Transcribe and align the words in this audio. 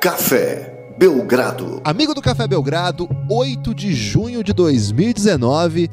Café 0.00 0.94
Belgrado. 0.96 1.80
Amigo 1.82 2.14
do 2.14 2.22
Café 2.22 2.46
Belgrado, 2.46 3.08
8 3.28 3.74
de 3.74 3.92
junho 3.92 4.44
de 4.44 4.52
2019. 4.52 5.90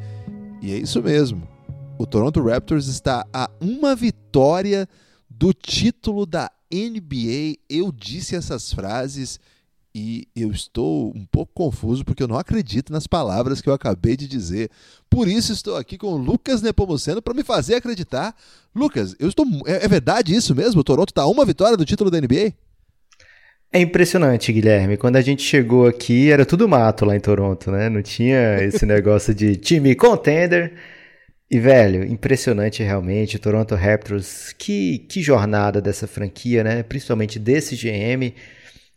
E 0.62 0.72
é 0.72 0.76
isso 0.76 1.02
mesmo. 1.02 1.42
O 1.98 2.06
Toronto 2.06 2.40
Raptors 2.40 2.86
está 2.86 3.26
a 3.32 3.50
uma 3.60 3.96
vitória 3.96 4.88
do 5.28 5.52
título 5.52 6.24
da 6.24 6.52
NBA. 6.72 7.58
Eu 7.68 7.90
disse 7.90 8.36
essas 8.36 8.72
frases 8.72 9.40
e 9.92 10.28
eu 10.36 10.52
estou 10.52 11.12
um 11.12 11.26
pouco 11.26 11.52
confuso 11.52 12.04
porque 12.04 12.22
eu 12.22 12.28
não 12.28 12.38
acredito 12.38 12.92
nas 12.92 13.08
palavras 13.08 13.60
que 13.60 13.68
eu 13.68 13.74
acabei 13.74 14.16
de 14.16 14.28
dizer. 14.28 14.70
Por 15.10 15.26
isso 15.26 15.52
estou 15.52 15.74
aqui 15.74 15.98
com 15.98 16.12
o 16.12 16.16
Lucas 16.16 16.62
Nepomuceno 16.62 17.20
para 17.20 17.34
me 17.34 17.42
fazer 17.42 17.74
acreditar. 17.74 18.36
Lucas, 18.72 19.16
eu 19.18 19.28
estou 19.28 19.44
é, 19.66 19.84
é 19.84 19.88
verdade 19.88 20.32
isso 20.32 20.54
mesmo? 20.54 20.82
O 20.82 20.84
Toronto 20.84 21.10
está 21.10 21.22
a 21.22 21.28
uma 21.28 21.44
vitória 21.44 21.76
do 21.76 21.84
título 21.84 22.08
da 22.08 22.20
NBA? 22.20 22.54
É 23.72 23.80
impressionante, 23.80 24.52
Guilherme. 24.52 24.96
Quando 24.96 25.16
a 25.16 25.20
gente 25.20 25.42
chegou 25.42 25.86
aqui, 25.86 26.30
era 26.30 26.46
tudo 26.46 26.68
mato 26.68 27.04
lá 27.04 27.16
em 27.16 27.20
Toronto, 27.20 27.70
né? 27.70 27.88
Não 27.88 28.02
tinha 28.02 28.62
esse 28.62 28.84
negócio 28.86 29.34
de 29.34 29.56
time 29.56 29.94
contender. 29.94 30.72
E, 31.50 31.60
velho, 31.60 32.04
impressionante 32.04 32.82
realmente. 32.82 33.38
Toronto 33.38 33.74
Raptors, 33.74 34.52
que, 34.52 34.98
que 35.00 35.22
jornada 35.22 35.80
dessa 35.80 36.06
franquia, 36.06 36.64
né? 36.64 36.82
Principalmente 36.82 37.38
desse 37.38 37.76
GM. 37.76 38.34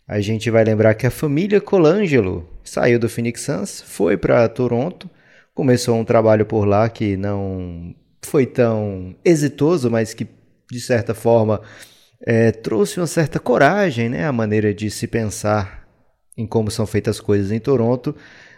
A 0.08 0.20
gente 0.22 0.50
vai 0.50 0.64
lembrar 0.64 0.96
que 0.96 1.06
a 1.06 1.12
família 1.12 1.62
Colangelo 1.62 2.50
saiu 2.64 2.98
do 2.98 3.08
Phoenix 3.10 3.42
Suns, 3.42 3.82
foi 3.82 4.18
para 4.18 4.50
Toronto, 4.50 5.08
começou 5.54 6.00
um 6.00 6.04
trabalho 6.04 6.48
por 6.48 6.66
lá 6.66 6.90
que 6.90 7.16
não 7.16 7.94
foi 8.24 8.48
tão 8.48 9.16
exitoso, 9.24 9.92
mas 9.92 10.14
que, 10.14 10.28
de 10.72 10.80
certa 10.80 11.14
forma, 11.14 11.62
é, 12.26 12.52
trouxe 12.52 13.00
uma 13.00 13.08
certa 13.08 13.40
coragem, 13.40 14.10
né, 14.10 14.26
a 14.26 14.32
maneira 14.32 14.74
de 14.74 14.90
se 14.90 15.08
pensar 15.08 15.88
em 16.38 16.46
como 16.46 16.72
são 16.72 16.86
feitas 16.86 17.18
as 17.18 17.22
coisas 17.22 17.52
em 17.52 17.60
Toronto, 17.60 18.16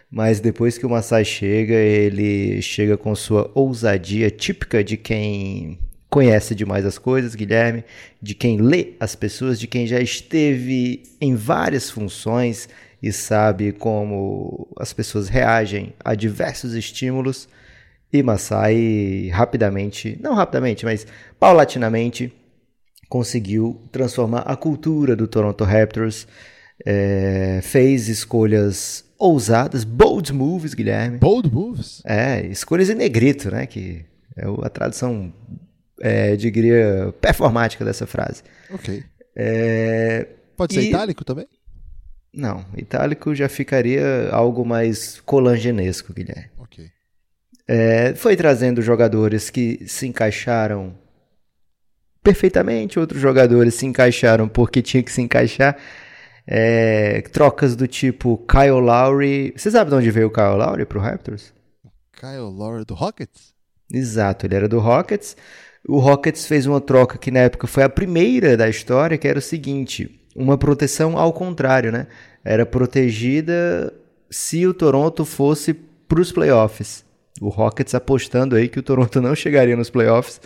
mas 0.09 0.39
depois 0.39 0.77
que 0.77 0.85
o 0.85 0.89
Masai 0.89 1.23
chega, 1.23 1.73
ele 1.73 2.61
chega 2.61 2.97
com 2.97 3.15
sua 3.15 3.49
ousadia 3.55 4.29
típica 4.29 4.83
de 4.83 4.97
quem 4.97 5.79
conhece 6.09 6.53
demais 6.53 6.85
as 6.85 6.97
coisas, 6.97 7.33
Guilherme, 7.33 7.85
de 8.21 8.35
quem 8.35 8.57
lê 8.57 8.93
as 8.99 9.15
pessoas, 9.15 9.57
de 9.57 9.67
quem 9.67 9.87
já 9.87 9.99
esteve 9.99 11.03
em 11.21 11.33
várias 11.33 11.89
funções 11.89 12.67
e 13.01 13.11
sabe 13.13 13.71
como 13.71 14.67
as 14.77 14.91
pessoas 14.91 15.29
reagem 15.29 15.93
a 16.03 16.13
diversos 16.13 16.73
estímulos. 16.73 17.47
E 18.13 18.21
Masai 18.21 19.29
rapidamente, 19.31 20.19
não 20.21 20.33
rapidamente, 20.33 20.83
mas 20.83 21.07
paulatinamente, 21.39 22.31
conseguiu 23.11 23.77
transformar 23.91 24.39
a 24.43 24.55
cultura 24.55 25.17
do 25.17 25.27
Toronto 25.27 25.65
Raptors, 25.65 26.25
é, 26.85 27.59
fez 27.61 28.07
escolhas 28.07 29.03
ousadas, 29.19 29.83
bold 29.83 30.31
moves, 30.31 30.73
Guilherme. 30.73 31.17
Bold 31.17 31.51
moves? 31.53 32.01
É, 32.05 32.47
escolhas 32.47 32.89
em 32.89 32.95
negrito, 32.95 33.51
né? 33.51 33.65
Que 33.65 34.05
é 34.37 34.45
a 34.63 34.69
tradução, 34.69 35.33
é, 35.99 36.37
diria, 36.37 37.13
performática 37.19 37.83
dessa 37.83 38.07
frase. 38.07 38.43
Ok. 38.73 39.03
É, 39.35 40.29
Pode 40.55 40.73
ser 40.73 40.83
e... 40.83 40.87
itálico 40.87 41.25
também? 41.25 41.47
Não, 42.33 42.65
itálico 42.77 43.35
já 43.35 43.49
ficaria 43.49 44.29
algo 44.31 44.65
mais 44.65 45.19
colangenesco, 45.19 46.13
Guilherme. 46.13 46.49
Ok. 46.57 46.89
É, 47.67 48.15
foi 48.15 48.37
trazendo 48.37 48.81
jogadores 48.81 49.49
que 49.49 49.85
se 49.85 50.07
encaixaram 50.07 51.00
perfeitamente, 52.23 52.99
outros 52.99 53.21
jogadores 53.21 53.75
se 53.75 53.85
encaixaram 53.85 54.47
porque 54.47 54.81
tinha 54.81 55.03
que 55.03 55.11
se 55.11 55.21
encaixar. 55.21 55.77
É, 56.45 57.21
trocas 57.31 57.75
do 57.75 57.87
tipo 57.87 58.37
Kyle 58.47 58.71
Lowry. 58.71 59.53
Você 59.55 59.69
sabe 59.69 59.89
de 59.89 59.95
onde 59.95 60.11
veio 60.11 60.27
o 60.27 60.31
Kyle 60.31 60.57
Lowry 60.57 60.85
pro 60.85 60.99
Raptors? 60.99 61.53
Kyle 62.13 62.51
Lowry 62.51 62.83
do 62.85 62.93
Rockets? 62.93 63.53
Exato, 63.91 64.45
ele 64.45 64.55
era 64.55 64.67
do 64.67 64.79
Rockets. 64.79 65.35
O 65.87 65.99
Rockets 65.99 66.45
fez 66.45 66.65
uma 66.65 66.79
troca 66.79 67.17
que 67.17 67.31
na 67.31 67.41
época 67.41 67.67
foi 67.67 67.83
a 67.83 67.89
primeira 67.89 68.55
da 68.55 68.69
história, 68.69 69.17
que 69.17 69.27
era 69.27 69.39
o 69.39 69.41
seguinte: 69.41 70.19
uma 70.35 70.57
proteção 70.57 71.17
ao 71.17 71.33
contrário, 71.33 71.91
né? 71.91 72.07
Era 72.43 72.65
protegida 72.65 73.93
se 74.29 74.65
o 74.65 74.73
Toronto 74.73 75.25
fosse 75.25 75.73
para 75.73 76.21
os 76.21 76.31
playoffs. 76.31 77.03
O 77.39 77.49
Rockets 77.49 77.95
apostando 77.95 78.55
aí 78.55 78.67
que 78.67 78.79
o 78.79 78.83
Toronto 78.83 79.21
não 79.21 79.35
chegaria 79.35 79.75
nos 79.75 79.89
playoffs 79.89 80.39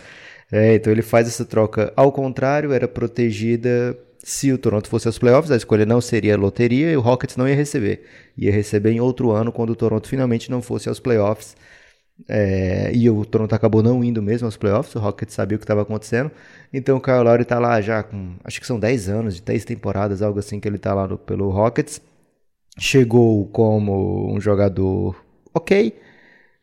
é, 0.50 0.74
então 0.74 0.92
ele 0.92 1.02
faz 1.02 1.26
essa 1.26 1.44
troca 1.44 1.92
ao 1.96 2.12
contrário, 2.12 2.72
era 2.72 2.86
protegida 2.86 3.98
se 4.26 4.52
o 4.52 4.58
Toronto 4.58 4.88
fosse 4.88 5.06
aos 5.06 5.18
playoffs, 5.18 5.52
a 5.52 5.56
escolha 5.56 5.86
não 5.86 6.00
seria 6.00 6.36
loteria 6.36 6.90
e 6.90 6.96
o 6.96 7.00
Rockets 7.00 7.36
não 7.36 7.48
ia 7.48 7.54
receber. 7.54 8.02
Ia 8.36 8.50
receber 8.50 8.90
em 8.90 9.00
outro 9.00 9.30
ano 9.30 9.52
quando 9.52 9.70
o 9.70 9.76
Toronto 9.76 10.08
finalmente 10.08 10.50
não 10.50 10.60
fosse 10.60 10.88
aos 10.88 10.98
playoffs. 10.98 11.56
É, 12.28 12.90
e 12.94 13.08
o 13.10 13.24
Toronto 13.24 13.54
acabou 13.54 13.82
não 13.82 14.02
indo 14.02 14.22
mesmo 14.22 14.46
aos 14.46 14.56
playoffs, 14.56 14.94
o 14.96 14.98
Rockets 14.98 15.34
sabia 15.34 15.54
o 15.56 15.58
que 15.58 15.64
estava 15.64 15.82
acontecendo. 15.82 16.30
Então 16.72 16.96
o 16.96 17.00
Kyle 17.00 17.22
Lowry 17.22 17.42
está 17.42 17.58
lá 17.58 17.80
já 17.80 18.02
com, 18.02 18.34
acho 18.42 18.60
que 18.60 18.66
são 18.66 18.80
10 18.80 19.08
anos, 19.08 19.36
de 19.36 19.42
10 19.42 19.64
temporadas, 19.64 20.22
algo 20.22 20.38
assim 20.38 20.58
que 20.58 20.66
ele 20.66 20.76
está 20.76 20.92
lá 20.94 21.06
no, 21.06 21.18
pelo 21.18 21.50
Rockets. 21.50 22.00
Chegou 22.78 23.46
como 23.48 24.34
um 24.34 24.40
jogador 24.40 25.16
ok, 25.54 25.94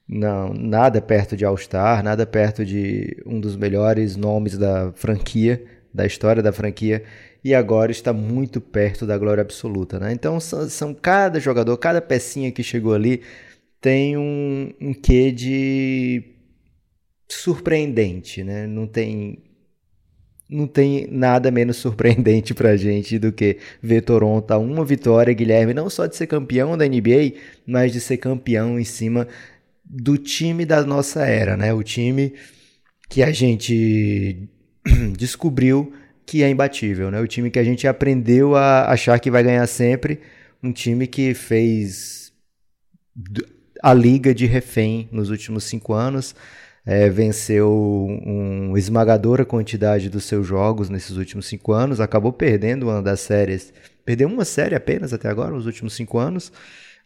não, 0.07 0.53
nada 0.53 1.01
perto 1.01 1.35
de 1.35 1.45
All-Star, 1.45 2.03
nada 2.03 2.25
perto 2.25 2.65
de 2.65 3.17
um 3.25 3.39
dos 3.39 3.55
melhores 3.55 4.15
nomes 4.15 4.57
da 4.57 4.91
franquia, 4.93 5.63
da 5.93 6.05
história 6.05 6.43
da 6.43 6.51
franquia, 6.51 7.03
e 7.43 7.53
agora 7.53 7.91
está 7.91 8.13
muito 8.13 8.61
perto 8.61 9.05
da 9.05 9.17
glória 9.17 9.41
absoluta, 9.41 9.99
né? 9.99 10.11
Então 10.13 10.39
são, 10.39 10.69
são 10.69 10.93
cada 10.93 11.39
jogador, 11.39 11.77
cada 11.77 12.01
pecinha 12.01 12.51
que 12.51 12.63
chegou 12.63 12.93
ali 12.93 13.21
tem 13.81 14.17
um, 14.17 14.73
um 14.79 14.93
quê 14.93 15.31
de 15.31 16.23
surpreendente, 17.27 18.43
né? 18.43 18.67
Não 18.67 18.87
tem 18.87 19.43
não 20.49 20.67
tem 20.67 21.07
nada 21.09 21.49
menos 21.49 21.77
surpreendente 21.77 22.53
pra 22.53 22.77
gente 22.77 23.17
do 23.17 23.31
que 23.31 23.57
ver 23.81 24.01
Toronto 24.01 24.51
a 24.51 24.57
uma 24.57 24.85
vitória, 24.85 25.33
Guilherme, 25.33 25.73
não 25.73 25.89
só 25.89 26.05
de 26.05 26.15
ser 26.15 26.27
campeão 26.27 26.77
da 26.77 26.87
NBA, 26.87 27.33
mas 27.65 27.91
de 27.91 27.99
ser 27.99 28.17
campeão 28.17 28.79
em 28.79 28.83
cima 28.83 29.27
do 29.95 30.17
time 30.17 30.65
da 30.65 30.83
nossa 30.83 31.23
era, 31.23 31.55
né? 31.55 31.71
O 31.71 31.83
time 31.83 32.33
que 33.07 33.21
a 33.21 33.31
gente 33.31 34.49
descobriu 35.15 35.93
que 36.25 36.41
é 36.41 36.49
imbatível, 36.49 37.11
né? 37.11 37.19
O 37.19 37.27
time 37.27 37.51
que 37.51 37.59
a 37.59 37.63
gente 37.63 37.87
aprendeu 37.87 38.55
a 38.55 38.89
achar 38.91 39.19
que 39.19 39.29
vai 39.29 39.43
ganhar 39.43 39.67
sempre, 39.67 40.19
um 40.63 40.71
time 40.71 41.05
que 41.05 41.35
fez 41.35 42.33
a 43.83 43.93
liga 43.93 44.33
de 44.33 44.47
refém 44.47 45.07
nos 45.11 45.29
últimos 45.29 45.65
cinco 45.65 45.93
anos, 45.93 46.35
é, 46.85 47.07
venceu 47.09 47.71
uma 48.25 48.79
esmagadora 48.79 49.45
quantidade 49.45 50.09
dos 50.09 50.23
seus 50.23 50.47
jogos 50.47 50.89
nesses 50.89 51.17
últimos 51.17 51.45
cinco 51.45 51.71
anos, 51.71 52.01
acabou 52.01 52.33
perdendo 52.33 52.89
uma 52.89 53.01
das 53.01 53.19
séries, 53.19 53.71
perdeu 54.03 54.27
uma 54.27 54.43
série 54.43 54.73
apenas 54.73 55.13
até 55.13 55.29
agora, 55.29 55.51
nos 55.51 55.67
últimos 55.67 55.93
cinco 55.93 56.17
anos, 56.17 56.51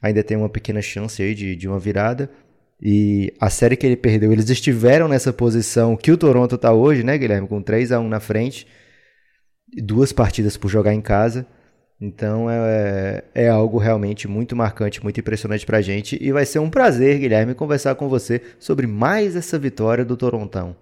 ainda 0.01 0.23
tem 0.23 0.37
uma 0.37 0.49
pequena 0.49 0.81
chance 0.81 1.21
aí 1.21 1.35
de, 1.35 1.55
de 1.55 1.67
uma 1.67 1.79
virada, 1.79 2.29
e 2.81 3.33
a 3.39 3.49
série 3.49 3.75
que 3.75 3.85
ele 3.85 3.95
perdeu, 3.95 4.31
eles 4.31 4.49
estiveram 4.49 5.07
nessa 5.07 5.33
posição 5.33 5.97
que 5.97 6.11
o 6.11 6.17
Toronto 6.17 6.55
está 6.55 6.71
hoje, 6.71 7.03
né, 7.03 7.17
Guilherme? 7.17 7.47
Com 7.47 7.61
3 7.61 7.91
a 7.91 7.99
1 7.99 8.07
na 8.07 8.19
frente, 8.19 8.67
duas 9.83 10.11
partidas 10.11 10.55
por 10.55 10.69
jogar 10.69 10.93
em 10.93 11.01
casa. 11.01 11.45
Então 11.99 12.47
é, 12.47 13.23
é 13.33 13.49
algo 13.49 13.79
realmente 13.79 14.27
muito 14.27 14.55
marcante, 14.55 15.01
muito 15.01 15.19
impressionante 15.19 15.65
para 15.65 15.79
a 15.79 15.81
gente. 15.81 16.17
E 16.21 16.31
vai 16.31 16.45
ser 16.45 16.59
um 16.59 16.69
prazer, 16.69 17.19
Guilherme, 17.19 17.56
conversar 17.56 17.95
com 17.95 18.07
você 18.07 18.41
sobre 18.59 18.85
mais 18.85 19.35
essa 19.35 19.57
vitória 19.57 20.06
do 20.06 20.15
Torontão. 20.15 20.75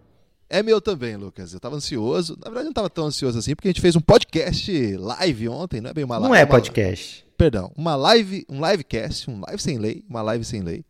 É 0.49 0.61
meu 0.61 0.81
também, 0.81 1.15
Lucas. 1.15 1.53
Eu 1.53 1.57
estava 1.57 1.77
ansioso. 1.77 2.37
Na 2.37 2.45
verdade, 2.45 2.65
não 2.65 2.71
estava 2.71 2.89
tão 2.89 3.05
ansioso 3.05 3.39
assim, 3.39 3.55
porque 3.55 3.69
a 3.69 3.71
gente 3.71 3.81
fez 3.81 3.95
um 3.95 4.01
podcast 4.01 4.97
live 4.97 5.47
ontem, 5.47 5.79
não 5.79 5.89
é 5.89 5.93
bem 5.93 6.03
uma 6.03 6.17
live. 6.17 6.27
Não 6.27 6.35
é 6.35 6.45
podcast. 6.45 7.23
Uma, 7.23 7.37
perdão, 7.37 7.71
uma 7.77 7.95
live, 7.95 8.45
um 8.49 8.69
livecast, 8.69 9.31
um 9.31 9.39
live 9.47 9.61
sem 9.61 9.77
lei, 9.77 10.03
uma 10.09 10.21
live 10.21 10.43
sem 10.43 10.61
lei 10.61 10.83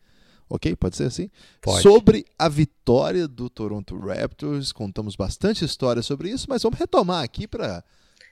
Ok? 0.50 0.76
Pode 0.76 0.96
ser 0.96 1.06
assim? 1.06 1.30
Pode. 1.62 1.82
Sobre 1.82 2.26
a 2.38 2.48
vitória 2.48 3.28
do 3.28 3.50
Toronto 3.50 3.98
Raptors, 3.98 4.72
contamos 4.72 5.16
bastante 5.16 5.66
história 5.66 6.02
sobre 6.02 6.30
isso, 6.30 6.46
mas 6.48 6.62
vamos 6.62 6.78
retomar 6.78 7.24
aqui 7.24 7.48
para. 7.48 7.84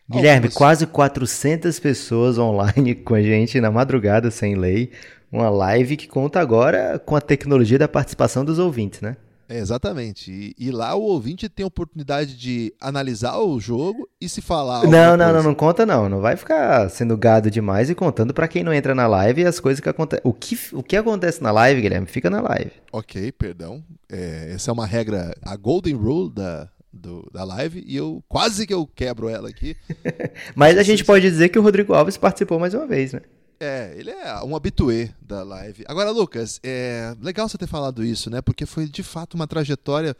Guilherme, 0.10 0.48
algumas... 0.48 0.54
quase 0.54 0.86
400 0.86 1.80
pessoas 1.80 2.38
online 2.38 2.96
com 3.04 3.16
a 3.16 3.22
gente 3.22 3.60
na 3.60 3.72
madrugada 3.72 4.30
sem 4.30 4.56
lei. 4.56 4.92
Uma 5.32 5.50
live 5.50 5.98
que 5.98 6.08
conta 6.08 6.40
agora 6.40 7.00
com 7.00 7.16
a 7.16 7.22
tecnologia 7.22 7.80
da 7.80 7.88
participação 7.88 8.46
dos 8.46 8.60
ouvintes, 8.60 9.02
né? 9.02 9.18
É, 9.54 9.60
exatamente. 9.60 10.32
E, 10.32 10.56
e, 10.58 10.72
lá 10.72 10.96
o 10.96 11.04
ouvinte 11.04 11.48
tem 11.48 11.64
a 11.64 11.68
oportunidade 11.68 12.36
de 12.36 12.74
analisar 12.82 13.38
o 13.38 13.60
jogo 13.60 14.10
e 14.20 14.28
se 14.28 14.42
falar. 14.42 14.84
Não, 14.88 15.16
não, 15.16 15.32
não, 15.32 15.44
não 15.44 15.54
conta 15.54 15.86
não. 15.86 16.10
Não 16.10 16.22
vai 16.22 16.36
ficar 16.36 16.90
sendo 16.90 17.16
gado 17.16 17.52
demais 17.52 17.88
e 17.88 17.94
contando 17.94 18.34
para 18.34 18.48
quem 18.48 18.64
não 18.64 18.74
entra 18.74 18.96
na 18.96 19.06
live 19.06 19.46
as 19.46 19.60
coisas 19.60 19.80
que 19.80 19.88
acontecem. 19.88 20.24
O 20.24 20.34
que, 20.34 20.58
o 20.74 20.82
que 20.82 20.98
acontece 20.98 21.44
na 21.44 21.52
live, 21.52 21.82
Guilherme, 21.82 22.08
fica 22.08 22.32
na 22.32 22.42
live. 22.42 22.72
Ok, 22.92 23.32
perdão. 23.34 23.84
É, 24.12 24.54
essa 24.56 24.72
é 24.72 24.74
uma 24.74 24.88
regra, 24.88 25.36
a 25.44 25.56
Golden 25.56 25.94
Rule 25.94 26.34
da, 26.34 26.68
do, 26.92 27.30
da 27.32 27.44
live 27.44 27.84
e 27.86 27.96
eu 27.96 28.24
quase 28.28 28.66
que 28.66 28.74
eu 28.74 28.88
quebro 28.88 29.30
ela 29.30 29.50
aqui. 29.50 29.78
Mas 30.56 30.80
a 30.80 30.84
gente 30.84 31.06
pode 31.06 31.30
dizer 31.30 31.50
que 31.50 31.60
o 31.60 31.62
Rodrigo 31.62 31.94
Alves 31.94 32.18
participou 32.18 32.58
mais 32.58 32.74
uma 32.74 32.88
vez, 32.88 33.14
né? 33.14 33.22
É, 33.64 33.94
ele 33.98 34.10
é 34.10 34.44
um 34.44 34.58
habituê 34.58 35.10
da 35.22 35.42
live. 35.42 35.86
Agora, 35.88 36.12
Lucas, 36.12 36.60
é 36.62 37.16
legal 37.22 37.48
você 37.48 37.58
ter 37.58 37.66
falado 37.66 38.04
isso, 38.04 38.30
né? 38.30 38.42
Porque 38.42 38.66
foi 38.66 38.90
de 38.90 39.02
fato 39.02 39.36
uma 39.36 39.48
trajetória 39.48 40.18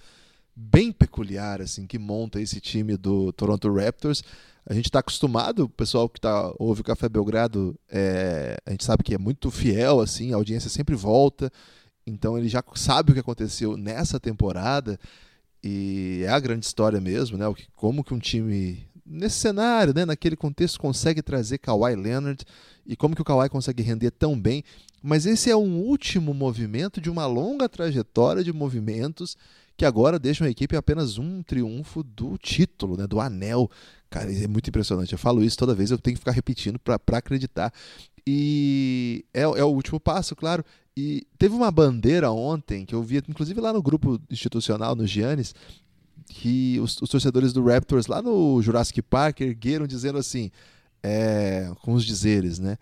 bem 0.56 0.94
peculiar, 0.94 1.62
assim, 1.62 1.86
que 1.86 2.00
monta 2.00 2.40
esse 2.40 2.62
time 2.62 2.96
do 2.96 3.34
Toronto 3.34 3.70
Raptors. 3.74 4.24
A 4.66 4.74
gente 4.74 4.86
está 4.86 5.00
acostumado, 5.00 5.66
o 5.66 5.70
pessoal 5.70 6.08
que 6.08 6.22
tá, 6.22 6.54
ouve 6.58 6.80
o 6.80 6.84
Café 6.86 7.10
Belgrado, 7.10 7.78
é, 7.90 8.56
a 8.66 8.72
gente 8.72 8.86
sabe 8.86 9.04
que 9.04 9.14
é 9.14 9.18
muito 9.18 9.52
fiel, 9.52 10.00
assim, 10.00 10.32
a 10.32 10.38
audiência 10.38 10.70
sempre 10.70 10.96
volta. 10.96 11.52
Então 12.08 12.38
ele 12.38 12.48
já 12.48 12.64
sabe 12.76 13.12
o 13.12 13.14
que 13.14 13.20
aconteceu 13.20 13.76
nessa 13.76 14.22
temporada 14.22 14.98
e 15.62 16.22
é 16.24 16.30
a 16.30 16.40
grande 16.40 16.66
história 16.66 17.02
mesmo, 17.02 17.38
né? 17.38 17.46
O 17.46 17.54
que, 17.54 17.68
como 17.76 18.06
que 18.06 18.14
um 18.14 18.20
time 18.20 18.88
nesse 19.14 19.38
cenário, 19.38 19.94
né, 19.94 20.06
naquele 20.06 20.36
contexto 20.36 20.80
consegue 20.80 21.22
trazer 21.22 21.60
Kawhi 21.60 21.96
Leonard 21.96 22.44
e 22.86 22.96
como 22.96 23.16
que 23.16 23.22
o 23.22 23.26
Kawhi 23.26 23.48
consegue 23.48 23.84
render 23.84 24.12
tão 24.12 24.40
bem. 24.40 24.64
Mas 25.02 25.26
esse 25.26 25.50
é 25.50 25.56
um 25.56 25.80
último 25.80 26.34
movimento 26.34 27.00
de 27.00 27.10
uma 27.10 27.26
longa 27.26 27.70
trajetória 27.70 28.44
de 28.44 28.52
movimentos 28.52 29.38
que 29.78 29.86
agora 29.86 30.20
deixam 30.20 30.48
a 30.48 30.50
equipe 30.50 30.76
apenas 30.76 31.18
um 31.18 31.44
triunfo 31.44 32.04
do 32.04 32.38
título, 32.38 32.98
né, 32.98 33.06
do 33.06 33.20
anel. 33.20 33.70
Cara, 34.10 34.32
é 34.32 34.48
muito 34.48 34.70
impressionante. 34.70 35.14
Eu 35.14 35.20
falo 35.20 35.44
isso 35.44 35.58
toda 35.58 35.76
vez, 35.76 35.92
eu 35.92 35.98
tenho 35.98 36.16
que 36.16 36.20
ficar 36.20 36.32
repetindo 36.32 36.80
para 36.80 37.00
acreditar. 37.18 37.72
E 38.26 39.26
é, 39.34 39.42
é, 39.42 39.64
o 39.64 39.70
último 39.70 40.00
passo, 40.00 40.36
claro. 40.36 40.64
E 40.96 41.26
teve 41.38 41.56
uma 41.56 41.72
bandeira 41.72 42.32
ontem 42.32 42.86
que 42.86 42.94
eu 42.94 43.02
vi, 43.02 43.18
inclusive 43.18 43.60
lá 43.60 43.74
no 43.74 43.82
grupo 43.82 44.22
institucional, 44.30 44.96
no 44.96 45.08
Giannis, 45.08 45.54
que 46.28 46.80
os, 46.80 47.02
os 47.02 47.10
torcedores 47.10 47.54
do 47.54 47.64
Raptors 47.64 48.08
lá 48.08 48.22
no 48.22 48.62
Jurassic 48.62 49.02
Park 49.02 49.42
ergueram 49.42 49.88
dizendo 49.88 50.18
assim, 50.18 50.52
é, 51.02 51.72
com 51.82 51.94
os 51.94 52.06
dizeres, 52.06 52.60
né? 52.60 52.78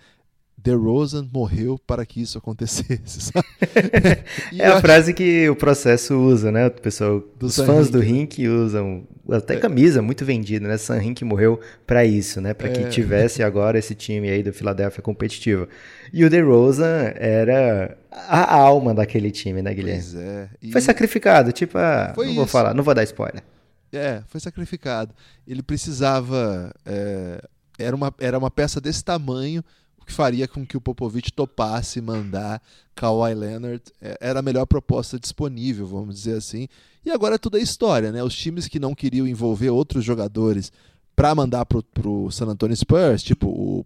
DeRozan 0.63 1.27
morreu 1.33 1.79
para 1.87 2.05
que 2.05 2.21
isso 2.21 2.37
acontecesse. 2.37 3.31
é 4.57 4.67
a 4.67 4.79
frase 4.79 5.13
que 5.13 5.49
o 5.49 5.55
processo 5.55 6.15
usa, 6.15 6.51
né? 6.51 6.67
O 6.67 6.71
pessoal, 6.71 7.23
os 7.41 7.55
fãs 7.55 7.89
do 7.89 7.99
Rink 7.99 8.47
usam 8.47 9.07
até 9.29 9.55
é. 9.55 9.59
camisa 9.59 10.01
muito 10.01 10.23
vendida, 10.23 10.67
né? 10.67 10.77
San 10.77 10.97
Rink 10.97 11.23
morreu 11.23 11.59
para 11.85 12.05
isso, 12.05 12.39
né? 12.39 12.53
Para 12.53 12.69
que 12.69 12.81
é. 12.81 12.89
tivesse 12.89 13.41
agora 13.41 13.79
esse 13.79 13.95
time 13.95 14.29
aí 14.29 14.43
do 14.43 14.53
Philadelphia 14.53 15.01
competitivo. 15.01 15.67
E 16.13 16.23
o 16.23 16.29
DeRozan 16.29 17.13
era 17.15 17.97
a 18.11 18.55
alma 18.55 18.93
daquele 18.93 19.31
time, 19.31 19.61
né, 19.61 19.73
Guilherme? 19.73 20.03
Pois 20.03 20.15
é. 20.15 20.49
E... 20.61 20.71
Foi 20.71 20.81
sacrificado, 20.81 21.51
tipo, 21.51 21.77
ah, 21.77 22.13
não 22.15 22.23
isso. 22.25 22.35
vou 22.35 22.47
falar, 22.47 22.73
não 22.73 22.83
vou 22.83 22.93
dar 22.93 23.03
spoiler. 23.03 23.41
É, 23.91 24.21
foi 24.27 24.39
sacrificado. 24.39 25.13
Ele 25.47 25.61
precisava. 25.61 26.73
É, 26.85 27.41
era, 27.77 27.95
uma, 27.95 28.13
era 28.19 28.37
uma 28.37 28.51
peça 28.51 28.79
desse 28.79 29.03
tamanho 29.03 29.63
que 30.11 30.15
faria 30.15 30.45
com 30.45 30.65
que 30.65 30.75
o 30.75 30.81
Popovich 30.81 31.31
topasse 31.31 32.01
mandar 32.01 32.61
Kawhi 32.93 33.33
Leonard. 33.33 33.81
É, 34.01 34.17
era 34.19 34.39
a 34.39 34.43
melhor 34.43 34.65
proposta 34.65 35.17
disponível, 35.17 35.87
vamos 35.87 36.15
dizer 36.15 36.35
assim. 36.35 36.67
E 37.05 37.09
agora 37.09 37.39
tudo 37.39 37.57
é 37.57 37.61
história, 37.61 38.11
né? 38.11 38.21
Os 38.21 38.35
times 38.35 38.67
que 38.67 38.79
não 38.79 38.93
queriam 38.93 39.25
envolver 39.25 39.69
outros 39.69 40.03
jogadores 40.03 40.71
para 41.15 41.33
mandar 41.33 41.65
pro, 41.65 41.81
pro 41.81 42.29
San 42.29 42.47
Antonio 42.47 42.75
Spurs, 42.75 43.23
tipo 43.23 43.47
o, 43.47 43.85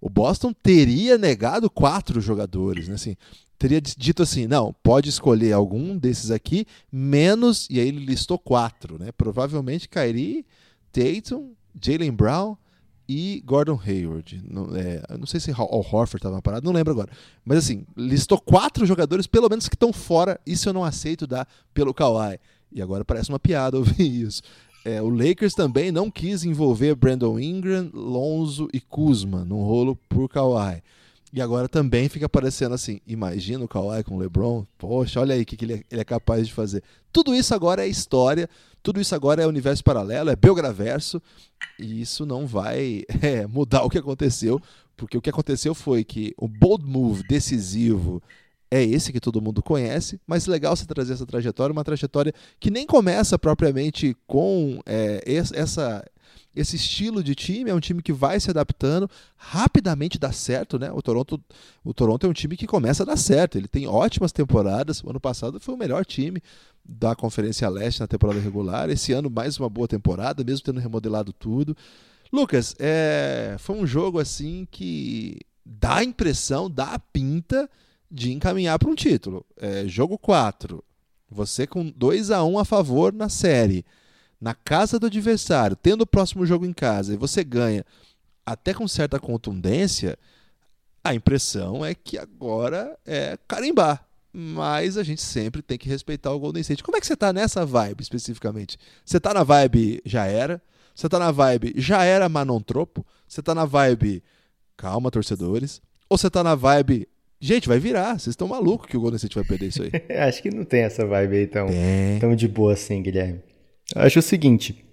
o 0.00 0.10
Boston 0.10 0.52
teria 0.52 1.16
negado 1.16 1.70
quatro 1.70 2.20
jogadores, 2.20 2.88
né? 2.88 2.94
Assim, 2.94 3.16
teria 3.58 3.80
dito 3.80 4.22
assim, 4.22 4.46
não, 4.46 4.74
pode 4.82 5.08
escolher 5.08 5.52
algum 5.52 5.96
desses 5.96 6.30
aqui, 6.30 6.66
menos, 6.92 7.66
e 7.70 7.80
aí 7.80 7.88
ele 7.88 8.04
listou 8.04 8.38
quatro, 8.38 8.98
né? 8.98 9.10
Provavelmente 9.12 9.88
Kyrie, 9.88 10.44
Tatum, 10.92 11.52
Jalen 11.80 12.12
Brown 12.12 12.56
e 13.08 13.42
Gordon 13.44 13.78
Hayward. 13.84 14.42
Não, 14.48 14.74
é, 14.76 15.02
não 15.18 15.26
sei 15.26 15.40
se 15.40 15.50
o 15.50 15.54
Horford 15.54 16.16
estava 16.16 16.40
parado, 16.40 16.64
não 16.64 16.72
lembro 16.72 16.92
agora. 16.92 17.10
Mas 17.44 17.58
assim, 17.58 17.84
listou 17.96 18.40
quatro 18.40 18.86
jogadores, 18.86 19.26
pelo 19.26 19.48
menos, 19.48 19.68
que 19.68 19.76
estão 19.76 19.92
fora. 19.92 20.40
Isso 20.46 20.68
eu 20.68 20.72
não 20.72 20.84
aceito 20.84 21.26
dar 21.26 21.46
pelo 21.72 21.94
Kawhi. 21.94 22.38
E 22.72 22.82
agora 22.82 23.04
parece 23.04 23.28
uma 23.28 23.38
piada 23.38 23.76
ouvir 23.78 24.22
isso. 24.22 24.42
É, 24.84 25.00
o 25.00 25.08
Lakers 25.08 25.54
também 25.54 25.90
não 25.90 26.10
quis 26.10 26.44
envolver 26.44 26.94
Brandon 26.94 27.38
Ingram, 27.38 27.90
Lonzo 27.94 28.68
e 28.72 28.80
Kuzma 28.80 29.44
num 29.44 29.62
rolo 29.62 29.96
por 30.08 30.28
Kawhi. 30.28 30.82
E 31.34 31.42
agora 31.42 31.68
também 31.68 32.08
fica 32.08 32.28
parecendo 32.28 32.76
assim: 32.76 33.00
imagina 33.04 33.64
o 33.64 33.66
Kawhi 33.66 34.04
com 34.04 34.14
o 34.14 34.18
LeBron, 34.18 34.64
poxa, 34.78 35.18
olha 35.20 35.34
aí 35.34 35.42
o 35.42 35.44
que, 35.44 35.56
que 35.56 35.64
ele, 35.64 35.74
é, 35.74 35.82
ele, 35.90 36.00
é, 36.00 36.04
capaz 36.04 36.46
de 36.46 36.54
fazer. 36.54 36.80
Tudo 37.12 37.34
isso 37.34 37.52
agora 37.52 37.84
é 37.84 37.88
história, 37.88 38.48
tudo 38.80 39.00
isso 39.00 39.16
agora 39.16 39.42
é 39.42 39.46
universo 39.46 39.82
paralelo, 39.82 40.30
é 40.30 40.36
Belgraverso, 40.36 41.20
e 41.76 42.00
isso 42.00 42.24
não 42.24 42.46
vai 42.46 43.02
é, 43.20 43.48
mudar 43.48 43.82
o 43.82 43.90
que 43.90 43.98
aconteceu, 43.98 44.62
porque 44.96 45.18
o 45.18 45.20
que 45.20 45.28
aconteceu 45.28 45.74
foi 45.74 46.04
que 46.04 46.32
o 46.38 46.46
bold 46.46 46.86
move 46.86 47.24
decisivo 47.26 48.22
é 48.70 48.84
esse 48.84 49.12
que 49.12 49.20
todo 49.20 49.42
mundo 49.42 49.60
conhece, 49.60 50.20
mas 50.24 50.46
legal 50.46 50.76
você 50.76 50.86
trazer 50.86 51.14
essa 51.14 51.26
trajetória, 51.26 51.72
uma 51.72 51.82
trajetória 51.82 52.32
que 52.60 52.70
nem 52.70 52.86
começa 52.86 53.36
propriamente 53.36 54.16
com 54.24 54.78
é, 54.86 55.20
essa 55.26 56.04
esse 56.54 56.76
estilo 56.76 57.22
de 57.22 57.34
time, 57.34 57.70
é 57.70 57.74
um 57.74 57.80
time 57.80 58.02
que 58.02 58.12
vai 58.12 58.38
se 58.38 58.50
adaptando, 58.50 59.10
rapidamente 59.36 60.18
dá 60.18 60.30
certo, 60.32 60.78
né? 60.78 60.90
O 60.92 61.02
Toronto, 61.02 61.42
o 61.84 61.92
Toronto 61.92 62.26
é 62.26 62.30
um 62.30 62.32
time 62.32 62.56
que 62.56 62.66
começa 62.66 63.02
a 63.02 63.06
dar 63.06 63.16
certo, 63.16 63.58
ele 63.58 63.68
tem 63.68 63.86
ótimas 63.86 64.32
temporadas, 64.32 65.02
o 65.02 65.10
ano 65.10 65.20
passado 65.20 65.58
foi 65.58 65.74
o 65.74 65.78
melhor 65.78 66.04
time 66.04 66.40
da 66.84 67.14
Conferência 67.14 67.68
Leste 67.68 68.00
na 68.00 68.06
temporada 68.06 68.38
regular, 68.40 68.88
esse 68.90 69.12
ano 69.12 69.28
mais 69.28 69.58
uma 69.58 69.68
boa 69.68 69.88
temporada, 69.88 70.44
mesmo 70.44 70.64
tendo 70.64 70.80
remodelado 70.80 71.32
tudo. 71.32 71.76
Lucas, 72.32 72.74
é, 72.78 73.56
foi 73.58 73.76
um 73.76 73.86
jogo 73.86 74.18
assim 74.18 74.66
que 74.70 75.40
dá 75.64 75.96
a 75.96 76.04
impressão, 76.04 76.70
dá 76.70 76.94
a 76.94 76.98
pinta 76.98 77.68
de 78.10 78.32
encaminhar 78.32 78.78
para 78.78 78.90
um 78.90 78.94
título. 78.94 79.44
É, 79.56 79.86
jogo 79.86 80.18
4, 80.18 80.82
você 81.30 81.66
com 81.66 81.90
2 81.90 82.30
a 82.30 82.44
1 82.44 82.58
a 82.58 82.64
favor 82.64 83.12
na 83.12 83.28
série 83.28 83.84
na 84.40 84.54
casa 84.54 84.98
do 84.98 85.06
adversário, 85.06 85.76
tendo 85.76 86.02
o 86.02 86.06
próximo 86.06 86.44
jogo 86.44 86.66
em 86.66 86.72
casa, 86.72 87.14
e 87.14 87.16
você 87.16 87.42
ganha 87.42 87.84
até 88.44 88.74
com 88.74 88.86
certa 88.86 89.18
contundência, 89.18 90.18
a 91.02 91.14
impressão 91.14 91.84
é 91.84 91.94
que 91.94 92.18
agora 92.18 92.98
é 93.06 93.38
carimbar. 93.48 94.06
Mas 94.36 94.98
a 94.98 95.04
gente 95.04 95.22
sempre 95.22 95.62
tem 95.62 95.78
que 95.78 95.88
respeitar 95.88 96.32
o 96.32 96.38
Golden 96.40 96.60
State. 96.60 96.82
Como 96.82 96.96
é 96.96 97.00
que 97.00 97.06
você 97.06 97.14
está 97.14 97.32
nessa 97.32 97.64
vibe 97.64 98.02
especificamente? 98.02 98.76
Você 99.04 99.18
está 99.18 99.32
na 99.32 99.44
vibe 99.44 100.02
já 100.04 100.26
era? 100.26 100.60
Você 100.92 101.06
está 101.06 101.20
na 101.20 101.30
vibe 101.30 101.74
já 101.76 102.02
era 102.02 102.28
Manon 102.28 102.60
Tropo? 102.60 103.06
Você 103.28 103.40
está 103.40 103.54
na 103.54 103.64
vibe 103.64 104.24
calma, 104.76 105.10
torcedores? 105.10 105.80
Ou 106.08 106.18
você 106.18 106.26
está 106.26 106.42
na 106.42 106.56
vibe 106.56 107.08
Gente, 107.44 107.68
vai 107.68 107.78
virar. 107.78 108.18
Vocês 108.18 108.28
estão 108.28 108.48
malucos 108.48 108.88
que 108.88 108.96
o 108.96 109.00
Golden 109.00 109.16
State 109.16 109.34
vai 109.34 109.44
perder 109.44 109.66
isso 109.66 109.82
aí. 109.82 109.90
Acho 110.16 110.42
que 110.42 110.50
não 110.50 110.64
tem 110.64 110.80
essa 110.80 111.04
vibe 111.04 111.36
aí 111.36 111.46
tão, 111.46 111.66
tão 112.18 112.34
de 112.34 112.48
boa 112.48 112.72
assim, 112.72 113.02
Guilherme. 113.02 113.40
Acho 113.94 114.20
o 114.20 114.22
seguinte: 114.22 114.84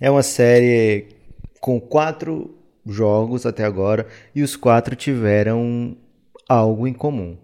é 0.00 0.10
uma 0.10 0.22
série 0.22 1.08
com 1.60 1.80
quatro 1.80 2.58
jogos 2.84 3.46
até 3.46 3.64
agora 3.64 4.06
e 4.34 4.42
os 4.42 4.56
quatro 4.56 4.96
tiveram 4.96 5.96
algo 6.48 6.86
em 6.86 6.92
comum. 6.92 7.36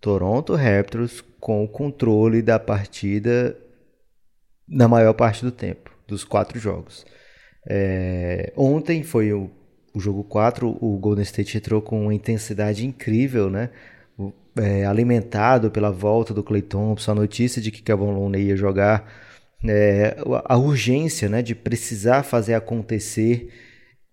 Toronto 0.00 0.54
Raptors 0.54 1.24
com 1.40 1.64
o 1.64 1.68
controle 1.68 2.42
da 2.42 2.58
partida 2.58 3.56
na 4.68 4.88
maior 4.88 5.14
parte 5.14 5.44
do 5.44 5.50
tempo, 5.50 5.90
dos 6.06 6.24
quatro 6.24 6.58
jogos. 6.58 7.04
É, 7.68 8.52
ontem 8.56 9.02
foi 9.02 9.32
o, 9.32 9.50
o, 9.92 9.98
jogo 9.98 10.22
4, 10.22 10.78
o 10.80 10.98
Golden 10.98 11.24
State 11.24 11.56
entrou 11.56 11.82
com 11.82 12.02
uma 12.02 12.14
intensidade 12.14 12.86
incrível, 12.86 13.50
né? 13.50 13.70
É, 14.56 14.86
alimentado 14.86 15.70
pela 15.70 15.90
volta 15.90 16.32
do 16.32 16.42
Clay 16.42 16.62
Thompson, 16.62 17.12
a 17.12 17.14
notícia 17.14 17.60
de 17.60 17.70
que 17.70 17.82
Kevin 17.82 18.12
Looney 18.12 18.46
ia 18.46 18.56
jogar 18.56 19.25
é, 19.64 20.16
a 20.44 20.56
urgência 20.56 21.28
né, 21.28 21.42
de 21.42 21.54
precisar 21.54 22.22
fazer 22.22 22.54
acontecer 22.54 23.48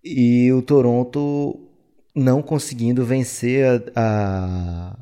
e 0.02 0.52
o 0.52 0.62
Toronto 0.62 1.58
não 2.14 2.42
conseguindo 2.42 3.04
vencer 3.04 3.64
a, 3.66 3.82
a, 3.96 4.96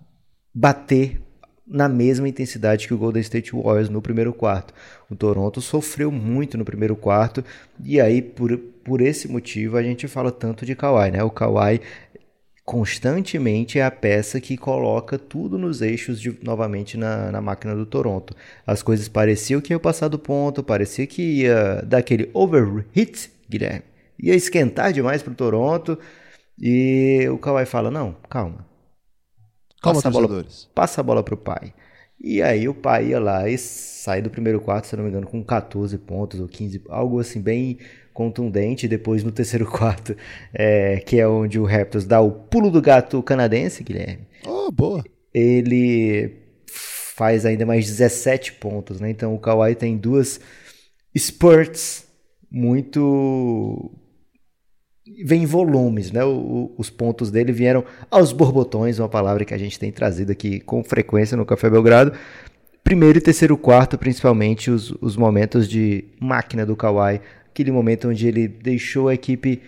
bater 0.54 1.20
na 1.66 1.88
mesma 1.88 2.28
intensidade 2.28 2.86
que 2.86 2.94
o 2.94 2.98
Golden 2.98 3.22
State 3.22 3.52
Warriors 3.52 3.88
no 3.88 4.02
primeiro 4.02 4.32
quarto. 4.32 4.74
O 5.10 5.16
Toronto 5.16 5.60
sofreu 5.60 6.10
muito 6.10 6.58
no 6.58 6.64
primeiro 6.64 6.96
quarto 6.96 7.44
e 7.82 8.00
aí 8.00 8.20
por, 8.20 8.56
por 8.84 9.00
esse 9.00 9.28
motivo 9.28 9.76
a 9.76 9.82
gente 9.82 10.06
fala 10.08 10.30
tanto 10.30 10.66
de 10.66 10.74
Kawhi, 10.74 11.10
né? 11.10 11.22
O 11.22 11.30
Kawhi 11.30 11.80
constantemente 12.64 13.78
é 13.78 13.84
a 13.84 13.90
peça 13.90 14.40
que 14.40 14.56
coloca 14.56 15.18
tudo 15.18 15.58
nos 15.58 15.82
eixos 15.82 16.20
de, 16.20 16.38
novamente 16.42 16.96
na, 16.96 17.32
na 17.32 17.40
máquina 17.40 17.74
do 17.74 17.84
Toronto. 17.84 18.34
As 18.66 18.82
coisas 18.82 19.08
pareciam 19.08 19.60
que 19.60 19.72
iam 19.72 19.80
passar 19.80 20.08
do 20.08 20.18
ponto, 20.18 20.62
parecia 20.62 21.06
que 21.06 21.22
ia 21.42 21.82
dar 21.82 21.98
aquele 21.98 22.30
overhit, 22.32 23.30
Guilherme. 23.48 23.82
Ia 24.18 24.34
esquentar 24.34 24.92
demais 24.92 25.22
para 25.22 25.32
o 25.32 25.36
Toronto. 25.36 25.98
E 26.58 27.26
o 27.30 27.38
Kawhi 27.38 27.66
fala: 27.66 27.90
Não, 27.90 28.14
calma. 28.28 28.66
Calma, 29.82 30.00
passa 30.00 30.08
a 30.08 30.10
bola, 30.12 30.46
passa 30.74 31.00
a 31.00 31.04
bola 31.04 31.22
para 31.24 31.34
o 31.34 31.38
pai. 31.38 31.74
E 32.20 32.40
aí 32.40 32.68
o 32.68 32.74
pai 32.74 33.08
ia 33.08 33.18
lá 33.18 33.48
e 33.48 33.58
sai 33.58 34.22
do 34.22 34.30
primeiro 34.30 34.60
quarto, 34.60 34.86
se 34.86 34.94
não 34.94 35.02
me 35.02 35.10
engano, 35.10 35.26
com 35.26 35.42
14 35.42 35.98
pontos 35.98 36.38
ou 36.38 36.46
15, 36.46 36.84
algo 36.88 37.18
assim 37.18 37.40
bem 37.40 37.78
contundente. 38.12 38.88
Depois 38.88 39.22
no 39.24 39.32
terceiro 39.32 39.66
quarto, 39.70 40.16
é, 40.52 40.98
que 40.98 41.18
é 41.18 41.26
onde 41.26 41.58
o 41.58 41.64
Raptors 41.64 42.04
dá 42.04 42.20
o 42.20 42.30
pulo 42.30 42.70
do 42.70 42.80
gato 42.80 43.22
canadense, 43.22 43.82
Guilherme. 43.82 44.26
Oh, 44.46 44.70
boa. 44.70 45.04
Ele 45.32 46.36
faz 46.66 47.46
ainda 47.46 47.64
mais 47.64 47.86
17 47.86 48.54
pontos, 48.54 49.00
né? 49.00 49.10
Então 49.10 49.34
o 49.34 49.38
Kawhi 49.38 49.74
tem 49.74 49.96
duas 49.96 50.40
spurts 51.16 52.06
muito 52.50 53.90
vem 55.24 55.42
em 55.42 55.46
volumes, 55.46 56.10
né? 56.10 56.24
O, 56.24 56.72
os 56.76 56.90
pontos 56.90 57.30
dele 57.30 57.52
vieram 57.52 57.84
aos 58.10 58.32
borbotões, 58.32 58.98
uma 58.98 59.08
palavra 59.08 59.44
que 59.44 59.54
a 59.54 59.58
gente 59.58 59.78
tem 59.78 59.90
trazido 59.90 60.32
aqui 60.32 60.60
com 60.60 60.82
frequência 60.82 61.36
no 61.36 61.46
Café 61.46 61.68
Belgrado. 61.68 62.12
Primeiro 62.84 63.18
e 63.18 63.20
terceiro 63.20 63.56
quarto, 63.56 63.96
principalmente 63.96 64.70
os, 64.70 64.90
os 65.00 65.16
momentos 65.16 65.68
de 65.68 66.04
máquina 66.20 66.66
do 66.66 66.76
Kawhi, 66.76 67.20
aquele 67.52 67.70
momento 67.70 68.08
onde 68.08 68.26
ele 68.26 68.48
deixou 68.48 69.08
a 69.08 69.14
equipe 69.14 69.60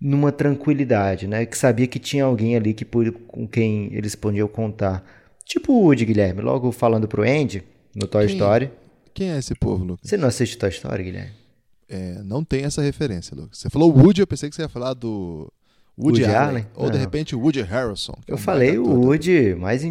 numa 0.00 0.30
tranquilidade, 0.30 1.26
né? 1.26 1.44
Que 1.46 1.56
sabia 1.56 1.86
que 1.86 1.98
tinha 1.98 2.24
alguém 2.24 2.54
ali 2.56 2.72
que 2.74 2.84
com 2.84 3.46
quem 3.48 3.88
eles 3.92 4.14
podiam 4.14 4.46
contar. 4.48 5.04
Tipo 5.44 5.72
o 5.72 5.82
Woody, 5.84 6.04
Guilherme, 6.04 6.40
logo 6.42 6.70
falando 6.70 7.08
pro 7.08 7.22
Andy, 7.22 7.62
no 7.94 8.06
Toy 8.06 8.26
Quem- 8.26 8.36
Story. 8.36 8.70
Quem 9.12 9.30
é 9.32 9.38
esse 9.38 9.54
povo, 9.54 9.84
Lucas? 9.84 10.08
Você 10.08 10.16
não 10.16 10.28
assiste 10.28 10.56
Toy 10.56 10.68
Story, 10.70 11.02
Guilherme? 11.02 11.32
É, 11.88 12.22
não 12.22 12.44
tem 12.44 12.62
essa 12.64 12.80
referência, 12.80 13.34
Lucas. 13.36 13.58
Você 13.58 13.68
falou 13.68 13.90
Woody, 13.92 14.20
eu 14.20 14.26
pensei 14.26 14.48
que 14.48 14.54
você 14.54 14.62
ia 14.62 14.68
falar 14.68 14.94
do 14.94 15.52
Woody, 15.98 16.20
Woody 16.22 16.24
Allen. 16.24 16.48
Allen? 16.48 16.66
Ou 16.76 16.86
de 16.86 16.92
Não. 16.96 17.00
repente 17.00 17.34
o 17.34 17.40
Woody 17.40 17.62
Harrelson. 17.62 18.12
que 18.24 18.30
é 18.30 18.32
Eu 18.32 18.36
um 18.36 18.40
falei 18.40 18.78
o. 18.78 18.84
Woody 18.86 19.54
mais 19.56 19.82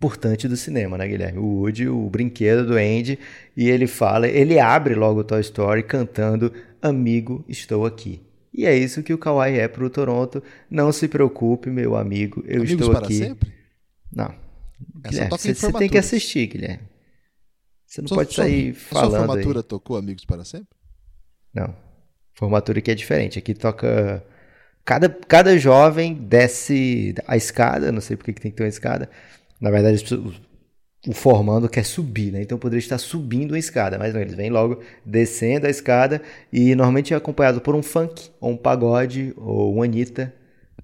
importante 0.00 0.48
do 0.48 0.56
cinema, 0.56 0.96
né, 0.96 1.06
Guilherme? 1.06 1.38
O 1.38 1.44
Woody, 1.60 1.86
o 1.86 2.08
brinquedo 2.08 2.66
do 2.66 2.74
Andy, 2.74 3.18
e 3.54 3.68
ele 3.68 3.86
fala, 3.86 4.26
ele 4.26 4.58
abre 4.58 4.94
logo 4.94 5.20
o 5.20 5.24
Toy 5.24 5.40
Story 5.42 5.82
cantando 5.82 6.50
Amigo, 6.80 7.44
estou 7.46 7.84
aqui. 7.84 8.22
E 8.52 8.64
é 8.64 8.74
isso 8.74 9.02
que 9.02 9.12
o 9.12 9.18
Kawhi 9.18 9.58
é 9.58 9.68
pro 9.68 9.90
Toronto. 9.90 10.42
Não 10.70 10.90
se 10.90 11.06
preocupe, 11.06 11.68
meu 11.68 11.94
amigo, 11.96 12.42
eu 12.46 12.62
Amigos 12.62 12.70
estou 12.80 12.90
para 12.94 13.04
aqui. 13.04 13.14
sempre? 13.18 13.52
Não. 14.10 14.34
Guilherme, 15.04 15.28
você, 15.30 15.50
em 15.50 15.54
você 15.54 15.72
tem 15.74 15.88
que 15.90 15.98
assistir, 15.98 16.46
Guilherme. 16.46 16.80
Você 17.86 18.00
não 18.00 18.08
Sua- 18.08 18.16
pode 18.18 18.32
sua- 18.34 18.44
sair 18.44 18.74
Sua 18.74 19.00
falando 19.00 19.14
aí. 19.20 19.26
formatura 19.28 19.62
tocou 19.62 19.96
Amigos 19.98 20.24
para 20.24 20.44
sempre? 20.44 20.68
Não. 21.54 21.74
Formatura 22.32 22.78
aqui 22.78 22.90
é 22.90 22.94
diferente. 22.94 23.38
Aqui 23.38 23.52
toca. 23.52 24.24
Cada, 24.84 25.08
cada 25.10 25.58
jovem 25.58 26.14
desce 26.14 27.14
a 27.26 27.36
escada, 27.36 27.92
não 27.92 28.00
sei 28.00 28.16
por 28.16 28.24
que 28.24 28.32
que 28.32 28.40
tem 28.40 28.50
que 28.50 28.56
ter 28.56 28.62
uma 28.62 28.68
escada. 28.68 29.10
Na 29.60 29.70
verdade, 29.70 30.02
o 31.08 31.12
formando 31.14 31.68
quer 31.68 31.84
subir, 31.84 32.30
né? 32.32 32.42
Então 32.42 32.58
poderia 32.58 32.80
estar 32.80 32.98
subindo 32.98 33.54
a 33.54 33.58
escada, 33.58 33.98
mas 33.98 34.12
não, 34.12 34.20
eles 34.20 34.34
vêm 34.34 34.50
logo 34.50 34.80
descendo 35.04 35.66
a 35.66 35.70
escada 35.70 36.20
e 36.52 36.74
normalmente 36.74 37.14
é 37.14 37.16
acompanhado 37.16 37.60
por 37.60 37.74
um 37.74 37.82
funk, 37.82 38.30
ou 38.40 38.50
um 38.52 38.56
pagode, 38.56 39.32
ou 39.36 39.74
um 39.76 39.82
Anitta, 39.82 40.34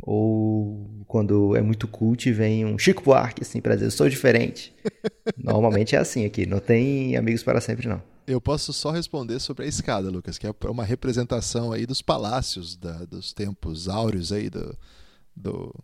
ou 0.03 0.87
quando 1.07 1.55
é 1.57 1.61
muito 1.61 1.87
cult 1.87 2.31
vem 2.33 2.65
um 2.65 2.79
Chico 2.79 3.03
Buarque, 3.03 3.43
assim, 3.43 3.61
pra 3.61 3.75
dizer, 3.75 3.87
eu 3.87 3.91
sou 3.91 4.09
diferente. 4.09 4.75
Normalmente 5.37 5.95
é 5.95 5.99
assim 5.99 6.25
aqui, 6.25 6.47
não 6.47 6.61
tem 6.61 7.17
amigos 7.17 7.43
para 7.43 7.61
sempre, 7.61 7.89
não. 7.89 8.03
Eu 8.27 8.41
posso 8.41 8.73
só 8.73 8.91
responder 8.91 9.39
sobre 9.39 9.65
a 9.65 9.69
escada, 9.69 10.11
Lucas, 10.11 10.39
que 10.39 10.47
é 10.47 10.55
uma 10.69 10.85
representação 10.85 11.73
aí 11.73 11.87
dos 11.87 12.03
palácios 12.03 12.77
da- 12.77 13.05
dos 13.05 13.33
tempos 13.33 13.89
áureos 13.89 14.33
aí 14.33 14.51
do, 14.51 14.77
do, 15.37 15.75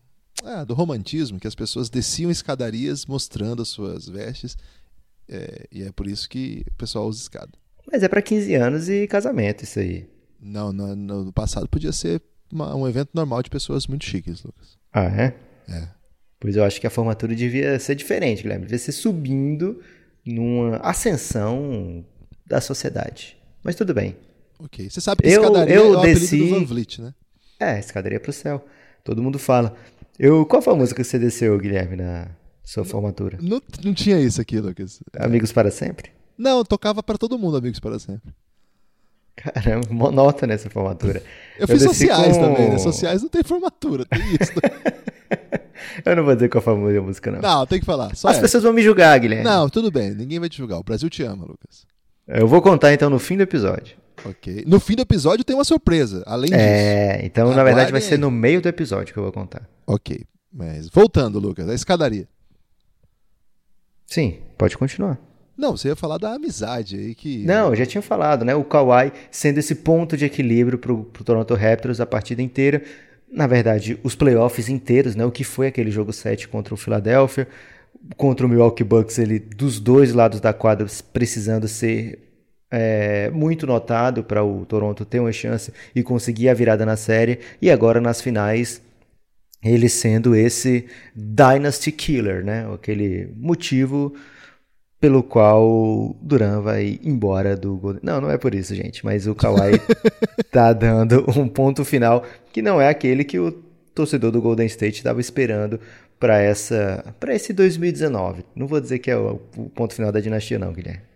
ah, 0.45 0.65
do 0.65 0.75
romantismo, 0.75 1.39
que 1.41 1.47
as 1.47 1.55
pessoas 1.55 1.89
desciam 1.91 2.31
escadarias 2.31 3.07
mostrando 3.07 3.63
as 3.63 3.69
suas 3.69 4.09
vestes, 4.09 4.57
é, 5.29 5.67
e 5.71 5.83
é 5.83 5.93
por 5.93 6.07
isso 6.07 6.29
que 6.29 6.65
o 6.73 6.75
pessoal 6.77 7.07
usa 7.07 7.21
escada. 7.23 7.51
Mas 7.91 8.03
é 8.03 8.09
pra 8.09 8.23
15 8.23 8.55
anos 8.55 8.89
e 8.89 9.07
casamento, 9.07 9.65
isso 9.65 9.79
aí. 9.79 10.07
Não, 10.41 10.73
no, 10.73 10.95
no 10.97 11.33
passado 11.33 11.69
podia 11.69 11.93
ser 11.93 12.21
uma- 12.51 12.75
um 12.75 12.89
evento 12.89 13.11
normal 13.15 13.43
de 13.43 13.51
pessoas 13.51 13.87
muito 13.87 14.05
chiques, 14.05 14.43
Lucas. 14.43 14.77
Ah, 14.93 15.05
é? 15.07 15.35
É. 15.69 15.89
Pois 16.41 16.57
eu 16.57 16.65
acho 16.65 16.81
que 16.81 16.87
a 16.87 16.91
formatura 16.91 17.35
devia 17.35 17.79
ser 17.79 17.95
diferente, 17.95 18.43
Guilherme. 18.43 18.65
Devia 18.65 18.79
ser 18.79 18.93
subindo 18.93 19.81
numa 20.25 20.77
ascensão 20.79 22.05
da 22.47 22.61
sociedade. 22.61 23.37
Mas 23.63 23.75
tudo 23.77 23.95
bem. 23.95 24.17
Ok. 24.59 24.91
Você 24.91 25.01
sabe 25.01 25.23
que 25.23 25.29
Eu- 25.29 25.43
escadaria 25.43 25.75
eu 25.75 25.85
é 25.85 25.89
o 25.97 25.99
apelido 25.99 26.21
desci- 26.21 26.39
do 26.39 26.51
Van 26.51 26.65
Vliet, 26.65 26.99
né? 27.01 27.15
É, 27.61 27.79
escadaria 27.79 28.19
pro 28.19 28.33
céu. 28.33 28.65
Todo 29.05 29.23
mundo 29.23 29.39
fala. 29.39 29.77
Eu, 30.23 30.47
qual 30.47 30.63
foi 30.63 30.73
a 30.73 30.77
música 30.77 31.03
que 31.03 31.09
você 31.09 31.19
desceu, 31.19 31.59
Guilherme, 31.59 31.97
na 31.97 32.29
sua 32.63 32.85
formatura? 32.85 33.39
Não, 33.43 33.61
não 33.85 33.93
tinha 33.93 34.21
isso 34.21 34.41
aqui, 34.41 34.61
Lucas. 34.61 35.01
Amigos 35.19 35.51
para 35.51 35.69
sempre? 35.69 36.13
Não, 36.39 36.65
tocava 36.65 37.03
para 37.03 37.19
todo 37.19 37.37
mundo, 37.37 37.57
amigos 37.57 37.81
para 37.81 37.99
sempre. 37.99 38.33
Caramba, 39.35 39.89
monota 39.91 40.47
nessa 40.47 40.71
formatura. 40.71 41.21
Eu 41.59 41.67
fiz 41.67 41.81
desci 41.83 42.07
sociais 42.07 42.37
com- 42.37 42.41
também, 42.45 42.71
né? 42.71 42.79
Sociais 42.79 43.21
não 43.21 43.29
tem 43.29 43.43
formatura, 43.43 44.05
tem 44.05 44.21
isso. 44.41 44.53
Eu 46.07 46.15
não 46.15 46.25
vou 46.25 46.35
dizer 46.37 46.49
qual 46.49 46.63
foi 46.63 46.73
a 46.73 47.03
música, 47.03 47.33
não. 47.33 47.41
não, 47.41 47.67
tem 47.67 47.81
que 47.81 47.85
falar. 47.85 48.13
As 48.13 48.25
essa. 48.25 48.41
pessoas 48.41 48.63
vão 48.63 48.73
me 48.73 48.81
julgar, 48.83 49.19
Guilherme. 49.19 49.43
Não, 49.45 49.69
tudo 49.69 49.91
bem, 49.91 50.15
ninguém 50.15 50.39
vai 50.39 50.49
te 50.49 50.57
julgar. 50.57 50.79
O 50.79 50.85
Brasil 50.85 51.11
te 51.11 51.25
ama, 51.25 51.45
Lucas. 51.45 51.85
Eu 52.29 52.47
vou 52.47 52.63
contar 52.63 52.93
então 52.95 53.11
no 53.11 53.19
fim 53.19 53.37
do 53.37 53.43
episódio. 53.43 53.97
Ok. 54.25 54.65
No 54.67 54.79
fim 54.79 54.95
do 54.95 55.03
episódio 55.03 55.45
tem 55.45 55.55
uma 55.57 55.65
surpresa, 55.65 56.23
além 56.27 56.51
disso. 56.51 56.61
É, 56.61 57.25
então 57.25 57.55
na 57.55 57.65
verdade 57.65 57.91
vai 57.91 58.01
ser 58.01 58.19
no 58.19 58.31
meio 58.31 58.61
do 58.61 58.69
episódio 58.69 59.13
que 59.13 59.19
eu 59.19 59.25
vou 59.25 59.33
contar. 59.33 59.69
Ok. 59.87 60.25
Mas 60.53 60.89
voltando, 60.89 61.39
Lucas, 61.39 61.69
a 61.69 61.75
escadaria. 61.75 62.29
Sim, 64.07 64.39
pode 64.59 64.77
continuar. 64.77 65.19
Não, 65.57 65.77
você 65.77 65.89
ia 65.89 65.97
falar 65.97 66.19
da 66.19 66.35
amizade 66.35 66.97
aí 66.97 67.15
que. 67.15 67.45
Não, 67.45 67.71
eu 67.71 67.77
já 67.77 67.87
tinha 67.87 68.03
falado, 68.03 68.45
né? 68.45 68.55
O 68.55 68.65
Kawhi 68.65 69.13
sendo 69.31 69.59
esse 69.59 69.77
ponto 69.77 70.17
de 70.17 70.25
equilíbrio 70.25 70.79
pro, 70.79 71.05
pro 71.05 71.25
Toronto 71.25 71.55
Raptors 71.55 72.01
a 72.01 72.07
partida 72.07 72.43
inteira. 72.43 72.83
Na 73.31 73.47
verdade, 73.47 73.99
os 74.03 74.15
playoffs 74.15 74.69
inteiros, 74.69 75.15
né? 75.15 75.25
O 75.25 75.31
que 75.31 75.45
foi 75.45 75.69
aquele 75.69 75.91
jogo 75.91 76.13
7 76.13 76.49
contra 76.49 76.75
o 76.75 76.77
Philadelphia, 76.77 77.49
contra 78.17 78.45
o 78.45 78.49
Milwaukee 78.49 78.85
Bucks, 78.85 79.19
ele 79.19 79.39
dos 79.39 79.81
dois 79.81 80.13
lados 80.13 80.41
da 80.41 80.53
quadra 80.53 80.87
precisando 81.13 81.67
ser 81.67 82.19
é, 82.73 83.31
muito 83.31 83.67
notado 83.67 84.25
para 84.25 84.43
o 84.43 84.65
Toronto 84.65 85.05
ter 85.05 85.21
uma 85.21 85.31
chance 85.31 85.71
e 85.95 86.03
conseguir 86.03 86.49
a 86.49 86.55
virada 86.55 86.87
na 86.87 86.97
série. 86.97 87.39
E 87.61 87.71
agora 87.71 88.01
nas 88.01 88.23
finais, 88.23 88.81
ele 89.63 89.91
sendo 89.91 90.35
esse 90.35 90.87
Dynasty 91.15 91.93
Killer, 91.93 92.43
né? 92.43 92.67
Aquele 92.73 93.29
motivo 93.37 94.15
pelo 94.99 95.23
qual 95.23 96.17
Duran 96.23 96.63
vai 96.63 96.99
embora 97.03 97.57
do 97.57 97.77
Golden. 97.77 98.01
Não, 98.03 98.21
não 98.21 98.31
é 98.31 98.39
por 98.39 98.55
isso, 98.55 98.75
gente, 98.75 99.05
mas 99.05 99.27
o 99.27 99.35
Kawhi 99.35 99.73
tá 100.51 100.73
dando 100.73 101.25
um 101.37 101.47
ponto 101.49 101.85
final 101.85 102.25
que 102.53 102.63
não 102.63 102.81
é 102.81 102.89
aquele 102.89 103.25
que 103.25 103.39
o 103.39 103.53
torcedor 103.95 104.31
do 104.31 104.41
Golden 104.41 104.67
State 104.67 104.97
estava 104.99 105.21
esperando 105.21 105.79
para 106.19 106.39
essa 106.39 107.15
para 107.21 107.35
esse 107.35 107.53
2019. 107.53 108.45
Não 108.55 108.67
vou 108.67 108.81
dizer 108.81 109.01
que 109.01 109.11
é 109.11 109.17
o, 109.17 109.41
o 109.57 109.69
ponto 109.69 109.93
final 109.93 110.11
da 110.11 110.21
dinastia 110.21 110.59
não, 110.59 110.73
Guilherme. 110.73 111.12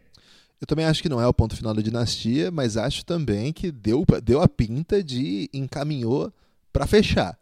Eu 0.61 0.67
também 0.67 0.87
acho 0.87 1.03
que 1.03 1.09
não 1.09 1.21
é 1.21 1.27
o 1.27 1.35
ponto 1.35 1.55
final 1.57 1.75
da 1.75 1.83
dinastia, 1.83 2.51
mas 2.51 2.77
acho 2.77 3.05
também 3.05 3.53
que 3.53 3.71
deu, 3.71 4.05
deu 4.23 4.41
a 4.41 4.49
pinta 4.49 5.03
de 5.03 5.51
encaminhou 5.53 6.33
para 6.73 6.87
fechar. 6.87 7.39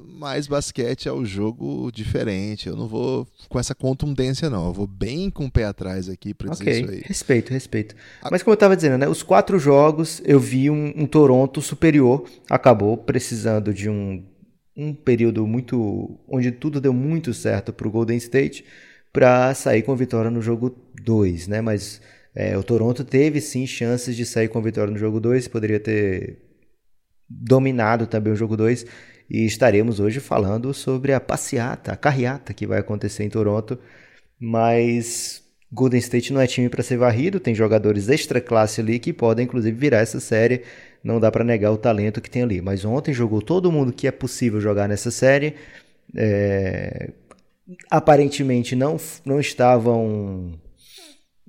Mas 0.00 0.48
basquete 0.48 1.08
é 1.08 1.12
um 1.12 1.24
jogo 1.24 1.90
diferente. 1.92 2.68
Eu 2.68 2.76
não 2.76 2.88
vou 2.88 3.26
com 3.48 3.58
essa 3.58 3.74
contundência, 3.74 4.50
não. 4.50 4.66
Eu 4.66 4.72
vou 4.72 4.86
bem 4.86 5.30
com 5.30 5.46
o 5.46 5.50
pé 5.50 5.64
atrás 5.64 6.08
aqui 6.08 6.34
para 6.34 6.50
dizer 6.50 6.68
isso 6.68 6.84
Ok, 6.84 6.94
aí. 6.96 7.02
respeito, 7.06 7.52
respeito. 7.52 7.94
Mas 8.30 8.42
como 8.42 8.52
eu 8.52 8.56
estava 8.56 8.74
dizendo, 8.76 8.98
né, 8.98 9.08
os 9.08 9.22
quatro 9.22 9.58
jogos 9.58 10.20
eu 10.24 10.40
vi 10.40 10.68
um, 10.70 10.92
um 10.96 11.06
Toronto 11.06 11.62
superior, 11.62 12.24
acabou 12.50 12.96
precisando 12.98 13.72
de 13.72 13.88
um, 13.88 14.24
um 14.76 14.92
período 14.92 15.46
muito 15.46 16.18
onde 16.28 16.50
tudo 16.50 16.80
deu 16.80 16.92
muito 16.92 17.32
certo 17.32 17.72
para 17.72 17.86
o 17.86 17.90
Golden 17.90 18.16
State 18.16 18.64
para 19.12 19.54
sair 19.54 19.82
com 19.82 19.94
vitória 19.96 20.30
no 20.30 20.42
jogo 20.42 20.76
2, 21.02 21.46
né? 21.48 21.60
Mas 21.60 22.00
é, 22.36 22.54
o 22.58 22.62
Toronto 22.62 23.02
teve 23.02 23.40
sim 23.40 23.66
chances 23.66 24.14
de 24.14 24.26
sair 24.26 24.48
com 24.48 24.60
vitória 24.60 24.92
no 24.92 24.98
jogo 24.98 25.18
2, 25.18 25.48
poderia 25.48 25.80
ter 25.80 26.36
dominado 27.26 28.06
também 28.06 28.30
o 28.30 28.36
jogo 28.36 28.58
2 28.58 28.84
e 29.30 29.46
estaremos 29.46 30.00
hoje 30.00 30.20
falando 30.20 30.74
sobre 30.74 31.14
a 31.14 31.18
passeata, 31.18 31.92
a 31.92 31.96
carreata 31.96 32.52
que 32.52 32.66
vai 32.66 32.78
acontecer 32.78 33.24
em 33.24 33.30
Toronto, 33.30 33.78
mas 34.38 35.42
Golden 35.72 35.98
State 35.98 36.30
não 36.30 36.40
é 36.42 36.46
time 36.46 36.68
para 36.68 36.82
ser 36.82 36.98
varrido, 36.98 37.40
tem 37.40 37.54
jogadores 37.54 38.10
extra 38.10 38.38
classe 38.38 38.82
ali 38.82 38.98
que 38.98 39.14
podem 39.14 39.46
inclusive 39.46 39.74
virar 39.74 40.00
essa 40.00 40.20
série, 40.20 40.62
não 41.02 41.18
dá 41.18 41.32
para 41.32 41.42
negar 41.42 41.72
o 41.72 41.78
talento 41.78 42.20
que 42.20 42.28
tem 42.28 42.42
ali, 42.42 42.60
mas 42.60 42.84
ontem 42.84 43.14
jogou 43.14 43.40
todo 43.40 43.72
mundo 43.72 43.94
que 43.94 44.06
é 44.06 44.12
possível 44.12 44.60
jogar 44.60 44.86
nessa 44.86 45.10
série, 45.10 45.54
é, 46.14 47.12
aparentemente 47.90 48.76
não, 48.76 48.98
não 49.24 49.40
estavam 49.40 50.60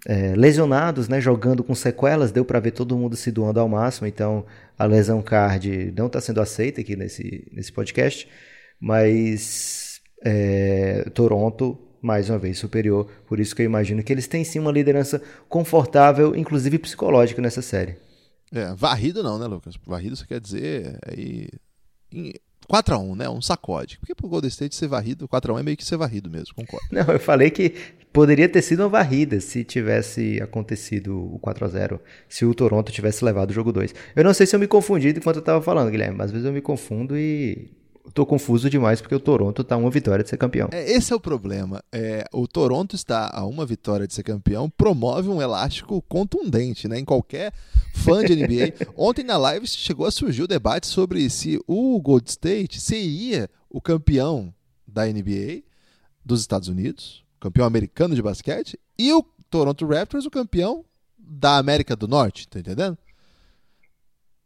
é, 0.10 0.34
lesionados, 0.38 1.10
né, 1.10 1.20
jogando 1.20 1.62
com 1.62 1.76
sequelas, 1.76 2.32
deu 2.32 2.46
para 2.46 2.62
ver 2.62 2.72
todo 2.72 2.98
mundo 2.98 3.18
se 3.18 3.30
doando 3.30 3.60
ao 3.60 3.68
máximo, 3.68 4.08
então 4.08 4.46
a 4.80 4.86
lesão 4.86 5.22
card 5.22 5.94
não 5.98 6.08
está 6.08 6.22
sendo 6.22 6.40
aceita 6.40 6.80
aqui 6.80 6.96
nesse, 6.96 7.46
nesse 7.52 7.74
podcast, 7.74 8.26
mas 8.80 10.00
é, 10.24 11.10
Toronto 11.14 11.78
mais 12.02 12.30
uma 12.30 12.40
vez 12.40 12.58
superior. 12.58 13.10
Por 13.28 13.38
isso 13.38 13.54
que 13.54 13.64
eu 13.64 13.66
imagino 13.66 14.02
que 14.02 14.14
eles 14.14 14.28
têm 14.28 14.46
sim 14.46 14.60
uma 14.60 14.72
liderança 14.72 15.22
confortável, 15.50 16.34
inclusive 16.38 16.80
psicológica, 16.80 17.42
nessa 17.42 17.62
série. 17.62 17.98
É, 18.54 18.74
varrido 18.76 19.22
não, 19.22 19.38
né, 19.38 19.46
Lucas? 19.46 19.76
Varrido 19.86 20.16
você 20.16 20.26
quer 20.26 20.40
dizer 20.40 20.98
aí. 21.06 21.50
4x1, 22.72 23.16
né? 23.16 23.30
Um 23.30 23.42
sacode. 23.42 23.98
Porque 24.00 24.14
pro 24.16 24.28
Golden 24.28 24.50
State 24.50 24.76
ser 24.76 24.88
varrido, 24.88 25.28
4x1 25.28 25.60
é 25.60 25.64
meio 25.64 25.78
que 25.78 25.86
ser 25.86 25.98
varrido 25.98 26.30
mesmo, 26.30 26.54
concordo. 26.56 26.88
Não, 26.92 27.14
eu 27.14 27.20
falei 27.20 27.50
que 27.50 27.74
poderia 28.12 28.50
ter 28.50 28.62
sido 28.62 28.82
uma 28.82 28.90
varrida 28.90 29.40
se 29.40 29.64
tivesse 29.64 30.40
acontecido 30.42 31.36
o 31.36 31.40
4x0, 31.40 32.00
se 32.28 32.46
o 32.46 32.54
Toronto 32.54 32.92
tivesse 32.92 33.24
levado 33.24 33.52
o 33.52 33.54
jogo 33.54 33.72
2. 33.72 33.94
Eu 34.16 34.24
não 34.24 34.34
sei 34.34 34.46
se 34.46 34.56
eu 34.56 34.60
me 34.60 34.68
confundi 34.68 35.10
enquanto 35.10 35.38
eu 35.38 35.42
tava 35.42 35.62
falando, 35.62 35.92
Guilherme, 35.92 36.18
mas 36.18 36.26
às 36.28 36.32
vezes 36.32 36.46
eu 36.46 36.54
me 36.54 36.62
confundo 36.62 37.18
e 37.18 37.70
tô 38.12 38.26
confuso 38.26 38.70
demais 38.70 39.02
porque 39.02 39.16
o 39.16 39.20
Toronto 39.20 39.64
tá 39.64 39.76
a 39.76 39.78
uma 39.78 39.90
vitória 39.90 40.24
de 40.24 40.30
ser 40.30 40.38
campeão. 40.38 40.70
É, 40.72 40.92
esse 40.92 41.14
é 41.14 41.16
o 41.16 41.20
problema. 41.20 41.84
É, 41.92 42.26
o 42.32 42.48
Toronto 42.48 42.96
está 42.96 43.30
a 43.34 43.46
uma 43.46 43.66
vitória 43.66 44.08
de 44.08 44.14
ser 44.14 44.24
campeão, 44.24 44.70
promove 44.70 45.30
um 45.30 45.42
elástico 45.42 46.02
contundente, 46.04 46.88
né? 46.88 47.00
Em 47.00 47.06
qualquer 47.06 47.54
fã 47.94 48.24
de 48.24 48.36
NBA. 48.36 48.74
Ontem 48.96 49.24
na 49.24 49.38
live 49.38 49.68
chegou 49.68 50.06
a 50.06 50.12
surgir 50.12 50.44
o 50.44 50.48
debate 50.48 50.88
sobre 50.88 51.30
se 51.30 51.60
o 51.68 52.00
Gold 52.02 52.30
State 52.30 52.80
seria 52.80 53.50
o 53.70 53.82
campeão 53.82 54.54
da 54.88 55.06
NBA 55.06 55.64
dos 56.24 56.42
Estados 56.42 56.68
Unidos, 56.68 57.24
campeão 57.40 57.66
americano 57.66 58.16
de 58.16 58.22
basquete, 58.22 58.80
e 58.98 59.14
o 59.14 59.24
Toronto 59.50 59.86
Raptors 59.86 60.26
o 60.26 60.32
campeão 60.32 60.84
da 61.18 61.58
América 61.58 61.96
do 61.96 62.08
Norte, 62.08 62.48
tá 62.48 62.60
entendendo? 62.60 62.98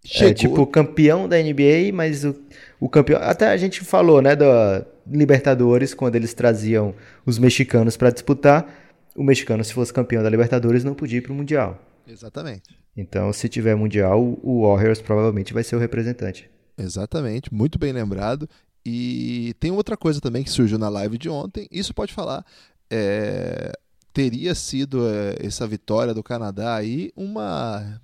É, 0.04 0.08
Chegou... 0.08 0.30
É 0.30 0.34
tipo 0.34 0.68
campeão 0.68 1.28
da 1.28 1.38
NBA, 1.38 1.92
mas 1.94 2.26
o, 2.26 2.36
o 2.80 2.90
campeão. 2.90 3.20
Até 3.22 3.48
a 3.48 3.58
gente 3.58 3.82
falou, 3.82 4.22
né, 4.22 4.36
da 4.36 4.86
Libertadores, 5.06 5.94
quando 5.94 6.16
eles 6.16 6.34
traziam 6.34 6.94
os 7.26 7.38
mexicanos 7.38 7.98
para 7.98 8.12
disputar. 8.12 8.68
O 9.16 9.24
mexicano, 9.24 9.64
se 9.64 9.74
fosse 9.74 9.92
campeão 9.92 10.24
da 10.24 10.30
Libertadores, 10.30 10.84
não 10.84 10.94
podia 10.94 11.18
ir 11.18 11.22
para 11.22 11.34
o 11.34 11.36
Mundial. 11.36 11.80
Exatamente. 12.08 12.78
Então, 12.96 13.32
se 13.32 13.48
tiver 13.48 13.76
Mundial, 13.76 14.22
o 14.42 14.68
Warriors 14.68 15.02
provavelmente 15.02 15.54
vai 15.54 15.64
ser 15.64 15.76
o 15.76 15.80
representante. 15.80 16.50
Exatamente, 16.78 17.54
muito 17.54 17.78
bem 17.78 17.92
lembrado. 17.92 18.50
E 18.86 19.54
tem 19.60 19.72
outra 19.72 19.96
coisa 19.96 20.20
também 20.20 20.44
que 20.44 20.50
surgiu 20.50 20.80
na 20.80 20.90
live 20.90 21.18
de 21.18 21.30
ontem, 21.30 21.68
isso 21.72 21.94
pode 21.94 22.14
falar. 22.14 22.44
É, 22.90 23.72
teria 24.12 24.56
sido 24.56 25.08
é, 25.08 25.36
essa 25.40 25.68
vitória 25.68 26.14
do 26.14 26.24
Canadá 26.24 26.76
aí 26.76 27.12
uma 27.16 28.02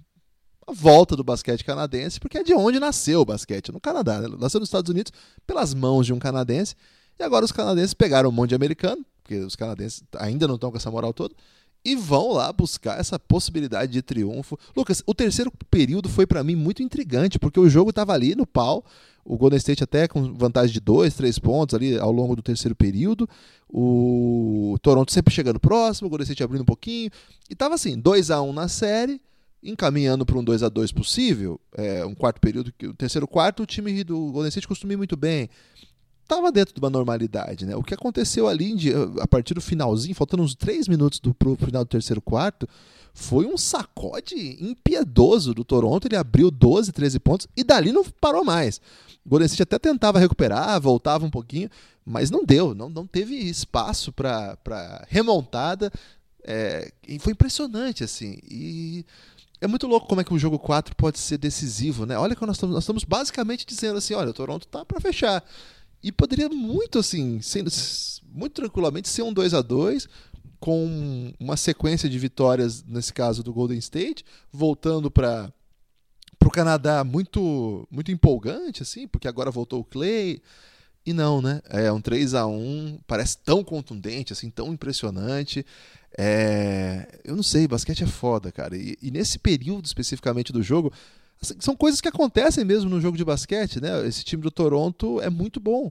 a 0.67 0.73
volta 0.73 1.15
do 1.15 1.23
basquete 1.23 1.63
canadense, 1.63 2.19
porque 2.19 2.37
é 2.37 2.43
de 2.43 2.53
onde 2.53 2.79
nasceu 2.79 3.21
o 3.21 3.25
basquete, 3.25 3.71
no 3.71 3.79
Canadá. 3.79 4.19
Né? 4.19 4.27
Nasceu 4.37 4.59
nos 4.59 4.67
Estados 4.67 4.89
Unidos 4.89 5.13
pelas 5.45 5.73
mãos 5.73 6.05
de 6.05 6.13
um 6.13 6.19
canadense, 6.19 6.75
e 7.17 7.23
agora 7.23 7.45
os 7.45 7.53
canadenses 7.53 7.93
pegaram 7.93 8.29
um 8.29 8.33
monte 8.33 8.49
de 8.49 8.55
americano, 8.55 9.03
porque 9.23 9.37
os 9.37 9.55
canadenses 9.55 10.03
ainda 10.17 10.47
não 10.47 10.55
estão 10.55 10.69
com 10.69 10.77
essa 10.77 10.91
moral 10.91 11.13
toda, 11.13 11.33
e 11.85 11.95
vão 11.95 12.33
lá 12.33 12.51
buscar 12.51 12.99
essa 12.99 13.17
possibilidade 13.17 13.93
de 13.93 14.01
triunfo. 14.01 14.59
Lucas, 14.75 15.01
o 15.05 15.13
terceiro 15.13 15.49
período 15.71 16.09
foi 16.09 16.27
para 16.27 16.43
mim 16.43 16.55
muito 16.55 16.83
intrigante, 16.83 17.39
porque 17.39 17.59
o 17.59 17.69
jogo 17.69 17.91
estava 17.91 18.11
ali 18.11 18.35
no 18.35 18.45
pau, 18.45 18.83
o 19.23 19.37
Golden 19.37 19.57
State 19.57 19.83
até 19.83 20.07
com 20.07 20.33
vantagem 20.33 20.73
de 20.73 20.79
dois, 20.81 21.13
três 21.13 21.39
pontos 21.39 21.75
ali 21.75 21.97
ao 21.97 22.11
longo 22.11 22.35
do 22.35 22.41
terceiro 22.41 22.75
período, 22.75 23.27
o 23.69 24.77
Toronto 24.81 25.13
sempre 25.13 25.33
chegando 25.33 25.59
próximo, 25.61 26.07
o 26.07 26.09
Golden 26.09 26.23
State 26.23 26.43
abrindo 26.43 26.61
um 26.61 26.65
pouquinho, 26.65 27.09
e 27.49 27.55
tava 27.55 27.75
assim, 27.75 27.97
2 27.97 28.31
a 28.31 28.41
1 28.41 28.49
um 28.49 28.53
na 28.53 28.67
série, 28.67 29.21
encaminhando 29.61 30.25
para 30.25 30.37
um 30.37 30.43
2 30.43 30.63
a 30.63 30.69
2 30.69 30.91
possível, 30.91 31.59
é, 31.75 32.05
um 32.05 32.13
quarto 32.13 32.39
período, 32.39 32.73
o 32.83 32.93
terceiro 32.93 33.27
quarto, 33.27 33.63
o 33.63 33.65
time 33.65 34.03
do 34.03 34.31
Golden 34.31 34.49
State 34.49 34.67
costuma 34.67 34.93
ir 34.93 34.97
muito 34.97 35.17
bem. 35.17 35.49
Estava 36.23 36.51
dentro 36.51 36.73
de 36.73 36.79
uma 36.79 36.89
normalidade, 36.89 37.65
né? 37.65 37.75
O 37.75 37.81
que 37.81 37.93
aconteceu 37.93 38.47
ali 38.47 38.75
a 39.21 39.27
partir 39.27 39.53
do 39.53 39.61
finalzinho, 39.61 40.13
faltando 40.13 40.43
uns 40.43 40.55
três 40.55 40.87
minutos 40.87 41.19
do 41.19 41.33
pro 41.33 41.55
final 41.55 41.85
do 41.85 41.89
terceiro 41.89 42.21
quarto, 42.21 42.67
foi 43.13 43.45
um 43.45 43.57
sacode 43.57 44.57
impiedoso 44.63 45.53
do 45.53 45.63
Toronto. 45.63 46.05
Ele 46.05 46.17
abriu 46.17 46.51
12, 46.51 46.91
13 46.91 47.19
pontos 47.19 47.47
e 47.55 47.63
dali 47.63 47.93
não 47.93 48.03
parou 48.03 48.43
mais. 48.43 48.81
O 49.25 49.29
Golden 49.29 49.45
State 49.45 49.63
até 49.63 49.79
tentava 49.79 50.19
recuperar, 50.19 50.79
voltava 50.81 51.25
um 51.25 51.29
pouquinho, 51.29 51.69
mas 52.05 52.29
não 52.29 52.43
deu, 52.45 52.75
não, 52.75 52.89
não 52.89 53.07
teve 53.07 53.35
espaço 53.35 54.11
para 54.11 55.05
remontada. 55.07 55.91
É, 56.43 56.91
e 57.07 57.19
foi 57.19 57.33
impressionante, 57.33 58.03
assim. 58.03 58.37
E 58.43 59.05
é 59.59 59.67
muito 59.67 59.87
louco 59.87 60.07
como 60.07 60.21
é 60.21 60.23
que 60.23 60.33
o 60.33 60.39
jogo 60.39 60.59
4 60.59 60.95
pode 60.95 61.19
ser 61.19 61.37
decisivo, 61.37 62.05
né? 62.05 62.17
Olha 62.17 62.35
que 62.35 62.45
nós 62.45 62.55
estamos, 62.55 62.73
nós 62.73 62.83
estamos 62.83 63.03
basicamente 63.03 63.65
dizendo 63.65 63.97
assim, 63.97 64.13
olha, 64.13 64.29
o 64.29 64.33
Toronto 64.33 64.67
tá 64.67 64.85
para 64.85 64.99
fechar. 64.99 65.43
E 66.03 66.11
poderia 66.11 66.47
muito 66.47 66.99
assim, 66.99 67.41
sendo 67.41 67.71
muito 68.31 68.53
tranquilamente 68.53 69.09
ser 69.09 69.23
um 69.23 69.33
2 69.33 69.53
a 69.53 69.61
2 69.61 70.07
com 70.59 71.33
uma 71.39 71.57
sequência 71.57 72.09
de 72.09 72.17
vitórias 72.19 72.83
nesse 72.83 73.13
caso 73.13 73.43
do 73.43 73.53
Golden 73.53 73.77
State, 73.79 74.23
voltando 74.51 75.09
para 75.09 75.51
o 76.43 76.49
Canadá 76.51 77.03
muito 77.03 77.87
muito 77.91 78.11
empolgante 78.11 78.83
assim, 78.83 79.07
porque 79.07 79.27
agora 79.27 79.51
voltou 79.51 79.81
o 79.81 79.83
Clay. 79.83 80.41
E 81.07 81.13
não, 81.13 81.41
né? 81.41 81.61
É 81.69 81.89
um 81.89 82.01
3 82.01 82.33
a 82.33 82.45
1 82.45 82.99
parece 83.07 83.37
tão 83.37 83.63
contundente, 83.63 84.33
assim, 84.33 84.49
tão 84.49 84.73
impressionante. 84.73 85.65
É... 86.17 87.21
Eu 87.23 87.33
não 87.33 87.43
sei, 87.43 87.65
basquete 87.65 88.03
é 88.03 88.05
foda, 88.05 88.51
cara. 88.51 88.75
E, 88.75 88.97
e 89.01 89.09
nesse 89.09 89.39
período 89.39 89.85
especificamente 89.85 90.51
do 90.51 90.61
jogo, 90.61 90.91
assim, 91.41 91.55
são 91.61 91.77
coisas 91.77 92.01
que 92.01 92.09
acontecem 92.09 92.65
mesmo 92.65 92.89
no 92.89 92.99
jogo 92.99 93.15
de 93.15 93.23
basquete, 93.23 93.79
né? 93.79 94.05
Esse 94.05 94.25
time 94.25 94.43
do 94.43 94.51
Toronto 94.51 95.21
é 95.21 95.29
muito 95.29 95.61
bom. 95.61 95.89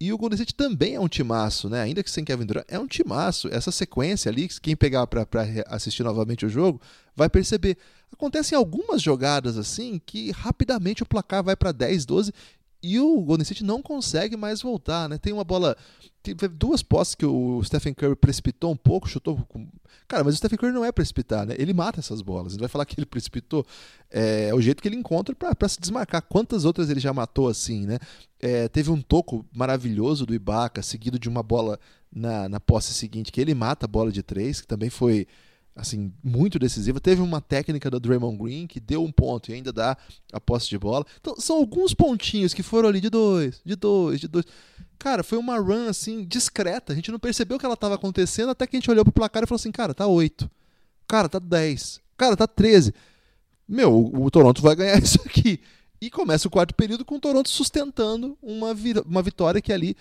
E 0.00 0.12
o 0.12 0.18
Golden 0.18 0.34
State 0.34 0.56
também 0.56 0.96
é 0.96 1.00
um 1.00 1.06
timaço, 1.06 1.68
né? 1.70 1.82
Ainda 1.82 2.02
que 2.02 2.10
sem 2.10 2.24
Kevin 2.24 2.44
Durant, 2.44 2.64
é 2.66 2.76
um 2.76 2.88
timaço. 2.88 3.46
Essa 3.52 3.70
sequência 3.70 4.28
ali, 4.28 4.48
quem 4.60 4.74
pegar 4.74 5.06
para 5.06 5.24
assistir 5.68 6.02
novamente 6.02 6.44
o 6.44 6.48
jogo, 6.48 6.80
vai 7.14 7.30
perceber. 7.30 7.78
Acontecem 8.12 8.58
algumas 8.58 9.00
jogadas 9.00 9.56
assim 9.56 10.00
que 10.04 10.32
rapidamente 10.32 11.04
o 11.04 11.06
placar 11.06 11.44
vai 11.44 11.54
para 11.54 11.70
10, 11.70 12.04
12 12.04 12.32
e 12.86 13.00
o 13.00 13.20
Golden 13.20 13.42
State 13.42 13.64
não 13.64 13.82
consegue 13.82 14.36
mais 14.36 14.62
voltar, 14.62 15.08
né? 15.08 15.18
Tem 15.18 15.32
uma 15.32 15.42
bola. 15.42 15.76
Teve 16.22 16.48
duas 16.48 16.82
posses 16.82 17.14
que 17.14 17.26
o 17.26 17.62
Stephen 17.64 17.92
Curry 17.92 18.14
precipitou 18.14 18.72
um 18.72 18.76
pouco, 18.76 19.08
chutou. 19.08 19.36
Com... 19.48 19.68
Cara, 20.06 20.22
mas 20.22 20.34
o 20.34 20.36
Stephen 20.36 20.56
Curry 20.56 20.72
não 20.72 20.84
é 20.84 20.92
precipitar, 20.92 21.44
né? 21.44 21.54
Ele 21.58 21.72
mata 21.72 21.98
essas 21.98 22.22
bolas. 22.22 22.52
Ele 22.52 22.60
vai 22.60 22.68
falar 22.68 22.84
que 22.86 22.98
ele 22.98 23.06
precipitou. 23.06 23.66
É, 24.10 24.48
é 24.48 24.54
o 24.54 24.60
jeito 24.60 24.80
que 24.80 24.88
ele 24.88 24.96
encontra 24.96 25.34
para 25.34 25.68
se 25.68 25.80
desmarcar. 25.80 26.22
Quantas 26.22 26.64
outras 26.64 26.90
ele 26.90 27.00
já 27.00 27.12
matou 27.12 27.48
assim, 27.48 27.86
né? 27.86 27.98
É, 28.38 28.68
teve 28.68 28.90
um 28.90 29.02
toco 29.02 29.44
maravilhoso 29.52 30.24
do 30.24 30.34
Ibaka, 30.34 30.82
seguido 30.82 31.18
de 31.18 31.28
uma 31.28 31.42
bola 31.42 31.78
na, 32.12 32.48
na 32.48 32.60
posse 32.60 32.94
seguinte, 32.94 33.32
que 33.32 33.40
ele 33.40 33.54
mata 33.54 33.86
a 33.86 33.88
bola 33.88 34.12
de 34.12 34.22
três, 34.22 34.60
que 34.60 34.66
também 34.66 34.90
foi 34.90 35.26
assim, 35.76 36.10
muito 36.24 36.58
decisiva. 36.58 36.98
Teve 36.98 37.20
uma 37.20 37.40
técnica 37.40 37.90
do 37.90 38.00
Draymond 38.00 38.38
Green 38.38 38.66
que 38.66 38.80
deu 38.80 39.04
um 39.04 39.12
ponto 39.12 39.50
e 39.50 39.54
ainda 39.54 39.70
dá 39.70 39.96
a 40.32 40.40
posse 40.40 40.68
de 40.68 40.78
bola. 40.78 41.04
Então, 41.20 41.36
são 41.38 41.56
alguns 41.56 41.92
pontinhos 41.92 42.54
que 42.54 42.62
foram 42.62 42.88
ali 42.88 43.00
de 43.00 43.10
dois, 43.10 43.60
de 43.62 43.76
dois, 43.76 44.18
de 44.18 44.26
dois. 44.26 44.46
Cara, 44.98 45.22
foi 45.22 45.36
uma 45.36 45.58
run 45.58 45.88
assim 45.88 46.24
discreta. 46.24 46.94
A 46.94 46.96
gente 46.96 47.12
não 47.12 47.18
percebeu 47.18 47.58
que 47.58 47.66
ela 47.66 47.74
estava 47.74 47.94
acontecendo 47.94 48.50
até 48.50 48.66
que 48.66 48.74
a 48.74 48.80
gente 48.80 48.90
olhou 48.90 49.04
pro 49.04 49.12
placar 49.12 49.42
e 49.42 49.46
falou 49.46 49.56
assim: 49.56 49.70
"Cara, 49.70 49.92
tá 49.92 50.06
8. 50.06 50.50
Cara, 51.06 51.28
tá 51.28 51.38
10. 51.38 52.00
Cara, 52.16 52.34
tá 52.34 52.46
13. 52.46 52.94
Meu, 53.68 53.92
o, 53.92 54.24
o 54.24 54.30
Toronto 54.30 54.62
vai 54.62 54.74
ganhar 54.74 54.98
isso 55.02 55.20
aqui." 55.26 55.60
E 56.00 56.10
começa 56.10 56.48
o 56.48 56.50
quarto 56.50 56.74
período 56.74 57.04
com 57.04 57.16
o 57.16 57.20
Toronto 57.20 57.48
sustentando 57.48 58.36
uma, 58.42 58.74
uma 59.06 59.22
vitória 59.22 59.60
que 59.60 59.72
ali 59.72 59.96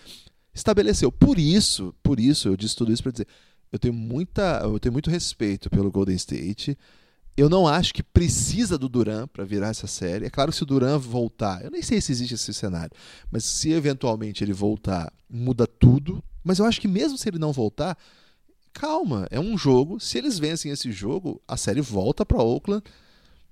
estabeleceu. 0.54 1.12
Por 1.12 1.38
isso, 1.38 1.94
por 2.02 2.20
isso 2.20 2.48
eu 2.48 2.58
disse 2.58 2.76
tudo 2.76 2.92
isso 2.92 3.04
para 3.04 3.12
dizer, 3.12 3.28
eu 3.72 3.80
tenho 3.80 3.94
muita, 3.94 4.62
eu 4.64 4.80
tenho 4.80 4.94
muito 4.94 5.10
respeito 5.10 5.70
pelo 5.70 5.92
Golden 5.92 6.16
State. 6.16 6.78
Eu 7.38 7.50
não 7.50 7.68
acho 7.68 7.94
que 7.94 8.02
precisa 8.02 8.78
do 8.78 8.88
Duran 8.88 9.28
para 9.28 9.44
virar 9.44 9.68
essa 9.68 9.88
série. 9.88 10.26
É 10.26 10.30
claro 10.30 10.52
que 10.52 10.58
se 10.58 10.64
o 10.64 10.66
Duran 10.66 10.98
voltar, 10.98 11.64
eu 11.64 11.70
nem 11.70 11.82
sei 11.82 12.00
se 12.00 12.12
existe 12.12 12.36
esse 12.36 12.54
cenário, 12.54 12.96
mas 13.30 13.44
se 13.44 13.72
eventualmente 13.72 14.44
ele 14.44 14.54
voltar, 14.54 15.12
muda 15.30 15.68
tudo. 15.68 16.24
Mas 16.44 16.60
eu 16.60 16.66
acho 16.66 16.80
que 16.80 16.88
mesmo 16.88 17.18
se 17.18 17.28
ele 17.28 17.40
não 17.40 17.52
voltar, 17.52 17.98
calma, 18.72 19.28
é 19.30 19.40
um 19.40 19.58
jogo. 19.58 20.00
Se 20.00 20.18
eles 20.18 20.40
vencem 20.40 20.72
esse 20.72 20.92
jogo, 20.92 21.42
a 21.48 21.58
série 21.58 21.82
volta 21.82 22.26
para 22.26 22.42
Oakland 22.42 22.84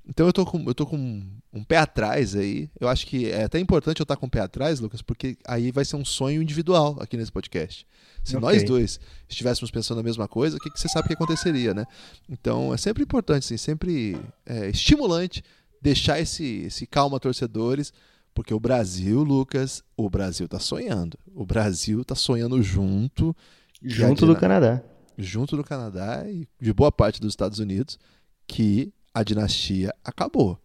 então 0.08 0.28
eu 0.28 0.34
tô 0.34 0.46
com, 0.46 0.64
eu 0.68 0.76
tô 0.76 0.86
com 0.86 1.24
um, 1.54 1.64
pé 1.64 1.78
atrás 1.78 2.36
aí. 2.36 2.70
Eu 2.80 2.90
acho 2.90 3.08
que 3.08 3.30
é 3.30 3.46
até 3.46 3.60
importante 3.60 4.00
eu 4.00 4.04
estar 4.04 4.18
com 4.18 4.26
um 4.26 4.30
pé 4.30 4.42
atrás, 4.42 4.80
Lucas, 4.80 5.02
porque 5.02 5.38
aí 5.48 5.72
vai 5.72 5.86
ser 5.86 5.96
um 5.96 6.04
sonho 6.04 6.42
individual 6.42 6.98
aqui 7.00 7.16
nesse 7.16 7.32
podcast. 7.32 7.88
Se 8.24 8.36
okay. 8.36 8.50
nós 8.50 8.64
dois 8.64 9.00
estivéssemos 9.30 9.72
pensando 9.72 10.00
a 10.00 10.04
mesma 10.04 10.28
coisa, 10.28 10.58
o 10.58 10.60
que, 10.60 10.70
que 10.70 10.80
você 10.80 10.90
sabe 10.90 11.08
que 11.08 11.14
aconteceria, 11.14 11.74
né? 11.74 11.86
Então 12.28 12.74
é 12.74 12.78
sempre 12.78 13.04
importante, 13.04 13.46
assim, 13.46 13.58
sempre 13.58 14.18
é, 14.46 14.70
estimulante 14.70 15.44
deixar 15.82 16.20
esse, 16.20 16.64
esse 16.66 16.86
calma 16.86 17.20
torcedores, 17.20 17.94
porque 18.34 18.54
o 18.54 18.60
Brasil, 18.60 19.24
Lucas, 19.24 19.84
o 19.96 20.10
Brasil 20.10 20.48
tá 20.48 20.60
sonhando. 20.60 21.18
O 21.34 21.46
Brasil 21.46 22.04
tá 22.04 22.16
sonhando 22.16 22.62
junto. 22.62 23.36
Junto 23.82 24.26
do 24.26 24.36
Canadá. 24.36 24.82
Junto 25.18 25.56
do 25.56 25.64
Canadá 25.64 26.24
e 26.28 26.48
de 26.60 26.74
boa 26.74 26.92
parte 26.92 27.22
dos 27.22 27.34
Estados 27.34 27.60
Unidos, 27.60 28.00
que 28.48 28.92
a 29.14 29.24
dinastia 29.24 29.94
acabou. 30.04 30.58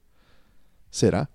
Será? 0.90 1.28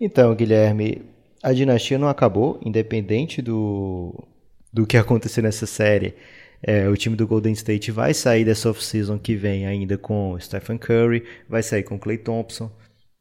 Então, 0.00 0.34
Guilherme, 0.34 1.02
a 1.42 1.52
dinastia 1.52 1.98
não 1.98 2.08
acabou, 2.08 2.60
independente 2.64 3.42
do, 3.42 4.26
do 4.72 4.86
que 4.86 4.96
acontecer 4.96 5.42
nessa 5.42 5.66
série. 5.66 6.14
É, 6.62 6.88
o 6.88 6.96
time 6.96 7.16
do 7.16 7.26
Golden 7.26 7.52
State 7.52 7.90
vai 7.90 8.14
sair 8.14 8.44
dessa 8.44 8.70
off-season 8.70 9.18
que 9.18 9.34
vem 9.34 9.66
ainda 9.66 9.98
com 9.98 10.38
Stephen 10.38 10.78
Curry, 10.78 11.24
vai 11.48 11.62
sair 11.62 11.82
com 11.82 11.98
Clay 11.98 12.18
Thompson, 12.18 12.70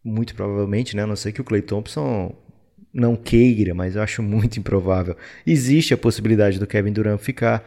muito 0.04 0.36
provavelmente, 0.36 0.96
né? 0.96 1.04
A 1.04 1.08
não 1.08 1.16
sei 1.16 1.32
que 1.32 1.42
o 1.42 1.44
Clay 1.44 1.62
Thompson 1.62 2.36
não 2.94 3.16
queira, 3.16 3.74
mas 3.74 3.96
eu 3.96 4.02
acho 4.02 4.22
muito 4.22 4.60
improvável. 4.60 5.16
Existe 5.46 5.94
a 5.94 5.98
possibilidade 5.98 6.60
do 6.60 6.68
Kevin 6.68 6.94
Durant 6.94 7.20
ficar, 7.20 7.64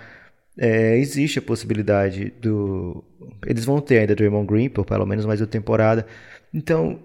é, 0.56 0.96
existe 0.98 1.38
a 1.38 1.42
possibilidade 1.42 2.32
do. 2.40 3.02
Eles 3.46 3.64
vão 3.64 3.80
ter 3.80 3.98
ainda 3.98 4.14
Draymond 4.14 4.46
Green 4.46 4.68
por 4.68 4.84
pelo 4.84 5.06
menos 5.06 5.26
mais 5.26 5.40
uma 5.40 5.46
temporada. 5.46 6.06
Então, 6.52 7.00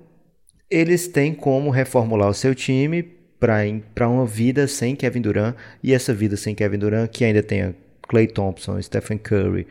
eles 0.70 1.08
têm 1.08 1.34
como 1.34 1.70
reformular 1.70 2.30
o 2.30 2.34
seu 2.34 2.54
time 2.54 3.04
para 3.40 4.08
uma 4.08 4.26
vida 4.26 4.68
sem 4.68 4.96
Kevin 4.96 5.22
Durant. 5.22 5.56
E 5.82 5.94
essa 5.94 6.14
vida 6.14 6.38
sem 6.38 6.54
Kevin 6.54 6.78
Durant, 6.78 7.10
que 7.10 7.26
ainda 7.26 7.42
tenha 7.42 7.76
Clay 8.04 8.28
Thompson, 8.28 8.82
Stephen 8.82 9.18
Curry 9.18 9.66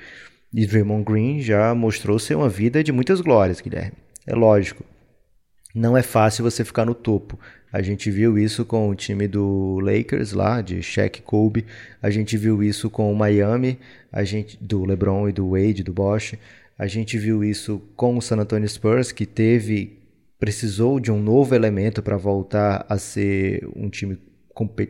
e 0.53 0.67
Draymond 0.67 1.05
Green, 1.05 1.41
já 1.41 1.75
mostrou 1.75 2.19
ser 2.19 2.35
uma 2.35 2.49
vida 2.49 2.83
de 2.83 2.91
muitas 2.91 3.21
glórias, 3.21 3.61
Guilherme. 3.61 3.97
É 4.27 4.35
lógico. 4.35 4.85
Não 5.75 5.97
é 5.97 6.03
fácil 6.03 6.43
você 6.43 6.65
ficar 6.65 6.85
no 6.85 6.95
topo. 6.95 7.39
A 7.73 7.83
gente 7.83 8.11
viu 8.11 8.39
isso 8.39 8.65
com 8.65 8.89
o 8.89 8.95
time 8.95 9.29
do 9.29 9.79
Lakers 9.81 10.33
lá, 10.33 10.61
de 10.63 10.83
Shaq 10.83 11.23
Kobe. 11.23 11.67
A 12.01 12.11
gente 12.11 12.37
viu 12.37 12.63
isso 12.63 12.89
com 12.89 13.13
o 13.13 13.17
Miami, 13.17 13.79
a 14.11 14.25
gente 14.25 14.59
do 14.61 14.85
LeBron 14.85 15.29
e 15.29 15.33
do 15.33 15.51
Wade, 15.51 15.83
do 15.83 15.93
Bosch. 15.93 16.35
A 16.79 16.87
gente 16.87 17.19
viu 17.19 17.45
isso 17.45 17.83
com 17.97 18.17
o 18.17 18.23
San 18.23 18.37
Antonio 18.37 18.69
Spurs, 18.69 19.13
que 19.13 19.27
teve 19.27 19.99
precisou 20.39 21.01
de 21.01 21.11
um 21.11 21.21
novo 21.21 21.55
elemento 21.55 22.01
para 22.01 22.17
voltar 22.17 22.87
a 22.89 22.97
ser 22.97 23.69
um 23.75 23.91
time 23.91 24.17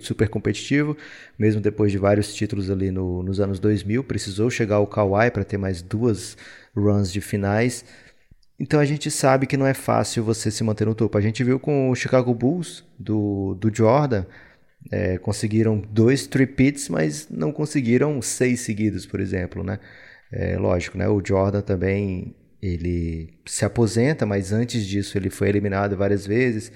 super 0.00 0.28
competitivo, 0.28 0.96
mesmo 1.38 1.60
depois 1.60 1.92
de 1.92 1.98
vários 1.98 2.34
títulos 2.34 2.70
ali 2.70 2.90
no, 2.90 3.22
nos 3.22 3.40
anos 3.40 3.58
2000, 3.58 4.02
precisou 4.04 4.50
chegar 4.50 4.76
ao 4.76 4.86
Kawhi 4.86 5.30
para 5.30 5.44
ter 5.44 5.58
mais 5.58 5.82
duas 5.82 6.36
runs 6.74 7.12
de 7.12 7.20
finais. 7.20 7.84
Então 8.58 8.80
a 8.80 8.84
gente 8.84 9.10
sabe 9.10 9.46
que 9.46 9.56
não 9.56 9.66
é 9.66 9.74
fácil 9.74 10.24
você 10.24 10.50
se 10.50 10.64
manter 10.64 10.84
no 10.84 10.94
topo. 10.94 11.16
A 11.16 11.20
gente 11.20 11.44
viu 11.44 11.60
com 11.60 11.90
o 11.90 11.94
Chicago 11.94 12.34
Bulls 12.34 12.84
do, 12.98 13.54
do 13.54 13.72
Jordan, 13.74 14.24
é, 14.90 15.16
conseguiram 15.18 15.80
dois 15.80 16.26
tripits, 16.26 16.88
mas 16.88 17.28
não 17.30 17.52
conseguiram 17.52 18.20
seis 18.20 18.60
seguidos, 18.60 19.06
por 19.06 19.20
exemplo, 19.20 19.62
né? 19.62 19.78
É, 20.32 20.58
lógico, 20.58 20.98
né? 20.98 21.08
O 21.08 21.22
Jordan 21.24 21.60
também 21.60 22.34
ele 22.60 23.38
se 23.46 23.64
aposenta, 23.64 24.26
mas 24.26 24.52
antes 24.52 24.84
disso 24.86 25.16
ele 25.16 25.30
foi 25.30 25.48
eliminado 25.48 25.96
várias 25.96 26.26
vezes. 26.26 26.72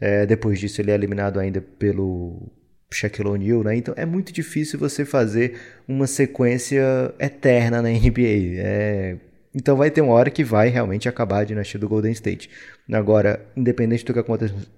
É, 0.00 0.26
depois 0.26 0.58
disso 0.60 0.80
ele 0.80 0.90
é 0.92 0.94
eliminado 0.94 1.40
ainda 1.40 1.60
pelo 1.60 2.48
Shaquille 2.92 3.28
O'Neal, 3.28 3.64
né? 3.64 3.76
Então 3.76 3.94
é 3.96 4.06
muito 4.06 4.32
difícil 4.32 4.78
você 4.78 5.04
fazer 5.04 5.58
uma 5.88 6.06
sequência 6.06 6.82
eterna 7.18 7.82
na 7.82 7.88
NBA. 7.88 8.58
É 8.58 9.16
então 9.54 9.76
vai 9.76 9.90
ter 9.90 10.00
uma 10.00 10.12
hora 10.12 10.30
que 10.30 10.42
vai 10.42 10.68
realmente 10.68 11.08
acabar 11.08 11.40
a 11.40 11.44
dinastia 11.44 11.78
do 11.78 11.88
Golden 11.88 12.12
State. 12.12 12.50
Agora, 12.92 13.46
independente 13.56 14.04
do 14.04 14.12
que 14.12 14.20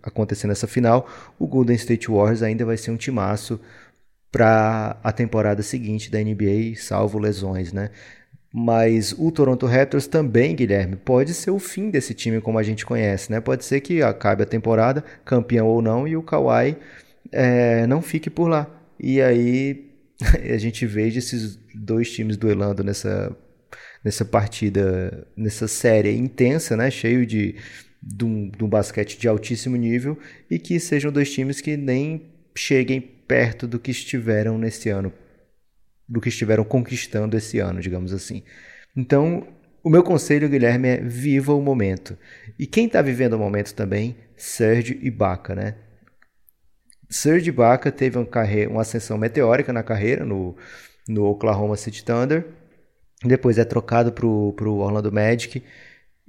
acontecer 0.03 0.47
nessa 0.47 0.67
final, 0.67 1.09
o 1.39 1.47
Golden 1.47 1.77
State 1.77 2.09
Warriors 2.09 2.43
ainda 2.43 2.65
vai 2.65 2.77
ser 2.77 2.91
um 2.91 2.97
timaço 2.97 3.59
para 4.31 4.99
a 5.03 5.13
temporada 5.13 5.63
seguinte 5.63 6.11
da 6.11 6.19
NBA, 6.19 6.77
salvo 6.77 7.19
lesões, 7.19 7.73
né? 7.73 7.91
Mas 8.53 9.15
o 9.19 9.31
Toronto 9.31 9.67
Raptors 9.67 10.07
também, 10.07 10.55
Guilherme, 10.55 10.97
pode 10.97 11.33
ser 11.35 11.51
o 11.51 11.59
fim 11.59 11.91
desse 11.91 12.15
time 12.15 12.41
como 12.41 12.59
a 12.59 12.63
gente 12.63 12.85
conhece, 12.85 13.31
né? 13.31 13.41
Pode 13.41 13.65
ser 13.65 13.81
que 13.81 14.03
acabe 14.03 14.43
a 14.43 14.47
temporada, 14.47 15.03
campeão 15.25 15.67
ou 15.67 15.81
não, 15.83 16.07
e 16.07 16.17
o 16.17 16.23
Kawhi 16.23 16.77
é, 17.33 17.87
não 17.87 18.03
fique 18.03 18.31
por 18.31 18.49
lá. 18.49 18.67
E 19.01 19.21
aí 19.23 19.91
a 20.53 20.57
gente 20.59 20.87
veja 20.87 21.19
esses 21.19 21.59
dois 21.75 22.11
times 22.11 22.37
duelando 22.37 22.85
nessa 22.85 23.35
nessa 24.07 24.25
partida, 24.25 25.27
nessa 25.37 25.67
série 25.67 26.17
intensa, 26.17 26.77
né? 26.77 26.93
Cheio 26.93 27.27
de, 27.27 27.57
de, 28.01 28.25
um, 28.25 28.49
de 28.49 28.63
um 28.63 28.69
basquete 28.69 29.19
de 29.19 29.27
altíssimo 29.27 29.75
nível 29.75 30.17
e 30.49 30.61
que 30.61 30.79
sejam 30.79 31.11
dois 31.11 31.29
times 31.33 31.61
que 31.61 31.77
nem 31.77 32.31
cheguem 32.57 33.01
perto 33.01 33.67
do 33.67 33.81
que 33.81 33.91
estiveram 33.91 34.59
nesse 34.59 34.91
ano, 34.91 35.13
do 36.09 36.21
que 36.21 36.29
estiveram 36.29 36.63
conquistando 36.63 37.37
esse 37.37 37.59
ano, 37.59 37.81
digamos 37.81 38.13
assim. 38.13 38.45
Então, 38.97 39.49
o 39.83 39.91
meu 39.91 40.05
conselho, 40.05 40.49
Guilherme, 40.49 40.87
é 40.87 40.97
viva 40.99 41.53
o 41.53 41.61
momento. 41.61 42.17
E 42.57 42.65
quem 42.65 42.87
está 42.87 43.03
vivendo 43.03 43.33
o 43.33 43.39
momento 43.41 43.75
também, 43.75 44.17
Serge 44.37 45.01
Ibaka, 45.03 45.57
né? 45.57 45.75
Serge 47.11 47.49
Ibaka 47.49 47.91
teve 47.91 48.19
uma, 48.19 48.29
uma 48.71 48.83
ascensão 48.83 49.19
meteórica 49.19 49.73
na 49.73 49.83
carreira 49.83 50.25
no, 50.25 50.57
no 51.09 51.25
Oklahoma 51.25 51.77
City 51.77 52.05
Thunder 52.05 52.47
depois 53.25 53.59
é 53.59 53.65
trocado 53.65 54.13
pro, 54.13 54.53
pro 54.55 54.77
Orlando 54.77 55.13
Magic. 55.13 55.63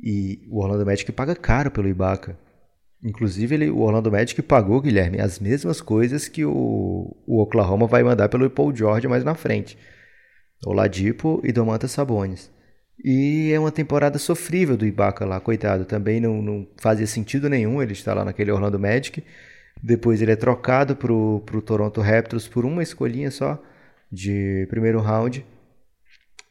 E 0.01 0.47
o 0.49 0.61
Orlando 0.61 0.85
Magic 0.85 1.11
paga 1.11 1.35
caro 1.35 1.71
pelo 1.71 1.87
Ibaka. 1.87 2.37
Inclusive, 3.03 3.55
ele, 3.55 3.69
o 3.69 3.79
Orlando 3.79 4.11
Magic 4.11 4.41
pagou, 4.41 4.81
Guilherme, 4.81 5.19
as 5.19 5.39
mesmas 5.39 5.81
coisas 5.81 6.27
que 6.27 6.43
o, 6.45 7.15
o 7.25 7.41
Oklahoma 7.41 7.87
vai 7.87 8.03
mandar 8.03 8.29
pelo 8.29 8.49
Paul 8.49 8.75
George 8.75 9.07
mais 9.07 9.23
na 9.23 9.35
frente. 9.35 9.77
Oladipo 10.65 11.41
e 11.43 11.51
Domantas 11.51 11.91
Sabonis. 11.91 12.51
E 13.03 13.51
é 13.53 13.59
uma 13.59 13.71
temporada 13.71 14.17
sofrível 14.17 14.75
do 14.75 14.85
Ibaka 14.85 15.25
lá, 15.25 15.39
coitado. 15.39 15.85
Também 15.85 16.19
não, 16.19 16.41
não 16.41 16.67
fazia 16.77 17.05
sentido 17.05 17.47
nenhum 17.49 17.81
ele 17.81 17.93
estar 17.93 18.13
lá 18.13 18.25
naquele 18.25 18.51
Orlando 18.51 18.79
Magic. 18.79 19.23
Depois 19.81 20.21
ele 20.21 20.31
é 20.31 20.35
trocado 20.35 20.95
pro, 20.95 21.41
pro 21.45 21.61
Toronto 21.61 22.01
Raptors 22.01 22.47
por 22.47 22.65
uma 22.65 22.81
escolhinha 22.81 23.29
só 23.29 23.61
de 24.11 24.65
primeiro 24.69 24.99
round. 24.99 25.45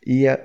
E 0.07 0.29
a, 0.29 0.38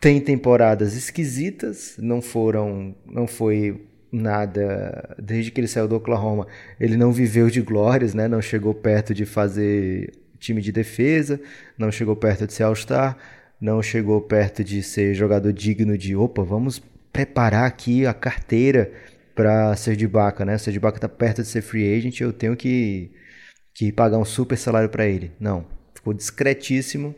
tem 0.00 0.20
temporadas 0.20 0.94
esquisitas, 0.94 1.96
não 1.98 2.22
foram, 2.22 2.94
não 3.06 3.26
foi 3.26 3.86
nada 4.10 5.14
desde 5.18 5.50
que 5.50 5.60
ele 5.60 5.68
saiu 5.68 5.88
do 5.88 5.96
Oklahoma, 5.96 6.46
ele 6.80 6.96
não 6.96 7.12
viveu 7.12 7.50
de 7.50 7.60
glórias, 7.60 8.14
né? 8.14 8.26
Não 8.28 8.40
chegou 8.40 8.72
perto 8.72 9.12
de 9.12 9.26
fazer 9.26 10.12
time 10.38 10.62
de 10.62 10.72
defesa, 10.72 11.40
não 11.76 11.90
chegou 11.92 12.16
perto 12.16 12.46
de 12.46 12.52
ser 12.52 12.62
All-Star, 12.62 13.16
não 13.60 13.82
chegou 13.82 14.20
perto 14.20 14.64
de 14.64 14.82
ser 14.82 15.14
jogador 15.14 15.52
digno 15.52 15.96
de, 15.98 16.16
opa, 16.16 16.42
vamos 16.42 16.80
preparar 17.12 17.66
aqui 17.66 18.06
a 18.06 18.14
carteira 18.14 18.92
para 19.34 19.74
ser 19.76 19.96
de 19.96 20.06
Baca, 20.06 20.44
né? 20.44 20.56
Ser 20.58 20.72
de 20.72 20.80
Baca 20.80 20.98
tá 20.98 21.08
perto 21.08 21.42
de 21.42 21.48
ser 21.48 21.62
free 21.62 21.96
agent, 21.96 22.20
eu 22.20 22.32
tenho 22.32 22.56
que 22.56 23.12
que 23.74 23.90
pagar 23.90 24.18
um 24.18 24.24
super 24.24 24.56
salário 24.56 24.88
para 24.88 25.06
ele. 25.06 25.32
Não, 25.40 25.66
ficou 25.94 26.14
discretíssimo 26.14 27.14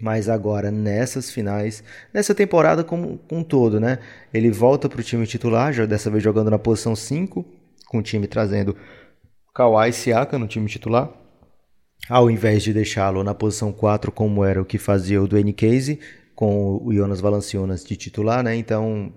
mas 0.00 0.28
agora 0.28 0.70
nessas 0.70 1.30
finais, 1.30 1.82
nessa 2.12 2.34
temporada 2.34 2.84
como 2.84 3.18
um 3.30 3.42
todo, 3.42 3.80
né? 3.80 3.98
Ele 4.32 4.50
volta 4.50 4.88
para 4.88 5.00
o 5.00 5.04
time 5.04 5.26
titular, 5.26 5.72
já 5.72 5.86
dessa 5.86 6.10
vez 6.10 6.22
jogando 6.22 6.50
na 6.50 6.58
posição 6.58 6.94
5, 6.94 7.44
com 7.86 7.98
o 7.98 8.02
time 8.02 8.26
trazendo 8.26 8.76
Kawhi 9.54 9.92
Siaka 9.92 10.38
no 10.38 10.46
time 10.46 10.68
titular, 10.68 11.10
ao 12.08 12.30
invés 12.30 12.62
de 12.62 12.72
deixá-lo 12.74 13.24
na 13.24 13.34
posição 13.34 13.72
4 13.72 14.12
como 14.12 14.44
era 14.44 14.60
o 14.60 14.66
que 14.66 14.78
fazia 14.78 15.22
o 15.22 15.26
Dwayne 15.26 15.52
Casey 15.52 15.98
com 16.34 16.78
o 16.84 16.92
Jonas 16.92 17.20
Valanciunas 17.20 17.82
de 17.82 17.96
titular, 17.96 18.42
né? 18.42 18.54
Então 18.54 19.12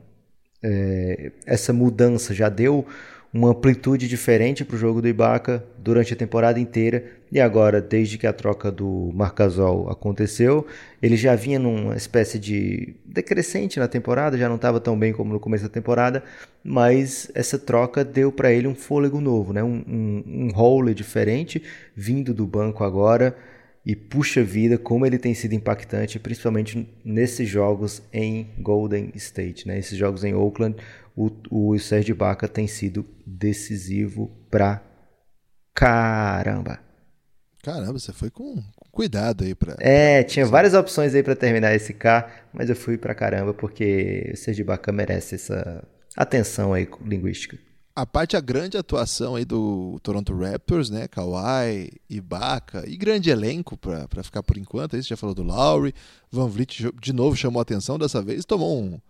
é, 0.63 1.33
essa 1.45 1.73
mudança 1.73 2.33
já 2.33 2.47
deu 2.47 2.85
uma 3.31 3.49
amplitude 3.49 4.07
diferente 4.07 4.65
para 4.65 4.75
o 4.75 4.79
jogo 4.79 5.01
do 5.01 5.07
Ibaka 5.07 5.63
durante 5.77 6.13
a 6.13 6.15
temporada 6.15 6.59
inteira. 6.59 7.03
E 7.31 7.39
agora, 7.39 7.79
desde 7.79 8.17
que 8.17 8.25
a 8.25 8.33
troca 8.33 8.71
do 8.71 9.11
Marcasol 9.13 9.87
aconteceu, 9.89 10.65
ele 10.99 11.15
já 11.15 11.35
vinha 11.35 11.59
numa 11.59 11.95
espécie 11.95 12.39
de 12.39 12.95
decrescente 13.05 13.79
na 13.79 13.87
temporada, 13.87 14.35
já 14.35 14.49
não 14.49 14.55
estava 14.55 14.79
tão 14.79 14.97
bem 14.97 15.13
como 15.13 15.31
no 15.31 15.39
começo 15.39 15.63
da 15.63 15.69
temporada, 15.69 16.23
mas 16.63 17.29
essa 17.35 17.59
troca 17.59 18.03
deu 18.03 18.31
para 18.31 18.51
ele 18.51 18.67
um 18.67 18.73
fôlego 18.73 19.21
novo, 19.21 19.53
né? 19.53 19.61
um, 19.63 19.83
um, 19.87 20.23
um 20.25 20.51
role 20.51 20.95
diferente, 20.95 21.61
vindo 21.95 22.33
do 22.33 22.47
banco 22.47 22.83
agora. 22.83 23.35
E 23.85 23.95
puxa 23.95 24.43
vida, 24.43 24.77
como 24.77 25.05
ele 25.05 25.17
tem 25.17 25.33
sido 25.33 25.53
impactante, 25.53 26.19
principalmente 26.19 26.87
nesses 27.03 27.47
jogos 27.47 28.01
em 28.11 28.53
Golden 28.59 29.11
State, 29.15 29.67
né? 29.67 29.79
Esses 29.79 29.97
jogos 29.97 30.23
em 30.23 30.33
Oakland, 30.33 30.75
o, 31.15 31.31
o 31.49 31.79
Sérgio 31.79 32.15
Baca 32.15 32.47
tem 32.47 32.67
sido 32.67 33.05
decisivo 33.25 34.27
pra 34.49 34.83
caramba. 35.73 36.79
Caramba, 37.63 37.99
você 37.99 38.13
foi 38.13 38.29
com 38.29 38.61
cuidado 38.91 39.43
aí 39.43 39.53
pra. 39.53 39.75
É, 39.79 40.23
tinha 40.23 40.45
várias 40.45 40.73
opções 40.73 41.13
aí 41.13 41.23
para 41.23 41.35
terminar 41.35 41.73
esse 41.73 41.93
K, 41.93 42.29
mas 42.53 42.69
eu 42.69 42.75
fui 42.75 42.97
pra 42.97 43.15
caramba 43.15 43.53
porque 43.53 44.31
o 44.33 44.37
Sérgio 44.37 44.65
Baca 44.65 44.91
merece 44.91 45.35
essa 45.35 45.83
atenção 46.15 46.73
aí 46.73 46.87
linguística. 47.05 47.57
A 47.99 48.05
parte 48.05 48.37
a 48.37 48.39
grande 48.39 48.77
atuação 48.77 49.35
aí 49.35 49.43
do 49.43 49.99
Toronto 50.01 50.33
Raptors, 50.33 50.89
né? 50.89 51.05
Kawhi, 51.05 51.91
Ibaka 52.09 52.87
e 52.87 52.95
grande 52.95 53.29
elenco 53.29 53.75
para 53.75 54.23
ficar 54.23 54.41
por 54.41 54.57
enquanto. 54.57 54.95
Aí 54.95 55.03
você 55.03 55.09
já 55.09 55.17
falou 55.17 55.35
do 55.35 55.43
Lowry, 55.43 55.93
Van 56.31 56.47
Vliet 56.47 56.93
de 57.01 57.11
novo 57.11 57.35
chamou 57.35 57.61
atenção 57.61 57.99
dessa 57.99 58.21
vez, 58.21 58.45
tomou 58.45 58.81
um 58.81 59.01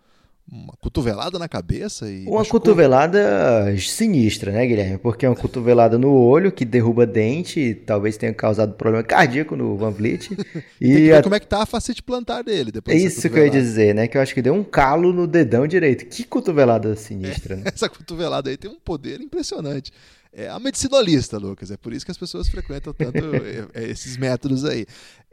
uma 0.52 0.74
cotovelada 0.80 1.38
na 1.38 1.48
cabeça 1.48 2.10
e. 2.10 2.26
Uma 2.26 2.40
machucou. 2.40 2.60
cotovelada 2.60 3.76
sinistra, 3.78 4.52
né, 4.52 4.66
Guilherme? 4.66 4.98
Porque 4.98 5.26
é 5.26 5.30
uma 5.30 5.36
cotovelada 5.36 5.98
no 5.98 6.12
olho 6.12 6.52
que 6.52 6.66
derruba 6.66 7.06
dente, 7.06 7.76
talvez 7.86 8.18
tenha 8.18 8.34
causado 8.34 8.74
problema 8.74 9.04
cardíaco 9.04 9.56
no 9.56 9.78
Van 9.78 9.92
Vliet. 9.92 10.30
e, 10.82 10.92
e 10.92 11.14
a... 11.14 11.22
como 11.22 11.36
é 11.36 11.40
que 11.40 11.48
tá 11.48 11.62
a 11.62 11.66
facete 11.66 12.02
plantar 12.02 12.44
dele 12.44 12.72
depois 12.72 12.96
É 12.96 13.00
isso 13.00 13.30
que 13.30 13.38
eu 13.38 13.46
ia 13.46 13.52
dizer, 13.52 13.94
né? 13.94 14.08
Que 14.08 14.18
eu 14.18 14.22
acho 14.22 14.34
que 14.34 14.42
deu 14.42 14.54
um 14.54 14.64
calo 14.64 15.14
no 15.14 15.28
dedão 15.28 15.68
direito. 15.68 16.06
Que 16.06 16.24
cotovelada 16.24 16.96
sinistra, 16.96 17.54
é, 17.54 17.58
né? 17.58 17.64
Essa 17.74 17.88
cotovelada 17.88 18.50
aí 18.50 18.58
tem 18.58 18.72
um 18.72 18.80
poder 18.80 19.22
impressionante. 19.22 19.92
É 20.32 20.48
a 20.48 20.60
medicinolista, 20.60 21.38
Lucas. 21.38 21.72
É 21.72 21.78
por 21.78 21.94
isso 21.94 22.06
que 22.06 22.12
as 22.12 22.18
pessoas 22.18 22.48
frequentam 22.48 22.94
tanto 22.94 23.20
é, 23.74 23.84
esses 23.90 24.18
métodos 24.18 24.66
aí. 24.66 24.86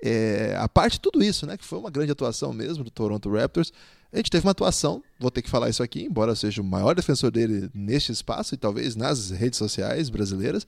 É, 0.02 0.54
a 0.58 0.68
parte 0.68 0.94
de 0.94 1.00
tudo 1.00 1.22
isso, 1.22 1.46
né? 1.46 1.56
Que 1.56 1.64
foi 1.64 1.78
uma 1.78 1.90
grande 1.90 2.12
atuação 2.12 2.52
mesmo 2.52 2.84
do 2.84 2.90
Toronto 2.90 3.30
Raptors. 3.30 3.72
A 4.12 4.16
gente 4.16 4.30
teve 4.30 4.46
uma 4.46 4.52
atuação, 4.52 5.02
vou 5.18 5.30
ter 5.30 5.42
que 5.42 5.50
falar 5.50 5.68
isso 5.68 5.82
aqui, 5.82 6.04
embora 6.04 6.32
eu 6.32 6.36
seja 6.36 6.62
o 6.62 6.64
maior 6.64 6.94
defensor 6.94 7.30
dele 7.30 7.68
neste 7.74 8.12
espaço 8.12 8.54
e 8.54 8.58
talvez 8.58 8.96
nas 8.96 9.30
redes 9.30 9.58
sociais 9.58 10.08
brasileiras. 10.08 10.66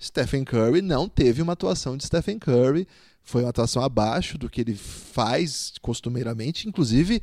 Stephen 0.00 0.44
Curry 0.44 0.82
não 0.82 1.08
teve 1.08 1.42
uma 1.42 1.54
atuação 1.54 1.96
de 1.96 2.04
Stephen 2.06 2.38
Curry. 2.38 2.86
Foi 3.22 3.42
uma 3.42 3.50
atuação 3.50 3.82
abaixo 3.82 4.38
do 4.38 4.48
que 4.48 4.60
ele 4.60 4.76
faz 4.76 5.72
costumeiramente, 5.80 6.68
inclusive 6.68 7.20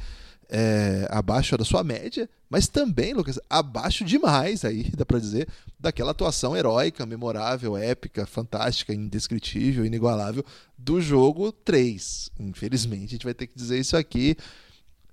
é, 0.49 1.07
abaixo 1.09 1.57
da 1.57 1.65
sua 1.65 1.83
média, 1.83 2.29
mas 2.49 2.67
também, 2.67 3.13
Lucas, 3.13 3.39
abaixo 3.49 4.03
demais, 4.05 4.63
aí 4.63 4.83
dá 4.95 5.05
para 5.05 5.19
dizer, 5.19 5.47
daquela 5.79 6.11
atuação 6.11 6.55
heróica, 6.55 7.05
memorável, 7.05 7.75
épica, 7.75 8.25
fantástica, 8.25 8.93
indescritível, 8.93 9.85
inigualável 9.85 10.45
do 10.77 11.01
jogo 11.01 11.51
3. 11.51 12.29
Infelizmente, 12.39 13.05
a 13.05 13.09
gente 13.11 13.25
vai 13.25 13.33
ter 13.33 13.47
que 13.47 13.57
dizer 13.57 13.79
isso 13.79 13.97
aqui. 13.97 14.37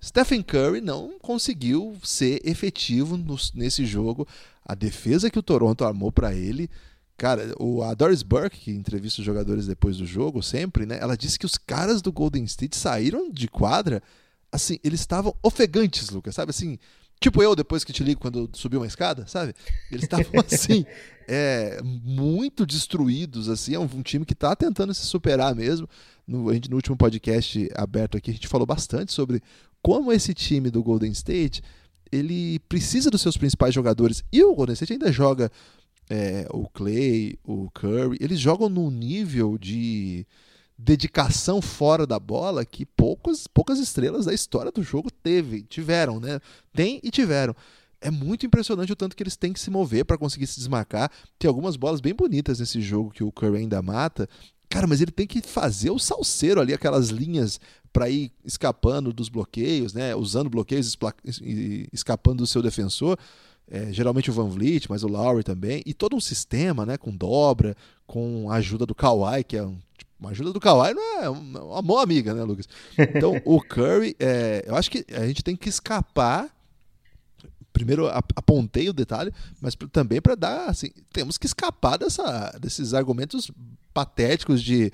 Stephen 0.03 0.43
Curry 0.43 0.81
não 0.81 1.19
conseguiu 1.19 1.97
ser 2.03 2.41
efetivo 2.45 3.17
no, 3.17 3.37
nesse 3.55 3.85
jogo. 3.85 4.27
A 4.65 4.75
defesa 4.75 5.31
que 5.31 5.39
o 5.39 5.43
Toronto 5.43 5.85
armou 5.85 6.11
para 6.11 6.35
ele. 6.35 6.71
Cara, 7.17 7.55
o, 7.59 7.83
a 7.83 7.93
Doris 7.93 8.23
Burke, 8.23 8.59
que 8.59 8.71
entrevista 8.71 9.21
os 9.21 9.27
jogadores 9.27 9.67
depois 9.67 9.99
do 9.99 10.07
jogo, 10.07 10.43
sempre, 10.43 10.87
né? 10.87 10.99
Ela 11.01 11.17
disse 11.17 11.39
que 11.39 11.45
os 11.45 11.59
caras 11.59 12.01
do 12.01 12.11
Golden 12.11 12.45
State 12.45 12.77
saíram 12.77 13.31
de 13.31 13.47
quadra 13.47 14.03
assim, 14.53 14.79
eles 14.83 15.01
estavam 15.01 15.35
ofegantes, 15.43 16.11
Lucas, 16.11 16.35
sabe 16.35 16.51
assim? 16.51 16.79
Tipo 17.21 17.43
eu, 17.43 17.55
depois 17.55 17.85
que 17.85 17.93
te 17.93 18.03
ligo 18.03 18.21
quando 18.21 18.49
subi 18.55 18.77
uma 18.77 18.87
escada, 18.87 19.27
sabe? 19.27 19.55
Eles 19.91 20.05
estavam 20.05 20.33
assim, 20.51 20.87
é, 21.29 21.79
muito 21.83 22.65
destruídos, 22.65 23.49
assim. 23.49 23.75
É 23.75 23.79
um, 23.79 23.85
um 23.95 24.03
time 24.03 24.25
que 24.25 24.33
está 24.33 24.57
tentando 24.57 24.95
se 24.95 25.05
superar 25.05 25.55
mesmo. 25.55 25.89
No, 26.27 26.49
a 26.49 26.55
gente, 26.55 26.71
no 26.71 26.77
último 26.77 26.97
podcast 26.97 27.69
aberto 27.75 28.17
aqui, 28.17 28.31
a 28.31 28.35
gente 28.35 28.49
falou 28.49 28.67
bastante 28.67 29.13
sobre 29.13 29.43
como 29.83 30.13
esse 30.13 30.35
time 30.35 30.71
do 30.71 30.83
Golden 30.83 31.13
State 31.13 31.63
ele 32.13 32.59
precisa 32.61 33.11
dos 33.11 33.21
seus 33.21 33.37
principais 33.37 33.75
jogadores. 33.75 34.25
E 34.33 34.43
o 34.43 34.55
Golden 34.55 34.75
State 34.75 34.95
ainda 34.95 35.13
joga 35.13 35.51
é, 36.09 36.47
o 36.51 36.69
Clay, 36.69 37.39
o 37.45 37.71
Curry. 37.71 38.19
Eles 38.21 38.41
jogam 38.41 38.69
num 38.69 38.91
nível 38.91 39.57
de 39.57 40.27
dedicação 40.77 41.61
fora 41.61 42.07
da 42.07 42.19
bola 42.19 42.65
que 42.65 42.85
poucos, 42.85 43.47
poucas 43.47 43.79
estrelas 43.79 44.25
da 44.25 44.35
história 44.35 44.73
do 44.73 44.83
jogo 44.83 45.11
teve, 45.11 45.63
tiveram, 45.63 46.19
né? 46.19 46.41
Tem 46.73 47.01
e 47.03 47.11
tiveram. 47.11 47.55
É 48.01 48.11
muito 48.11 48.47
impressionante 48.47 48.93
o 48.93 48.97
tanto 48.97 49.15
que 49.15 49.23
eles 49.23 49.37
têm 49.37 49.53
que 49.53 49.61
se 49.61 49.71
mover 49.71 50.07
para 50.07 50.17
conseguir 50.17 50.47
se 50.47 50.59
desmarcar. 50.59 51.11
Tem 51.39 51.49
algumas 51.49 51.77
bolas 51.77 52.01
bem 52.01 52.15
bonitas 52.15 52.59
nesse 52.59 52.81
jogo 52.81 53.11
que 53.11 53.23
o 53.23 53.31
Curry 53.31 53.59
ainda 53.59 53.83
mata. 53.83 54.29
Cara, 54.71 54.87
mas 54.87 55.01
ele 55.01 55.11
tem 55.11 55.27
que 55.27 55.43
fazer 55.43 55.91
o 55.91 55.99
salseiro 55.99 56.61
ali, 56.61 56.73
aquelas 56.73 57.09
linhas 57.09 57.61
para 57.93 58.09
ir 58.09 58.33
escapando 58.45 59.13
dos 59.13 59.29
bloqueios, 59.29 59.93
né? 59.93 60.15
Usando 60.15 60.51
bloqueios, 60.51 60.97
escapando 61.93 62.39
do 62.39 62.47
seu 62.47 62.63
defensor. 62.63 63.19
É, 63.69 63.93
geralmente 63.93 64.31
o 64.31 64.33
Van 64.33 64.49
Vliet, 64.49 64.87
mas 64.89 65.05
o 65.05 65.09
Lowry 65.09 65.45
também. 65.45 65.83
E 65.87 65.95
todo 65.95 66.17
um 66.17 66.21
sistema, 66.21 66.85
né? 66.85 66.97
Com 66.97 67.15
dobra, 67.15 67.77
com 68.07 68.51
a 68.51 68.57
ajuda 68.57 68.85
do 68.85 68.95
Kawhi, 68.95 69.45
que 69.45 69.57
é 69.57 69.63
um 69.65 69.79
uma 70.21 70.31
ajuda 70.31 70.53
do 70.53 70.61
Kawhi 70.61 70.93
não 70.93 71.23
é 71.23 71.29
uma 71.31 71.81
boa 71.81 72.03
amiga, 72.03 72.35
né, 72.35 72.43
Lucas? 72.45 72.69
Então, 72.99 73.41
o 73.43 73.59
Curry, 73.59 74.15
é, 74.21 74.63
eu 74.67 74.77
acho 74.77 74.91
que 74.91 75.05
a 75.15 75.27
gente 75.27 75.43
tem 75.43 75.57
que 75.57 75.69
escapar. 75.69 76.55
Primeiro, 77.73 78.07
apontei 78.09 78.89
o 78.91 78.93
detalhe, 78.93 79.33
mas 79.61 79.75
também 79.91 80.21
para 80.21 80.35
dar, 80.35 80.69
assim, 80.69 80.91
temos 81.13 81.39
que 81.39 81.47
escapar 81.47 81.97
dessa, 81.97 82.51
desses 82.61 82.93
argumentos 82.93 83.51
patéticos 83.95 84.63
de 84.63 84.93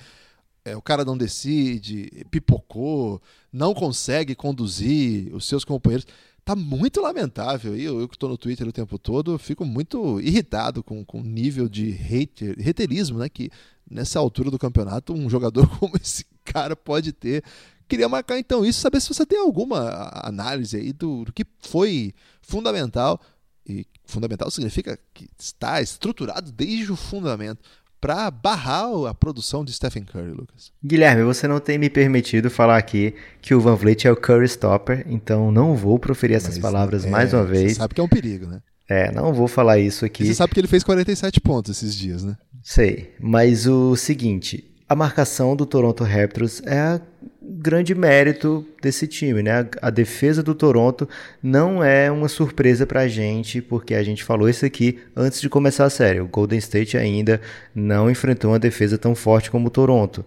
é, 0.66 0.76
o 0.76 0.82
cara 0.82 1.04
não 1.04 1.16
decide, 1.16 2.26
pipocou, 2.28 3.22
não 3.52 3.72
consegue 3.72 4.34
conduzir 4.34 5.32
os 5.32 5.46
seus 5.46 5.64
companheiros. 5.64 6.04
Tá 6.44 6.56
muito 6.56 7.00
lamentável. 7.00 7.76
E 7.76 7.84
eu, 7.84 8.00
eu 8.00 8.08
que 8.08 8.16
estou 8.16 8.28
no 8.28 8.36
Twitter 8.36 8.66
o 8.66 8.72
tempo 8.72 8.98
todo, 8.98 9.38
fico 9.38 9.64
muito 9.64 10.20
irritado 10.20 10.82
com, 10.82 11.04
com 11.04 11.20
o 11.20 11.24
nível 11.24 11.68
de 11.68 11.90
hater, 11.90 12.56
haterismo 12.68 13.20
né, 13.20 13.28
que 13.28 13.48
nessa 13.88 14.18
altura 14.18 14.50
do 14.50 14.58
campeonato 14.58 15.14
um 15.14 15.30
jogador 15.30 15.68
como 15.78 15.96
esse 16.02 16.26
cara 16.44 16.74
pode 16.74 17.12
ter. 17.12 17.44
Queria 17.86 18.08
marcar 18.08 18.36
então 18.36 18.64
isso, 18.64 18.80
saber 18.80 19.00
se 19.00 19.14
você 19.14 19.24
tem 19.24 19.38
alguma 19.38 20.10
análise 20.24 20.76
aí 20.76 20.92
do, 20.92 21.26
do 21.26 21.32
que 21.32 21.46
foi 21.60 22.12
fundamental. 22.42 23.20
E 23.64 23.86
fundamental 24.04 24.50
significa 24.50 24.98
que 25.14 25.28
está 25.38 25.80
estruturado 25.80 26.50
desde 26.50 26.90
o 26.90 26.96
fundamento 26.96 27.60
para 28.06 28.30
barrar 28.30 28.86
a 29.08 29.12
produção 29.12 29.64
de 29.64 29.72
Stephen 29.72 30.04
Curry, 30.04 30.30
Lucas. 30.30 30.70
Guilherme, 30.84 31.24
você 31.24 31.48
não 31.48 31.58
tem 31.58 31.76
me 31.76 31.90
permitido 31.90 32.48
falar 32.48 32.76
aqui 32.76 33.12
que 33.42 33.52
o 33.52 33.60
Van 33.60 33.74
Vliet 33.74 34.06
é 34.06 34.12
o 34.12 34.14
Curry 34.14 34.46
Stopper, 34.46 35.04
então 35.08 35.50
não 35.50 35.74
vou 35.74 35.98
proferir 35.98 36.36
essas 36.36 36.56
Mas, 36.56 36.62
palavras 36.62 37.04
é, 37.04 37.10
mais 37.10 37.34
uma 37.34 37.42
vez. 37.42 37.72
Você 37.72 37.78
sabe 37.78 37.94
que 37.94 38.00
é 38.00 38.04
um 38.04 38.08
perigo, 38.08 38.46
né? 38.46 38.60
É, 38.88 39.10
não 39.10 39.34
vou 39.34 39.48
falar 39.48 39.80
isso 39.80 40.04
aqui. 40.04 40.22
E 40.22 40.26
você 40.28 40.34
sabe 40.34 40.54
que 40.54 40.60
ele 40.60 40.68
fez 40.68 40.84
47 40.84 41.40
pontos 41.40 41.76
esses 41.76 41.96
dias, 41.96 42.22
né? 42.22 42.36
Sei, 42.62 43.12
mas 43.18 43.66
o 43.66 43.96
seguinte, 43.96 44.72
a 44.88 44.94
marcação 44.94 45.56
do 45.56 45.66
Toronto 45.66 46.04
Raptors 46.04 46.62
é 46.64 47.00
grande 47.48 47.94
mérito 47.94 48.66
desse 48.82 49.06
time, 49.06 49.42
né? 49.42 49.68
A, 49.80 49.90
defesa 49.90 50.42
do 50.42 50.54
Toronto 50.54 51.08
não 51.42 51.82
é 51.82 52.10
uma 52.10 52.28
surpresa 52.28 52.86
pra 52.86 53.08
gente, 53.08 53.60
porque 53.62 53.94
a 53.94 54.02
gente 54.02 54.24
falou 54.24 54.48
isso 54.48 54.64
aqui 54.64 54.98
antes 55.14 55.40
de 55.40 55.48
começar 55.48 55.84
a 55.84 55.90
série. 55.90 56.20
O 56.20 56.28
Golden 56.28 56.58
State 56.58 56.96
ainda 56.96 57.40
não 57.74 58.10
enfrentou 58.10 58.50
uma 58.50 58.58
defesa 58.58 58.98
tão 58.98 59.14
forte 59.14 59.50
como 59.50 59.68
o 59.68 59.70
Toronto. 59.70 60.24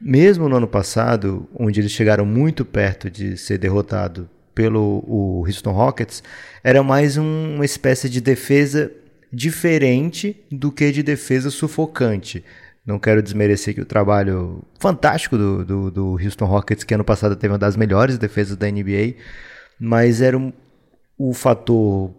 Mesmo 0.00 0.48
no 0.48 0.56
ano 0.56 0.68
passado, 0.68 1.48
onde 1.54 1.80
eles 1.80 1.92
chegaram 1.92 2.24
muito 2.24 2.64
perto 2.64 3.10
de 3.10 3.36
ser 3.36 3.58
derrotado 3.58 4.28
pelo 4.54 5.04
o 5.06 5.44
Houston 5.46 5.72
Rockets, 5.72 6.22
era 6.62 6.82
mais 6.82 7.16
um, 7.16 7.54
uma 7.56 7.64
espécie 7.64 8.08
de 8.08 8.20
defesa 8.20 8.90
diferente 9.32 10.36
do 10.50 10.70
que 10.70 10.92
de 10.92 11.02
defesa 11.02 11.50
sufocante. 11.50 12.44
Não 12.84 12.98
quero 12.98 13.22
desmerecer 13.22 13.74
que 13.74 13.80
o 13.80 13.86
trabalho 13.86 14.62
fantástico 14.80 15.38
do, 15.38 15.64
do, 15.64 15.90
do, 15.90 16.10
Houston 16.12 16.46
Rockets, 16.46 16.82
que 16.82 16.94
ano 16.94 17.04
passado 17.04 17.36
teve 17.36 17.52
uma 17.52 17.58
das 17.58 17.76
melhores 17.76 18.18
defesas 18.18 18.56
da 18.56 18.68
NBA, 18.68 19.14
mas 19.78 20.20
era 20.20 20.36
um, 20.36 20.52
o 21.16 21.32
fator 21.32 22.12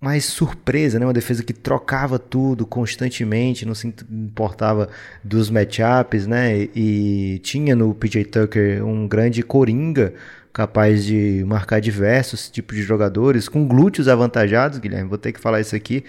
mais 0.00 0.24
surpresa, 0.24 0.98
né? 0.98 1.04
uma 1.04 1.12
defesa 1.12 1.42
que 1.42 1.52
trocava 1.52 2.18
tudo 2.18 2.64
constantemente, 2.64 3.66
não 3.66 3.74
se 3.74 3.92
importava 4.10 4.88
dos 5.22 5.50
matchups, 5.50 6.26
né? 6.26 6.68
e 6.74 7.40
tinha 7.42 7.74
no 7.74 7.94
PJ 7.94 8.24
Tucker 8.24 8.84
um 8.84 9.08
grande 9.08 9.42
coringa 9.42 10.14
capaz 10.52 11.04
de 11.04 11.44
marcar 11.46 11.80
diversos 11.80 12.48
tipos 12.48 12.76
de 12.76 12.82
jogadores, 12.82 13.48
com 13.48 13.66
glúteos 13.66 14.08
avantajados, 14.08 14.78
Guilherme, 14.78 15.08
vou 15.08 15.18
ter 15.18 15.32
que 15.32 15.40
falar 15.40 15.60
isso 15.60 15.76
aqui, 15.76 16.04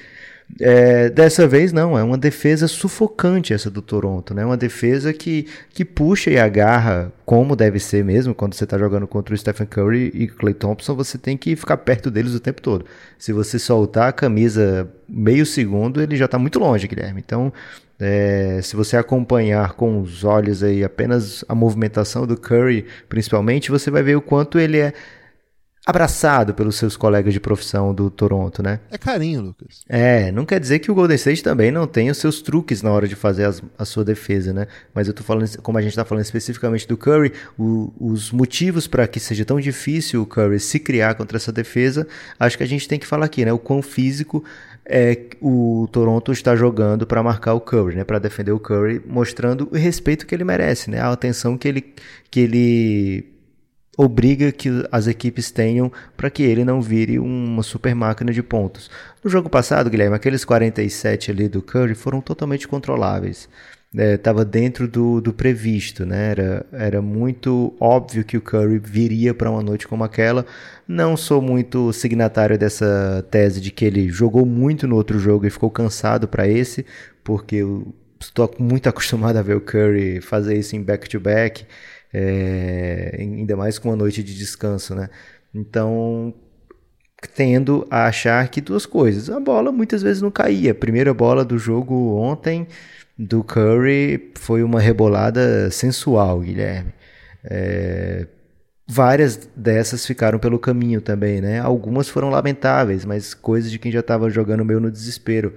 é, 0.59 1.09
dessa 1.09 1.47
vez 1.47 1.71
não, 1.71 1.97
é 1.97 2.03
uma 2.03 2.17
defesa 2.17 2.67
sufocante 2.67 3.53
essa 3.53 3.69
do 3.69 3.81
Toronto, 3.81 4.33
né? 4.33 4.43
Uma 4.45 4.57
defesa 4.57 5.13
que, 5.13 5.47
que 5.69 5.85
puxa 5.85 6.31
e 6.31 6.37
agarra 6.37 7.11
como 7.25 7.55
deve 7.55 7.79
ser 7.79 8.03
mesmo 8.03 8.33
quando 8.33 8.53
você 8.53 8.63
está 8.63 8.77
jogando 8.77 9.07
contra 9.07 9.33
o 9.33 9.37
Stephen 9.37 9.67
Curry 9.67 10.11
e 10.13 10.27
Clay 10.27 10.53
Thompson, 10.53 10.95
você 10.95 11.17
tem 11.17 11.37
que 11.37 11.55
ficar 11.55 11.77
perto 11.77 12.09
deles 12.09 12.33
o 12.33 12.39
tempo 12.39 12.61
todo. 12.61 12.85
Se 13.17 13.31
você 13.31 13.59
soltar 13.59 14.09
a 14.09 14.13
camisa 14.13 14.89
meio 15.07 15.45
segundo, 15.45 16.01
ele 16.01 16.15
já 16.15 16.25
está 16.25 16.39
muito 16.39 16.59
longe, 16.59 16.87
Guilherme. 16.87 17.21
Então, 17.23 17.53
é, 17.99 18.59
se 18.63 18.75
você 18.75 18.97
acompanhar 18.97 19.73
com 19.73 20.01
os 20.01 20.23
olhos 20.23 20.63
aí 20.63 20.83
apenas 20.83 21.45
a 21.47 21.53
movimentação 21.53 22.25
do 22.25 22.35
Curry, 22.35 22.85
principalmente, 23.07 23.69
você 23.69 23.91
vai 23.91 24.01
ver 24.01 24.15
o 24.15 24.21
quanto 24.21 24.57
ele 24.57 24.79
é 24.79 24.93
abraçado 25.89 26.53
pelos 26.53 26.75
seus 26.75 26.95
colegas 26.95 27.33
de 27.33 27.39
profissão 27.39 27.93
do 27.93 28.09
Toronto, 28.11 28.61
né? 28.61 28.79
É 28.91 28.97
carinho, 28.97 29.41
Lucas. 29.41 29.81
É, 29.89 30.31
não 30.31 30.45
quer 30.45 30.59
dizer 30.59 30.79
que 30.79 30.91
o 30.91 30.95
Golden 30.95 31.15
State 31.15 31.43
também 31.43 31.71
não 31.71 31.87
tenha 31.87 32.11
os 32.11 32.17
seus 32.19 32.41
truques 32.41 32.83
na 32.83 32.91
hora 32.91 33.07
de 33.07 33.15
fazer 33.15 33.45
as, 33.45 33.61
a 33.77 33.85
sua 33.85 34.05
defesa, 34.05 34.53
né? 34.53 34.67
Mas 34.93 35.07
eu 35.07 35.13
tô 35.13 35.23
falando, 35.23 35.49
como 35.61 35.77
a 35.77 35.81
gente 35.81 35.91
está 35.91 36.05
falando 36.05 36.23
especificamente 36.23 36.87
do 36.87 36.95
Curry, 36.95 37.33
o, 37.57 37.91
os 37.99 38.31
motivos 38.31 38.85
para 38.85 39.07
que 39.07 39.19
seja 39.19 39.43
tão 39.43 39.59
difícil 39.59 40.21
o 40.21 40.25
Curry 40.27 40.59
se 40.59 40.79
criar 40.79 41.15
contra 41.15 41.37
essa 41.37 41.51
defesa, 41.51 42.07
acho 42.39 42.57
que 42.57 42.63
a 42.63 42.67
gente 42.67 42.87
tem 42.87 42.99
que 42.99 43.07
falar 43.07 43.25
aqui, 43.25 43.43
né? 43.43 43.51
O 43.51 43.59
quão 43.59 43.81
físico 43.81 44.43
é, 44.85 45.19
o 45.41 45.87
Toronto 45.91 46.31
está 46.31 46.55
jogando 46.55 47.07
para 47.07 47.23
marcar 47.23 47.55
o 47.55 47.61
Curry, 47.61 47.95
né? 47.95 48.03
Para 48.03 48.19
defender 48.19 48.51
o 48.51 48.59
Curry, 48.59 49.01
mostrando 49.07 49.67
o 49.71 49.75
respeito 49.75 50.27
que 50.27 50.35
ele 50.35 50.43
merece, 50.43 50.91
né? 50.91 50.99
A 50.99 51.11
atenção 51.11 51.57
que 51.57 51.67
ele 51.67 51.93
que 52.29 52.39
ele 52.41 53.38
obriga 53.97 54.51
que 54.51 54.69
as 54.91 55.07
equipes 55.07 55.51
tenham 55.51 55.91
para 56.15 56.29
que 56.29 56.43
ele 56.43 56.63
não 56.63 56.81
vire 56.81 57.19
uma 57.19 57.61
super 57.63 57.93
máquina 57.93 58.31
de 58.31 58.41
pontos. 58.41 58.89
No 59.23 59.29
jogo 59.29 59.49
passado, 59.49 59.89
Guilherme, 59.89 60.15
aqueles 60.15 60.45
47 60.45 61.31
ali 61.31 61.49
do 61.49 61.61
Curry 61.61 61.95
foram 61.95 62.21
totalmente 62.21 62.67
controláveis. 62.67 63.49
Estava 63.93 64.43
é, 64.43 64.45
dentro 64.45 64.87
do, 64.87 65.19
do 65.19 65.33
previsto, 65.33 66.05
né? 66.05 66.29
Era, 66.31 66.65
era 66.71 67.01
muito 67.01 67.75
óbvio 67.79 68.23
que 68.23 68.37
o 68.37 68.41
Curry 68.41 68.77
viria 68.77 69.33
para 69.33 69.49
uma 69.49 69.63
noite 69.63 69.87
como 69.87 70.03
aquela. 70.03 70.45
Não 70.87 71.17
sou 71.17 71.41
muito 71.41 71.91
signatário 71.91 72.57
dessa 72.57 73.25
tese 73.31 73.59
de 73.59 73.71
que 73.71 73.83
ele 73.83 74.07
jogou 74.09 74.45
muito 74.45 74.87
no 74.87 74.95
outro 74.95 75.17
jogo 75.17 75.45
e 75.45 75.49
ficou 75.49 75.71
cansado 75.71 76.27
para 76.27 76.47
esse, 76.47 76.85
porque 77.23 77.57
eu 77.57 77.93
estou 78.19 78.53
muito 78.59 78.87
acostumado 78.89 79.37
a 79.37 79.41
ver 79.41 79.57
o 79.57 79.61
Curry 79.61 80.21
fazer 80.21 80.57
isso 80.57 80.75
em 80.75 80.83
back-to-back. 80.83 81.63
back 81.63 81.63
to 81.63 81.65
back 81.65 81.98
é, 82.13 83.15
ainda 83.19 83.55
mais 83.55 83.77
com 83.77 83.89
uma 83.89 83.95
noite 83.95 84.23
de 84.23 84.35
descanso, 84.35 84.95
né? 84.95 85.09
Então, 85.53 86.33
tendo 87.35 87.85
a 87.89 88.05
achar 88.05 88.47
que 88.49 88.61
duas 88.61 88.85
coisas. 88.85 89.29
A 89.29 89.39
bola 89.39 89.71
muitas 89.71 90.01
vezes 90.01 90.21
não 90.21 90.31
caía. 90.31 90.71
A 90.71 90.75
primeira 90.75 91.13
bola 91.13 91.43
do 91.43 91.57
jogo 91.57 92.15
ontem 92.15 92.67
do 93.17 93.43
Curry 93.43 94.31
foi 94.35 94.63
uma 94.63 94.79
rebolada 94.79 95.69
sensual, 95.71 96.39
Guilherme. 96.39 96.93
É, 97.43 98.27
várias 98.87 99.49
dessas 99.55 100.05
ficaram 100.05 100.39
pelo 100.39 100.57
caminho 100.57 101.01
também, 101.01 101.41
né? 101.41 101.59
Algumas 101.59 102.09
foram 102.09 102.29
lamentáveis, 102.29 103.05
mas 103.05 103.33
coisas 103.33 103.69
de 103.69 103.77
quem 103.77 103.91
já 103.91 103.99
estava 103.99 104.29
jogando 104.29 104.65
meio 104.65 104.79
no 104.79 104.91
desespero 104.91 105.53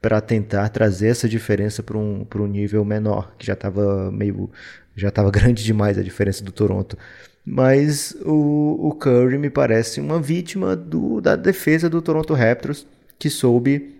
para 0.00 0.20
tentar 0.20 0.68
trazer 0.68 1.08
essa 1.08 1.28
diferença 1.28 1.82
para 1.82 1.96
um, 1.96 2.26
um 2.34 2.46
nível 2.46 2.84
menor, 2.84 3.34
que 3.38 3.46
já 3.46 3.54
estava 3.54 4.10
meio 4.12 4.50
já 4.96 5.08
estava 5.08 5.30
grande 5.32 5.64
demais 5.64 5.98
a 5.98 6.02
diferença 6.02 6.44
do 6.44 6.52
Toronto. 6.52 6.96
Mas 7.44 8.16
o, 8.24 8.88
o 8.88 8.94
Curry 8.94 9.36
me 9.36 9.50
parece 9.50 10.00
uma 10.00 10.20
vítima 10.20 10.74
do, 10.74 11.20
da 11.20 11.36
defesa 11.36 11.90
do 11.90 12.00
Toronto 12.00 12.32
Raptors, 12.32 12.86
que 13.18 13.28
soube 13.28 13.94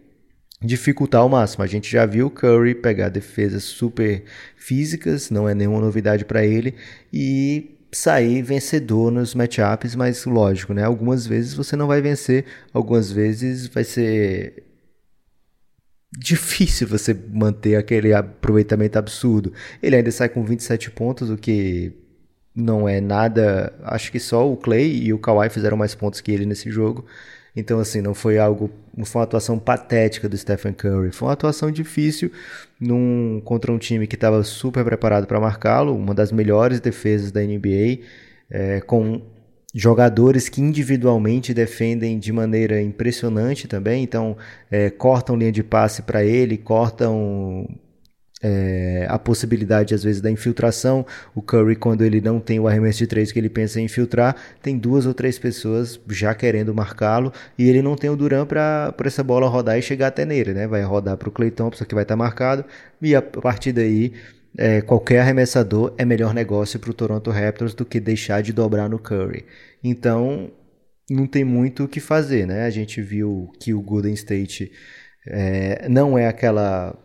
dificultar 0.63 1.21
ao 1.21 1.29
máximo. 1.29 1.63
A 1.63 1.67
gente 1.67 1.91
já 1.91 2.07
viu 2.07 2.27
o 2.27 2.31
Curry 2.31 2.75
pegar 2.75 3.11
defesas 3.11 3.65
super 3.65 4.25
físicas, 4.57 5.31
não 5.31 5.47
é 5.47 5.55
nenhuma 5.55 5.81
novidade 5.81 6.25
para 6.25 6.45
ele, 6.45 6.75
e 7.13 7.77
sair 7.93 8.43
vencedor 8.43 9.11
nos 9.11 9.35
matchups, 9.35 9.95
mas 9.95 10.25
lógico, 10.25 10.75
né? 10.75 10.83
Algumas 10.83 11.27
vezes 11.27 11.55
você 11.55 11.77
não 11.77 11.87
vai 11.87 12.01
vencer, 12.01 12.45
algumas 12.73 13.13
vezes 13.13 13.67
vai 13.67 13.85
ser 13.85 14.64
difícil 16.19 16.87
você 16.87 17.15
manter 17.33 17.77
aquele 17.77 18.13
aproveitamento 18.13 18.99
absurdo. 18.99 19.53
Ele 19.83 19.97
ainda 19.97 20.11
sai 20.11 20.29
com 20.29 20.45
27 20.45 20.91
pontos, 20.91 21.31
o 21.31 21.37
que 21.37 21.93
não 22.55 22.89
é 22.89 23.01
nada. 23.01 23.73
Acho 23.83 24.13
que 24.13 24.21
só 24.21 24.51
o 24.51 24.57
Clay 24.57 25.05
e 25.05 25.13
o 25.13 25.19
Kawhi 25.19 25.49
fizeram 25.51 25.77
mais 25.77 25.95
pontos 25.95 26.21
que 26.21 26.31
ele 26.31 26.47
nesse 26.47 26.71
jogo. 26.71 27.05
Então, 27.57 27.79
assim, 27.79 28.01
não 28.01 28.15
foi 28.15 28.39
algo. 28.39 28.71
Não 28.97 29.05
foi 29.05 29.21
uma 29.21 29.25
atuação 29.25 29.59
patética 29.59 30.29
do 30.29 30.37
Stephen 30.37 30.73
Curry. 30.73 31.13
Foi 31.13 31.29
uma 31.29 31.35
atuação 31.35 31.71
difícil 31.71 32.31
num, 32.81 33.41
contra 33.45 33.73
um 33.73 33.79
time 33.79 34.07
que 34.07 34.17
estava 34.17 34.43
super 34.43 34.85
preparado 34.85 35.27
para 35.27 35.41
marcá-lo, 35.41 35.97
uma 35.97 36.15
das 36.15 36.33
melhores 36.33 36.81
defesas 36.81 37.31
da 37.31 37.41
NBA, 37.41 38.01
é, 38.51 38.81
com 38.81 39.23
jogadores 39.75 40.49
que 40.49 40.61
individualmente 40.61 41.53
defendem 41.53 42.17
de 42.19 42.33
maneira 42.33 42.81
impressionante 42.81 43.67
também, 43.67 44.05
então 44.05 44.37
é, 44.71 44.89
cortam 44.89 45.35
linha 45.35 45.51
de 45.51 45.65
passe 45.65 46.03
para 46.03 46.25
ele, 46.25 46.57
cortam 46.57 47.67
é, 48.41 49.07
a 49.09 49.19
possibilidade 49.19 49.95
às 49.95 50.05
vezes 50.05 50.21
da 50.21 50.31
infiltração. 50.31 51.05
O 51.35 51.43
Curry, 51.43 51.75
quando 51.75 52.05
ele 52.05 52.21
não 52.21 52.39
tem 52.39 52.61
o 52.61 52.69
arremesso 52.69 52.99
de 52.99 53.07
três 53.07 53.33
que 53.33 53.39
ele 53.39 53.49
pensa 53.49 53.81
em 53.81 53.87
infiltrar, 53.87 54.37
tem 54.63 54.79
duas 54.79 55.07
ou 55.07 55.15
três 55.15 55.39
pessoas 55.39 55.99
já 56.09 56.35
querendo 56.35 56.75
marcá-lo 56.75 57.33
e 57.59 57.69
ele 57.69 57.83
não 57.83 57.97
tem 57.97 58.11
o 58.11 58.17
Duran 58.17 58.47
para 58.47 58.95
essa 59.05 59.25
bola 59.25 59.49
rodar 59.49 59.79
e 59.79 59.83
chegar 59.83 60.09
até 60.09 60.25
nele, 60.25 60.53
né? 60.53 60.69
Vai 60.69 60.83
rodar 60.83 61.17
para 61.17 61.29
o 61.29 61.33
Clay 61.33 61.51
Thompson 61.51 61.85
que 61.85 61.95
vai 61.95 62.05
estar 62.05 62.15
tá 62.15 62.19
marcado 62.19 62.65
e 63.03 63.15
a 63.15 63.23
partir 63.23 63.73
daí 63.73 64.13
é, 64.57 64.81
qualquer 64.81 65.21
arremessador 65.21 65.95
é 65.99 66.05
melhor 66.05 66.33
negócio 66.33 66.79
para 66.79 66.91
o 66.91 66.95
Toronto 66.95 67.31
Raptors 67.31 67.75
do 67.75 67.85
que 67.85 67.99
deixar 68.01 68.43
de 68.43 68.53
dobrar 68.53 68.89
no 68.89 68.99
Curry. 68.99 69.45
Então, 69.83 70.51
não 71.11 71.27
tem 71.27 71.45
muito 71.45 71.85
o 71.85 71.89
que 71.89 72.01
fazer, 72.01 72.47
né? 72.47 72.65
A 72.65 72.71
gente 72.71 73.03
viu 73.03 73.51
que 73.61 73.75
o 73.75 73.83
Golden 73.83 74.15
State 74.15 74.71
é, 75.27 75.89
não 75.89 76.19
é 76.19 76.27
aquela 76.27 76.97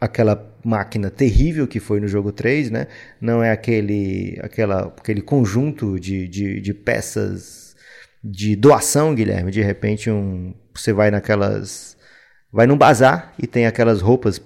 aquela 0.00 0.54
máquina 0.64 1.10
terrível 1.10 1.66
que 1.66 1.80
foi 1.80 2.00
no 2.00 2.08
jogo 2.08 2.32
3, 2.32 2.70
né? 2.70 2.86
Não 3.20 3.42
é 3.42 3.50
aquele, 3.50 4.38
aquela, 4.42 4.86
aquele 4.88 5.22
conjunto 5.22 5.98
de, 5.98 6.28
de, 6.28 6.60
de 6.60 6.74
peças 6.74 7.74
de 8.22 8.56
doação, 8.56 9.14
Guilherme. 9.14 9.50
De 9.50 9.62
repente, 9.62 10.10
um, 10.10 10.54
você 10.74 10.92
vai 10.92 11.10
naquelas. 11.10 11.96
Vai 12.52 12.66
num 12.66 12.76
bazar 12.76 13.34
e 13.38 13.46
tem 13.46 13.66
aquelas 13.66 14.00
roupas 14.00 14.40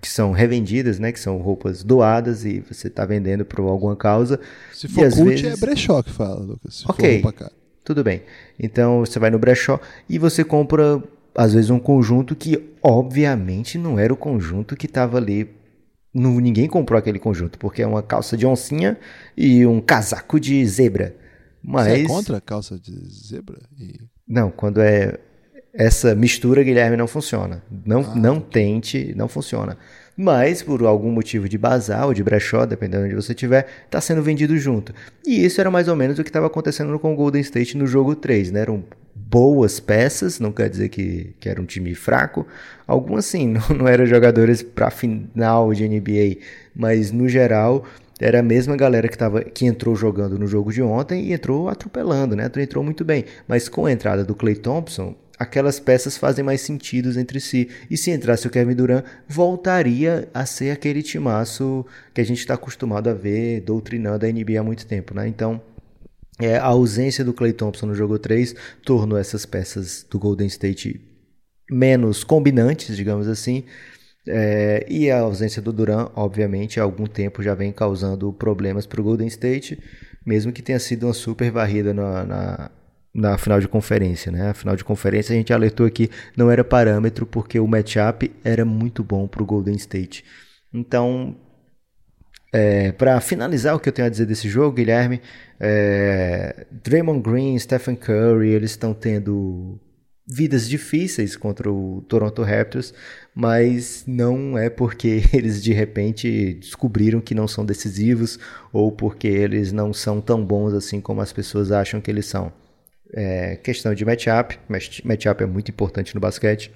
que 0.00 0.08
são 0.08 0.32
revendidas, 0.32 0.98
né? 0.98 1.12
Que 1.12 1.20
são 1.20 1.38
roupas 1.38 1.84
doadas 1.84 2.44
e 2.44 2.60
você 2.60 2.88
está 2.88 3.04
vendendo 3.04 3.44
por 3.44 3.60
alguma 3.60 3.94
causa. 3.94 4.40
Se 4.72 4.88
for 4.88 5.06
e, 5.06 5.10
cult, 5.10 5.42
vezes... 5.42 5.62
é 5.62 5.66
brechó 5.66 6.02
que 6.02 6.10
fala, 6.10 6.40
Lucas. 6.40 6.76
Se 6.76 6.84
ok, 6.90 7.22
tudo 7.84 8.02
bem. 8.02 8.22
Então 8.58 9.00
você 9.00 9.18
vai 9.18 9.30
no 9.30 9.38
brechó 9.38 9.78
e 10.08 10.18
você 10.18 10.42
compra, 10.44 11.02
às 11.34 11.52
vezes, 11.52 11.70
um 11.70 11.78
conjunto 11.78 12.34
que, 12.34 12.72
obviamente, 12.82 13.76
não 13.76 13.98
era 13.98 14.12
o 14.12 14.16
conjunto 14.16 14.76
que 14.76 14.86
estava 14.86 15.18
ali. 15.18 15.50
Não, 16.12 16.40
ninguém 16.40 16.66
comprou 16.66 16.98
aquele 16.98 17.18
conjunto, 17.18 17.58
porque 17.58 17.82
é 17.82 17.86
uma 17.86 18.02
calça 18.02 18.36
de 18.36 18.46
oncinha 18.46 18.98
e 19.36 19.64
um 19.66 19.80
casaco 19.80 20.40
de 20.40 20.64
zebra. 20.66 21.14
Mas... 21.62 21.86
Você 21.86 22.04
é 22.04 22.06
contra 22.06 22.36
a 22.38 22.40
calça 22.40 22.78
de 22.78 22.92
zebra? 23.08 23.58
E... 23.78 24.00
Não, 24.26 24.50
quando 24.50 24.80
é 24.80 25.18
essa 25.72 26.14
mistura, 26.14 26.62
Guilherme, 26.62 26.96
não 26.96 27.06
funciona. 27.06 27.62
Não, 27.84 28.00
ah, 28.00 28.14
não 28.14 28.40
tente, 28.40 29.14
não 29.16 29.28
funciona. 29.28 29.76
Mas, 30.16 30.62
por 30.62 30.82
algum 30.84 31.10
motivo 31.10 31.48
de 31.48 31.56
bazar 31.56 32.06
ou 32.06 32.12
de 32.12 32.22
brechó, 32.22 32.66
dependendo 32.66 33.04
de 33.08 33.14
onde 33.14 33.24
você 33.24 33.32
estiver, 33.32 33.66
está 33.84 34.00
sendo 34.00 34.22
vendido 34.22 34.56
junto. 34.58 34.92
E 35.26 35.44
isso 35.44 35.60
era 35.60 35.70
mais 35.70 35.88
ou 35.88 35.96
menos 35.96 36.18
o 36.18 36.22
que 36.22 36.28
estava 36.28 36.46
acontecendo 36.46 36.98
com 36.98 37.12
o 37.12 37.16
Golden 37.16 37.40
State 37.40 37.76
no 37.76 37.86
jogo 37.86 38.14
3, 38.14 38.50
né? 38.50 38.60
Eram 38.60 38.84
boas 39.14 39.78
peças, 39.78 40.40
não 40.40 40.52
quer 40.52 40.68
dizer 40.68 40.88
que, 40.88 41.34
que 41.38 41.48
era 41.48 41.60
um 41.60 41.64
time 41.64 41.94
fraco. 41.94 42.46
Algumas 42.86 43.24
sim, 43.24 43.46
não, 43.70 43.76
não 43.76 43.88
eram 43.88 44.04
jogadores 44.04 44.62
para 44.62 44.90
final 44.90 45.72
de 45.72 45.88
NBA, 45.88 46.36
mas 46.74 47.12
no 47.12 47.28
geral 47.28 47.84
era 48.20 48.40
a 48.40 48.42
mesma 48.42 48.76
galera 48.76 49.08
que, 49.08 49.16
tava, 49.16 49.42
que 49.42 49.64
entrou 49.64 49.96
jogando 49.96 50.38
no 50.38 50.46
jogo 50.46 50.70
de 50.70 50.82
ontem 50.82 51.26
e 51.26 51.32
entrou 51.32 51.68
atropelando, 51.68 52.36
né? 52.36 52.50
Entrou 52.58 52.84
muito 52.84 53.04
bem. 53.04 53.24
Mas 53.48 53.68
com 53.68 53.86
a 53.86 53.92
entrada 53.92 54.22
do 54.22 54.34
Clay 54.34 54.56
Thompson, 54.56 55.14
aquelas 55.40 55.80
peças 55.80 56.18
fazem 56.18 56.44
mais 56.44 56.60
sentido 56.60 57.18
entre 57.18 57.40
si. 57.40 57.70
E 57.90 57.96
se 57.96 58.10
entrasse 58.10 58.46
o 58.46 58.50
Kevin 58.50 58.74
Durant, 58.74 59.06
voltaria 59.26 60.28
a 60.34 60.44
ser 60.44 60.70
aquele 60.70 61.02
timaço 61.02 61.86
que 62.12 62.20
a 62.20 62.24
gente 62.24 62.40
está 62.40 62.52
acostumado 62.52 63.08
a 63.08 63.14
ver 63.14 63.62
doutrinando 63.62 64.26
a 64.26 64.28
NBA 64.28 64.60
há 64.60 64.62
muito 64.62 64.84
tempo, 64.84 65.14
né? 65.14 65.26
Então, 65.26 65.62
é, 66.38 66.58
a 66.58 66.66
ausência 66.66 67.24
do 67.24 67.32
Clay 67.32 67.54
Thompson 67.54 67.86
no 67.86 67.94
jogo 67.94 68.18
3 68.18 68.54
tornou 68.84 69.16
essas 69.18 69.46
peças 69.46 70.06
do 70.10 70.18
Golden 70.18 70.46
State 70.46 71.00
menos 71.70 72.22
combinantes, 72.22 72.94
digamos 72.94 73.26
assim. 73.26 73.64
É, 74.28 74.86
e 74.90 75.10
a 75.10 75.20
ausência 75.20 75.62
do 75.62 75.72
Duran, 75.72 76.10
obviamente, 76.14 76.78
há 76.78 76.82
algum 76.82 77.06
tempo 77.06 77.42
já 77.42 77.54
vem 77.54 77.72
causando 77.72 78.30
problemas 78.30 78.84
para 78.84 79.00
o 79.00 79.04
Golden 79.04 79.28
State, 79.28 79.78
mesmo 80.26 80.52
que 80.52 80.60
tenha 80.60 80.78
sido 80.78 81.06
uma 81.06 81.14
super 81.14 81.50
varrida 81.50 81.94
na, 81.94 82.24
na, 82.24 82.70
na 83.12 83.36
final 83.36 83.60
de 83.60 83.68
conferência, 83.68 84.30
né? 84.30 84.50
A 84.50 84.54
final 84.54 84.76
de 84.76 84.84
conferência 84.84 85.32
a 85.32 85.36
gente 85.36 85.52
alertou 85.52 85.86
aqui 85.86 86.08
não 86.36 86.50
era 86.50 86.62
parâmetro 86.64 87.26
porque 87.26 87.58
o 87.58 87.66
matchup 87.66 88.30
era 88.44 88.64
muito 88.64 89.02
bom 89.02 89.26
para 89.26 89.42
o 89.42 89.46
Golden 89.46 89.74
State. 89.76 90.24
Então, 90.72 91.36
é, 92.52 92.92
para 92.92 93.20
finalizar 93.20 93.74
o 93.74 93.80
que 93.80 93.88
eu 93.88 93.92
tenho 93.92 94.06
a 94.06 94.10
dizer 94.10 94.26
desse 94.26 94.48
jogo, 94.48 94.76
Guilherme, 94.76 95.20
é, 95.58 96.66
Draymond 96.70 97.20
Green, 97.22 97.58
Stephen 97.58 97.96
Curry, 97.96 98.50
eles 98.50 98.72
estão 98.72 98.94
tendo 98.94 99.80
vidas 100.26 100.68
difíceis 100.68 101.36
contra 101.36 101.70
o 101.70 102.04
Toronto 102.08 102.42
Raptors, 102.42 102.94
mas 103.34 104.04
não 104.06 104.56
é 104.56 104.70
porque 104.70 105.22
eles 105.34 105.62
de 105.62 105.72
repente 105.72 106.54
descobriram 106.54 107.20
que 107.20 107.34
não 107.34 107.48
são 107.48 107.64
decisivos 107.64 108.38
ou 108.72 108.92
porque 108.92 109.26
eles 109.26 109.72
não 109.72 109.92
são 109.92 110.20
tão 110.20 110.44
bons 110.44 110.72
assim 110.72 111.00
como 111.00 111.20
as 111.20 111.32
pessoas 111.32 111.72
acham 111.72 112.00
que 112.00 112.10
eles 112.10 112.26
são. 112.26 112.52
É, 113.12 113.56
questão 113.56 113.92
de 113.94 114.04
matchup, 114.04 114.58
matchup 115.04 115.42
é 115.42 115.46
muito 115.46 115.70
importante 115.70 116.14
no 116.14 116.20
basquete. 116.20 116.70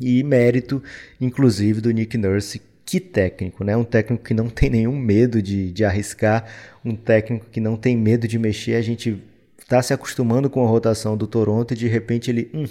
E 0.00 0.22
mérito, 0.22 0.82
inclusive, 1.20 1.80
do 1.80 1.90
Nick 1.90 2.16
Nurse, 2.16 2.60
que 2.86 2.98
técnico, 2.98 3.62
né? 3.62 3.76
Um 3.76 3.84
técnico 3.84 4.24
que 4.24 4.34
não 4.34 4.48
tem 4.50 4.70
nenhum 4.70 4.98
medo 4.98 5.42
de, 5.42 5.70
de 5.72 5.84
arriscar, 5.84 6.46
um 6.84 6.96
técnico 6.96 7.46
que 7.50 7.60
não 7.60 7.76
tem 7.76 7.96
medo 7.96 8.26
de 8.26 8.38
mexer. 8.38 8.76
A 8.76 8.82
gente 8.82 9.22
está 9.58 9.82
se 9.82 9.92
acostumando 9.92 10.48
com 10.48 10.64
a 10.64 10.68
rotação 10.68 11.16
do 11.16 11.26
Toronto 11.26 11.74
e 11.74 11.76
de 11.76 11.86
repente 11.86 12.30
ele. 12.30 12.50
Hum, 12.54 12.66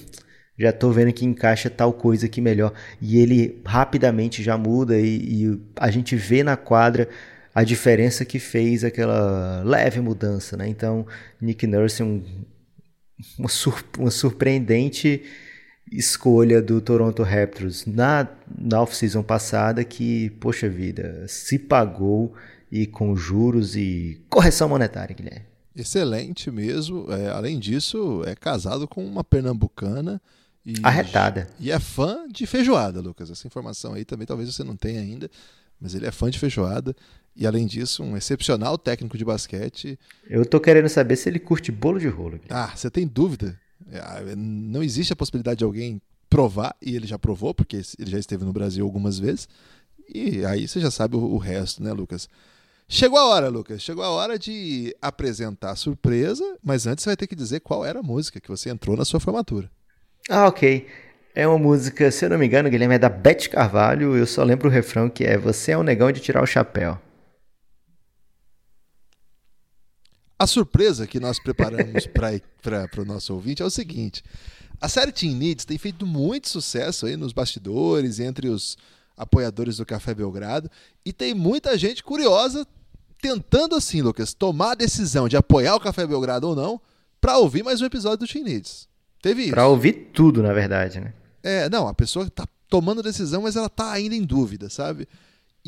já 0.58 0.72
estou 0.72 0.92
vendo 0.92 1.14
que 1.14 1.26
encaixa 1.26 1.70
tal 1.70 1.94
coisa 1.94 2.26
aqui 2.26 2.42
melhor. 2.42 2.74
E 3.02 3.18
ele 3.18 3.62
rapidamente 3.66 4.44
já 4.44 4.58
muda 4.58 5.00
e, 5.00 5.46
e 5.46 5.62
a 5.78 5.90
gente 5.90 6.18
vê 6.18 6.44
na 6.44 6.58
quadra 6.58 7.08
a 7.56 7.64
diferença 7.64 8.26
que 8.26 8.40
fez 8.40 8.84
aquela 8.84 9.64
leve 9.64 10.02
mudança, 10.02 10.58
né? 10.58 10.68
Então, 10.68 11.08
Nick 11.42 11.66
Nurse, 11.66 12.04
um, 12.04 12.22
uma, 13.38 13.50
sur 13.50 13.84
uma 13.98 14.12
surpreendente 14.12 15.24
escolha 15.92 16.62
do 16.62 16.80
Toronto 16.80 17.24
Raptors 17.24 17.86
na, 17.86 18.28
na 18.58 18.82
off-season 18.82 19.24
passada 19.24 19.84
que, 19.84 20.30
poxa 20.40 20.70
vida, 20.70 21.26
se 21.28 21.58
pagou 21.58 22.34
e 22.72 22.86
com 22.86 23.16
juros 23.16 23.76
e 23.76 24.22
correção 24.30 24.70
monetária, 24.70 25.16
Guilherme. 25.16 25.46
Excelente 25.76 26.52
mesmo. 26.52 27.12
É, 27.12 27.30
além 27.30 27.58
disso, 27.60 28.24
é 28.26 28.36
casado 28.36 28.88
com 28.88 29.06
uma 29.06 29.24
pernambucana. 29.24 30.22
E, 30.66 30.74
Arretada. 30.84 31.48
E 31.60 31.72
é 31.72 31.80
fã 31.80 32.28
de 32.28 32.46
feijoada, 32.46 33.02
Lucas. 33.02 33.32
Essa 33.32 33.48
informação 33.48 33.94
aí 33.94 34.06
também 34.06 34.28
talvez 34.28 34.54
você 34.54 34.64
não 34.64 34.76
tenha 34.76 35.00
ainda, 35.00 35.30
mas 35.80 35.96
ele 35.96 36.06
é 36.06 36.12
fã 36.12 36.30
de 36.30 36.38
feijoada. 36.38 36.96
E 37.40 37.48
além 37.48 37.66
disso, 37.66 38.04
um 38.04 38.18
excepcional 38.18 38.78
técnico 38.78 39.18
de 39.18 39.24
basquete. 39.24 39.98
Eu 40.30 40.46
tô 40.46 40.60
querendo 40.60 40.90
saber 40.90 41.16
se 41.16 41.30
ele 41.30 41.40
curte 41.40 41.72
bolo 41.72 41.98
de 41.98 42.10
rolo. 42.10 42.38
Guilherme. 42.38 42.50
Ah, 42.50 42.76
você 42.76 42.90
tem 42.90 43.08
dúvida? 43.08 43.58
É, 43.90 44.36
não 44.36 44.84
existe 44.84 45.14
a 45.14 45.16
possibilidade 45.16 45.60
de 45.60 45.64
alguém 45.64 46.02
provar, 46.30 46.76
e 46.82 46.98
ele 46.98 47.08
já 47.08 47.18
provou, 47.18 47.54
porque 47.54 47.78
ele 47.98 48.12
já 48.12 48.20
esteve 48.20 48.44
no 48.44 48.52
Brasil 48.52 48.84
algumas 48.84 49.18
vezes. 49.18 49.48
E 50.14 50.44
aí 50.44 50.68
você 50.68 50.82
já 50.82 50.92
sabe 50.92 51.16
o 51.16 51.38
resto, 51.38 51.82
né, 51.82 51.94
Lucas? 51.94 52.28
Chegou 52.90 53.18
a 53.18 53.30
hora, 53.30 53.48
Lucas. 53.48 53.82
Chegou 53.82 54.04
a 54.04 54.10
hora 54.10 54.38
de 54.38 54.94
apresentar 55.02 55.72
a 55.72 55.76
surpresa, 55.78 56.58
mas 56.62 56.86
antes 56.86 57.04
você 57.04 57.12
vai 57.12 57.16
ter 57.16 57.28
que 57.28 57.36
dizer 57.36 57.62
qual 57.62 57.86
era 57.86 58.00
a 58.00 58.04
música 58.04 58.42
que 58.42 58.50
você 58.50 58.70
entrou 58.70 58.98
na 58.98 59.06
sua 59.06 59.22
formatura. 59.22 59.72
Ah, 60.30 60.46
ok. 60.48 60.86
É 61.34 61.48
uma 61.48 61.58
música, 61.58 62.12
se 62.12 62.26
eu 62.26 62.32
não 62.32 62.38
me 62.38 62.48
engano, 62.48 62.70
Guilherme, 62.70 62.96
é 62.96 63.00
da 63.00 63.08
Beth 63.08 63.48
Carvalho. 63.50 64.18
Eu 64.18 64.26
só 64.26 64.44
lembro 64.44 64.68
o 64.68 64.72
refrão 64.72 65.10
que 65.10 65.24
é 65.24 65.38
Você 65.38 65.72
é 65.72 65.78
um 65.78 65.84
negão 65.84 66.12
de 66.12 66.20
tirar 66.20 66.44
o 66.44 66.46
chapéu. 66.46 67.00
A 70.40 70.48
surpresa 70.48 71.06
que 71.06 71.20
nós 71.20 71.38
preparamos 71.38 72.08
para 72.08 73.02
o 73.02 73.06
nosso 73.06 73.34
ouvinte 73.34 73.62
é 73.62 73.66
o 73.66 73.70
seguinte: 73.70 74.24
a 74.80 74.88
série 74.88 75.12
Teen 75.12 75.36
Needs 75.36 75.66
tem 75.66 75.78
feito 75.78 76.06
muito 76.06 76.48
sucesso 76.48 77.06
aí 77.06 77.18
nos 77.18 77.34
bastidores, 77.34 78.20
entre 78.22 78.48
os 78.48 78.78
apoiadores 79.18 79.76
do 79.78 79.86
Café 79.86 80.14
Belgrado, 80.14 80.72
e 81.06 81.12
tem 81.12 81.34
muita 81.34 81.78
gente 81.78 82.02
curiosa 82.02 82.66
tentando 83.22 83.76
assim, 83.76 84.02
Lucas, 84.02 84.34
tomar 84.34 84.72
a 84.72 84.76
decisão 84.76 85.28
de 85.28 85.36
apoiar 85.36 85.76
o 85.76 85.80
Café 85.80 86.08
Belgrado 86.08 86.48
ou 86.48 86.56
não, 86.56 86.80
para 87.20 87.38
ouvir 87.38 87.62
mais 87.62 87.82
um 87.82 87.86
episódio 87.86 88.20
do 88.20 88.28
Teen 88.28 88.46
Needs. 88.46 88.88
Teve 89.22 89.42
isso. 89.42 89.52
Pra 89.52 89.68
ouvir 89.68 90.12
tudo, 90.14 90.42
na 90.42 90.54
verdade, 90.54 91.02
né? 91.02 91.14
É, 91.44 91.70
não, 91.70 91.86
a 91.86 91.94
pessoa 91.94 92.30
tá 92.30 92.48
tomando 92.70 93.04
decisão, 93.04 93.42
mas 93.42 93.58
ela 93.58 93.68
tá 93.68 93.92
ainda 93.92 94.16
em 94.16 94.24
dúvida, 94.24 94.70
sabe? 94.70 95.06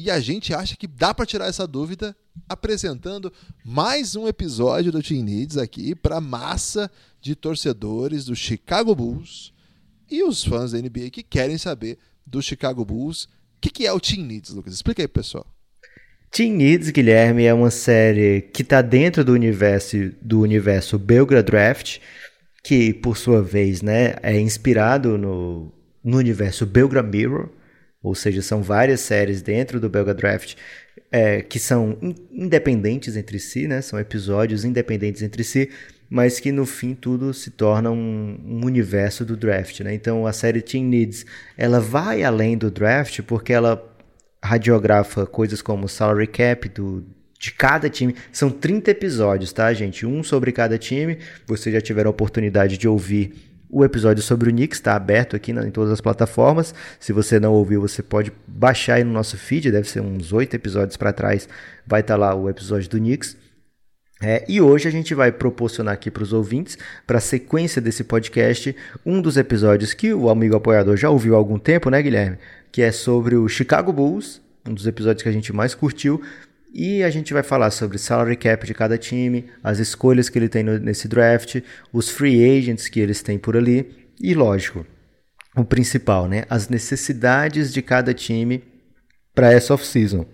E 0.04 0.10
a 0.10 0.20
gente 0.20 0.52
acha 0.52 0.76
que 0.76 0.88
dá 0.88 1.14
para 1.14 1.28
tirar 1.28 1.46
essa 1.46 1.68
dúvida 1.68 2.16
apresentando 2.50 3.32
mais 3.64 4.16
um 4.16 4.28
episódio 4.28 4.92
do 4.92 5.04
Teen 5.04 5.22
Needs 5.22 5.58
aqui 5.58 5.94
para 5.94 6.20
massa 6.20 6.90
de 7.22 7.36
torcedores 7.36 8.26
do 8.26 8.36
Chicago 8.36 8.96
Bulls 8.96 9.54
e 10.10 10.24
os 10.24 10.44
fãs 10.44 10.72
da 10.72 10.80
NBA 10.80 11.12
que 11.12 11.22
querem 11.22 11.56
saber 11.56 12.00
do 12.26 12.42
Chicago 12.42 12.84
Bulls. 12.84 13.26
O 13.26 13.30
que, 13.62 13.70
que 13.70 13.86
é 13.86 13.94
o 13.94 14.00
Teen 14.00 14.26
Needs, 14.26 14.50
Lucas? 14.50 14.74
Explica 14.74 15.04
aí, 15.04 15.08
pessoal. 15.08 15.46
Teen 16.32 16.54
Needs, 16.54 16.90
Guilherme, 16.90 17.44
é 17.44 17.54
uma 17.54 17.70
série 17.70 18.42
que 18.42 18.64
está 18.64 18.82
dentro 18.82 19.24
do 19.24 19.34
universo 19.34 19.98
do 20.20 20.42
universo 20.42 20.98
Belgrade 20.98 21.46
Draft, 21.46 22.00
que 22.64 22.92
por 22.92 23.18
sua 23.18 23.44
vez, 23.44 23.84
né, 23.84 24.16
é 24.24 24.40
inspirado 24.40 25.16
no, 25.16 25.72
no 26.04 26.18
universo 26.18 26.66
Belgrade 26.66 27.08
Mirror, 27.08 27.52
ou 28.04 28.16
seja, 28.16 28.42
são 28.42 28.62
várias 28.62 29.00
séries 29.02 29.42
dentro 29.42 29.80
do 29.80 29.90
Belga 29.90 30.14
Draft 30.14 30.56
é, 31.12 31.42
que 31.42 31.60
são 31.60 31.98
in 32.02 32.16
independentes 32.32 33.18
entre 33.18 33.38
si, 33.38 33.68
né? 33.68 33.82
São 33.82 34.00
episódios 34.00 34.64
independentes 34.64 35.22
entre 35.22 35.44
si, 35.44 35.70
mas 36.10 36.40
que 36.40 36.52
no 36.52 36.66
fim 36.66 36.96
tudo 36.96 37.34
se 37.34 37.52
torna 37.52 37.92
um, 37.92 38.40
um 38.44 38.66
universo 38.66 39.26
do 39.26 39.36
draft, 39.36 39.82
né? 39.82 39.94
Então 39.94 40.26
a 40.26 40.34
série 40.34 40.62
Team 40.62 40.86
Needs 40.86 41.26
ela 41.58 41.80
vai 41.80 42.24
além 42.24 42.58
do 42.58 42.72
draft 42.72 43.22
porque 43.24 43.54
ela 43.54 43.88
radiografa 44.44 45.26
coisas 45.26 45.62
como 45.62 45.88
salary 45.88 46.28
cap 46.28 46.68
do 46.70 47.06
de 47.38 47.52
cada 47.52 47.90
time. 47.90 48.16
São 48.32 48.52
30 48.52 48.92
episódios, 48.92 49.52
tá, 49.52 49.74
gente? 49.74 50.06
Um 50.06 50.22
sobre 50.22 50.52
cada 50.52 50.78
time. 50.78 51.18
Vocês 51.48 51.74
já 51.74 51.82
tiveram 51.82 52.10
a 52.10 52.12
oportunidade 52.12 52.78
de 52.78 52.88
ouvir 52.88 53.51
o 53.72 53.86
episódio 53.86 54.22
sobre 54.22 54.50
o 54.50 54.52
Knicks, 54.52 54.80
está 54.80 54.96
aberto 54.96 55.36
aqui 55.36 55.52
em 55.52 55.72
todas 55.72 55.92
as 55.92 56.02
plataformas. 56.02 56.76
Se 57.00 57.14
você 57.14 57.40
não 57.40 57.54
ouviu, 57.54 57.80
você 57.80 58.04
pode 58.04 58.32
baixar 58.46 58.96
aí 58.96 59.04
no 59.04 59.14
nosso 59.14 59.38
feed, 59.38 59.72
deve 59.72 59.88
ser 59.88 60.02
uns 60.02 60.34
oito 60.34 60.54
episódios 60.56 60.98
para 60.98 61.14
trás, 61.14 61.48
vai 61.88 62.02
estar 62.02 62.16
tá 62.16 62.20
lá 62.20 62.36
o 62.36 62.50
episódio 62.50 62.90
do 62.90 62.98
Knicks. 62.98 63.38
É, 64.22 64.46
e 64.48 64.62
hoje 64.62 64.88
a 64.88 64.92
gente 64.92 65.16
vai 65.16 65.32
proporcionar 65.32 65.96
aqui 65.96 66.12
para 66.12 66.22
os 66.22 66.32
ouvintes, 66.32 66.78
para 67.08 67.18
a 67.18 67.22
sequência 67.22 67.82
desse 67.82 68.04
podcast, 68.04 68.76
um 69.04 69.20
dos 69.20 69.36
episódios 69.36 69.96
que 69.96 70.14
o 70.14 70.30
amigo 70.30 70.56
apoiador 70.56 70.96
já 70.96 71.10
ouviu 71.10 71.34
há 71.34 71.38
algum 71.38 71.58
tempo, 71.58 71.90
né, 71.90 72.00
Guilherme? 72.02 72.38
Que 72.72 72.84
é 72.84 72.92
sobre 72.92 73.36
o 73.36 73.48
Chicago 73.48 73.92
Bulls, 73.92 74.40
um 74.68 74.74
dos 74.76 74.86
episódios 74.86 75.24
que 75.24 75.30
a 75.30 75.32
gente 75.32 75.52
mais 75.52 75.74
curtiu, 75.74 76.22
e 76.74 77.04
a 77.04 77.10
gente 77.10 77.34
vai 77.34 77.44
falar 77.44 77.70
sobre 77.72 77.98
salary 77.98 78.38
cap 78.38 78.66
de 78.66 78.74
cada 78.74 78.98
time, 78.98 79.46
as 79.64 79.80
escolhas 79.80 80.30
que 80.30 80.40
ele 80.40 80.48
tem 80.48 80.64
no, 80.64 80.80
nesse 80.80 81.08
draft, 81.08 81.62
os 81.92 82.10
free 82.10 82.58
agents 82.58 82.88
que 82.88 83.00
eles 83.00 83.22
têm 83.22 83.38
por 83.38 83.58
ali 83.58 84.10
e, 84.20 84.34
lógico, 84.34 84.86
o 85.56 85.66
principal, 85.66 86.28
né? 86.28 86.46
As 86.50 86.70
necessidades 86.70 87.74
de 87.74 87.82
cada 87.82 88.14
time 88.14 88.64
para 89.36 89.52
essa 89.52 89.74
off-season. 89.74 90.26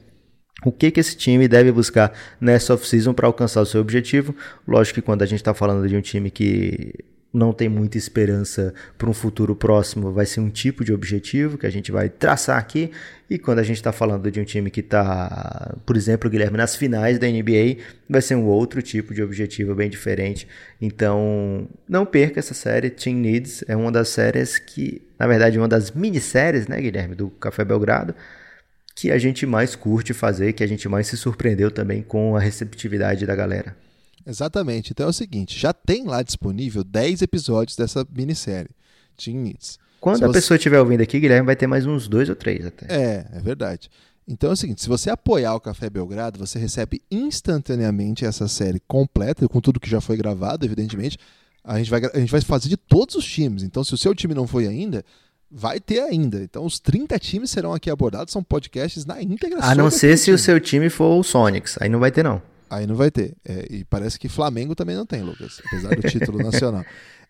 O 0.65 0.71
que, 0.71 0.91
que 0.91 0.99
esse 0.99 1.15
time 1.15 1.47
deve 1.47 1.71
buscar 1.71 2.13
nessa 2.39 2.73
off-season 2.73 3.13
para 3.13 3.27
alcançar 3.27 3.61
o 3.61 3.65
seu 3.65 3.81
objetivo? 3.81 4.35
Lógico 4.67 4.95
que 4.95 5.05
quando 5.05 5.21
a 5.21 5.25
gente 5.25 5.39
está 5.39 5.53
falando 5.53 5.87
de 5.87 5.95
um 5.95 6.01
time 6.01 6.29
que 6.29 6.93
não 7.37 7.53
tem 7.53 7.69
muita 7.69 7.97
esperança 7.97 8.73
para 8.97 9.09
um 9.09 9.13
futuro 9.13 9.55
próximo, 9.55 10.11
vai 10.11 10.25
ser 10.25 10.39
um 10.39 10.49
tipo 10.49 10.83
de 10.83 10.91
objetivo 10.91 11.57
que 11.57 11.65
a 11.65 11.69
gente 11.69 11.91
vai 11.91 12.09
traçar 12.09 12.57
aqui. 12.57 12.91
E 13.29 13.37
quando 13.37 13.59
a 13.59 13.63
gente 13.63 13.77
está 13.77 13.91
falando 13.91 14.29
de 14.31 14.39
um 14.39 14.43
time 14.43 14.71
que 14.71 14.79
está, 14.79 15.75
por 15.85 15.95
exemplo, 15.95 16.29
Guilherme, 16.29 16.57
nas 16.57 16.75
finais 16.75 17.19
da 17.19 17.27
NBA, 17.27 17.77
vai 18.09 18.21
ser 18.21 18.35
um 18.35 18.45
outro 18.45 18.81
tipo 18.81 19.13
de 19.13 19.21
objetivo 19.21 19.75
bem 19.75 19.89
diferente. 19.89 20.47
Então, 20.81 21.67
não 21.87 22.05
perca 22.05 22.39
essa 22.39 22.53
série. 22.53 22.89
Team 22.89 23.17
Needs 23.17 23.63
é 23.67 23.75
uma 23.75 23.91
das 23.91 24.09
séries 24.09 24.57
que, 24.57 25.01
na 25.19 25.27
verdade, 25.27 25.57
uma 25.57 25.67
das 25.67 25.91
minisséries, 25.91 26.67
né, 26.67 26.79
Guilherme, 26.81 27.15
do 27.15 27.29
Café 27.29 27.63
Belgrado, 27.63 28.15
que 28.95 29.11
a 29.11 29.17
gente 29.17 29.45
mais 29.45 29.75
curte 29.75 30.13
fazer, 30.13 30.53
que 30.53 30.63
a 30.63 30.67
gente 30.67 30.89
mais 30.89 31.07
se 31.07 31.17
surpreendeu 31.17 31.69
também 31.69 32.01
com 32.01 32.35
a 32.35 32.39
receptividade 32.39 33.25
da 33.25 33.35
galera. 33.35 33.86
Exatamente. 34.27 34.91
Então 34.91 35.07
é 35.07 35.09
o 35.09 35.13
seguinte, 35.13 35.57
já 35.57 35.71
tem 35.71 36.03
lá 36.03 36.21
disponível 36.21 36.83
10 36.83 37.21
episódios 37.21 37.77
dessa 37.77 38.05
minissérie, 38.13 38.71
Teen 39.15 39.37
Needs. 39.37 39.79
Quando 40.01 40.17
se 40.17 40.23
a 40.25 40.27
você... 40.27 40.33
pessoa 40.33 40.57
estiver 40.57 40.79
ouvindo 40.79 41.01
aqui, 41.01 41.19
Guilherme, 41.19 41.45
vai 41.45 41.55
ter 41.55 41.65
mais 41.65 41.85
uns 41.85 42.07
dois 42.07 42.29
ou 42.29 42.35
três 42.35 42.65
até. 42.65 42.85
É, 42.93 43.25
é 43.31 43.39
verdade. 43.39 43.89
Então 44.27 44.49
é 44.49 44.53
o 44.53 44.57
seguinte, 44.57 44.81
se 44.81 44.89
você 44.89 45.09
apoiar 45.09 45.55
o 45.55 45.59
Café 45.61 45.89
Belgrado, 45.89 46.37
você 46.37 46.59
recebe 46.59 47.01
instantaneamente 47.09 48.25
essa 48.25 48.47
série 48.49 48.81
completa, 48.85 49.47
com 49.47 49.61
tudo 49.61 49.79
que 49.79 49.89
já 49.89 50.01
foi 50.01 50.17
gravado, 50.17 50.65
evidentemente. 50.65 51.17
A 51.63 51.77
gente 51.77 51.89
vai, 51.89 52.01
a 52.13 52.19
gente 52.19 52.31
vai 52.31 52.41
fazer 52.41 52.67
de 52.67 52.75
todos 52.75 53.15
os 53.15 53.25
times. 53.25 53.63
Então, 53.63 53.83
se 53.83 53.93
o 53.93 53.97
seu 53.97 54.13
time 54.13 54.33
não 54.33 54.45
foi 54.45 54.67
ainda, 54.67 55.03
vai 55.49 55.79
ter 55.79 56.01
ainda. 56.01 56.41
Então, 56.41 56.65
os 56.65 56.77
30 56.77 57.17
times 57.19 57.49
serão 57.49 57.73
aqui 57.73 57.89
abordados, 57.89 58.33
são 58.33 58.43
podcasts 58.43 59.05
na 59.05 59.21
íntegra. 59.21 59.59
A 59.61 59.73
não 59.73 59.89
ser 59.89 60.17
se 60.17 60.25
time. 60.25 60.35
o 60.35 60.37
seu 60.37 60.59
time 60.59 60.89
for 60.89 61.17
o 61.17 61.23
Sonics, 61.23 61.77
aí 61.79 61.87
não 61.87 61.99
vai 61.99 62.11
ter 62.11 62.23
não. 62.23 62.41
Aí 62.69 62.85
não 62.85 62.95
vai 62.95 63.09
ter. 63.09 63.35
É, 63.45 63.65
e 63.69 63.85
parece 63.85 64.19
que 64.19 64.29
Flamengo 64.29 64.75
também 64.75 64.95
não 64.95 65.05
tem, 65.05 65.21
Lucas, 65.21 65.61
apesar 65.65 65.95
do 65.95 66.07
título 66.07 66.39
nacional. 66.43 66.85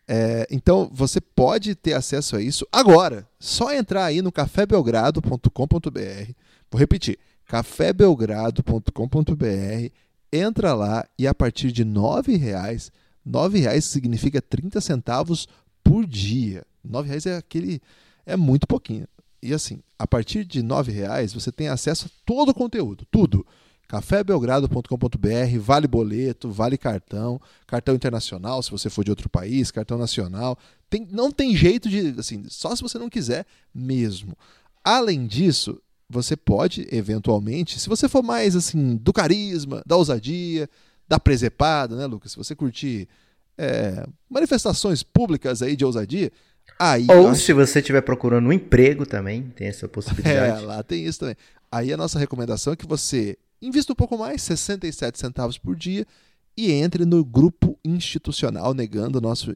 É, 0.07 0.47
então 0.49 0.89
você 0.93 1.19
pode 1.19 1.75
ter 1.75 1.93
acesso 1.93 2.37
a 2.37 2.41
isso 2.41 2.65
agora. 2.71 3.27
Só 3.39 3.73
entrar 3.73 4.05
aí 4.05 4.21
no 4.21 4.31
cafébelgrado.com.br. 4.31 6.31
Vou 6.71 6.79
repetir: 6.79 7.19
cafébelgrado.com.br. 7.45 9.91
Entra 10.31 10.73
lá 10.73 11.05
e 11.17 11.27
a 11.27 11.33
partir 11.33 11.71
de 11.71 11.83
R$ 11.83 12.37
reais, 12.37 12.91
R$ 13.25 13.59
reais 13.59 13.85
significa 13.85 14.41
30 14.41 14.81
centavos 14.81 15.47
por 15.83 16.05
dia. 16.05 16.63
R$ 16.83 17.01
reais 17.01 17.25
é 17.25 17.37
aquele 17.37 17.81
é 18.25 18.35
muito 18.35 18.67
pouquinho. 18.67 19.07
E 19.41 19.53
assim, 19.53 19.79
a 19.99 20.07
partir 20.07 20.43
de 20.43 20.61
R$ 20.61 20.91
reais 20.91 21.33
você 21.33 21.51
tem 21.51 21.67
acesso 21.67 22.07
a 22.07 22.09
todo 22.25 22.49
o 22.49 22.53
conteúdo, 22.53 23.05
tudo 23.11 23.45
cafébelgrado.com.br, 23.87 25.59
vale 25.59 25.87
boleto, 25.87 26.51
vale 26.51 26.77
cartão, 26.77 27.39
cartão 27.65 27.95
internacional 27.95 28.61
se 28.61 28.69
você 28.69 28.89
for 28.89 29.03
de 29.03 29.09
outro 29.09 29.29
país, 29.29 29.71
cartão 29.71 29.97
nacional. 29.97 30.57
Tem, 30.89 31.07
não 31.09 31.31
tem 31.31 31.55
jeito 31.55 31.89
de, 31.89 32.15
assim, 32.17 32.45
só 32.49 32.75
se 32.75 32.81
você 32.81 32.97
não 32.97 33.09
quiser 33.09 33.45
mesmo. 33.73 34.37
Além 34.83 35.25
disso, 35.25 35.81
você 36.09 36.35
pode 36.35 36.87
eventualmente, 36.91 37.79
se 37.79 37.89
você 37.89 38.07
for 38.07 38.23
mais 38.23 38.55
assim 38.55 38.95
do 38.95 39.13
carisma, 39.13 39.81
da 39.85 39.95
ousadia, 39.95 40.69
da 41.07 41.19
presepada, 41.19 41.95
né, 41.95 42.05
Lucas? 42.05 42.31
Se 42.31 42.37
você 42.37 42.55
curtir 42.55 43.07
é, 43.57 44.05
manifestações 44.29 45.03
públicas 45.03 45.61
aí 45.61 45.75
de 45.75 45.85
ousadia, 45.85 46.31
Aí, 46.79 47.07
Ou 47.09 47.33
se 47.33 47.53
você 47.53 47.79
estiver 47.79 48.01
procurando 48.01 48.47
um 48.47 48.53
emprego 48.53 49.05
também, 49.05 49.43
tem 49.55 49.67
essa 49.67 49.87
possibilidade. 49.89 50.63
É, 50.63 50.65
lá 50.65 50.83
tem 50.83 51.05
isso 51.05 51.19
também. 51.19 51.35
Aí 51.71 51.91
a 51.91 51.97
nossa 51.97 52.19
recomendação 52.19 52.73
é 52.73 52.75
que 52.75 52.85
você 52.85 53.37
invista 53.61 53.93
um 53.93 53.95
pouco 53.95 54.17
mais, 54.17 54.41
67 54.41 55.19
centavos 55.19 55.57
por 55.57 55.75
dia, 55.75 56.05
e 56.55 56.71
entre 56.71 57.05
no 57.05 57.23
grupo 57.23 57.77
institucional 57.83 58.73
negando 58.73 59.19
o 59.19 59.21
nosso 59.21 59.55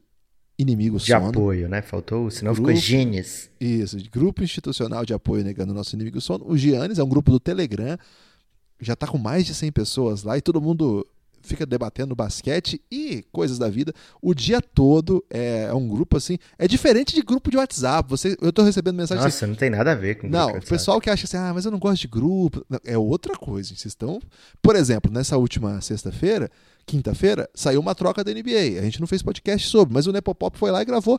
inimigo 0.58 0.98
De 0.98 1.06
sono. 1.06 1.28
apoio, 1.28 1.68
né? 1.68 1.82
Faltou, 1.82 2.30
senão 2.30 2.52
Grupo. 2.52 2.68
ficou 2.68 2.80
gênios. 2.80 3.50
Isso, 3.60 3.96
de 3.98 4.08
grupo 4.08 4.42
institucional 4.44 5.04
de 5.04 5.12
apoio 5.12 5.42
negando 5.42 5.72
o 5.72 5.74
nosso 5.74 5.94
inimigo 5.96 6.20
sono. 6.20 6.44
O 6.46 6.56
Giannis 6.56 6.98
é 6.98 7.02
um 7.04 7.08
grupo 7.08 7.30
do 7.30 7.40
Telegram, 7.40 7.98
já 8.80 8.94
tá 8.94 9.06
com 9.06 9.18
mais 9.18 9.44
de 9.46 9.54
100 9.54 9.72
pessoas 9.72 10.22
lá 10.22 10.36
e 10.38 10.40
todo 10.42 10.60
mundo 10.60 11.06
fica 11.42 11.66
debatendo 11.66 12.14
basquete 12.14 12.80
e 12.90 13.24
coisas 13.32 13.58
da 13.58 13.68
vida 13.68 13.92
o 14.20 14.34
dia 14.34 14.60
todo. 14.60 15.24
É, 15.30 15.64
é 15.64 15.74
um 15.74 15.88
grupo 15.88 16.16
assim, 16.16 16.38
é 16.58 16.66
diferente 16.66 17.14
de 17.14 17.22
grupo 17.22 17.50
de 17.50 17.56
WhatsApp. 17.56 18.08
Você, 18.10 18.36
eu 18.40 18.52
tô 18.52 18.62
recebendo 18.62 18.96
mensagem 18.96 19.24
assim, 19.24 19.36
Nossa, 19.36 19.46
não 19.46 19.54
tem 19.54 19.70
nada 19.70 19.92
a 19.92 19.94
ver 19.94 20.16
com 20.16 20.28
não, 20.28 20.56
o 20.56 20.66
pessoal 20.66 21.00
que 21.00 21.10
acha 21.10 21.26
assim, 21.26 21.36
ah, 21.36 21.52
mas 21.54 21.64
eu 21.64 21.70
não 21.70 21.78
gosto 21.78 22.02
de 22.02 22.08
grupo. 22.08 22.64
É 22.84 22.96
outra 22.96 23.36
coisa. 23.36 23.68
Vocês 23.70 23.86
estão. 23.86 24.20
Por 24.60 24.76
exemplo, 24.76 25.12
nessa 25.12 25.36
última 25.36 25.80
sexta-feira, 25.80 26.50
quinta-feira, 26.86 27.48
saiu 27.54 27.80
uma 27.80 27.94
troca 27.94 28.22
da 28.24 28.32
NBA. 28.32 28.78
A 28.78 28.82
gente 28.82 29.00
não 29.00 29.06
fez 29.06 29.22
podcast 29.22 29.68
sobre, 29.68 29.94
mas 29.94 30.06
o 30.06 30.12
Nepopop 30.12 30.58
foi 30.58 30.70
lá 30.70 30.82
e 30.82 30.84
gravou 30.84 31.18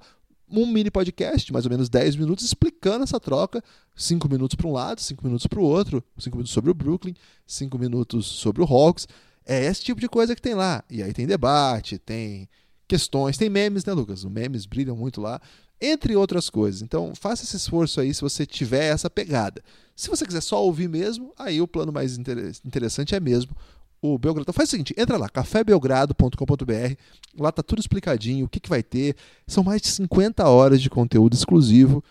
um 0.49 0.67
mini 0.67 0.91
podcast, 0.91 1.51
mais 1.51 1.65
ou 1.65 1.71
menos 1.71 1.89
10 1.89 2.15
minutos, 2.15 2.45
explicando 2.45 3.03
essa 3.03 3.19
troca. 3.19 3.63
5 3.95 4.29
minutos 4.29 4.55
para 4.55 4.67
um 4.67 4.71
lado, 4.71 5.01
5 5.01 5.23
minutos 5.23 5.47
para 5.47 5.59
o 5.59 5.63
outro, 5.63 6.03
5 6.17 6.35
minutos 6.35 6.53
sobre 6.53 6.71
o 6.71 6.73
Brooklyn, 6.73 7.13
5 7.45 7.77
minutos 7.77 8.25
sobre 8.25 8.61
o 8.61 8.65
Hawks. 8.65 9.07
É 9.45 9.65
esse 9.65 9.83
tipo 9.83 9.99
de 9.99 10.07
coisa 10.07 10.35
que 10.35 10.41
tem 10.41 10.53
lá. 10.53 10.83
E 10.89 11.01
aí 11.03 11.13
tem 11.13 11.25
debate, 11.27 11.97
tem 11.97 12.47
questões, 12.87 13.37
tem 13.37 13.49
memes, 13.49 13.85
né, 13.85 13.93
Lucas? 13.93 14.23
Os 14.23 14.31
memes 14.31 14.65
brilham 14.65 14.95
muito 14.95 15.19
lá, 15.21 15.41
entre 15.81 16.15
outras 16.15 16.49
coisas. 16.49 16.81
Então, 16.81 17.13
faça 17.15 17.43
esse 17.43 17.55
esforço 17.57 17.99
aí 17.99 18.13
se 18.13 18.21
você 18.21 18.45
tiver 18.45 18.85
essa 18.85 19.09
pegada. 19.09 19.61
Se 19.95 20.09
você 20.09 20.25
quiser 20.25 20.41
só 20.41 20.63
ouvir 20.63 20.87
mesmo, 20.87 21.33
aí 21.37 21.61
o 21.61 21.67
plano 21.67 21.91
mais 21.91 22.17
inter- 22.17 22.53
interessante 22.65 23.15
é 23.15 23.19
mesmo 23.19 23.55
o 24.01 24.17
Belgrado. 24.17 24.43
Então 24.43 24.53
faz 24.53 24.69
o 24.69 24.71
seguinte, 24.71 24.93
entra 24.97 25.17
lá, 25.17 25.29
cafébelgrado.com.br, 25.29 26.95
lá 27.39 27.51
tá 27.51 27.63
tudo 27.63 27.79
explicadinho, 27.79 28.45
o 28.45 28.49
que, 28.49 28.59
que 28.59 28.69
vai 28.69 28.83
ter. 28.83 29.15
São 29.47 29.63
mais 29.63 29.81
de 29.81 29.87
50 29.87 30.47
horas 30.47 30.81
de 30.81 30.89
conteúdo 30.89 31.33
exclusivo. 31.33 32.03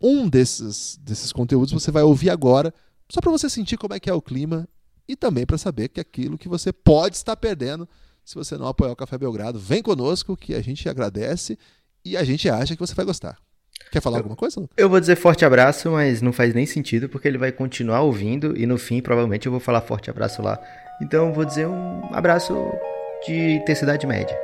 Um 0.00 0.28
desses, 0.28 0.98
desses 1.00 1.32
conteúdos 1.32 1.72
você 1.72 1.90
vai 1.92 2.02
ouvir 2.02 2.30
agora, 2.30 2.74
só 3.08 3.20
para 3.20 3.30
você 3.30 3.48
sentir 3.48 3.76
como 3.76 3.94
é 3.94 4.00
que 4.00 4.10
é 4.10 4.14
o 4.14 4.20
clima 4.20 4.68
e 5.12 5.16
também 5.16 5.46
para 5.46 5.58
saber 5.58 5.88
que 5.88 6.00
aquilo 6.00 6.38
que 6.38 6.48
você 6.48 6.72
pode 6.72 7.16
estar 7.16 7.36
perdendo 7.36 7.88
se 8.24 8.34
você 8.34 8.56
não 8.56 8.66
apoiar 8.66 8.92
o 8.92 8.96
Café 8.96 9.18
Belgrado. 9.18 9.58
Vem 9.58 9.82
conosco 9.82 10.36
que 10.36 10.54
a 10.54 10.62
gente 10.62 10.88
agradece 10.88 11.58
e 12.04 12.16
a 12.16 12.24
gente 12.24 12.48
acha 12.48 12.74
que 12.74 12.80
você 12.80 12.94
vai 12.94 13.04
gostar. 13.04 13.36
Quer 13.90 14.00
falar 14.00 14.18
alguma 14.18 14.36
coisa? 14.36 14.60
Lucas? 14.60 14.74
Eu 14.76 14.88
vou 14.88 14.98
dizer 14.98 15.16
forte 15.16 15.44
abraço, 15.44 15.90
mas 15.90 16.22
não 16.22 16.32
faz 16.32 16.54
nem 16.54 16.64
sentido, 16.64 17.08
porque 17.08 17.28
ele 17.28 17.36
vai 17.36 17.52
continuar 17.52 18.00
ouvindo 18.02 18.56
e 18.56 18.64
no 18.64 18.78
fim, 18.78 19.02
provavelmente, 19.02 19.46
eu 19.46 19.52
vou 19.52 19.60
falar 19.60 19.82
forte 19.82 20.08
abraço 20.08 20.40
lá. 20.40 20.58
Então 21.02 21.28
eu 21.28 21.34
vou 21.34 21.44
dizer 21.44 21.66
um 21.66 22.14
abraço 22.14 22.54
de 23.26 23.56
intensidade 23.56 24.06
média. 24.06 24.38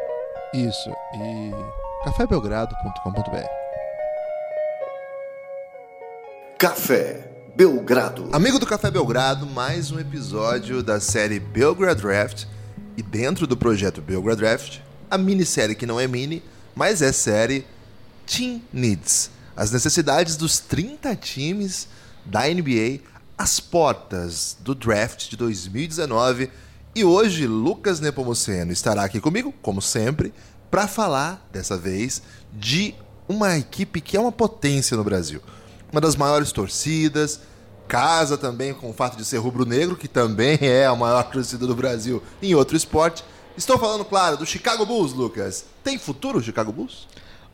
Isso. 0.53 0.91
E 1.15 2.05
cafébelgrado.com.br. 2.05 3.47
Café 6.59 7.28
Belgrado. 7.59 8.29
Amigo 8.31 8.57
do 8.57 8.65
Café 8.65 8.89
Belgrado, 8.89 9.45
mais 9.45 9.91
um 9.91 9.99
episódio 9.99 10.81
da 10.81 11.01
série 11.01 11.41
Belgrade 11.41 12.01
Draft. 12.01 12.45
E 12.97 13.03
dentro 13.03 13.49
do 13.49 13.57
projeto 13.57 14.01
Belgrade 14.01 14.39
Draft, 14.39 14.79
a 15.11 15.19
minissérie 15.19 15.75
que 15.75 15.85
não 15.85 15.99
é 15.99 16.07
mini, 16.07 16.41
mas 16.73 17.03
é 17.03 17.11
série 17.11 17.67
Team 18.25 18.63
Needs. 18.73 19.33
As 19.57 19.73
necessidades 19.73 20.37
dos 20.37 20.61
30 20.61 21.17
times 21.17 21.89
da 22.25 22.47
NBA 22.47 23.01
às 23.37 23.59
portas 23.59 24.57
do 24.61 24.73
draft 24.73 25.29
de 25.29 25.37
2019. 25.37 26.53
E 26.95 27.03
hoje, 27.03 27.49
Lucas 27.49 27.99
Nepomuceno 27.99 28.71
estará 28.71 29.03
aqui 29.03 29.21
comigo, 29.21 29.53
como 29.61 29.83
sempre, 29.83 30.33
para 30.71 30.87
falar, 30.87 31.45
dessa 31.51 31.77
vez, 31.77 32.23
de 32.53 32.95
uma 33.29 33.59
equipe 33.59 34.01
que 34.01 34.17
é 34.17 34.21
uma 34.21 34.31
potência 34.31 34.97
no 34.97 35.03
Brasil. 35.03 35.43
Uma 35.91 36.01
das 36.01 36.17
maiores 36.17 36.53
torcidas, 36.53 37.41
casa 37.87 38.37
também 38.37 38.75
com 38.75 38.91
o 38.91 38.93
fato 38.93 39.17
de 39.17 39.25
ser 39.25 39.39
rubro-negro, 39.39 39.97
que 39.97 40.07
também 40.07 40.59
é 40.63 40.85
a 40.87 40.95
maior 40.95 41.23
torcida 41.25 41.67
do 41.67 41.75
Brasil 41.75 42.23
em 42.43 42.55
outro 42.55 42.77
esporte. 42.77 43.25
Estou 43.57 43.79
falando, 43.79 44.05
claro, 44.05 44.37
do 44.37 44.47
Chicago 44.47 44.85
Bulls, 44.85 45.13
Lucas. 45.13 45.65
Tem 45.83 45.99
futuro 45.99 46.39
o 46.39 46.43
Chicago 46.43 46.71
Bulls? 46.71 47.09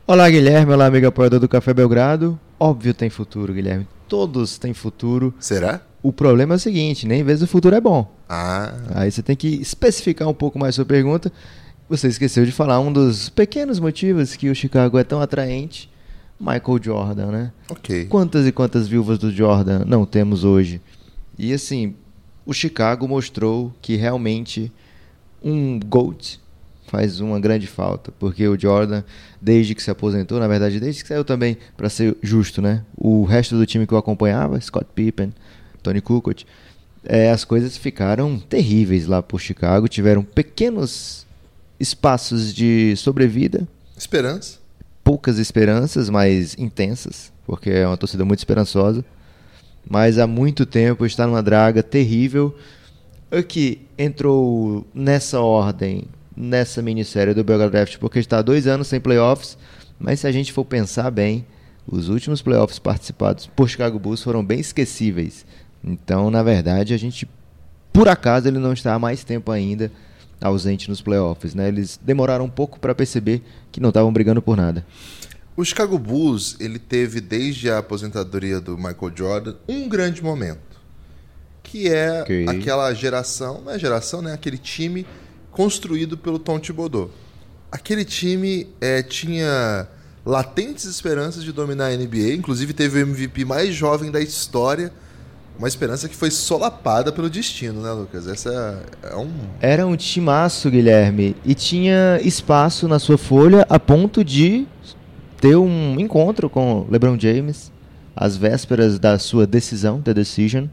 Olá, 0.07 0.29
Guilherme. 0.29 0.73
Olá, 0.73 0.87
amigo 0.87 1.07
apoiador 1.07 1.41
do 1.41 1.49
Café 1.49 1.73
Belgrado. 1.73 2.39
Óbvio 2.59 2.93
tem 2.93 3.09
futuro, 3.09 3.55
Guilherme. 3.55 3.87
Todos 4.09 4.59
têm 4.59 4.75
futuro. 4.75 5.33
Será? 5.41 5.81
O 6.03 6.13
problema 6.13 6.55
é 6.55 6.57
o 6.57 6.61
seguinte, 6.61 7.07
nem 7.07 7.23
vezes 7.23 7.45
o 7.45 7.47
futuro 7.47 7.75
é 7.75 7.81
bom. 7.81 8.15
Ah, 8.29 8.75
Aí 8.95 9.11
você 9.11 9.23
tem 9.23 9.35
que 9.35 9.49
especificar 9.49 10.29
um 10.29 10.35
pouco 10.35 10.59
mais 10.59 10.75
sua 10.75 10.85
pergunta. 10.85 11.33
Você 11.89 12.09
esqueceu 12.09 12.45
de 12.45 12.53
falar 12.53 12.81
um 12.81 12.93
dos 12.93 13.31
pequenos 13.31 13.79
motivos 13.81 14.37
que 14.37 14.51
o 14.51 14.55
Chicago 14.55 14.99
é 14.99 15.05
tão 15.05 15.23
atraente. 15.23 15.91
Michael 16.45 16.83
Jordan, 16.83 17.27
né? 17.31 17.53
ok. 17.71 18.07
Quantas 18.07 18.47
e 18.47 18.53
quantas 18.53 18.87
viúvas 18.87 19.19
do 19.19 19.31
Jordan 19.31 19.85
não 19.87 20.05
temos 20.05 20.45
hoje? 20.45 20.81
E 21.39 21.53
assim, 21.53 21.95
o 22.45 22.53
Chicago 22.53 23.09
mostrou 23.09 23.73
que 23.81 23.97
realmente 23.97 24.71
um 25.43 25.81
GOAT 25.81 26.39
faz 26.87 27.19
uma 27.21 27.41
grande 27.41 27.67
falta, 27.67 28.13
porque 28.19 28.47
o 28.47 28.61
Jordan, 28.61 29.03
desde 29.41 29.75
que 29.75 29.83
se 29.83 29.91
aposentou, 29.91 30.39
na 30.39 30.47
verdade, 30.47 30.79
desde 30.79 31.03
que 31.03 31.09
saiu 31.09 31.25
também, 31.25 31.57
para 31.77 31.89
ser 31.89 32.17
justo, 32.23 32.61
né? 32.61 32.85
O 32.97 33.25
resto 33.25 33.57
do 33.57 33.67
time 33.67 33.87
que 33.87 33.95
o 33.95 33.97
acompanhava, 33.97 34.61
Scott 34.61 34.87
Pippen, 34.95 35.33
Tony 35.83 36.01
Kukoc, 36.01 36.45
é, 37.05 37.31
as 37.31 37.45
coisas 37.45 37.77
ficaram 37.77 38.39
terríveis 38.39 39.07
lá 39.07 39.23
por 39.23 39.41
Chicago, 39.41 39.89
tiveram 39.89 40.23
pequenos 40.23 41.27
espaços 41.81 42.55
de 42.55 42.95
sobrevida, 42.97 43.67
Esperança. 43.97 44.64
Poucas 45.05 45.39
esperanças, 45.39 46.09
mas 46.09 46.57
intensas, 46.59 47.31
porque 47.47 47.71
é 47.71 47.87
uma 47.87 47.97
torcida 47.97 48.25
muito 48.25 48.39
esperançosa. 48.39 49.05
Mas 49.89 50.19
há 50.19 50.27
muito 50.27 50.65
tempo 50.65 51.05
está 51.05 51.27
numa 51.27 51.43
draga 51.43 51.83
terrível. 51.83 52.57
Aqui 53.31 53.83
entrou 53.99 54.87
nessa 54.95 55.41
ordem, 55.41 56.05
nessa 56.35 56.81
minissérie 56.81 57.35
do 57.35 57.45
Belgrade 57.45 57.73
Draft, 57.73 57.99
porque 57.99 58.19
está 58.19 58.39
há 58.39 58.43
dois 58.43 58.67
anos 58.67 58.89
sem 58.89 58.99
playoffs. 58.99 59.59
Mas 60.01 60.21
se 60.21 60.27
a 60.27 60.33
gente 60.33 60.53
for 60.53 60.65
pensar 60.65 61.11
bem, 61.11 61.45
os 61.87 62.09
últimos 62.09 62.41
playoffs 62.41 62.79
participados 62.79 63.47
por 63.47 63.69
Chicago 63.69 63.99
Bulls 63.99 64.23
foram 64.23 64.43
bem 64.43 64.59
esquecíveis. 64.59 65.45
Então, 65.83 66.31
na 66.31 66.43
verdade, 66.43 66.95
a 66.95 66.97
gente, 66.97 67.29
por 67.93 68.09
acaso, 68.09 68.49
ele 68.49 68.59
não 68.59 68.73
está 68.73 68.95
há 68.95 68.99
mais 68.99 69.23
tempo 69.23 69.53
ainda 69.53 69.93
ausente 70.41 70.89
nos 70.89 71.01
playoffs, 71.01 71.55
né? 71.55 71.69
Eles 71.69 71.99
demoraram 72.03 72.45
um 72.45 72.51
pouco 72.51 72.79
para 72.79 72.95
perceber 72.95 73.43
que 73.73 73.81
não 73.81 73.89
estavam 73.91 74.13
brigando 74.13 74.43
por 74.43 74.57
nada. 74.57 74.85
O 75.57 75.65
Chicago 75.65 75.99
Bulls, 75.99 76.57
ele 76.59 76.79
teve 76.79 77.21
desde 77.21 77.71
a 77.71 77.79
aposentadoria 77.79 78.61
do 78.61 78.77
Michael 78.77 79.13
Jordan 79.15 79.55
um 79.69 79.89
grande 79.89 80.23
momento, 80.23 80.81
que 81.63 81.89
é 81.89 82.23
Ok. 82.23 82.47
aquela 82.49 82.93
geração, 82.93 83.61
não 83.65 83.73
é 83.73 83.79
geração, 83.79 84.21
né? 84.21 84.33
Aquele 84.33 84.59
time 84.59 85.07
construído 85.53 86.19
pelo 86.19 86.39
Tom 86.39 86.59
Thibodeau. 86.59 87.11
Aquele 87.71 88.05
time 88.05 88.69
eh, 88.81 89.03
tinha 89.03 89.87
latentes 90.27 90.85
esperanças 90.87 91.45
de 91.45 91.53
dominar 91.53 91.87
a 91.89 91.97
NBA, 91.97 92.35
inclusive 92.35 92.73
teve 92.73 92.99
o 92.99 93.03
MVP 93.07 93.45
mais 93.45 93.75
jovem 93.75 94.11
da 94.11 94.21
história, 94.21 94.93
uma 95.59 95.69
esperança 95.69 96.09
que 96.09 96.17
foi 96.17 96.31
solapada 96.31 97.13
pelo 97.13 97.31
destino, 97.31 97.81
né, 97.81 97.93
Lucas? 97.93 98.27
Essa 98.27 98.83
é 99.03 99.15
um 99.17 99.31
Era 99.61 99.87
um 99.87 99.97
timaço, 99.97 100.71
Guilherme, 100.71 101.37
e 101.45 101.55
tinha 101.55 102.19
espaço 102.23 102.89
na 102.89 102.99
sua 102.99 103.17
folha 103.17 103.67
a 103.69 103.79
ponto 103.79 104.25
de 104.25 104.67
ter 105.41 105.57
um 105.57 105.99
encontro 106.01 106.49
com 106.49 106.87
LeBron 106.91 107.19
James 107.19 107.73
às 108.17 108.37
vésperas 108.37 108.99
da 108.99 109.19
sua 109.19 109.47
decisão, 109.47 110.01
The 110.01 110.15
Decision, 110.15 110.67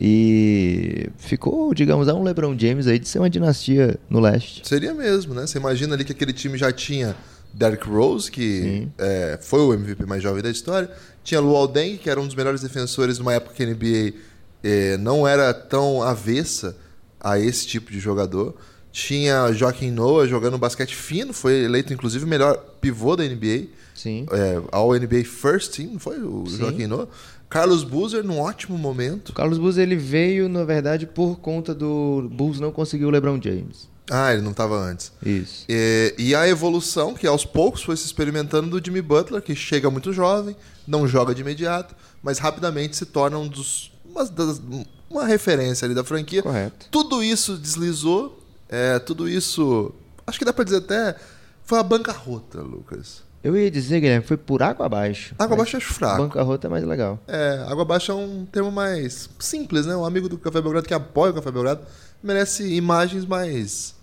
e 0.00 1.08
ficou, 1.16 1.72
digamos, 1.72 2.08
a 2.08 2.14
um 2.14 2.22
LeBron 2.22 2.58
James 2.58 2.86
aí 2.86 2.98
de 2.98 3.08
ser 3.08 3.18
uma 3.18 3.30
dinastia 3.30 3.98
no 4.10 4.20
leste. 4.20 4.66
Seria 4.66 4.92
mesmo, 4.92 5.34
né? 5.34 5.46
Você 5.46 5.58
imagina 5.58 5.94
ali 5.94 6.04
que 6.04 6.12
aquele 6.12 6.32
time 6.32 6.58
já 6.58 6.72
tinha 6.72 7.14
Derrick 7.54 7.86
Rose, 7.88 8.30
que 8.30 8.88
é, 8.98 9.38
foi 9.40 9.60
o 9.60 9.74
MVP 9.74 10.04
mais 10.06 10.22
jovem 10.22 10.42
da 10.42 10.50
história. 10.50 10.90
Tinha 11.24 11.40
Luol 11.40 11.68
Deng, 11.68 11.96
que 11.96 12.10
era 12.10 12.20
um 12.20 12.26
dos 12.26 12.34
melhores 12.34 12.60
defensores 12.60 13.18
numa 13.18 13.32
época 13.32 13.54
que 13.54 13.62
a 13.62 13.66
NBA 13.66 14.14
é, 14.62 14.96
não 14.96 15.26
era 15.26 15.52
tão 15.54 16.02
avessa 16.02 16.76
a 17.20 17.38
esse 17.38 17.66
tipo 17.66 17.90
de 17.90 18.00
jogador. 18.00 18.54
Tinha 18.90 19.52
Joaquim 19.52 19.90
Noah 19.90 20.26
jogando 20.26 20.58
basquete 20.58 20.94
fino, 20.94 21.32
foi 21.32 21.64
eleito 21.64 21.92
inclusive 21.92 22.24
o 22.24 22.28
melhor 22.28 22.56
pivô 22.80 23.16
da 23.16 23.24
NBA, 23.24 23.68
Sim. 23.94 24.26
é, 24.30 24.60
ao 24.70 24.92
NBA 24.92 25.24
First 25.24 25.76
Team, 25.76 25.92
não 25.92 25.98
foi 25.98 26.20
o 26.20 26.44
Sim. 26.46 26.58
Joaquim 26.58 26.86
Noah? 26.86 27.08
Carlos 27.52 27.84
Boozer 27.84 28.24
num 28.24 28.40
ótimo 28.40 28.78
momento. 28.78 29.28
O 29.28 29.32
Carlos 29.34 29.58
Bulls 29.58 29.76
ele 29.76 29.94
veio, 29.94 30.48
na 30.48 30.64
verdade, 30.64 31.06
por 31.06 31.38
conta 31.38 31.74
do 31.74 32.26
Bulls 32.32 32.58
não 32.58 32.72
conseguir 32.72 33.04
o 33.04 33.10
LeBron 33.10 33.38
James. 33.42 33.91
Ah, 34.10 34.32
ele 34.32 34.42
não 34.42 34.50
estava 34.50 34.76
antes. 34.76 35.12
Isso. 35.24 35.64
É, 35.68 36.14
e 36.18 36.34
a 36.34 36.48
evolução, 36.48 37.14
que 37.14 37.26
aos 37.26 37.44
poucos 37.44 37.82
foi 37.82 37.96
se 37.96 38.04
experimentando 38.04 38.68
do 38.68 38.84
Jimmy 38.84 39.00
Butler, 39.00 39.40
que 39.40 39.54
chega 39.54 39.90
muito 39.90 40.12
jovem, 40.12 40.56
não 40.86 41.06
joga 41.06 41.34
de 41.34 41.40
imediato, 41.40 41.94
mas 42.22 42.38
rapidamente 42.38 42.96
se 42.96 43.06
torna 43.06 43.38
um 43.38 43.48
dos, 43.48 43.92
uma, 44.04 44.24
das, 44.24 44.60
uma 45.08 45.24
referência 45.24 45.84
ali 45.86 45.94
da 45.94 46.04
franquia. 46.04 46.42
Correto. 46.42 46.86
Tudo 46.90 47.22
isso 47.22 47.56
deslizou, 47.56 48.42
é, 48.68 48.98
tudo 48.98 49.28
isso, 49.28 49.94
acho 50.26 50.38
que 50.38 50.44
dá 50.44 50.52
pra 50.52 50.64
dizer 50.64 50.78
até, 50.78 51.16
foi 51.64 51.78
a 51.78 51.82
bancarrota, 51.82 52.60
Lucas. 52.60 53.22
Eu 53.42 53.56
ia 53.56 53.70
dizer, 53.70 54.00
Guilherme, 54.00 54.24
foi 54.24 54.36
por 54.36 54.62
água 54.62 54.86
abaixo. 54.86 55.34
Água 55.38 55.54
abaixo 55.54 55.76
acho 55.76 55.92
fraco. 55.92 56.22
Bancarrota 56.22 56.68
é 56.68 56.70
mais 56.70 56.84
legal. 56.84 57.18
É, 57.26 57.64
água 57.66 57.82
abaixo 57.82 58.12
é 58.12 58.14
um 58.14 58.44
termo 58.44 58.70
mais 58.70 59.28
simples, 59.38 59.84
né? 59.84 59.96
Um 59.96 60.04
amigo 60.04 60.28
do 60.28 60.38
Café 60.38 60.60
Belgrado 60.60 60.86
que 60.86 60.94
apoia 60.94 61.32
o 61.32 61.34
Café 61.34 61.50
Belgrado 61.50 61.80
merece 62.22 62.64
imagens 62.74 63.24
mais... 63.24 64.00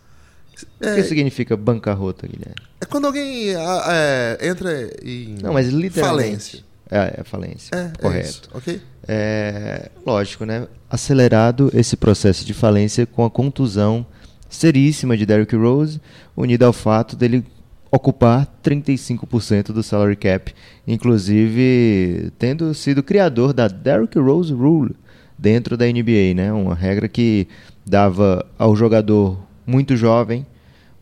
O 0.82 0.96
que 0.96 1.04
significa 1.04 1.56
bancarrota, 1.56 2.28
Guilherme? 2.28 2.56
É 2.82 2.86
quando 2.86 3.06
alguém 3.06 3.52
é, 3.56 4.38
entra 4.42 4.90
em 5.02 5.38
Não, 5.42 5.54
mas 5.54 5.70
literalmente. 5.70 6.58
falência. 6.58 6.66
É, 6.92 7.22
é 7.22 7.24
falência. 7.24 7.70
É, 7.74 7.92
é 7.98 8.02
Correto. 8.02 8.28
isso, 8.28 8.42
ok? 8.54 8.82
É, 9.08 9.90
lógico, 10.06 10.44
né? 10.44 10.68
Acelerado 10.90 11.72
esse 11.74 11.96
processo 11.96 12.44
de 12.44 12.54
falência 12.54 13.06
com 13.06 13.24
a 13.24 13.30
contusão 13.30 14.06
seríssima 14.50 15.16
de 15.16 15.26
Derrick 15.26 15.56
Rose, 15.56 16.02
unida 16.36 16.66
ao 16.66 16.74
fato 16.74 17.16
dele 17.16 17.46
ocupar 17.92 18.48
35% 18.64 19.72
do 19.72 19.82
salary 19.82 20.16
cap, 20.16 20.54
inclusive 20.88 22.32
tendo 22.38 22.74
sido 22.74 23.02
criador 23.02 23.54
da 23.54 23.68
Derrick 23.68 24.18
Rose 24.20 24.54
Rule 24.54 24.96
dentro 25.38 25.76
da 25.76 25.86
NBA, 25.86 26.34
né? 26.36 26.52
Uma 26.54 26.76
regra 26.76 27.08
que 27.08 27.48
dava 27.86 28.46
ao 28.58 28.76
jogador 28.76 29.40
muito 29.66 29.96
jovem 29.96 30.46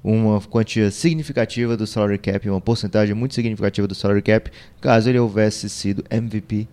uma 0.04 0.40
quantia 0.40 0.90
significativa 0.90 1.76
do 1.76 1.86
salary 1.86 2.18
cap, 2.18 2.50
uma 2.50 2.62
porcentagem 2.62 3.14
muito 3.14 3.36
significativa 3.36 3.88
do 3.88 3.96
salary 3.96 4.22
cap, 4.22 4.50
caso 4.80 5.10
ele 5.10 5.20
houvesse 5.20 5.70
sido 5.70 6.04
MVP. 6.10 6.68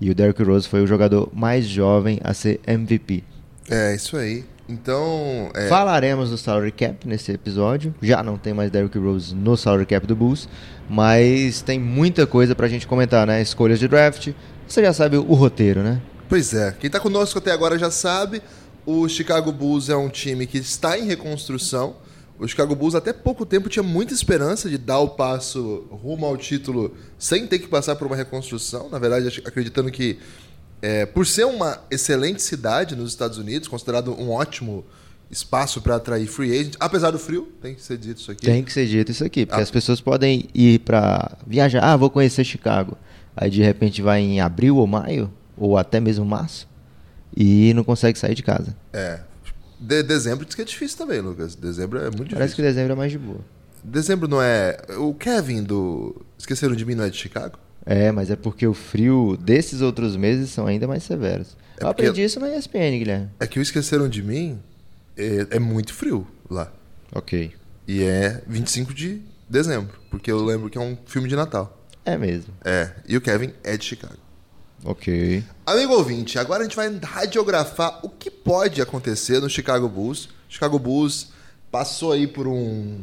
E 0.00 0.10
o 0.10 0.14
Derrick 0.14 0.42
Rose 0.42 0.66
foi 0.66 0.82
o 0.82 0.86
jogador 0.86 1.30
mais 1.32 1.66
jovem 1.66 2.18
a 2.24 2.32
ser 2.34 2.58
MVP. 2.66 3.22
É, 3.68 3.94
isso 3.94 4.16
aí. 4.16 4.44
Então, 4.70 5.50
é, 5.54 5.68
Falaremos 5.68 6.30
do 6.30 6.38
salary 6.38 6.70
cap 6.70 7.06
nesse 7.06 7.32
episódio. 7.32 7.92
Já 8.00 8.22
não 8.22 8.38
tem 8.38 8.54
mais 8.54 8.70
Derrick 8.70 8.96
Rose 8.96 9.34
no 9.34 9.56
salary 9.56 9.84
cap 9.84 10.06
do 10.06 10.14
Bulls, 10.14 10.48
mas 10.88 11.60
tem 11.60 11.78
muita 11.78 12.26
coisa 12.26 12.54
pra 12.54 12.68
gente 12.68 12.86
comentar, 12.86 13.26
né? 13.26 13.42
Escolhas 13.42 13.80
de 13.80 13.88
draft. 13.88 14.32
Você 14.66 14.82
já 14.82 14.92
sabe 14.92 15.16
o 15.16 15.34
roteiro, 15.34 15.82
né? 15.82 16.00
Pois 16.28 16.54
é, 16.54 16.70
quem 16.78 16.88
tá 16.88 17.00
conosco 17.00 17.40
até 17.40 17.50
agora 17.50 17.76
já 17.76 17.90
sabe, 17.90 18.40
o 18.86 19.08
Chicago 19.08 19.50
Bulls 19.50 19.88
é 19.88 19.96
um 19.96 20.08
time 20.08 20.46
que 20.46 20.58
está 20.58 20.96
em 20.96 21.04
reconstrução. 21.04 21.96
O 22.38 22.46
Chicago 22.48 22.74
Bulls 22.74 22.94
até 22.94 23.12
pouco 23.12 23.44
tempo 23.44 23.68
tinha 23.68 23.82
muita 23.82 24.14
esperança 24.14 24.70
de 24.70 24.78
dar 24.78 25.00
o 25.00 25.10
passo 25.10 25.86
rumo 25.90 26.24
ao 26.24 26.36
título 26.36 26.94
sem 27.18 27.46
ter 27.46 27.58
que 27.58 27.66
passar 27.66 27.96
por 27.96 28.06
uma 28.06 28.16
reconstrução. 28.16 28.88
Na 28.88 28.98
verdade, 28.98 29.42
acreditando 29.44 29.90
que, 29.90 30.18
é, 30.82 31.04
por 31.06 31.26
ser 31.26 31.44
uma 31.44 31.78
excelente 31.90 32.42
cidade 32.42 32.94
nos 32.96 33.10
Estados 33.10 33.38
Unidos, 33.38 33.68
considerado 33.68 34.12
um 34.18 34.30
ótimo 34.30 34.84
espaço 35.30 35.80
para 35.80 35.96
atrair 35.96 36.26
free 36.26 36.52
agent, 36.58 36.74
apesar 36.80 37.10
do 37.12 37.18
frio, 37.18 37.52
tem 37.62 37.74
que 37.74 37.82
ser 37.82 37.96
dito 37.96 38.18
isso 38.20 38.30
aqui. 38.32 38.44
Tem 38.46 38.64
que 38.64 38.72
ser 38.72 38.86
dito 38.86 39.12
isso 39.12 39.24
aqui, 39.24 39.46
porque 39.46 39.60
Ah. 39.60 39.62
as 39.62 39.70
pessoas 39.70 40.00
podem 40.00 40.48
ir 40.54 40.80
pra 40.80 41.36
viajar. 41.46 41.84
Ah, 41.84 41.96
vou 41.96 42.10
conhecer 42.10 42.42
Chicago. 42.44 42.96
Aí 43.36 43.48
de 43.48 43.62
repente 43.62 44.02
vai 44.02 44.20
em 44.20 44.40
abril 44.40 44.76
ou 44.76 44.86
maio, 44.86 45.32
ou 45.56 45.78
até 45.78 46.00
mesmo 46.00 46.24
março, 46.24 46.68
e 47.36 47.72
não 47.74 47.84
consegue 47.84 48.18
sair 48.18 48.34
de 48.34 48.42
casa. 48.42 48.76
É. 48.92 49.20
De- 49.78 50.02
dezembro 50.02 50.44
diz 50.44 50.54
que 50.54 50.62
é 50.62 50.64
difícil 50.64 50.98
também, 50.98 51.20
Lucas. 51.20 51.54
Dezembro 51.54 51.98
é 51.98 52.04
muito 52.10 52.34
Parece 52.34 52.54
que 52.54 52.60
difícil. 52.60 52.64
dezembro 52.64 52.92
é 52.92 52.96
mais 52.96 53.12
de 53.12 53.18
boa. 53.18 53.40
Dezembro 53.84 54.28
não 54.28 54.42
é. 54.42 54.76
O 54.98 55.14
Kevin 55.14 55.62
do. 55.62 56.20
Esqueceram 56.38 56.74
de 56.74 56.84
mim, 56.84 56.94
não 56.94 57.04
é 57.04 57.08
de 57.08 57.16
Chicago? 57.16 57.58
É, 57.84 58.12
mas 58.12 58.30
é 58.30 58.36
porque 58.36 58.66
o 58.66 58.74
frio 58.74 59.36
desses 59.40 59.80
outros 59.80 60.16
meses 60.16 60.50
são 60.50 60.66
ainda 60.66 60.86
mais 60.86 61.02
severos. 61.02 61.56
É 61.78 61.84
Eu 61.84 61.88
aprendi 61.88 62.22
isso 62.22 62.38
na 62.38 62.54
ESPN, 62.54 62.98
Guilherme. 62.98 63.30
É 63.40 63.46
que 63.46 63.58
o 63.58 63.62
Esqueceram 63.62 64.08
de 64.08 64.22
mim 64.22 64.60
é, 65.16 65.46
é 65.56 65.58
muito 65.58 65.94
frio 65.94 66.26
lá. 66.48 66.72
Ok. 67.14 67.52
E 67.88 68.02
é 68.02 68.42
25 68.46 68.94
de 68.94 69.22
dezembro. 69.48 69.98
Porque 70.10 70.30
eu 70.30 70.44
lembro 70.44 70.68
que 70.68 70.78
é 70.78 70.80
um 70.80 70.96
filme 71.06 71.28
de 71.28 71.34
Natal. 71.34 71.78
É 72.04 72.16
mesmo. 72.16 72.52
É. 72.64 72.90
E 73.08 73.16
o 73.16 73.20
Kevin 73.20 73.52
é 73.64 73.76
de 73.76 73.84
Chicago. 73.84 74.18
Ok. 74.84 75.44
Amigo 75.66 75.92
ouvinte, 75.92 76.38
agora 76.38 76.60
a 76.60 76.62
gente 76.64 76.76
vai 76.76 76.88
radiografar 77.02 78.00
o 78.02 78.08
que 78.08 78.30
pode 78.30 78.80
acontecer 78.80 79.40
no 79.40 79.50
Chicago 79.50 79.88
Bulls. 79.88 80.28
Chicago 80.48 80.78
Bulls 80.78 81.28
passou 81.70 82.12
aí 82.12 82.26
por 82.26 82.46
um. 82.46 83.00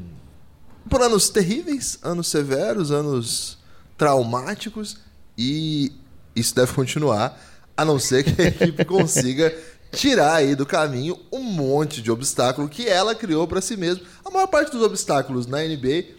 por 0.90 1.02
anos 1.02 1.30
terríveis, 1.30 2.00
anos 2.02 2.28
severos, 2.30 2.92
anos 2.92 3.57
traumáticos 3.98 4.98
e 5.38 5.92
isso 6.36 6.56
deve 6.56 6.74
continuar, 6.74 7.40
a 7.76 7.84
não 7.84 7.98
ser 7.98 8.24
que 8.24 8.42
a 8.42 8.46
equipe 8.46 8.84
consiga 8.86 9.54
tirar 9.92 10.36
aí 10.36 10.56
do 10.56 10.66
caminho 10.66 11.18
um 11.32 11.42
monte 11.42 12.02
de 12.02 12.12
obstáculo 12.12 12.70
que 12.70 12.88
ela 12.88 13.16
criou 13.16 13.48
para 13.48 13.62
si 13.62 13.76
mesma. 13.76 14.04
A 14.24 14.30
maior 14.30 14.48
parte 14.48 14.72
dos 14.72 14.82
obstáculos 14.82 15.48
na 15.48 15.60
NBA 15.64 16.18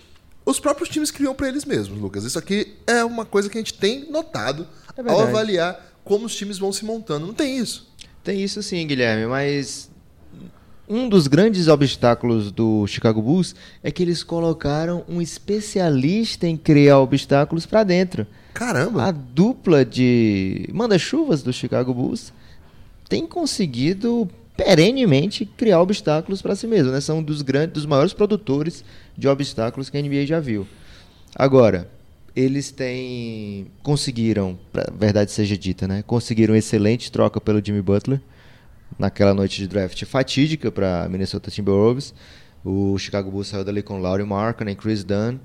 os 0.49 0.59
próprios 0.59 0.89
times 0.89 1.11
criam 1.11 1.35
para 1.35 1.47
eles 1.49 1.67
mesmos, 1.67 2.01
Lucas. 2.01 2.25
Isso 2.25 2.39
aqui 2.39 2.75
é 2.87 3.05
uma 3.05 3.27
coisa 3.27 3.51
que 3.51 3.59
a 3.59 3.61
gente 3.61 3.75
tem 3.75 4.11
notado 4.11 4.67
É 4.97 5.11
ao 5.11 5.21
avaliar 5.21 5.79
como 6.03 6.25
os 6.25 6.35
times 6.35 6.59
vão 6.59 6.73
se 6.73 6.87
montando. 6.87 7.27
Não 7.27 7.35
tem 7.35 7.59
isso. 7.59 7.87
Tem 8.25 8.43
isso 8.43 8.63
sim, 8.63 8.87
Guilherme, 8.87 9.27
mas 9.27 9.91
um 10.89 11.09
dos 11.09 11.27
grandes 11.27 11.69
obstáculos 11.69 12.51
do 12.51 12.87
Chicago 12.87 13.21
Bulls 13.21 13.55
é 13.83 13.91
que 13.91 14.03
eles 14.03 14.23
colocaram 14.23 15.05
um 15.09 15.21
especialista 15.21 16.47
em 16.47 16.57
criar 16.57 16.99
obstáculos 16.99 17.67
pra 17.67 17.85
dentro. 17.85 18.27
Caramba. 18.55 19.05
A 19.05 19.11
dupla 19.11 19.85
de 19.85 20.69
manda-chuvas 20.73 21.43
do 21.43 21.53
Chicago 21.53 21.93
Bulls 21.93 22.33
tem 23.09 23.27
conseguido 23.27 24.29
perenemente 24.57 25.45
criar 25.45 25.81
obstáculos 25.81 26.43
para 26.43 26.57
si 26.57 26.67
mesmo, 26.67 26.91
né? 26.91 27.01
São 27.01 27.23
dos 27.23 27.43
grandes, 27.43 27.75
dos 27.75 27.87
maiores 27.87 28.13
produtores 28.13 28.85
de 29.17 29.29
obstáculos 29.29 29.89
que 29.89 29.97
a 29.97 30.03
NBA 30.03 30.27
já 30.27 30.41
viu. 30.41 30.67
Agora, 31.35 31.89
eles 32.35 32.71
têm 32.71 33.67
conseguiram, 33.83 34.59
pra 34.73 34.91
verdade 34.97 35.31
seja 35.31 35.57
dita, 35.57 35.87
né? 35.87 36.03
Conseguiram 36.07 36.57
excelente 36.57 37.13
troca 37.13 37.41
pelo 37.41 37.65
Jimmy 37.65 37.83
Butler 37.83 38.21
naquela 38.99 39.35
noite 39.35 39.61
de 39.61 39.67
draft 39.67 40.05
fatídica 40.05 40.71
para 40.71 41.09
Minnesota 41.09 41.51
Timberwolves. 41.51 42.15
O 42.65 42.99
Chicago 42.99 43.31
Bulls 43.31 43.49
saiu 43.49 43.65
dali 43.65 43.83
com 43.83 43.99
Laurie 43.99 44.27
Markkinen, 44.27 44.75
Chris 44.75 45.05
Dunn 45.05 45.39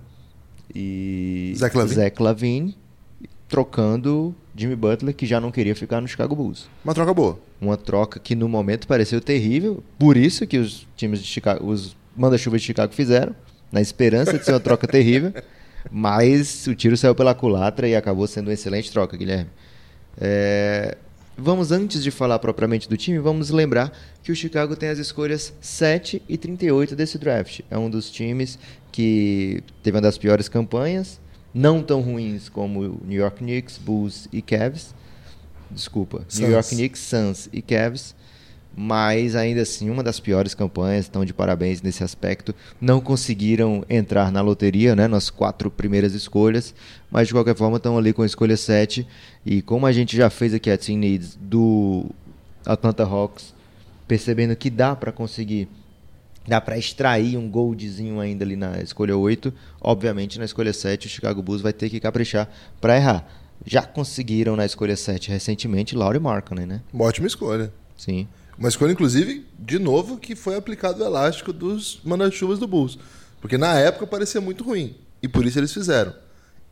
e 0.74 1.54
Zach 1.56 1.76
LaVine. 1.76 1.96
Zach 1.96 2.22
Lavine, 2.24 2.78
trocando 3.48 4.36
Jimmy 4.56 4.76
Butler, 4.76 5.16
que 5.16 5.26
já 5.26 5.40
não 5.40 5.52
queria 5.52 5.76
ficar 5.76 6.02
no 6.02 6.08
Chicago 6.08 6.36
Bulls. 6.36 6.68
Uma 6.84 6.94
troca 6.94 7.14
boa. 7.14 7.40
Uma 7.62 7.78
troca 7.78 8.20
que 8.20 8.36
no 8.36 8.50
momento 8.50 8.88
pareceu 8.88 9.22
terrível, 9.22 9.84
por 9.98 10.18
isso 10.18 10.46
que 10.46 10.58
os 10.58 10.88
times 10.96 11.20
de 11.20 11.28
Chicago, 11.28 11.66
os 11.66 11.96
manda-chuvas 12.16 12.62
de 12.62 12.68
Chicago 12.68 12.94
fizeram, 12.94 13.36
na 13.72 13.82
esperança 13.82 14.38
de 14.38 14.46
ser 14.46 14.52
uma 14.52 14.60
troca 14.60 14.88
terrível, 14.88 15.34
mas 15.92 16.68
o 16.68 16.76
tiro 16.76 16.96
saiu 16.98 17.16
pela 17.16 17.34
culatra 17.34 17.88
e 17.88 17.96
acabou 17.96 18.28
sendo 18.28 18.48
uma 18.48 18.54
excelente 18.54 18.92
troca, 18.92 19.16
Guilherme. 19.18 19.50
É, 20.20 20.98
Vamos, 21.36 21.72
antes 21.72 22.04
de 22.04 22.12
falar 22.12 22.38
propriamente 22.38 22.88
do 22.88 22.96
time, 22.96 23.18
vamos 23.18 23.50
lembrar 23.50 23.92
que 24.22 24.32
o 24.32 24.36
Chicago 24.36 24.76
tem 24.76 24.90
as 24.90 25.00
escolhas 25.00 25.52
7 25.60 26.22
e 26.30 26.38
38 26.38 26.96
desse 26.96 27.18
draft. 27.18 27.62
É 27.72 27.78
um 27.78 27.90
dos 27.90 28.12
times 28.12 28.60
que 28.92 29.64
teve 29.82 29.98
uma 29.98 30.02
das 30.02 30.18
piores 30.18 30.48
campanhas, 30.48 31.20
não 31.52 31.82
tão 31.82 32.02
ruins 32.02 32.50
como 32.50 32.82
o 32.82 33.02
New 33.04 33.20
York 33.20 33.38
Knicks, 33.38 33.80
Bulls 33.80 34.28
e 34.32 34.44
Cavs. 34.44 34.94
Desculpa, 35.72 36.24
Suns. 36.28 36.40
New 36.40 36.52
York 36.52 36.70
Knicks, 36.70 37.02
Suns 37.02 37.50
e 37.52 37.64
Cavs. 37.64 38.16
Mas 38.76 39.36
ainda 39.36 39.62
assim, 39.62 39.90
uma 39.90 40.02
das 40.02 40.20
piores 40.20 40.56
campanhas, 40.56 41.06
estão 41.06 41.24
de 41.24 41.34
parabéns 41.34 41.82
nesse 41.82 42.04
aspecto. 42.04 42.56
Não 42.82 43.00
conseguiram 43.00 43.86
entrar 43.88 44.32
na 44.32 44.42
loteria, 44.42 44.96
né, 44.96 45.08
nas 45.08 45.30
quatro 45.30 45.70
primeiras 45.70 46.14
escolhas, 46.14 46.74
mas 47.12 47.28
de 47.28 47.34
qualquer 47.34 47.56
forma 47.56 47.78
estão 47.78 47.98
ali 47.98 48.12
com 48.14 48.24
a 48.24 48.26
escolha 48.26 48.58
7. 48.58 49.08
E 49.46 49.62
como 49.62 49.86
a 49.86 49.92
gente 49.92 50.18
já 50.18 50.30
fez 50.30 50.54
aqui 50.54 50.72
a 50.72 50.78
Team 50.78 50.98
Needs 50.98 51.38
do 51.40 52.06
Atlanta 52.66 53.04
Hawks, 53.04 53.54
percebendo 54.08 54.56
que 54.56 54.72
dá 54.72 54.96
para 54.96 55.12
conseguir, 55.12 55.68
dá 56.48 56.60
para 56.60 56.76
extrair 56.76 57.38
um 57.38 57.48
goldzinho 57.48 58.20
ainda 58.20 58.44
ali 58.44 58.56
na 58.56 58.82
escolha 58.82 59.16
8, 59.16 59.54
obviamente 59.80 60.40
na 60.40 60.46
escolha 60.46 60.74
7 60.74 61.06
o 61.06 61.10
Chicago 61.10 61.44
Bulls 61.44 61.62
vai 61.62 61.74
ter 61.74 61.92
que 61.92 62.00
caprichar 62.00 62.50
para 62.82 62.98
errar. 62.98 63.28
Já 63.66 63.84
conseguiram 63.84 64.56
na 64.56 64.66
escolha 64.66 64.98
7 64.98 65.30
recentemente 65.30 65.96
Laurie 65.96 66.20
Markkinen, 66.20 66.66
né? 66.66 66.82
Uma 66.92 67.06
ótima 67.06 67.28
escolha. 67.28 67.72
Sim. 67.96 68.28
Uma 68.64 68.70
escolha, 68.70 68.94
inclusive, 68.94 69.46
de 69.60 69.78
novo, 69.78 70.16
que 70.16 70.38
foi 70.38 70.56
aplicado 70.56 71.04
o 71.04 71.06
elástico 71.06 71.52
dos 71.52 72.00
manda-chuvas 72.02 72.58
do 72.58 72.66
Bulls. 72.66 72.98
Porque 73.42 73.58
na 73.58 73.78
época 73.78 74.08
parecia 74.08 74.40
muito 74.40 74.64
ruim. 74.64 74.96
E 75.22 75.28
por 75.28 75.46
isso 75.46 75.60
eles 75.60 75.74
fizeram. 75.74 76.14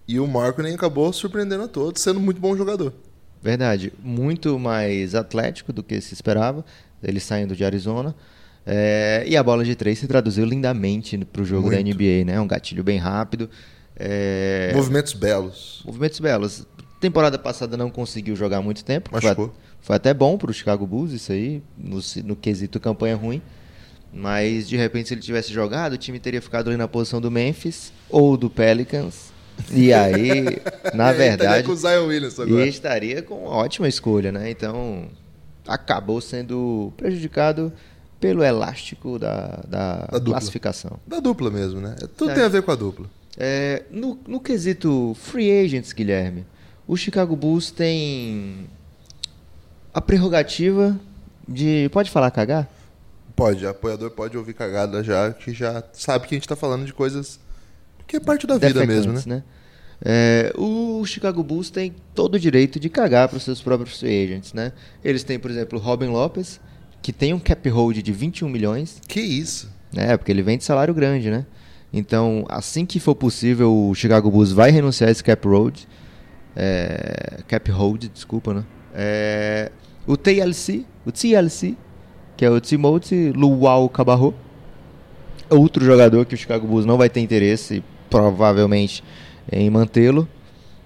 E 0.07 0.17
o 0.17 0.25
Markkinen 0.25 0.73
acabou 0.73 1.11
surpreendendo 1.11 1.63
a 1.63 1.67
todos, 1.67 2.01
sendo 2.01 2.17
muito 2.21 2.39
bom 2.39 2.55
jogador. 2.55 2.93
Verdade, 3.43 3.91
muito 4.01 4.57
mais 4.57 5.13
atlético 5.13 5.73
do 5.73 5.83
que 5.83 5.99
se 5.99 6.13
esperava, 6.13 6.63
ele 7.03 7.19
saindo 7.19 7.57
de 7.57 7.65
Arizona. 7.65 8.15
É, 8.65 9.25
e 9.27 9.35
a 9.35 9.43
bola 9.43 9.65
de 9.65 9.75
três 9.75 9.99
se 9.99 10.07
traduziu 10.07 10.45
lindamente 10.45 11.17
para 11.25 11.41
o 11.41 11.45
jogo 11.45 11.69
da 11.69 11.75
Muito. 11.75 11.93
NBA, 11.93 12.23
né? 12.23 12.39
Um 12.39 12.47
gatilho 12.47 12.85
bem 12.85 12.99
rápido. 12.99 13.49
É, 13.97 14.71
Movimentos 14.73 15.11
belos. 15.11 15.81
movimentos 15.83 16.21
belos. 16.21 16.65
Temporada 17.01 17.37
passada 17.37 17.75
não 17.75 17.89
conseguiu 17.89 18.33
jogar 18.33 18.61
muito 18.61 18.85
tempo. 18.85 19.09
Machucou. 19.11 19.47
Foi 19.47 19.70
até 19.89 20.13
bom 20.13 20.37
pro 20.37 20.53
Chicago 20.53 20.85
Bulls 20.85 21.11
isso 21.13 21.31
aí, 21.31 21.61
no, 21.77 21.99
no 22.23 22.35
quesito 22.35 22.79
campanha 22.79 23.15
ruim. 23.15 23.41
Mas 24.13 24.67
de 24.67 24.75
repente, 24.75 25.07
se 25.07 25.13
ele 25.13 25.21
tivesse 25.21 25.53
jogado, 25.53 25.93
o 25.93 25.97
time 25.97 26.19
teria 26.19 26.41
ficado 26.41 26.67
ali 26.69 26.77
na 26.77 26.87
posição 26.87 27.21
do 27.21 27.31
Memphis 27.31 27.93
ou 28.09 28.35
do 28.35 28.49
Pelicans. 28.49 29.31
E 29.71 29.91
aí, 29.93 30.43
na 30.93 31.11
verdade, 31.13 31.65
com 31.65 31.71
o 31.71 31.75
Zion 31.75 32.07
Williams 32.07 32.39
agora. 32.39 32.65
e 32.65 32.69
estaria 32.69 33.21
com 33.21 33.35
uma 33.45 33.51
ótima 33.55 33.87
escolha, 33.87 34.31
né? 34.31 34.49
Então, 34.51 35.07
acabou 35.65 36.19
sendo 36.19 36.91
prejudicado 36.97 37.71
pelo 38.19 38.43
elástico 38.43 39.17
da, 39.17 39.63
da, 39.67 40.07
Da 40.11 40.19
classificação. 40.19 40.99
Da 41.07 41.19
dupla 41.19 41.49
mesmo, 41.49 41.79
né? 41.79 41.95
Tudo 42.17 42.31
É. 42.31 42.35
tem 42.35 42.43
a 42.43 42.49
ver 42.49 42.61
com 42.63 42.71
a 42.71 42.75
dupla. 42.75 43.07
É, 43.37 43.83
no, 43.89 44.19
no 44.27 44.39
quesito 44.41 45.15
free 45.19 45.49
agents, 45.63 45.93
Guilherme, 45.93 46.45
o 46.85 46.97
Chicago 46.97 47.35
Bulls 47.35 47.71
tem 47.71 48.67
a 49.93 50.01
prerrogativa 50.01 50.99
de. 51.47 51.89
Pode 51.91 52.09
falar 52.09 52.31
cagar? 52.31 52.69
Pode, 53.35 53.65
apoiador 53.65 54.11
pode 54.11 54.37
ouvir 54.37 54.53
cagada 54.53 55.03
já, 55.03 55.31
que 55.31 55.53
já 55.53 55.83
sabe 55.93 56.27
que 56.27 56.35
a 56.35 56.37
gente 56.37 56.47
tá 56.47 56.55
falando 56.55 56.85
de 56.85 56.93
coisas 56.93 57.39
que 58.11 58.17
é 58.17 58.19
parte 58.19 58.45
da 58.45 58.57
vida 58.57 58.85
mesmo, 58.85 59.13
né? 59.13 59.21
né? 59.25 59.43
É, 60.03 60.51
o 60.57 61.05
Chicago 61.05 61.41
Bulls 61.41 61.69
tem 61.69 61.95
todo 62.13 62.35
o 62.35 62.39
direito 62.39 62.79
de 62.79 62.89
cagar 62.89 63.29
para 63.29 63.37
os 63.37 63.43
seus 63.43 63.61
próprios 63.61 63.99
free 63.99 64.25
agents, 64.25 64.51
né? 64.51 64.73
Eles 65.01 65.23
têm, 65.23 65.39
por 65.39 65.49
exemplo, 65.49 65.79
o 65.79 65.81
Robin 65.81 66.07
Lopes, 66.07 66.59
que 67.01 67.13
tem 67.13 67.33
um 67.33 67.39
cap 67.39 67.69
hold 67.69 67.97
de 68.01 68.11
21 68.11 68.49
milhões, 68.49 68.99
Que 69.07 69.21
isso? 69.21 69.71
né? 69.93 70.17
Porque 70.17 70.31
ele 70.31 70.41
vem 70.41 70.57
de 70.57 70.63
salário 70.63 70.93
grande, 70.93 71.29
né? 71.29 71.45
Então, 71.93 72.45
assim 72.49 72.85
que 72.85 72.99
for 72.99 73.15
possível, 73.15 73.73
o 73.89 73.95
Chicago 73.95 74.29
Bulls 74.29 74.51
vai 74.51 74.71
renunciar 74.71 75.07
a 75.07 75.11
esse 75.11 75.23
cap 75.23 75.47
hold, 75.47 75.79
é, 76.55 77.39
cap 77.47 77.71
hold, 77.71 78.05
desculpa, 78.13 78.53
né? 78.53 78.65
É, 78.93 79.71
o 80.05 80.17
TLC, 80.17 80.85
o 81.05 81.11
TLC, 81.11 81.75
que 82.35 82.45
é 82.45 82.49
o 82.49 82.59
Timothy 82.59 83.31
Luau 83.31 83.87
Cabarro, 83.89 84.33
outro 85.49 85.83
jogador 85.83 86.25
que 86.25 86.35
o 86.35 86.37
Chicago 86.37 86.65
Bulls 86.67 86.85
não 86.85 86.97
vai 86.97 87.09
ter 87.09 87.19
interesse, 87.19 87.83
provavelmente, 88.09 89.03
em 89.51 89.69
mantê-lo. 89.69 90.27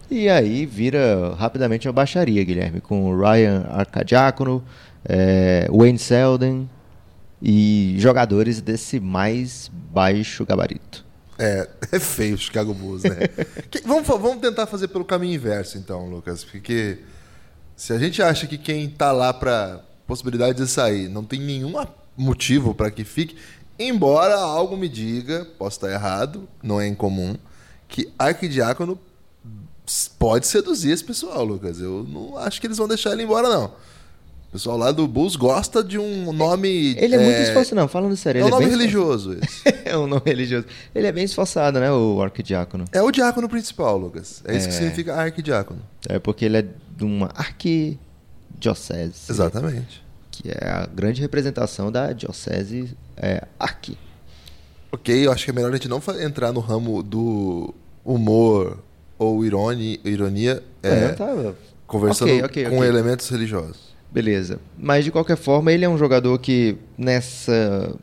E 0.09 0.29
aí 0.29 0.65
vira 0.65 1.33
rapidamente 1.35 1.87
uma 1.87 1.93
baixaria, 1.93 2.43
Guilherme, 2.43 2.79
com 2.79 3.09
o 3.09 3.19
Ryan 3.19 3.65
Arcadiacono, 3.69 4.63
é, 5.03 5.67
Wayne 5.71 5.97
Selden 5.97 6.69
e 7.41 7.95
jogadores 7.97 8.61
desse 8.61 8.99
mais 8.99 9.71
baixo 9.91 10.45
gabarito. 10.45 11.03
É, 11.39 11.67
é 11.91 11.99
feio 11.99 12.35
o 12.35 12.37
Chicago 12.37 12.73
Bulls, 12.73 13.03
né? 13.03 13.17
Que- 13.69 13.81
vamos, 13.81 14.07
vamos 14.07 14.37
tentar 14.37 14.67
fazer 14.67 14.87
pelo 14.89 15.03
caminho 15.03 15.33
inverso, 15.33 15.77
então, 15.77 16.07
Lucas. 16.07 16.43
Porque 16.43 16.99
se 17.75 17.93
a 17.93 17.97
gente 17.99 18.21
acha 18.21 18.47
que 18.47 18.57
quem 18.57 18.89
tá 18.89 19.11
lá 19.11 19.33
pra 19.33 19.81
possibilidade 20.07 20.57
de 20.57 20.67
sair 20.69 21.09
não 21.09 21.23
tem 21.23 21.39
nenhum 21.39 21.73
motivo 22.17 22.73
para 22.73 22.89
que 22.91 23.03
fique, 23.03 23.35
embora 23.77 24.35
algo 24.35 24.77
me 24.77 24.87
diga, 24.87 25.45
posso 25.57 25.77
estar 25.77 25.91
errado, 25.91 26.47
não 26.63 26.79
é 26.79 26.87
incomum, 26.87 27.35
que 27.87 28.11
Arquidiácono 28.17 28.97
pode 30.17 30.47
seduzir 30.47 30.91
esse 30.91 31.03
pessoal, 31.03 31.43
Lucas. 31.43 31.79
Eu 31.79 32.05
não 32.07 32.37
acho 32.37 32.59
que 32.59 32.67
eles 32.67 32.77
vão 32.77 32.87
deixar 32.87 33.11
ele 33.11 33.23
embora, 33.23 33.49
não. 33.49 33.65
O 33.65 34.51
pessoal 34.55 34.77
lá 34.77 34.91
do 34.91 35.05
Bulls 35.05 35.35
gosta 35.35 35.83
de 35.83 35.99
um 35.99 36.31
nome. 36.31 36.95
Ele 36.97 37.15
é, 37.15 37.19
muito 37.19 37.41
esforçado, 37.41 37.75
não, 37.75 37.87
falando 37.89 38.15
sério. 38.15 38.41
É 38.41 38.45
um 38.45 38.49
nome 38.49 38.67
bem 38.67 38.77
religioso 38.77 39.37
é 39.83 39.97
um 39.97 40.07
nome 40.07 40.21
religioso. 40.25 40.65
Ele 40.93 41.07
é 41.07 41.11
bem 41.11 41.25
esforçado, 41.25 41.77
né, 41.79 41.91
o 41.91 42.21
arquidiácono. 42.21 42.85
É 42.93 43.01
o 43.01 43.11
diácono 43.11 43.49
principal, 43.49 43.97
Lucas. 43.97 44.41
É 44.45 44.55
isso 44.55 44.69
que 44.69 44.73
É. 44.73 44.77
significa 44.77 45.13
arquidiácono. 45.15 45.81
É 46.07 46.19
porque 46.19 46.45
ele 46.45 46.57
é 46.57 46.65
de 46.95 47.03
uma 47.03 47.29
arquidiocese. 47.35 49.29
Exatamente. 49.29 50.03
Que 50.31 50.49
é 50.49 50.67
a 50.67 50.85
grande 50.85 51.21
representação 51.21 51.91
da 51.91 52.11
diocese 52.13 52.95
é, 53.17 53.45
arqui. 53.59 53.97
Ok, 54.91 55.25
eu 55.25 55.31
acho 55.31 55.45
que 55.45 55.51
é 55.51 55.53
melhor 55.53 55.71
a 55.71 55.75
gente 55.75 55.87
não 55.87 56.01
entrar 56.21 56.51
no 56.51 56.59
ramo 56.59 57.03
do 57.03 57.73
humor 58.03 58.79
ou 59.17 59.43
ironi, 59.45 59.99
ironia 60.03 60.63
é, 60.83 61.05
eu 61.05 61.15
tava... 61.15 61.55
conversando 61.87 62.29
Ok, 62.29 62.43
ok, 62.43 62.69
com 62.69 62.77
ok. 62.77 62.89
elementos 62.89 63.29
religiosos. 63.29 63.95
Beleza. 64.11 64.59
Mas 64.77 65.03
de 65.03 65.11
qualquer 65.11 65.35
forma, 65.35 65.71
ele 65.71 65.83
é 65.83 65.89
um 65.89 65.97
jogador 65.97 66.37
que 66.39 66.77
nessa 66.97 67.93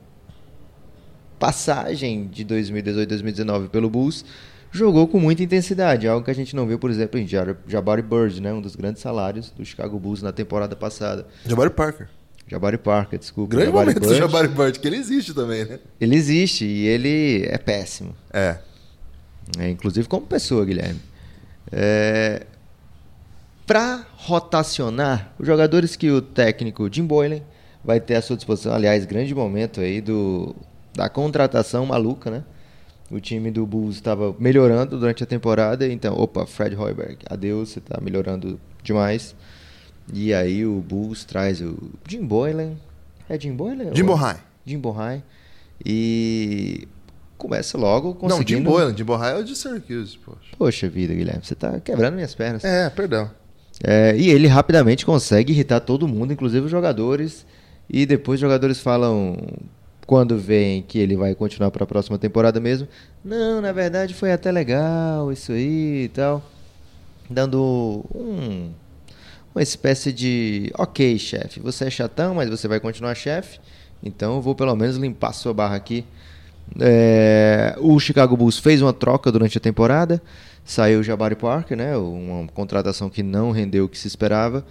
passagem 1.39 2.27
de 2.27 2.45
2018 2.45 3.09
2019 3.09 3.69
pelo 3.69 3.91
Bulls 3.91 4.25
jogou 4.73 5.07
com 5.07 5.21
muita 5.21 5.43
intensidade, 5.43 6.09
algo 6.09 6.25
que 6.25 6.31
a 6.31 6.35
gente 6.35 6.57
não 6.57 6.67
viu, 6.67 6.79
por 6.79 6.91
exemplo, 6.91 7.21
em 7.21 7.27
Jabari 7.27 8.03
Bird, 8.03 8.41
né, 8.41 8.53
um 8.53 8.61
dos 8.61 8.75
grandes 8.75 9.03
salários 9.03 9.51
do 9.51 9.65
Chicago 9.65 9.99
Bulls 9.99 10.23
na 10.23 10.33
temporada 10.33 10.75
passada. 10.75 11.27
Jabari 11.47 11.71
Parker. 11.71 12.09
Jabari 12.49 12.79
Parker, 12.79 13.19
desculpa. 13.19 13.51
Grande 13.51 13.67
Jabari 13.67 13.87
momento 13.95 14.09
do. 14.09 14.15
Jabari 14.15 14.49
Bird, 14.49 14.81
que 14.81 14.89
ele 14.89 14.97
existe 14.97 15.33
também, 15.33 15.65
né? 15.65 15.79
Ele 16.01 16.17
existe 16.17 16.65
e 16.65 16.87
ele 16.87 17.47
é 17.47 17.59
péssimo. 17.59 18.15
É. 18.33 18.59
É, 19.59 19.69
inclusive 19.69 20.09
como 20.09 20.27
pessoa, 20.27 20.65
Guilherme. 20.65 21.01
É, 21.71 22.47
para 23.67 24.05
rotacionar 24.17 25.33
os 25.39 25.47
jogadores 25.47 25.97
que 25.97 26.11
o 26.11 26.21
técnico 26.21 26.89
Jim 26.93 27.07
Boylan 27.07 27.41
vai 27.85 28.01
ter 28.01 28.17
à 28.17 28.23
sua 28.23 28.37
disposição, 28.37 28.73
aliás, 28.73 29.05
grande 29.05 29.35
momento 29.35 29.81
aí 29.81 30.01
do 30.01 30.55
da 30.95 31.09
contratação 31.09 31.87
maluca, 31.87 32.31
né? 32.31 32.45
O 33.13 33.21
time 33.21 33.51
do 33.51 33.67
Bulls 33.67 33.97
estava 33.97 34.35
melhorando 34.39 34.99
durante 34.99 35.23
a 35.23 35.27
temporada, 35.27 35.87
então, 35.87 36.15
opa, 36.19 36.47
Fred 36.47 36.75
Hoiberg, 36.75 37.19
adeus, 37.29 37.69
você 37.69 37.79
está 37.79 38.01
melhorando 38.01 38.59
demais. 38.83 39.35
E 40.13 40.33
aí 40.33 40.65
o 40.65 40.81
Bulls 40.81 41.25
traz 41.25 41.61
o 41.61 41.77
Jim 42.09 42.25
Boylan, 42.25 42.73
é 43.29 43.39
Jim 43.39 43.53
Boylan? 43.53 43.95
Jim 43.95 44.05
Bohai. 44.05 44.37
Jim 44.65 44.79
Bohai 44.79 45.23
e 45.85 46.87
começa 47.37 47.77
logo 47.77 48.09
Não, 48.09 48.15
conseguindo... 48.15 48.61
Jim 48.61 48.65
Boylan. 48.65 48.97
Jim 48.97 49.05
Bohai 49.05 49.35
é 49.35 49.39
o 49.39 49.45
de 49.45 49.57
Syracuse, 49.57 50.19
poxa. 50.19 50.39
Poxa 50.57 50.89
vida, 50.89 51.15
Guilherme, 51.15 51.45
você 51.45 51.55
tá 51.55 51.81
quebrando 51.81 52.15
minhas 52.15 52.35
pernas. 52.35 52.65
É, 52.65 52.89
perdão. 52.91 53.31
É, 53.83 54.17
e 54.17 54.31
ele 54.31 54.47
rapidamente 54.47 55.05
consegue 55.05 55.53
irritar 55.53 55.81
todo 55.81 56.07
mundo, 56.07 56.33
inclusive 56.33 56.65
os 56.65 56.71
jogadores. 56.71 57.45
E 57.91 58.07
depois 58.07 58.37
os 58.37 58.41
jogadores 58.41 58.81
falam, 58.81 59.37
quando 60.13 60.37
veem 60.37 60.83
que 60.83 60.99
ele 60.99 61.17
vai 61.17 61.35
continuar 61.35 61.71
para 61.71 61.85
a 61.85 61.87
próxima 61.87 62.19
temporada 62.19 62.61
mesmo, 62.61 62.87
não, 63.25 63.63
na 63.63 63.73
verdade 63.73 64.13
foi 64.13 64.31
até 64.31 64.53
legal 64.53 65.33
isso 65.33 65.53
aí 65.53 66.05
e 66.05 66.09
tal. 66.11 66.43
Dando 67.31 68.05
um, 68.15 68.73
uma 69.55 69.63
espécie 69.63 70.13
de, 70.13 70.71
ok, 70.77 71.19
chefe, 71.19 71.61
você 71.61 71.87
é 71.87 71.91
chatão, 71.91 72.35
mas 72.35 72.51
você 72.51 72.69
vai 72.69 72.79
continuar 72.79 73.15
chefe, 73.15 73.59
então 74.03 74.35
eu 74.35 74.43
vou 74.43 74.55
pelo 74.55 74.77
menos 74.77 74.99
limpar 74.99 75.33
sua 75.33 75.55
barra 75.55 75.77
aqui. 75.77 76.05
É, 76.79 77.75
o 77.79 77.99
Chicago 77.99 78.37
Bulls 78.37 78.59
fez 78.59 78.83
uma 78.83 78.93
troca 78.93 79.33
durante 79.33 79.57
a 79.57 79.63
temporada. 79.63 80.21
Saiu 80.63 81.01
o 81.01 81.03
Jabari 81.03 81.37
Parker, 81.37 81.75
né? 81.75 81.97
Uma 81.97 82.47
contratação 82.49 83.09
que 83.09 83.23
não 83.23 83.51
rendeu 83.51 83.87
o 83.87 83.89
que 83.89 83.99
se 83.99 84.09
esperava. 84.09 84.63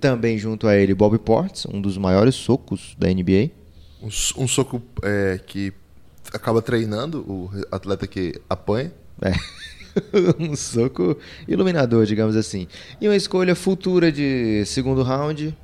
Também 0.00 0.36
junto 0.36 0.68
a 0.68 0.76
ele 0.76 0.94
Bob 0.94 1.18
Portes, 1.18 1.64
um 1.64 1.80
dos 1.80 1.96
maiores 1.96 2.34
socos 2.34 2.94
da 2.98 3.08
NBA. 3.08 3.63
Um, 4.04 4.42
um 4.44 4.48
soco 4.48 4.82
é, 5.02 5.40
que 5.46 5.72
acaba 6.32 6.60
treinando 6.60 7.20
o 7.20 7.50
atleta 7.70 8.06
que 8.06 8.40
apanha. 8.48 8.92
É. 9.22 9.32
um 10.38 10.54
soco 10.54 11.16
iluminador, 11.48 12.04
digamos 12.04 12.36
assim. 12.36 12.68
E 13.00 13.08
uma 13.08 13.16
escolha 13.16 13.54
futura 13.54 14.12
de 14.12 14.64
segundo 14.66 15.02
round 15.02 15.56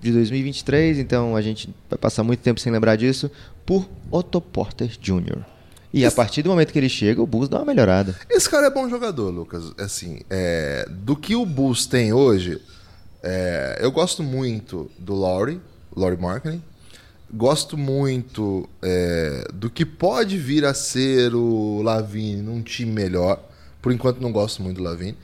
de 0.00 0.12
2023, 0.12 0.98
então 0.98 1.36
a 1.36 1.42
gente 1.42 1.74
vai 1.90 1.98
passar 1.98 2.22
muito 2.22 2.40
tempo 2.40 2.60
sem 2.60 2.72
lembrar 2.72 2.96
disso, 2.96 3.30
por 3.66 3.88
Otto 4.10 4.40
Porter 4.40 4.88
Jr. 5.00 5.44
E 5.92 6.04
a 6.04 6.10
partir 6.12 6.42
do 6.42 6.50
momento 6.50 6.72
que 6.72 6.78
ele 6.78 6.88
chega, 6.88 7.20
o 7.20 7.26
Bulls 7.26 7.48
dá 7.48 7.58
uma 7.58 7.64
melhorada. 7.64 8.14
Esse 8.30 8.48
cara 8.48 8.66
é 8.66 8.70
bom 8.70 8.88
jogador, 8.88 9.30
Lucas. 9.30 9.72
Assim, 9.78 10.20
é, 10.28 10.86
do 10.88 11.16
que 11.16 11.34
o 11.34 11.44
Bulls 11.46 11.86
tem 11.86 12.12
hoje, 12.12 12.60
é, 13.22 13.78
eu 13.80 13.90
gosto 13.90 14.22
muito 14.22 14.90
do 14.98 15.14
Laurie, 15.14 15.60
Laurie 15.96 16.20
Marketing. 16.20 16.62
Gosto 17.32 17.76
muito 17.76 18.68
é, 18.82 19.46
do 19.52 19.68
que 19.68 19.84
pode 19.84 20.38
vir 20.38 20.64
a 20.64 20.72
ser 20.72 21.34
o 21.34 21.82
Lavine 21.82 22.40
num 22.40 22.62
time 22.62 22.90
melhor. 22.90 23.38
Por 23.82 23.92
enquanto 23.92 24.20
não 24.20 24.32
gosto 24.32 24.62
muito 24.62 24.78
do 24.78 24.82
Lavine. 24.82 25.16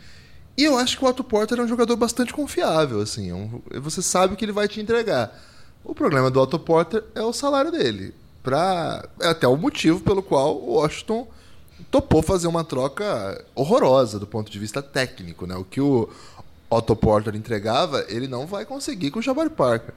E 0.57 0.65
eu 0.65 0.79
acho 0.79 0.99
que 0.99 1.05
o 1.05 1.09
Otto 1.09 1.25
Porter 1.25 1.59
é 1.59 1.63
um 1.63 1.69
jogador 1.69 1.97
bastante 1.97 2.33
confiável, 2.33 3.01
assim. 3.01 3.31
é 3.31 3.35
um- 3.35 3.61
você 3.81 4.03
sabe 4.03 4.37
que 4.37 4.45
ele 4.45 4.53
vai 4.53 4.69
te 4.69 4.81
entregar. 4.81 5.33
O 5.83 5.95
problema 5.95 6.31
do 6.31 6.41
Otto 6.41 6.59
Porter 6.59 7.03
é 7.15 7.23
o 7.23 7.33
salário 7.33 7.73
dele. 7.73 8.15
Pra, 8.43 9.09
é 9.21 9.29
até 9.29 9.49
o 9.49 9.57
motivo 9.57 10.01
pelo 10.01 10.23
qual 10.23 10.57
o 10.57 10.75
Washington 10.75 11.27
topou 11.91 12.23
fazer 12.23 12.47
uma 12.47 12.63
troca 12.63 13.43
horrorosa 13.55 14.19
do 14.19 14.27
ponto 14.27 14.51
de 14.53 14.59
vista 14.59 14.83
técnico, 14.83 15.47
né? 15.47 15.57
O 15.57 15.65
que 15.65 15.81
o 15.81 16.09
Otto 16.71 16.95
Porter 16.95 17.35
entregava, 17.35 18.05
ele 18.09 18.29
não 18.29 18.47
vai 18.47 18.65
conseguir 18.67 19.11
com 19.11 19.19
o 19.19 19.23
Jabari 19.23 19.51
Parker. 19.51 19.95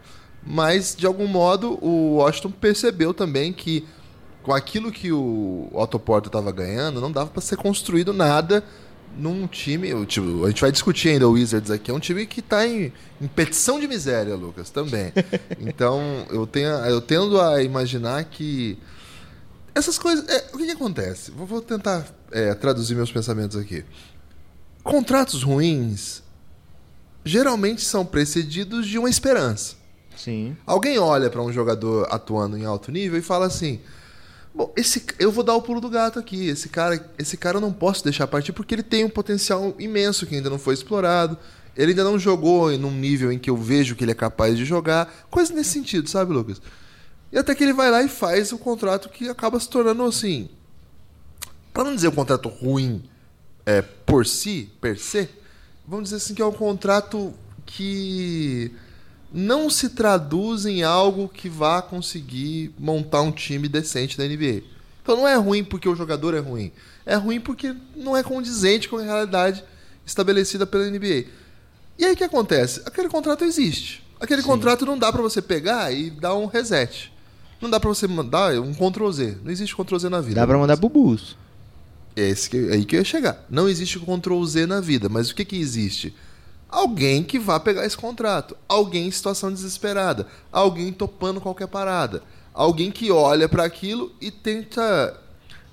Mas, 0.50 0.96
de 0.96 1.06
algum 1.06 1.28
modo, 1.28 1.78
o 1.84 2.16
Washington 2.16 2.52
percebeu 2.52 3.14
também 3.14 3.52
que 3.52 3.86
com 4.42 4.54
aquilo 4.54 4.94
que 4.94 5.12
o 5.12 5.68
Otto 5.74 6.00
Porter 6.00 6.30
estava 6.30 6.54
ganhando, 6.54 7.02
não 7.02 7.12
dava 7.12 7.30
para 7.30 7.42
ser 7.42 7.58
construído 7.58 8.14
nada 8.14 8.64
num 9.18 9.46
time. 9.46 9.90
Tipo, 10.06 10.46
a 10.46 10.48
gente 10.48 10.62
vai 10.62 10.72
discutir 10.72 11.10
ainda 11.10 11.28
o 11.28 11.34
Wizards 11.34 11.70
aqui. 11.70 11.92
É 11.92 11.94
um 11.94 12.00
time 12.00 12.26
que 12.26 12.40
está 12.40 12.66
em, 12.66 12.94
em 13.22 13.28
petição 13.28 13.78
de 13.78 13.90
miséria, 13.90 14.36
Lucas, 14.36 14.70
também. 14.70 15.12
então, 15.60 16.26
eu, 16.30 16.48
tenho, 16.48 16.70
eu 16.70 17.02
tendo 17.02 17.42
a 17.42 17.62
imaginar 17.62 18.24
que. 18.24 18.78
Essas 19.76 20.00
coisas. 20.00 20.26
É, 20.30 20.50
o 20.54 20.58
que, 20.58 20.66
que 20.66 20.72
acontece? 20.72 21.30
Vou, 21.32 21.46
vou 21.46 21.62
tentar 21.62 22.08
é, 22.32 22.54
traduzir 22.54 22.96
meus 22.96 23.12
pensamentos 23.12 23.58
aqui. 23.58 23.84
Contratos 24.82 25.44
ruins 25.44 26.24
geralmente 27.26 27.82
são 27.82 28.06
precedidos 28.06 28.88
de 28.88 28.98
uma 28.98 29.10
esperança. 29.10 29.77
Sim. 30.18 30.58
Alguém 30.66 31.00
olha 31.00 31.30
para 31.30 31.42
um 31.42 31.54
jogador 31.54 32.08
atuando 32.12 32.58
em 32.58 32.66
alto 32.66 32.92
nível 32.92 33.18
e 33.18 33.22
fala 33.22 33.46
assim: 33.46 33.80
Bom, 34.54 34.74
esse, 34.76 35.06
eu 35.20 35.32
vou 35.32 35.44
dar 35.44 35.54
o 35.54 35.62
pulo 35.62 35.80
do 35.80 35.90
gato 35.90 36.18
aqui. 36.18 36.48
Esse 36.48 36.68
cara, 36.68 37.08
esse 37.20 37.38
cara 37.38 37.58
eu 37.58 37.62
não 37.62 37.72
posso 37.72 38.04
deixar 38.04 38.26
partir 38.26 38.52
porque 38.54 38.74
ele 38.74 38.84
tem 38.84 39.06
um 39.06 39.10
potencial 39.10 39.76
imenso 39.78 40.26
que 40.26 40.36
ainda 40.36 40.50
não 40.50 40.58
foi 40.58 40.74
explorado. 40.74 41.38
Ele 41.76 41.92
ainda 41.92 42.04
não 42.04 42.18
jogou 42.18 42.72
em 42.72 42.84
um 42.84 42.92
nível 42.92 43.32
em 43.32 43.38
que 43.38 43.52
eu 43.52 43.56
vejo 43.56 43.96
que 43.96 44.04
ele 44.04 44.12
é 44.12 44.16
capaz 44.16 44.58
de 44.58 44.66
jogar. 44.66 45.28
Coisa 45.30 45.54
nesse 45.54 45.70
sentido, 45.70 46.10
sabe, 46.10 46.34
Lucas? 46.34 46.60
E 47.32 47.38
até 47.38 47.54
que 47.54 47.64
ele 47.64 47.74
vai 47.74 47.92
lá 47.92 48.02
e 48.02 48.10
faz 48.10 48.52
o 48.52 48.58
contrato 48.58 49.10
que 49.10 49.30
acaba 49.30 49.60
se 49.60 49.70
tornando 49.70 50.04
assim. 50.04 50.50
Para 51.72 51.84
não 51.84 51.94
dizer 51.94 52.08
um 52.08 52.16
contrato 52.16 52.50
ruim 52.50 53.04
é, 53.64 53.84
por 53.84 54.26
si, 54.26 54.72
per 54.82 54.98
se, 54.98 55.30
vamos 55.88 56.06
dizer 56.06 56.16
assim 56.16 56.34
que 56.34 56.42
é 56.42 56.46
um 56.46 56.52
contrato 56.52 57.32
que 57.64 58.72
não 59.34 59.70
se 59.70 59.90
traduz 59.90 60.66
em 60.66 60.84
algo 60.84 61.28
que 61.28 61.50
vá 61.50 61.82
conseguir 61.82 62.74
montar 62.80 63.22
um 63.22 63.32
time 63.32 63.68
decente 63.68 64.18
da 64.18 64.26
NBA. 64.26 64.64
Então 65.04 65.18
não 65.18 65.28
é 65.28 65.36
ruim 65.36 65.64
porque 65.64 65.88
o 65.88 65.96
jogador 65.96 66.34
é 66.34 66.40
ruim. 66.40 66.72
É 67.06 67.16
ruim 67.16 67.40
porque 67.40 67.76
não 67.96 68.16
é 68.16 68.24
condizente 68.24 68.90
com 68.90 68.98
a 68.98 69.04
realidade 69.04 69.64
estabelecida 70.06 70.66
pela 70.66 70.90
NBA. 70.90 71.26
E 71.98 72.06
aí 72.06 72.14
o 72.14 72.18
que 72.18 72.24
acontece? 72.24 72.82
Aquele 72.86 73.10
contrato 73.10 73.44
existe. 73.44 74.04
Aquele 74.20 74.42
Sim. 74.42 74.48
contrato 74.48 74.86
não 74.86 74.98
dá 74.98 75.12
para 75.12 75.22
você 75.22 75.42
pegar 75.42 75.92
e 75.92 76.10
dar 76.10 76.36
um 76.36 76.46
reset. 76.46 77.12
Não 77.62 77.70
dá 77.70 77.80
para 77.80 77.90
você 77.90 78.08
mandar 78.08 78.60
um 78.60 78.74
Ctrl 78.74 79.12
Z. 79.12 79.38
Não 79.44 79.52
existe 79.52 79.76
Ctrl 79.76 79.98
Z 79.98 80.10
na 80.10 80.22
vida. 80.22 80.36
Dá 80.36 80.48
para 80.48 80.58
mandar 80.58 80.76
bubus. 80.76 81.36
É 82.16 82.30
esse 82.30 82.50
que, 82.50 82.58
é 82.58 82.74
aí 82.74 82.86
que 82.86 82.96
eu 82.96 83.00
ia 83.00 83.06
chegar. 83.06 83.46
Não 83.50 83.68
existe 83.70 84.00
Ctrl 84.00 84.44
Z 84.44 84.66
na 84.66 84.80
vida, 84.80 85.10
mas 85.10 85.30
o 85.30 85.36
que, 85.36 85.46
que 85.46 85.56
existe? 85.56 86.14
Alguém 86.70 87.24
que 87.24 87.40
vá 87.40 87.60
pegar 87.60 87.86
esse 87.86 87.98
contrato. 87.98 88.58
Alguém 88.68 89.08
em 89.08 89.12
situação 89.12 89.52
desesperada. 89.52 90.28
Alguém 90.52 90.92
topando 90.92 91.40
qualquer 91.40 91.68
parada. 91.68 92.22
Alguém 92.54 92.92
que 92.92 93.12
olha 93.12 93.48
para 93.48 93.64
aquilo 93.64 94.12
e 94.20 94.30
tenta 94.30 95.18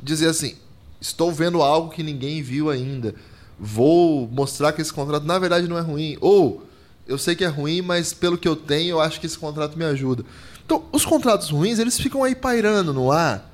dizer 0.01 0.29
assim: 0.29 0.57
estou 1.01 1.33
vendo 1.33 1.63
algo 1.63 1.91
que 1.91 2.03
ninguém 2.03 2.43
viu 2.43 2.71
ainda. 2.71 3.15
Vou 3.59 4.29
mostrar 4.29 4.73
que 4.73 4.83
esse 4.83 4.93
contrato 4.93 5.25
na 5.25 5.39
verdade 5.39 5.67
não 5.69 5.79
é 5.79 5.81
ruim. 5.81 6.17
Ou 6.21 6.63
eu 7.07 7.19
sei 7.19 7.35
que 7.35 7.45
é 7.45 7.49
ruim, 7.49 7.83
mas 7.83 8.13
pelo 8.13 8.39
que 8.39 8.49
eu 8.49 8.57
tenho, 8.57 8.93
eu 8.93 9.01
acho 9.01 9.21
que 9.21 9.27
esse 9.27 9.39
contrato 9.39 9.77
me 9.77 9.85
ajuda. 9.85 10.25
Então, 10.65 10.85
os 10.93 11.05
contratos 11.05 11.51
ruins, 11.51 11.79
eles 11.79 11.99
ficam 11.99 12.25
aí 12.25 12.35
pairando 12.35 12.93
no 12.93 13.13
ar. 13.13 13.51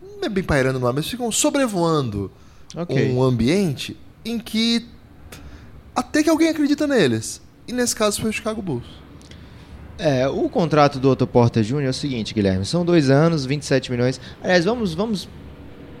Não 0.00 0.26
é 0.26 0.28
bem 0.28 0.44
pairando 0.44 0.78
no 0.78 0.86
ar, 0.86 0.92
mas 0.92 1.08
ficam 1.08 1.32
sobrevoando 1.32 2.30
okay. 2.76 3.10
um 3.10 3.22
ambiente 3.22 3.96
em 4.24 4.38
que 4.38 4.86
até 5.94 6.22
que 6.22 6.30
alguém 6.30 6.48
acredita 6.48 6.86
neles. 6.86 7.40
E 7.66 7.72
nesse 7.72 7.94
caso 7.94 8.20
foi 8.20 8.30
o 8.30 8.32
Chicago 8.32 8.60
Bulls. 8.60 8.86
É, 9.98 10.26
o 10.26 10.48
contrato 10.48 10.98
do 10.98 11.10
Otto 11.10 11.26
Porter 11.26 11.62
Jr. 11.62 11.82
é 11.82 11.88
o 11.90 11.94
seguinte, 11.94 12.34
Guilherme. 12.34 12.64
São 12.64 12.84
dois 12.84 13.10
anos, 13.10 13.44
27 13.44 13.90
milhões. 13.90 14.20
Aliás, 14.42 14.64
vamos, 14.64 14.94
vamos 14.94 15.28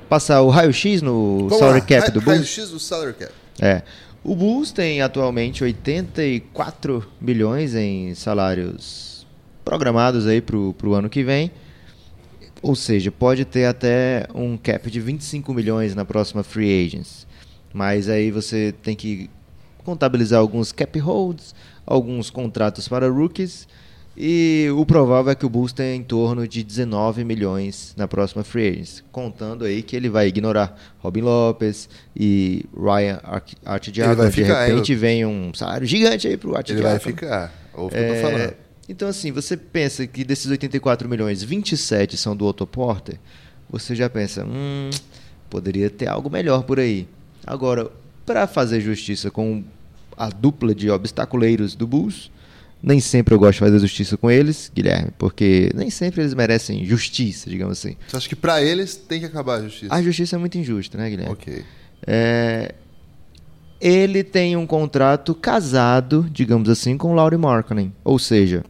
passar 0.08 0.42
o 0.42 0.48
raio-x 0.48 1.02
no 1.02 1.48
vamos 1.48 1.58
salary 1.58 1.80
lá. 1.80 1.86
cap 1.86 2.10
do 2.10 2.20
Bulls? 2.20 2.38
Raio-x 2.38 2.70
do 2.70 2.80
salary 2.80 3.12
cap. 3.14 3.32
É. 3.60 3.82
O 4.24 4.34
Bulls 4.34 4.72
tem 4.72 5.02
atualmente 5.02 5.62
84 5.62 7.06
milhões 7.20 7.74
em 7.74 8.14
salários 8.14 9.26
programados 9.64 10.26
aí 10.26 10.40
pro, 10.40 10.72
pro 10.74 10.94
ano 10.94 11.08
que 11.08 11.22
vem. 11.22 11.50
Ou 12.60 12.76
seja, 12.76 13.10
pode 13.10 13.44
ter 13.44 13.66
até 13.66 14.26
um 14.34 14.56
cap 14.56 14.88
de 14.90 15.00
25 15.00 15.52
milhões 15.52 15.94
na 15.94 16.04
próxima 16.04 16.42
free 16.42 16.86
agents. 16.86 17.26
Mas 17.72 18.08
aí 18.08 18.30
você 18.30 18.72
tem 18.82 18.94
que 18.94 19.28
contabilizar 19.84 20.40
alguns 20.40 20.72
cap 20.72 20.98
holds, 20.98 21.54
alguns 21.86 22.30
contratos 22.30 22.88
para 22.88 23.08
rookies 23.08 23.66
e 24.16 24.68
o 24.76 24.84
provável 24.84 25.32
é 25.32 25.34
que 25.34 25.46
o 25.46 25.48
Bulls 25.48 25.72
tenha 25.72 25.94
em 25.94 26.02
torno 26.02 26.46
de 26.46 26.62
19 26.62 27.24
milhões 27.24 27.94
na 27.96 28.06
próxima 28.06 28.44
free 28.44 28.68
agents, 28.68 29.02
contando 29.10 29.64
aí 29.64 29.82
que 29.82 29.96
ele 29.96 30.10
vai 30.10 30.28
ignorar 30.28 30.76
Robin 30.98 31.22
Lopes 31.22 31.88
e 32.14 32.66
Ryan 32.76 33.20
Artidiago, 33.64 34.28
de 34.28 34.42
repente 34.42 34.94
vem 34.94 35.24
um 35.24 35.54
salário 35.54 35.86
gigante 35.86 36.28
aí 36.28 36.36
pro 36.36 36.54
Artidiago. 36.54 36.88
Ele 36.88 36.98
vai 36.98 37.00
ficar, 37.00 37.52
ou 37.72 37.88
que 37.88 37.96
é... 37.96 38.10
eu 38.10 38.14
tô 38.14 38.20
falando. 38.20 38.54
Então 38.86 39.08
assim, 39.08 39.32
você 39.32 39.56
pensa 39.56 40.06
que 40.06 40.24
desses 40.24 40.50
84 40.50 41.08
milhões, 41.08 41.42
27 41.42 42.18
são 42.18 42.36
do 42.36 42.44
Otto 42.44 42.66
Porter, 42.66 43.18
você 43.70 43.94
já 43.94 44.10
pensa, 44.10 44.44
hum, 44.44 44.90
poderia 45.48 45.88
ter 45.88 46.08
algo 46.08 46.28
melhor 46.28 46.64
por 46.64 46.78
aí. 46.78 47.08
Agora, 47.46 47.90
para 48.24 48.46
fazer 48.46 48.80
justiça 48.80 49.30
com 49.30 49.62
a 50.16 50.28
dupla 50.28 50.74
de 50.74 50.90
obstaculeiros 50.90 51.74
do 51.74 51.86
Bulls. 51.86 52.30
Nem 52.82 52.98
sempre 52.98 53.32
eu 53.32 53.38
gosto 53.38 53.54
de 53.54 53.58
fazer 53.60 53.78
justiça 53.78 54.16
com 54.16 54.28
eles, 54.28 54.70
Guilherme, 54.74 55.12
porque 55.16 55.70
nem 55.72 55.88
sempre 55.88 56.20
eles 56.20 56.34
merecem 56.34 56.84
justiça, 56.84 57.48
digamos 57.48 57.78
assim. 57.78 57.96
Você 58.08 58.16
acha 58.16 58.28
que 58.28 58.34
para 58.34 58.60
eles 58.60 58.96
tem 58.96 59.20
que 59.20 59.26
acabar 59.26 59.60
a 59.60 59.62
justiça? 59.62 59.94
A 59.94 60.02
justiça 60.02 60.34
é 60.34 60.38
muito 60.38 60.58
injusta, 60.58 60.98
né, 60.98 61.08
Guilherme? 61.08 61.32
Ok. 61.32 61.64
É... 62.04 62.74
Ele 63.80 64.24
tem 64.24 64.56
um 64.56 64.66
contrato 64.66 65.34
casado, 65.34 66.26
digamos 66.30 66.68
assim, 66.68 66.96
com 66.96 67.12
o 67.12 67.14
Laurie 67.14 67.38
Markkinen. 67.38 67.92
Ou 68.04 68.18
seja, 68.18 68.64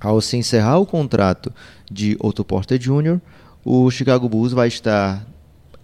ao 0.00 0.20
se 0.20 0.36
encerrar 0.36 0.78
o 0.78 0.86
contrato 0.86 1.52
de 1.90 2.16
Otto 2.20 2.44
Porter 2.44 2.78
Jr., 2.78 3.20
o 3.64 3.90
Chicago 3.90 4.28
Bulls 4.28 4.52
vai 4.52 4.68
estar 4.68 5.24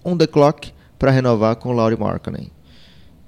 on 0.04 0.16
the 0.16 0.26
clock 0.26 0.72
para 0.98 1.10
renovar 1.10 1.56
com 1.56 1.70
o 1.70 1.72
Laurie 1.72 1.98
Markkinen 1.98 2.50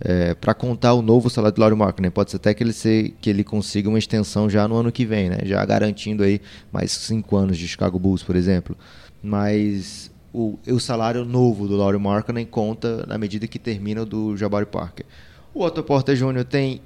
é, 0.00 0.34
para 0.34 0.54
contar 0.54 0.94
o 0.94 1.02
novo 1.02 1.28
salário 1.28 1.54
do 1.54 1.60
Laurie 1.60 1.76
Markkinen. 1.76 2.08
Né? 2.08 2.10
Pode 2.10 2.30
ser 2.30 2.38
até 2.38 2.54
que 2.54 2.62
ele, 2.62 2.72
se, 2.72 3.14
que 3.20 3.28
ele 3.28 3.44
consiga 3.44 3.88
uma 3.88 3.98
extensão 3.98 4.48
já 4.48 4.66
no 4.66 4.76
ano 4.76 4.90
que 4.90 5.04
vem, 5.04 5.28
né? 5.28 5.38
já 5.44 5.64
garantindo 5.64 6.22
aí 6.22 6.40
mais 6.72 6.90
cinco 6.92 7.36
anos 7.36 7.58
de 7.58 7.68
Chicago 7.68 7.98
Bulls, 7.98 8.22
por 8.22 8.34
exemplo. 8.34 8.76
Mas 9.22 10.10
o, 10.32 10.58
o 10.66 10.80
salário 10.80 11.24
novo 11.24 11.68
do 11.68 11.76
Laurie 11.76 12.00
Markkinen 12.00 12.46
conta 12.46 13.04
na 13.06 13.18
medida 13.18 13.46
que 13.46 13.58
termina 13.58 14.02
o 14.02 14.06
do 14.06 14.36
Jabari 14.36 14.66
Parker. 14.66 15.04
O 15.52 15.62
Otto 15.62 15.82
Porter 15.82 16.16
Jr. 16.16 16.44
tem 16.44 16.80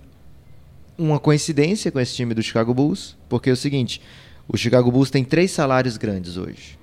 uma 0.98 1.20
coincidência 1.20 1.92
com 1.92 2.00
esse 2.00 2.14
time 2.14 2.34
do 2.34 2.42
Chicago 2.42 2.72
Bulls, 2.72 3.16
porque 3.28 3.50
é 3.50 3.52
o 3.52 3.56
seguinte, 3.56 4.00
o 4.48 4.56
Chicago 4.56 4.90
Bulls 4.90 5.10
tem 5.10 5.24
três 5.24 5.50
salários 5.50 5.96
grandes 5.96 6.36
hoje. 6.36 6.78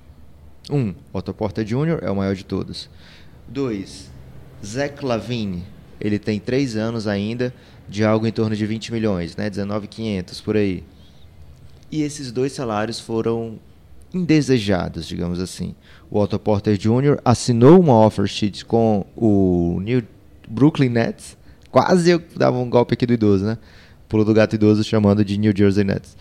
Um, 0.69 0.93
Otto 1.11 1.34
Porter 1.34 1.65
Jr. 1.65 1.99
é 2.01 2.11
o 2.11 2.15
maior 2.15 2.36
de 2.36 2.45
todos. 2.45 2.89
Dois, 3.47 4.11
Zach 4.63 5.03
Lavine 5.03 5.63
ele 6.02 6.20
tem 6.20 6.39
três 6.39 6.76
anos 6.76 7.08
ainda 7.08 7.54
de 7.88 8.04
algo 8.04 8.26
em 8.26 8.32
torno 8.32 8.56
de 8.56 8.66
20 8.66 8.91
milhões, 8.91 9.36
né? 9.36 9.49
19,500 9.49 10.41
por 10.41 10.56
aí. 10.56 10.84
E 11.91 12.02
esses 12.02 12.32
dois 12.32 12.54
salários 12.54 12.99
foram 12.99 13.60
indesejados, 14.14 15.08
digamos 15.08 15.39
assim. 15.39 15.76
O 16.10 16.20
Otto 16.20 16.39
Porter 16.39 16.78
Jr. 16.78 17.20
assinou 17.24 17.80
uma 17.80 17.93
offer 17.93 18.28
sheet 18.28 18.66
com 18.66 19.06
o 19.16 19.80
New 19.82 20.04
Brooklyn 20.47 20.89
Nets. 20.89 21.38
Quase 21.70 22.12
eu 22.12 22.22
dava 22.36 22.58
um 22.58 22.70
golpe 22.70 22.93
aqui 22.93 23.06
do 23.06 23.14
idoso, 23.14 23.45
né? 23.45 23.58
Pulo 24.10 24.26
do 24.26 24.34
gato 24.34 24.56
idoso 24.56 24.84
chamando 24.84 25.24
de 25.24 25.38
New 25.38 25.54
Jersey 25.56 25.84
Nets. 25.84 26.18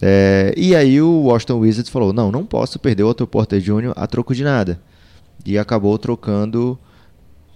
É, 0.00 0.54
e 0.56 0.74
aí 0.74 1.02
o 1.02 1.24
Washington 1.24 1.58
Wizards 1.58 1.90
falou: 1.90 2.12
não, 2.12 2.30
não 2.30 2.46
posso 2.46 2.78
perder 2.78 3.02
o 3.02 3.08
Otto 3.08 3.26
Porter 3.26 3.60
Jr. 3.60 3.92
a 3.96 4.06
troco 4.06 4.34
de 4.34 4.44
nada. 4.44 4.80
E 5.44 5.58
acabou 5.58 5.98
trocando 5.98 6.78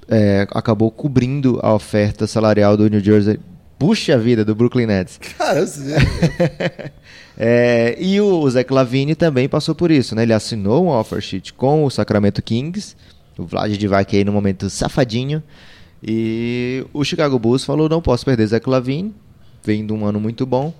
é, 0.08 0.46
acabou 0.50 0.90
cobrindo 0.90 1.58
a 1.62 1.74
oferta 1.74 2.26
salarial 2.26 2.76
do 2.76 2.88
New 2.88 3.00
Jersey. 3.00 3.38
Puxa 3.78 4.16
vida, 4.16 4.44
do 4.44 4.54
Brooklyn 4.54 4.86
Nets. 4.86 5.18
Cara, 5.36 5.64
é, 7.36 7.96
e 8.00 8.20
o 8.20 8.48
Zach 8.48 8.72
Lavine 8.72 9.14
também 9.14 9.48
passou 9.48 9.74
por 9.74 9.90
isso, 9.90 10.14
né? 10.14 10.22
Ele 10.22 10.32
assinou 10.32 10.86
um 10.86 10.88
offer 10.88 11.20
sheet 11.20 11.52
com 11.52 11.84
o 11.84 11.90
Sacramento 11.90 12.42
Kings, 12.42 12.96
o 13.36 13.44
Vlad 13.44 13.70
Divac 13.76 14.16
aí 14.16 14.24
no 14.24 14.32
momento 14.32 14.70
safadinho, 14.70 15.42
e 16.02 16.86
o 16.92 17.04
Chicago 17.04 17.38
Bulls 17.38 17.64
falou, 17.64 17.88
não 17.88 18.00
posso 18.00 18.24
perder 18.24 18.46
Zach 18.46 18.68
Lavine, 18.68 19.14
vem 19.62 19.86
de 19.86 19.92
um 19.92 20.06
ano 20.06 20.20
muito 20.20 20.46
bom, 20.46 20.72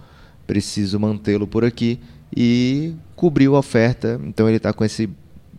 preciso 0.47 0.99
mantê-lo 0.99 1.47
por 1.47 1.65
aqui, 1.65 2.01
e 2.35 2.95
cobriu 3.15 3.57
a 3.57 3.59
oferta, 3.59 4.19
então 4.25 4.49
ele 4.49 4.57
está 4.57 4.73
com 4.73 4.85
esse 4.85 5.11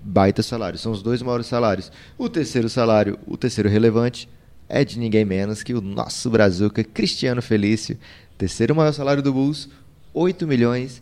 baita 0.08 0.42
salário. 0.42 0.80
São 0.80 0.92
os 0.92 1.04
dois 1.04 1.22
maiores 1.22 1.48
salários. 1.48 1.92
O 2.18 2.30
terceiro 2.30 2.70
salário, 2.70 3.20
o 3.28 3.36
terceiro 3.36 3.70
relevante, 3.70 4.30
é 4.70 4.84
de 4.86 4.98
ninguém 4.98 5.26
menos 5.26 5.64
que 5.64 5.74
o 5.74 5.82
nosso 5.82 6.30
brazuca 6.30 6.84
Cristiano 6.84 7.42
Felício. 7.42 7.98
Terceiro 8.38 8.76
maior 8.76 8.94
salário 8.94 9.22
do 9.22 9.34
Bulls, 9.34 9.70
8 10.14 10.48
milhões. 10.48 11.02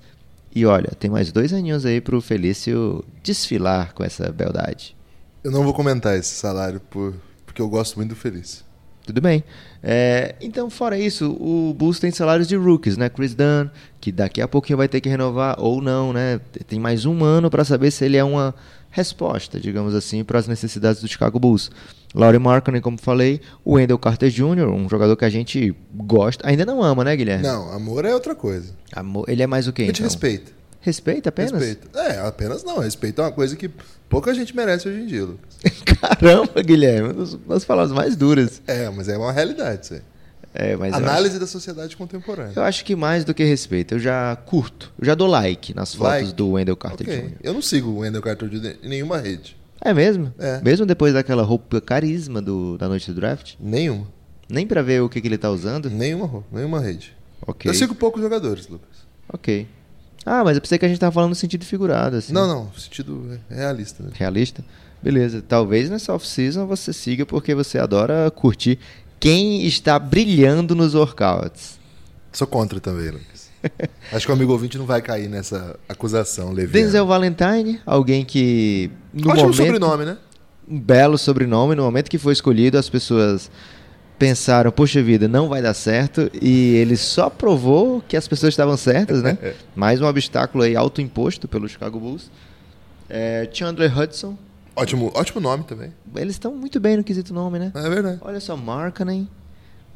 E 0.54 0.66
olha, 0.66 0.90
tem 0.98 1.12
mais 1.12 1.32
dois 1.32 1.54
aninhos 1.54 1.86
aí 1.86 2.02
pro 2.02 2.22
Felício 2.22 3.04
desfilar 3.22 3.94
com 3.94 4.04
essa 4.04 4.32
beldade. 4.32 4.96
Eu 5.44 5.52
não 5.52 5.64
vou 5.64 5.74
comentar 5.74 6.18
esse 6.18 6.34
salário 6.34 6.80
por, 6.80 7.14
porque 7.46 7.62
eu 7.62 7.70
gosto 7.70 7.98
muito 7.98 8.10
do 8.10 8.16
Felício. 8.16 8.66
Tudo 9.06 9.22
bem. 9.22 9.44
É, 9.84 10.34
então, 10.42 10.68
fora 10.68 10.98
isso, 10.98 11.32
o 11.40 11.76
Bulls 11.78 12.00
tem 12.00 12.10
salários 12.10 12.48
de 12.48 12.56
rookies, 12.56 12.98
né? 12.98 13.08
Chris 13.08 13.36
Dunn, 13.36 13.70
que 14.02 14.12
daqui 14.12 14.42
a 14.42 14.48
pouquinho 14.48 14.78
vai 14.78 14.88
ter 14.88 15.00
que 15.00 15.08
renovar 15.08 15.58
ou 15.60 15.80
não, 15.80 16.12
né? 16.12 16.42
Tem 16.68 16.80
mais 16.80 17.06
um 17.06 17.24
ano 17.24 17.52
para 17.52 17.64
saber 17.64 17.92
se 17.92 18.04
ele 18.04 18.18
é 18.18 18.24
uma 18.24 18.56
resposta, 18.96 19.60
digamos 19.60 19.94
assim, 19.94 20.24
para 20.24 20.40
as 20.40 20.48
necessidades 20.48 21.02
do 21.02 21.08
Chicago 21.08 21.38
Bulls. 21.38 21.70
Laurie 22.14 22.40
Markkinen, 22.40 22.80
como 22.80 22.98
falei, 22.98 23.42
o 23.64 23.74
Wendell 23.74 24.00
Carter 24.00 24.30
Jr., 24.30 24.70
um 24.70 24.88
jogador 24.88 25.18
que 25.18 25.26
a 25.26 25.30
gente 25.30 25.76
gosta, 25.94 26.48
ainda 26.48 26.66
não 26.66 26.82
ama, 26.82 27.04
né, 27.04 27.14
Guilherme? 27.14 27.44
Não, 27.44 27.74
amor 27.74 28.06
é 28.06 28.14
outra 28.14 28.34
coisa. 28.34 28.74
Amor, 28.94 29.26
ele 29.28 29.44
é 29.44 29.48
mais 29.48 29.68
o 29.68 29.74
quê, 29.74 29.82
A 29.82 29.86
gente 29.88 29.98
então? 29.98 30.06
respeita. 30.06 30.52
Respeita 30.80 31.28
apenas? 31.28 31.52
Respeito. 31.52 31.90
É, 31.98 32.20
apenas 32.26 32.64
não. 32.64 32.80
Respeito 32.80 33.20
é 33.20 33.26
uma 33.26 33.32
coisa 33.34 33.56
que 33.58 33.70
pouca 34.08 34.34
gente 34.34 34.56
merece 34.56 34.88
hoje 34.88 35.02
em 35.02 35.08
dia, 35.08 35.26
Lucas. 35.26 35.58
Caramba, 36.00 36.62
Guilherme, 36.62 37.14
das 37.48 37.66
palavras 37.66 37.92
mais 37.92 38.16
duras. 38.16 38.62
É, 38.66 38.90
mas 38.92 39.10
é 39.10 39.18
uma 39.18 39.32
realidade 39.34 39.84
isso 39.84 39.94
aí. 39.96 40.02
É, 40.58 40.74
Análise 40.94 41.38
da 41.40 41.46
sociedade 41.46 41.98
contemporânea. 41.98 42.54
Eu 42.56 42.64
acho 42.64 42.86
que 42.86 42.96
mais 42.96 43.24
do 43.26 43.34
que 43.34 43.44
respeito, 43.44 43.96
eu 43.96 44.00
já 44.00 44.36
curto. 44.46 44.94
Eu 44.98 45.06
já 45.06 45.14
dou 45.16 45.28
like 45.28 45.74
nas 45.76 45.94
fotos 45.94 46.22
Like? 46.24 46.34
do 46.34 46.52
Wendell 46.52 46.78
Carter 46.78 47.06
Ok. 47.08 47.22
Jr. 47.22 47.36
Eu 47.44 47.54
não 47.54 47.62
sigo 47.62 47.90
o 47.90 47.98
Wendell 48.00 48.22
Carter 48.22 48.48
Jr. 48.50 48.78
em 48.84 48.88
nenhuma 48.90 49.18
rede. 49.18 49.58
É 49.82 49.94
mesmo? 49.94 50.34
É. 50.40 50.62
Mesmo 50.64 50.86
depois 50.86 51.14
daquela 51.14 51.44
roupa 51.44 51.82
carisma 51.82 52.42
do, 52.42 52.78
da 52.78 52.88
noite 52.88 53.12
do 53.12 53.16
draft? 53.20 53.56
Nenhuma. 53.60 54.08
Nem 54.50 54.66
pra 54.66 54.82
ver 54.82 55.02
o 55.02 55.10
que, 55.10 55.20
que 55.20 55.28
ele 55.28 55.38
tá 55.38 55.50
usando? 55.52 55.90
Nenhuma, 55.90 56.26
ro- 56.26 56.46
nenhuma 56.52 56.80
rede. 56.80 57.16
Ok. 57.46 57.70
Eu 57.70 57.74
sigo 57.76 57.94
poucos 57.94 58.22
jogadores, 58.22 58.68
Lucas. 58.68 58.88
Ok. 59.32 59.68
Ah, 60.26 60.44
mas 60.44 60.56
eu 60.56 60.62
pensei 60.62 60.78
que 60.80 60.86
a 60.86 60.88
gente 60.88 61.00
tava 61.00 61.12
falando 61.12 61.30
no 61.30 61.36
sentido 61.36 61.66
figurado, 61.66 62.16
assim. 62.16 62.34
Não, 62.34 62.48
não. 62.48 62.72
Sentido 62.74 63.40
realista. 63.50 64.02
Né? 64.04 64.10
Realista? 64.14 64.64
Beleza. 65.04 65.44
Talvez 65.48 65.90
nessa 65.90 66.14
off-season 66.14 66.66
você 66.66 66.92
siga 66.94 67.26
porque 67.26 67.54
você 67.54 67.78
adora 67.78 68.32
curtir 68.32 68.80
quem 69.26 69.66
está 69.66 69.98
brilhando 69.98 70.76
nos 70.76 70.94
workouts. 70.94 71.80
Sou 72.32 72.46
contra 72.46 72.80
também, 72.80 73.10
Lucas. 73.10 73.50
Acho 74.14 74.24
que 74.24 74.32
o 74.32 74.36
amigo 74.36 74.52
ouvinte 74.52 74.78
não 74.78 74.86
vai 74.86 75.02
cair 75.02 75.28
nessa 75.28 75.80
acusação, 75.90 76.52
leviana. 76.52 76.86
Denzel 76.86 77.08
Valentine, 77.08 77.82
alguém 77.88 78.24
que 78.24 78.92
no 79.12 79.32
Ótimo 79.32 79.48
momento... 79.48 79.56
sobrenome, 79.56 80.06
né? 80.06 80.18
um 80.70 80.80
belo 80.80 81.18
sobrenome. 81.18 81.74
No 81.74 81.82
momento 81.82 82.08
que 82.08 82.20
foi 82.20 82.34
escolhido, 82.34 82.78
as 82.78 82.88
pessoas 82.88 83.50
pensaram, 84.20 84.72
poxa 84.72 85.02
vida, 85.02 85.28
não 85.28 85.50
vai 85.50 85.60
dar 85.60 85.74
certo. 85.74 86.30
E 86.40 86.76
ele 86.76 86.96
só 86.96 87.28
provou 87.28 88.04
que 88.08 88.16
as 88.16 88.28
pessoas 88.28 88.54
estavam 88.54 88.78
certas, 88.78 89.24
né? 89.24 89.40
Mais 89.76 90.02
um 90.02 90.06
obstáculo 90.06 90.64
aí 90.64 90.76
autoimposto 90.76 91.48
pelo 91.48 91.68
Chicago 91.68 92.00
Bulls. 92.00 92.30
É, 93.10 93.50
Chandler 93.52 93.98
Hudson. 93.98 94.38
Ótimo, 94.76 95.12
ótimo 95.16 95.40
nome 95.42 95.64
também. 95.64 95.94
Eles 96.16 96.36
estão 96.36 96.54
muito 96.54 96.80
bem 96.80 96.98
no 96.98 97.04
quesito 97.04 97.34
nome, 97.34 97.58
né? 97.60 97.72
É 97.74 97.90
verdade. 97.90 98.18
Olha 98.22 98.40
só, 98.40 98.56
Markkanen. 98.58 99.28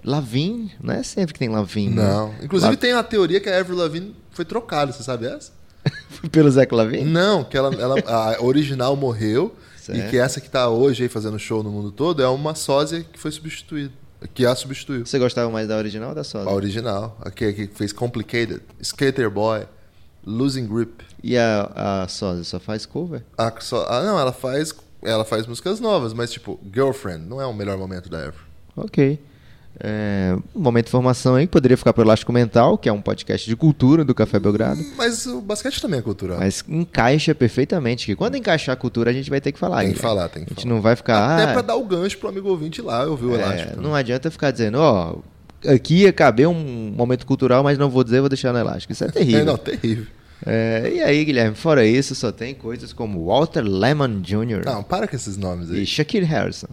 Lavin, 0.04 0.72
não 0.82 0.94
é 0.94 1.04
sempre 1.04 1.34
que 1.34 1.40
tem 1.40 1.50
Lavin. 1.50 1.90
né? 1.90 2.02
Não. 2.04 2.34
Inclusive 2.42 2.72
Lav- 2.72 2.80
tem 2.80 2.94
a 2.94 3.04
teoria 3.04 3.42
que 3.42 3.50
a 3.50 3.60
Avril 3.60 3.78
Lavigne 3.78 4.16
foi 4.32 4.46
trocada, 4.46 4.94
você 4.94 5.04
sabe 5.04 5.26
essa? 5.28 5.52
Pelo 6.32 6.50
Zach 6.50 6.74
Lavin? 6.74 7.04
Não, 7.04 7.44
que 7.44 7.58
ela, 7.58 7.74
ela- 7.76 7.96
a 8.06 8.42
original 8.42 8.96
morreu 8.96 9.54
Certo. 9.76 10.00
e 10.00 10.10
que 10.10 10.18
essa 10.18 10.40
que 10.40 10.50
tá 10.50 10.70
hoje 10.70 11.04
aí 11.04 11.10
fazendo 11.10 11.38
show 11.38 11.62
no 11.62 11.70
mundo 11.70 11.92
todo 11.92 12.22
é 12.24 12.28
uma 12.30 12.56
sósia 12.56 13.04
que 13.04 13.20
foi 13.20 13.32
substituída. 13.32 13.92
Que 14.34 14.46
a 14.46 14.56
substituiu. 14.56 15.06
Você 15.06 15.20
gostava 15.20 15.50
mais 15.52 15.68
da 15.68 15.78
original 15.78 16.10
ou 16.10 16.16
da 16.16 16.24
sósia? 16.24 16.50
A 16.50 16.54
original. 16.54 17.18
A 17.22 17.30
que, 17.30 17.52
que 17.54 17.68
fez 17.68 17.92
Complicated, 17.94 18.62
Skater 18.82 19.30
Boy, 19.30 19.66
Losing 20.26 20.66
Grip. 20.68 21.04
E 21.24 21.38
a, 21.38 22.04
a 22.04 22.08
sósia 22.08 22.44
só 22.44 22.60
faz 22.60 22.86
cover? 22.86 23.24
A, 23.38 23.54
só, 23.60 23.86
ah, 23.90 24.04
não, 24.04 24.20
ela 24.20 24.32
faz, 24.32 24.74
ela 25.04 25.26
faz 25.26 25.46
músicas 25.46 25.80
novas, 25.80 26.14
mas 26.14 26.32
tipo, 26.32 26.60
Girlfriend 26.74 27.26
não 27.26 27.42
é 27.42 27.46
o 27.46 27.54
melhor 27.54 27.78
momento 27.78 28.10
da 28.10 28.20
Avril. 28.20 28.42
Ok. 28.76 29.20
É, 29.82 30.36
um 30.54 30.60
momento 30.60 30.86
de 30.86 30.92
formação 30.92 31.36
aí, 31.36 31.48
poderia 31.48 31.78
ficar 31.78 31.94
pelo 31.94 32.08
Elástico 32.08 32.34
Mental, 32.34 32.78
que 32.78 32.90
é 32.90 32.92
um 32.92 33.02
podcast 33.02 33.48
de 33.48 33.56
cultura 33.56 34.04
do 34.04 34.14
Café 34.14 34.38
Belgrado. 34.40 34.84
Mas 34.98 35.26
o 35.26 35.40
basquete 35.40 35.82
também 35.82 36.00
é 36.00 36.02
cultural. 36.02 36.38
Mas 36.40 36.64
encaixa 36.68 37.34
perfeitamente. 37.34 38.06
Que 38.06 38.16
quando 38.16 38.36
encaixar 38.36 38.74
a 38.74 38.76
cultura, 38.76 39.10
a 39.10 39.14
gente 39.14 39.30
vai 39.30 39.40
ter 39.40 39.52
que 39.52 39.60
falar. 39.60 39.82
tem 39.84 39.94
que 39.94 40.00
falar, 40.00 40.28
tem 40.28 40.44
que 40.44 40.52
A 40.52 40.54
gente 40.56 40.64
falar. 40.64 40.76
não 40.76 40.82
vai 40.82 40.96
ficar. 40.96 41.36
Até 41.36 41.52
ah, 41.52 41.54
pra 41.54 41.62
dar 41.62 41.76
o 41.76 41.86
gancho 41.86 42.18
pro 42.18 42.28
amigo 42.28 42.50
ouvinte 42.50 42.82
lá, 42.82 43.04
eu 43.04 43.16
vi 43.16 43.26
o 43.26 43.36
é, 43.36 43.40
elástico. 43.42 43.70
também. 43.70 43.86
não 43.86 43.96
adianta 43.96 44.30
ficar 44.30 44.52
dizendo, 44.52 44.80
ó, 44.80 45.16
aqui 45.66 46.02
ia 46.02 46.12
caber 46.12 46.48
um 46.48 46.92
momento 46.96 47.26
cultural, 47.26 47.64
mas 47.64 47.78
não 47.78 47.90
vou 47.90 48.04
dizer, 48.04 48.20
vou 48.20 48.30
deixar 48.30 48.52
no 48.52 48.60
elástico. 48.60 48.92
Isso 48.92 49.06
é 49.06 49.08
terrível. 49.12 49.40
É, 49.40 49.44
não, 49.46 49.58
terrível. 49.58 50.08
É, 50.46 50.92
e 50.96 51.02
aí, 51.02 51.26
Guilherme, 51.26 51.56
fora 51.56 51.86
isso, 51.86 52.16
só 52.16 52.32
tem 52.32 52.54
coisas 52.56 52.94
como 52.94 53.26
Walter 53.26 53.62
Lemon 53.62 54.22
Jr. 54.22 54.64
Não, 54.66 54.82
para 54.84 55.08
com 55.08 55.16
esses 55.16 55.36
nomes 55.38 55.70
aí. 55.70 55.84
e 55.84 55.86
Shaquille 55.86 56.26
Harrison. 56.26 56.68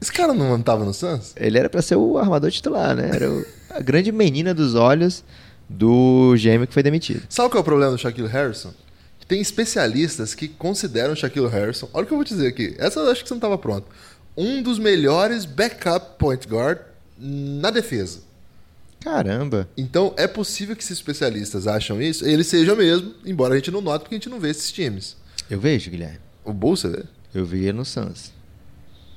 Esse 0.00 0.12
cara 0.12 0.34
não 0.34 0.60
tava 0.60 0.84
no 0.84 0.92
Suns? 0.92 1.32
Ele 1.36 1.58
era 1.58 1.70
pra 1.70 1.80
ser 1.80 1.96
o 1.96 2.18
armador 2.18 2.50
titular, 2.50 2.94
né? 2.94 3.10
Era 3.14 3.30
o- 3.30 3.44
a 3.70 3.80
grande 3.80 4.10
menina 4.12 4.52
dos 4.52 4.74
olhos 4.74 5.24
do 5.68 6.34
GM 6.36 6.66
que 6.66 6.74
foi 6.74 6.82
demitido. 6.82 7.22
Sabe 7.28 7.48
qual 7.50 7.58
é 7.58 7.62
o 7.62 7.64
problema 7.64 7.92
do 7.92 7.98
Shaquille 7.98 8.28
Harrison? 8.28 8.72
Tem 9.28 9.40
especialistas 9.40 10.34
que 10.34 10.48
consideram 10.48 11.12
o 11.14 11.16
Shaquille 11.16 11.46
Harrison. 11.48 11.88
Olha 11.94 12.04
o 12.04 12.06
que 12.06 12.12
eu 12.12 12.18
vou 12.18 12.24
dizer 12.24 12.48
aqui. 12.48 12.74
Essa 12.78 13.00
eu 13.00 13.10
acho 13.10 13.22
que 13.22 13.28
você 13.28 13.34
não 13.34 13.38
estava 13.38 13.56
pronto. 13.56 13.86
Um 14.36 14.60
dos 14.62 14.78
melhores 14.78 15.44
backup 15.44 16.18
point 16.18 16.46
guard 16.46 16.78
na 17.16 17.70
defesa. 17.70 18.20
Caramba. 19.02 19.68
Então 19.76 20.14
é 20.16 20.26
possível 20.26 20.76
que 20.76 20.82
esses 20.82 20.98
especialistas 20.98 21.66
acham 21.66 22.00
isso, 22.00 22.24
eles 22.26 22.46
sejam 22.46 22.76
mesmo, 22.76 23.14
embora 23.24 23.54
a 23.54 23.56
gente 23.56 23.70
não 23.70 23.80
note 23.80 24.02
porque 24.02 24.14
a 24.14 24.18
gente 24.18 24.28
não 24.28 24.38
vê 24.40 24.50
esses 24.50 24.70
times. 24.70 25.16
Eu 25.50 25.58
vejo, 25.60 25.90
Guilherme. 25.90 26.18
O 26.44 26.52
você 26.52 26.88
vê? 26.88 27.02
Eu 27.34 27.44
vi 27.44 27.64
ele 27.64 27.72
no 27.78 27.84
Suns. 27.84 28.32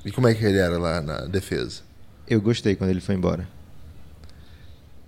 E 0.04 0.10
como 0.10 0.28
é 0.28 0.34
que 0.34 0.44
ele 0.44 0.58
era 0.58 0.78
lá 0.78 1.00
na 1.00 1.20
defesa? 1.26 1.82
Eu 2.28 2.40
gostei 2.40 2.74
quando 2.74 2.90
ele 2.90 3.00
foi 3.00 3.14
embora. 3.14 3.48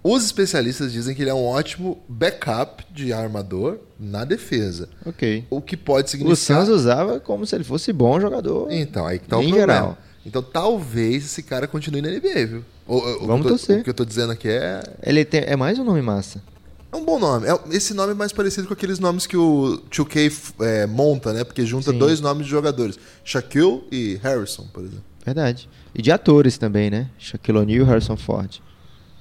Os 0.03 0.25
especialistas 0.25 0.93
dizem 0.93 1.15
que 1.15 1.23
ele 1.23 1.31
é 1.31 1.35
um 1.35 1.45
ótimo 1.45 2.03
backup 2.09 2.85
de 2.93 3.13
armador 3.13 3.79
na 3.99 4.25
defesa. 4.25 4.89
Ok. 5.05 5.45
O 5.51 5.61
que 5.61 5.77
pode 5.77 6.07
O 6.07 6.11
significar. 6.11 6.37
Suns 6.65 6.69
usava 6.69 7.19
como 7.21 7.45
se 7.45 7.55
ele 7.55 7.65
fosse 7.65 7.93
bom 7.93 8.21
jogador. 8.21 8.71
Então, 8.71 9.07
aí 9.07 9.19
que 9.19 9.27
tá 9.29 9.37
o 9.37 9.43
Em 9.43 9.49
problema. 9.49 9.73
geral. 9.73 9.99
Então 10.25 10.43
talvez 10.43 11.25
esse 11.25 11.43
cara 11.43 11.67
continue 11.67 12.01
na 12.03 12.09
NBA, 12.11 12.47
viu? 12.47 12.65
O, 12.89 12.97
o- 12.97 13.27
Vamos 13.27 13.43
tô- 13.45 13.51
torcer. 13.51 13.81
O 13.81 13.85
que 13.85 13.91
eu 13.91 13.95
tô 13.95 14.05
dizendo 14.05 14.33
aqui 14.33 14.49
é. 14.49 14.83
Ele 15.03 15.25
tem, 15.25 15.43
é 15.47 15.55
mais 15.57 15.79
um 15.79 15.85
nome 15.85 16.01
massa. 16.03 16.43
É 16.91 16.97
um 16.97 17.05
bom 17.05 17.19
nome. 17.19 17.47
É- 17.47 17.77
esse 17.77 17.93
nome 17.93 18.13
é 18.13 18.15
mais 18.15 18.33
parecido 18.33 18.67
com 18.67 18.73
aqueles 18.73 18.99
nomes 18.99 19.27
que 19.27 19.37
o 19.37 19.79
2K 19.91 20.27
f- 20.31 20.55
é, 20.61 20.87
monta, 20.87 21.33
né? 21.35 21.45
Porque 21.45 21.67
junta 21.67 21.91
Sim. 21.93 21.99
dois 21.99 22.21
nomes 22.21 22.47
de 22.47 22.51
jogadores: 22.51 22.99
Shaquille 23.23 23.85
e 23.93 24.19
Harrison, 24.23 24.67
por 24.73 24.83
exemplo. 24.83 25.05
Verdade. 25.25 25.69
E 25.95 26.01
de 26.01 26.11
atores 26.11 26.57
também, 26.57 26.89
né? 26.91 27.11
Shaquille 27.19 27.59
O'Neal 27.59 27.83
e 27.85 27.87
Harrison 27.87 28.17
Ford. 28.17 28.61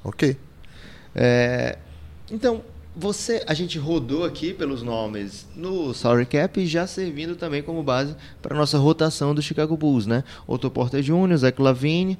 Ok. 0.03 0.37
É, 1.13 1.77
então, 2.31 2.61
você, 2.95 3.43
a 3.45 3.53
gente 3.53 3.77
rodou 3.77 4.23
aqui 4.23 4.53
pelos 4.53 4.81
nomes 4.81 5.45
no 5.55 5.93
salary 5.93 6.25
cap 6.25 6.59
e 6.59 6.65
já 6.65 6.87
servindo 6.87 7.35
também 7.35 7.61
como 7.61 7.83
base 7.83 8.15
para 8.41 8.55
nossa 8.57 8.77
rotação 8.77 9.35
do 9.35 9.41
Chicago 9.41 9.75
Bulls, 9.75 10.05
né? 10.07 10.23
Otto 10.47 10.69
Porter 10.71 11.01
Jr., 11.01 11.35
Zach 11.37 11.61
Lavine, 11.61 12.17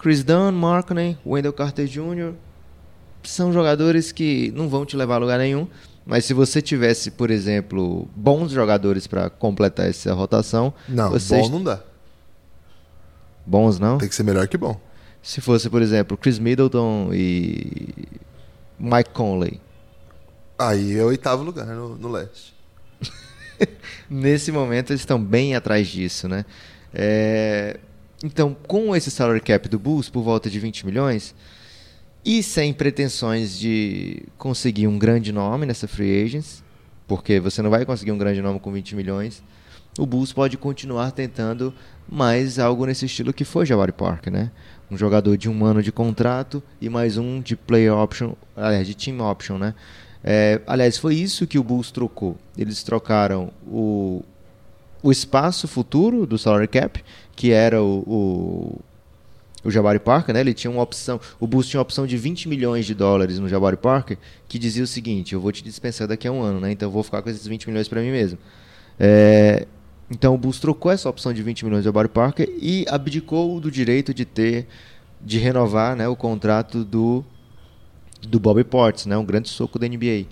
Chris 0.00 0.24
Dunn, 0.24 0.52
Markkinen, 0.52 1.18
Wendell 1.26 1.52
Carter 1.52 1.86
Jr. 1.86 2.32
São 3.22 3.52
jogadores 3.52 4.12
que 4.12 4.50
não 4.56 4.68
vão 4.68 4.86
te 4.86 4.96
levar 4.96 5.16
a 5.16 5.18
lugar 5.18 5.38
nenhum, 5.38 5.68
mas 6.06 6.24
se 6.24 6.32
você 6.32 6.62
tivesse, 6.62 7.10
por 7.10 7.30
exemplo, 7.30 8.08
bons 8.16 8.50
jogadores 8.50 9.06
para 9.06 9.28
completar 9.28 9.88
essa 9.88 10.12
rotação, 10.14 10.72
Não, 10.88 11.10
vocês... 11.10 11.42
bom 11.48 11.58
não 11.58 11.62
dá. 11.64 11.80
bons 13.44 13.78
não? 13.78 13.98
Tem 13.98 14.08
que 14.08 14.14
ser 14.14 14.22
melhor 14.22 14.48
que 14.48 14.56
bom. 14.56 14.80
Se 15.22 15.40
fosse, 15.42 15.68
por 15.68 15.82
exemplo, 15.82 16.16
Chris 16.16 16.38
Middleton 16.38 17.10
e 17.12 17.92
Mike 18.78 19.10
Conley. 19.10 19.60
Aí 20.58 20.96
é 20.96 21.02
o 21.02 21.08
oitavo 21.08 21.42
lugar 21.42 21.66
no, 21.66 21.96
no 21.96 22.08
leste. 22.08 22.54
Nesse 24.08 24.50
momento 24.50 24.92
eles 24.92 25.02
estão 25.02 25.22
bem 25.22 25.54
atrás 25.54 25.88
disso, 25.88 26.26
né? 26.26 26.46
É, 26.92 27.78
Então, 28.22 28.54
com 28.66 28.94
esse 28.94 29.10
salary 29.10 29.40
cap 29.40 29.68
do 29.68 29.78
Bulls 29.78 30.10
por 30.10 30.22
volta 30.22 30.50
de 30.50 30.58
20 30.58 30.84
milhões 30.84 31.34
e 32.24 32.42
sem 32.42 32.72
pretensões 32.72 33.58
de 33.58 34.22
conseguir 34.36 34.86
um 34.86 34.98
grande 34.98 35.32
nome 35.32 35.64
nessa 35.64 35.88
free 35.88 36.22
agents, 36.22 36.62
porque 37.08 37.40
você 37.40 37.62
não 37.62 37.70
vai 37.70 37.84
conseguir 37.84 38.12
um 38.12 38.18
grande 38.18 38.42
nome 38.42 38.60
com 38.60 38.70
20 38.70 38.94
milhões, 38.94 39.42
o 39.98 40.06
Bulls 40.06 40.32
pode 40.32 40.56
continuar 40.56 41.10
tentando 41.12 41.74
mais 42.08 42.58
algo 42.58 42.86
nesse 42.86 43.06
estilo 43.06 43.32
que 43.32 43.44
foi 43.44 43.66
Jabari 43.66 43.92
Parker, 43.92 44.32
né? 44.32 44.50
Um 44.90 44.96
jogador 44.96 45.36
de 45.36 45.48
um 45.48 45.64
ano 45.64 45.82
de 45.82 45.90
contrato 45.90 46.62
e 46.80 46.88
mais 46.88 47.16
um 47.16 47.40
de 47.40 47.56
player 47.56 47.94
option, 47.94 48.34
aliás, 48.56 48.86
de 48.86 48.94
team 48.94 49.20
option, 49.20 49.58
né? 49.58 49.74
É, 50.22 50.60
aliás, 50.66 50.98
foi 50.98 51.14
isso 51.14 51.46
que 51.46 51.58
o 51.58 51.64
Bulls 51.64 51.90
trocou. 51.90 52.36
Eles 52.56 52.82
trocaram 52.82 53.50
o, 53.66 54.22
o 55.02 55.10
espaço 55.10 55.66
futuro 55.66 56.26
do 56.26 56.36
salary 56.36 56.68
cap, 56.68 57.02
que 57.40 57.52
era 57.52 57.82
o, 57.82 58.04
o, 58.06 58.80
o 59.64 59.70
Jabari 59.70 59.98
Parker, 59.98 60.34
né? 60.34 60.40
Ele 60.40 60.52
tinha 60.52 60.70
uma 60.70 60.82
opção, 60.82 61.18
o 61.40 61.46
Bulls 61.46 61.66
tinha 61.66 61.78
uma 61.78 61.82
opção 61.84 62.06
de 62.06 62.14
20 62.14 62.46
milhões 62.46 62.84
de 62.84 62.94
dólares 62.94 63.38
no 63.38 63.48
Jabari 63.48 63.78
Parker, 63.78 64.18
que 64.46 64.58
dizia 64.58 64.84
o 64.84 64.86
seguinte: 64.86 65.32
eu 65.32 65.40
vou 65.40 65.50
te 65.50 65.64
dispensar 65.64 66.06
daqui 66.06 66.28
a 66.28 66.32
um 66.32 66.42
ano, 66.42 66.60
né? 66.60 66.70
Então 66.70 66.88
eu 66.88 66.92
vou 66.92 67.02
ficar 67.02 67.22
com 67.22 67.30
esses 67.30 67.46
20 67.46 67.66
milhões 67.66 67.88
para 67.88 68.02
mim 68.02 68.10
mesmo. 68.10 68.38
É, 68.98 69.66
então 70.10 70.34
o 70.34 70.36
Bulls 70.36 70.60
trocou 70.60 70.92
essa 70.92 71.08
opção 71.08 71.32
de 71.32 71.42
20 71.42 71.64
milhões 71.64 71.80
de 71.80 71.86
Jabari 71.86 72.10
Parker 72.10 72.46
e 72.60 72.84
abdicou 72.90 73.58
do 73.58 73.70
direito 73.70 74.12
de 74.12 74.26
ter 74.26 74.66
de 75.18 75.38
renovar 75.38 75.96
né, 75.96 76.06
o 76.08 76.16
contrato 76.16 76.84
do, 76.84 77.24
do 78.20 78.38
Bobby 78.38 78.64
Portis, 78.64 79.06
né, 79.06 79.16
um 79.16 79.24
grande 79.24 79.48
soco 79.48 79.78
da 79.78 79.88
NBA. 79.88 80.26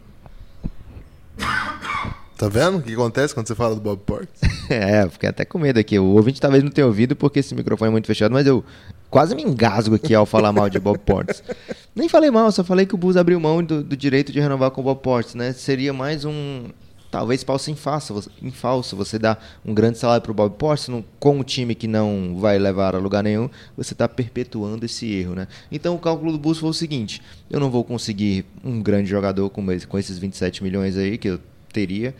Tá 2.39 2.49
vendo 2.49 2.79
o 2.79 2.83
que 2.83 2.93
acontece 2.93 3.35
quando 3.35 3.49
você 3.49 3.55
fala 3.57 3.75
do 3.75 3.81
Bob 3.81 4.01
Portis? 4.07 4.41
é, 4.71 5.09
fiquei 5.09 5.29
até 5.29 5.45
com 5.45 5.59
medo 5.59 5.81
aqui. 5.81 5.99
O 5.99 6.05
ouvinte 6.05 6.41
talvez 6.41 6.63
não 6.63 6.71
tenha 6.71 6.87
ouvido 6.87 7.17
porque 7.17 7.41
esse 7.41 7.53
microfone 7.53 7.89
é 7.89 7.91
muito 7.91 8.07
fechado, 8.07 8.31
mas 8.31 8.47
eu 8.47 8.65
quase 9.11 9.35
me 9.35 9.43
engasgo 9.43 9.97
aqui 9.97 10.15
ao 10.15 10.25
falar 10.25 10.53
mal 10.53 10.71
de 10.71 10.79
Bob 10.79 11.01
Portis. 11.01 11.43
Nem 11.97 12.09
falei 12.09 12.31
mal, 12.31 12.53
só 12.53 12.63
falei 12.63 12.87
que 12.87 12.95
o 12.95 12.99
Bulls 12.99 13.17
abriu 13.17 13.41
mão 13.41 13.61
do, 13.61 13.83
do 13.83 13.97
direito 13.97 14.31
de 14.31 14.39
renovar 14.39 14.71
com 14.71 14.81
o 14.81 14.85
Bob 14.85 15.01
Portis, 15.01 15.35
né? 15.35 15.53
Seria 15.53 15.93
mais 15.93 16.25
um 16.25 16.67
talvez 17.11 17.43
falso 17.43 17.73
em 17.73 17.75
falso, 17.75 18.31
em 18.41 18.53
falso. 18.53 18.95
Você 18.95 19.19
dá 19.19 19.37
um 19.67 19.75
grande 19.75 19.99
salário 19.99 20.23
para 20.23 20.31
o 20.31 20.35
Bob 20.35 20.55
Portis 20.55 20.89
com 21.19 21.39
um 21.41 21.43
time 21.43 21.75
que 21.75 21.89
não 21.89 22.37
vai 22.39 22.57
levar 22.57 22.95
a 22.95 22.99
lugar 22.99 23.25
nenhum, 23.25 23.51
você 23.77 23.95
está 23.95 24.09
perpetuando 24.09 24.87
esse 24.87 25.13
erro, 25.13 25.35
né? 25.35 25.49
Então 25.73 25.93
o 25.97 25.99
cálculo 25.99 26.31
do 26.31 26.39
Bulls 26.39 26.59
foi 26.59 26.71
o 26.71 26.75
seguinte: 26.75 27.21
eu 27.51 27.59
não 27.59 27.69
vou 27.69 27.83
conseguir 27.83 28.45
um 28.63 28.81
grande 28.81 29.11
jogador 29.11 29.51
com, 29.51 29.67
com 29.89 29.99
esses 29.99 30.19
27 30.19 30.63
milhões 30.63 30.97
aí 30.97 31.19
que 31.19 31.31
eu 31.31 31.41
teria. 31.73 32.15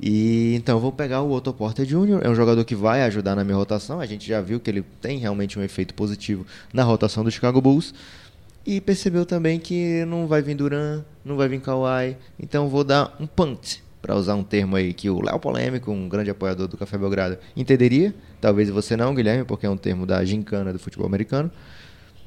E 0.00 0.54
então 0.54 0.76
eu 0.76 0.80
vou 0.80 0.92
pegar 0.92 1.20
o 1.20 1.30
Otto 1.30 1.52
Porter 1.52 1.84
Jr., 1.84 2.20
é 2.22 2.30
um 2.30 2.34
jogador 2.34 2.64
que 2.64 2.74
vai 2.74 3.02
ajudar 3.02 3.36
na 3.36 3.44
minha 3.44 3.56
rotação. 3.56 4.00
A 4.00 4.06
gente 4.06 4.26
já 4.26 4.40
viu 4.40 4.58
que 4.58 4.70
ele 4.70 4.82
tem 5.00 5.18
realmente 5.18 5.58
um 5.58 5.62
efeito 5.62 5.92
positivo 5.94 6.46
na 6.72 6.82
rotação 6.82 7.22
do 7.22 7.30
Chicago 7.30 7.60
Bulls. 7.60 7.92
E 8.66 8.80
percebeu 8.80 9.24
também 9.24 9.58
que 9.58 10.04
não 10.04 10.26
vai 10.26 10.42
vir 10.42 10.54
Duran, 10.54 11.02
não 11.24 11.36
vai 11.36 11.48
vir 11.48 11.60
Kawhi. 11.60 12.16
Então 12.38 12.68
vou 12.68 12.84
dar 12.84 13.14
um 13.18 13.26
punt, 13.26 13.78
para 14.00 14.16
usar 14.16 14.34
um 14.34 14.42
termo 14.42 14.76
aí 14.76 14.92
que 14.92 15.10
o 15.10 15.22
Léo 15.22 15.38
Polêmico, 15.38 15.90
um 15.90 16.08
grande 16.08 16.30
apoiador 16.30 16.66
do 16.66 16.76
Café 16.76 16.96
Belgrado, 16.96 17.38
entenderia. 17.56 18.14
Talvez 18.40 18.70
você 18.70 18.96
não, 18.96 19.14
Guilherme, 19.14 19.44
porque 19.44 19.66
é 19.66 19.70
um 19.70 19.76
termo 19.76 20.06
da 20.06 20.24
gincana 20.24 20.72
do 20.72 20.78
futebol 20.78 21.06
americano. 21.06 21.50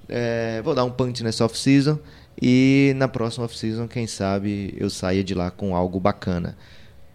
É, 0.08 0.62
vou 0.64 0.76
dar 0.76 0.84
um 0.84 0.92
punch 0.92 1.24
nessa 1.24 1.46
off-season 1.46 1.98
e 2.42 2.94
na 2.96 3.08
próxima 3.08 3.46
off-season, 3.46 3.88
quem 3.88 4.08
sabe, 4.08 4.74
eu 4.78 4.90
saia 4.90 5.24
de 5.24 5.34
lá 5.34 5.52
com 5.52 5.76
algo 5.76 6.00
bacana. 6.00 6.58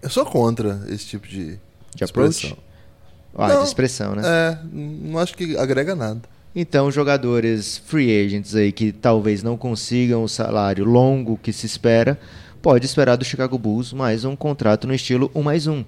Eu 0.02 0.10
sou 0.10 0.24
contra 0.24 0.80
esse 0.88 1.06
tipo 1.06 1.26
de, 1.26 1.58
de 1.94 2.04
expressão. 2.04 2.56
Ah, 3.34 3.48
não, 3.48 3.62
de 3.62 3.68
expressão, 3.68 4.14
né? 4.14 4.22
É, 4.24 4.58
não 4.72 5.18
acho 5.18 5.36
que 5.36 5.56
agrega 5.56 5.94
nada. 5.94 6.22
Então, 6.54 6.90
jogadores 6.90 7.78
free 7.78 8.24
agents 8.24 8.54
aí 8.54 8.72
que 8.72 8.90
talvez 8.90 9.42
não 9.42 9.56
consigam 9.56 10.24
o 10.24 10.28
salário 10.28 10.84
longo 10.84 11.38
que 11.38 11.52
se 11.52 11.66
espera, 11.66 12.18
pode 12.62 12.86
esperar 12.86 13.16
do 13.16 13.24
Chicago 13.24 13.58
Bulls 13.58 13.92
mais 13.92 14.24
um 14.24 14.34
contrato 14.34 14.86
no 14.86 14.94
estilo 14.94 15.30
1 15.34 15.42
mais 15.42 15.66
1. 15.66 15.84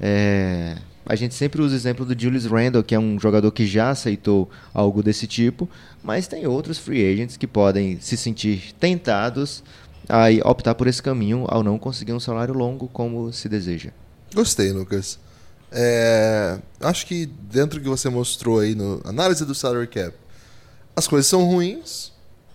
É, 0.00 0.76
a 1.04 1.14
gente 1.16 1.34
sempre 1.34 1.60
usa 1.60 1.74
o 1.74 1.76
exemplo 1.76 2.04
do 2.04 2.20
Julius 2.20 2.46
Randle, 2.46 2.82
que 2.82 2.94
é 2.94 2.98
um 2.98 3.18
jogador 3.18 3.50
que 3.50 3.66
já 3.66 3.90
aceitou 3.90 4.48
algo 4.72 5.02
desse 5.02 5.26
tipo, 5.26 5.68
mas 6.02 6.26
tem 6.26 6.46
outros 6.46 6.78
free 6.78 7.12
agents 7.12 7.36
que 7.36 7.46
podem 7.46 8.00
se 8.00 8.16
sentir 8.16 8.72
tentados 8.78 9.62
a 10.08 10.26
optar 10.48 10.74
por 10.74 10.86
esse 10.86 11.02
caminho 11.02 11.44
ao 11.48 11.62
não 11.62 11.78
conseguir 11.78 12.12
um 12.12 12.20
salário 12.20 12.54
longo 12.54 12.88
como 12.88 13.32
se 13.32 13.48
deseja. 13.48 13.90
Gostei, 14.34 14.72
Lucas. 14.72 15.18
É, 15.70 16.58
acho 16.80 17.06
que 17.06 17.26
dentro 17.26 17.78
do 17.78 17.82
que 17.82 17.88
você 17.88 18.08
mostrou 18.08 18.60
aí 18.60 18.74
no 18.74 19.00
análise 19.04 19.44
do 19.44 19.54
salary 19.54 19.86
cap, 19.86 20.14
as 20.94 21.08
coisas 21.08 21.26
são 21.26 21.44
ruins, 21.44 22.12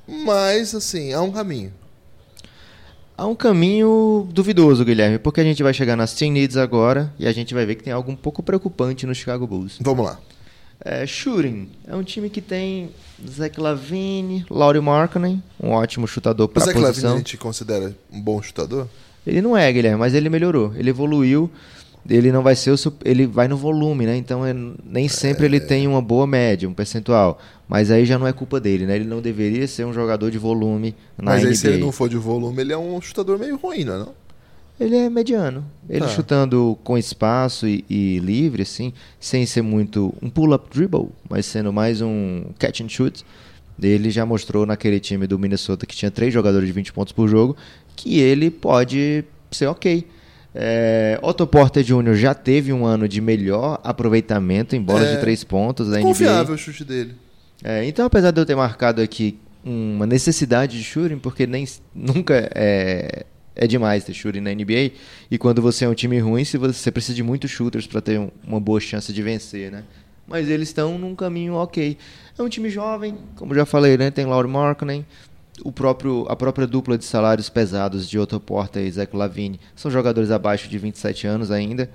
mas 0.07 0.75
assim, 0.75 1.13
há 1.13 1.21
um 1.21 1.31
caminho. 1.31 1.73
Há 3.17 3.25
um 3.25 3.33
caminho 3.33 4.27
duvidoso, 4.31 4.85
Guilherme, 4.85 5.17
porque 5.17 5.41
a 5.41 5.43
gente 5.43 5.63
vai 5.63 5.73
chegar 5.73 5.95
nas 5.95 6.13
team 6.13 6.31
needs 6.31 6.55
agora 6.55 7.11
e 7.17 7.25
a 7.25 7.31
gente 7.31 7.51
vai 7.51 7.65
ver 7.65 7.73
que 7.73 7.83
tem 7.83 7.91
algo 7.91 8.11
um 8.11 8.15
pouco 8.15 8.43
preocupante 8.43 9.07
no 9.07 9.15
Chicago 9.15 9.47
Bulls. 9.47 9.79
Vamos 9.81 10.05
lá. 10.05 10.19
É, 10.85 11.03
shooting. 11.07 11.67
É 11.87 11.95
um 11.95 12.03
time 12.03 12.29
que 12.29 12.39
tem 12.41 12.91
Zach 13.27 13.59
Lavine, 13.59 14.45
Laurie 14.51 14.79
Markkinen, 14.79 15.41
um 15.59 15.71
ótimo 15.71 16.07
chutador 16.07 16.47
para 16.47 16.61
a 16.61 16.65
posição. 16.65 16.83
Zach 16.83 17.01
Lavine 17.01 17.13
a 17.15 17.17
gente 17.17 17.37
considera 17.37 17.95
um 18.13 18.21
bom 18.21 18.39
chutador? 18.39 18.87
Ele 19.25 19.41
não 19.41 19.57
é, 19.57 19.73
Guilherme, 19.73 19.97
mas 19.97 20.13
ele 20.13 20.29
melhorou. 20.29 20.71
Ele 20.75 20.91
evoluiu. 20.91 21.49
Ele 22.09 22.31
não 22.31 22.41
vai 22.41 22.55
ser 22.55 22.71
o 22.71 22.77
ele 23.03 23.25
vai 23.25 23.47
no 23.47 23.57
volume, 23.57 24.05
né? 24.05 24.15
Então 24.15 24.45
é, 24.45 24.55
nem 24.85 25.07
sempre 25.07 25.43
é... 25.43 25.45
ele 25.45 25.59
tem 25.59 25.87
uma 25.87 26.01
boa 26.01 26.25
média, 26.25 26.67
um 26.67 26.73
percentual. 26.73 27.39
Mas 27.67 27.91
aí 27.91 28.05
já 28.05 28.17
não 28.17 28.25
é 28.25 28.31
culpa 28.31 28.59
dele, 28.59 28.85
né? 28.85 28.95
Ele 28.95 29.05
não 29.05 29.21
deveria 29.21 29.67
ser 29.67 29.85
um 29.85 29.93
jogador 29.93 30.31
de 30.31 30.37
volume 30.37 30.95
na 31.17 31.31
Mas 31.31 31.41
NBA. 31.41 31.49
aí 31.49 31.55
se 31.55 31.67
ele 31.67 31.77
não 31.77 31.91
for 31.91 32.07
de 32.09 32.17
volume, 32.17 32.61
ele 32.61 32.73
é 32.73 32.77
um 32.77 33.01
chutador 33.01 33.37
meio 33.37 33.57
ruim, 33.57 33.83
não 33.83 33.93
é 33.93 33.97
não? 33.99 34.13
Ele 34.79 34.95
é 34.95 35.09
mediano. 35.09 35.65
Ele 35.89 36.01
tá. 36.01 36.07
chutando 36.07 36.77
com 36.83 36.97
espaço 36.97 37.67
e, 37.67 37.83
e, 37.89 38.19
livre, 38.19 38.61
assim, 38.61 38.93
sem 39.19 39.45
ser 39.45 39.63
muito 39.63 40.13
um 40.21 40.29
pull-up 40.29 40.69
dribble, 40.71 41.09
mas 41.27 41.47
sendo 41.47 41.73
mais 41.73 42.01
um 42.01 42.45
catch 42.59 42.81
and 42.81 42.89
shoot. 42.89 43.25
Ele 43.81 44.09
já 44.11 44.25
mostrou 44.25 44.65
naquele 44.65 44.99
time 44.99 45.25
do 45.27 45.37
Minnesota 45.37 45.85
que 45.85 45.95
tinha 45.95 46.11
três 46.11 46.33
jogadores 46.33 46.67
de 46.67 46.73
20 46.73 46.93
pontos 46.93 47.11
por 47.11 47.27
jogo 47.27 47.55
que 47.95 48.19
ele 48.19 48.49
pode 48.51 49.25
ser 49.51 49.67
ok. 49.67 50.05
É, 50.55 51.19
Otto 51.21 51.45
Porter 51.45 51.83
Jr. 51.83 52.15
já 52.15 52.33
teve 52.33 52.73
um 52.73 52.85
ano 52.85 53.07
de 53.07 53.21
melhor 53.21 53.79
aproveitamento 53.83 54.75
em 54.75 54.81
bolas 54.81 55.07
é, 55.07 55.15
de 55.15 55.21
três 55.21 55.43
pontos 55.43 55.89
da 55.89 55.97
NBA. 55.97 56.07
Confiável 56.07 56.55
o 56.55 56.57
chute 56.57 56.83
dele. 56.83 57.15
É, 57.63 57.85
então, 57.85 58.05
apesar 58.05 58.31
de 58.31 58.39
eu 58.39 58.45
ter 58.45 58.55
marcado 58.55 59.01
aqui 59.01 59.39
uma 59.63 60.05
necessidade 60.05 60.77
de 60.77 60.83
shooting, 60.83 61.17
porque 61.17 61.45
nem 61.45 61.65
nunca 61.93 62.49
é, 62.55 63.25
é 63.55 63.67
demais 63.67 64.03
ter 64.03 64.13
shooting 64.13 64.39
na 64.39 64.53
NBA, 64.53 64.91
e 65.29 65.37
quando 65.37 65.61
você 65.61 65.85
é 65.85 65.89
um 65.89 65.93
time 65.93 66.19
ruim, 66.19 66.43
você 66.45 66.91
precisa 66.91 67.15
de 67.15 67.23
muitos 67.23 67.51
shooters 67.51 67.85
para 67.87 68.01
ter 68.01 68.19
uma 68.45 68.59
boa 68.59 68.79
chance 68.79 69.11
de 69.11 69.21
vencer, 69.21 69.71
né? 69.71 69.83
Mas 70.27 70.49
eles 70.49 70.69
estão 70.69 70.97
num 70.97 71.15
caminho 71.15 71.53
ok. 71.53 71.97
É 72.37 72.43
um 72.43 72.49
time 72.49 72.69
jovem, 72.69 73.17
como 73.35 73.55
já 73.55 73.65
falei, 73.65 73.97
né? 73.97 74.11
Tem 74.11 74.25
Laurie 74.25 74.51
Markkinen, 74.51 75.05
o 75.63 75.71
próprio, 75.71 76.25
a 76.29 76.35
própria 76.35 76.67
dupla 76.67 76.97
de 76.97 77.05
salários 77.05 77.49
pesados 77.49 78.07
de 78.07 78.17
Otto 78.19 78.39
Porter 78.39 78.85
e 78.85 78.91
Zach 78.91 79.15
Lavine 79.15 79.59
são 79.75 79.89
jogadores 79.89 80.31
abaixo 80.31 80.69
de 80.69 80.77
27 80.77 81.27
anos 81.27 81.51
ainda. 81.51 81.89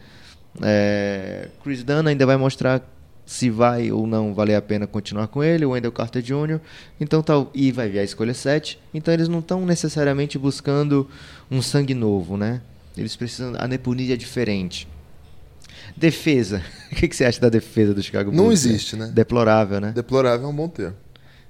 É, 0.60 1.48
Chris 1.62 1.82
Dunn 1.82 2.06
ainda 2.06 2.26
vai 2.26 2.36
mostrar 2.36 2.82
se 3.24 3.48
vai 3.48 3.90
ou 3.92 4.06
não 4.06 4.34
valer 4.34 4.56
a 4.56 4.62
pena 4.62 4.86
continuar 4.86 5.28
com 5.28 5.42
ele, 5.42 5.64
o 5.64 5.70
Wendell 5.70 5.92
Carter 5.92 6.22
Jr. 6.22 6.60
Então 7.00 7.22
tal 7.22 7.50
e 7.54 7.72
vai 7.72 7.88
vir 7.88 8.00
a 8.00 8.04
escolha 8.04 8.34
7. 8.34 8.78
Então 8.92 9.14
eles 9.14 9.28
não 9.28 9.38
estão 9.38 9.64
necessariamente 9.64 10.38
buscando 10.38 11.08
um 11.50 11.62
sangue 11.62 11.94
novo, 11.94 12.36
né? 12.36 12.60
Eles 12.96 13.16
precisam 13.16 13.54
a 13.58 13.66
Nepunid 13.66 14.12
é 14.12 14.16
diferente. 14.16 14.86
Defesa. 15.96 16.62
o 16.92 16.96
que, 16.96 17.08
que, 17.08 17.16
você 17.16 17.24
acha 17.24 17.40
da 17.40 17.48
defesa 17.48 17.94
do 17.94 18.02
Chicago 18.02 18.30
Bulls? 18.30 18.44
Não 18.44 18.52
existe, 18.52 18.96
né? 18.96 19.10
Deplorável, 19.14 19.80
né? 19.80 19.92
Deplorável 19.92 20.46
é 20.46 20.50
um 20.50 20.54
bom 20.54 20.68
termo. 20.68 20.96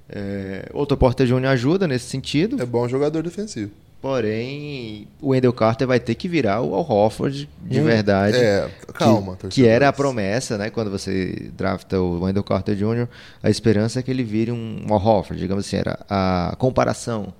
É, 0.09 0.69
Otto 0.73 0.97
Porter 0.97 1.25
Jr. 1.25 1.45
ajuda 1.47 1.87
nesse 1.87 2.05
sentido. 2.05 2.61
É 2.61 2.65
bom 2.65 2.87
jogador 2.87 3.23
defensivo. 3.23 3.71
Porém, 4.03 5.07
o 5.21 5.29
Wendell 5.29 5.53
Carter 5.53 5.87
vai 5.87 5.97
ter 5.97 6.13
que 6.15 6.27
virar 6.27 6.61
o 6.61 6.75
Al 6.75 6.85
Horford 6.85 7.49
de 7.61 7.79
hum, 7.79 7.85
verdade. 7.85 8.35
É, 8.35 8.69
calma. 8.93 9.37
Que, 9.37 9.47
que, 9.47 9.65
era 9.65 9.87
a 9.87 9.93
promessa, 9.93 10.57
né? 10.57 10.69
Quando 10.69 10.91
você 10.91 11.49
drafta 11.55 12.01
o 12.01 12.21
Wendell 12.21 12.43
Carter 12.43 12.75
Jr., 12.75 13.07
a 13.41 13.49
esperança 13.49 14.01
é 14.01 14.03
que 14.03 14.11
ele 14.11 14.25
vire 14.25 14.51
um 14.51 14.85
Al 14.89 15.01
Horford, 15.01 15.41
digamos 15.41 15.65
assim, 15.65 15.77
era 15.77 15.97
a 16.09 16.53
comparação. 16.57 17.33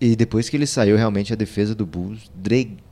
E 0.00 0.16
depois 0.16 0.48
que 0.48 0.56
ele 0.56 0.66
saiu, 0.66 0.96
realmente 0.96 1.34
a 1.34 1.36
defesa 1.36 1.74
do 1.74 1.84
Bulls 1.84 2.30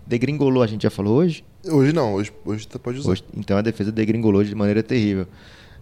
degringolou, 0.06 0.62
a 0.62 0.66
gente 0.66 0.82
já 0.82 0.90
falou 0.90 1.16
hoje? 1.16 1.42
Hoje 1.66 1.94
não, 1.94 2.12
hoje, 2.12 2.30
hoje 2.44 2.68
pode 2.82 2.98
usar. 2.98 3.10
Hoje, 3.10 3.24
então 3.34 3.56
a 3.56 3.62
defesa 3.62 3.90
degringolou 3.90 4.44
de 4.44 4.54
maneira 4.54 4.82
terrível. 4.82 5.26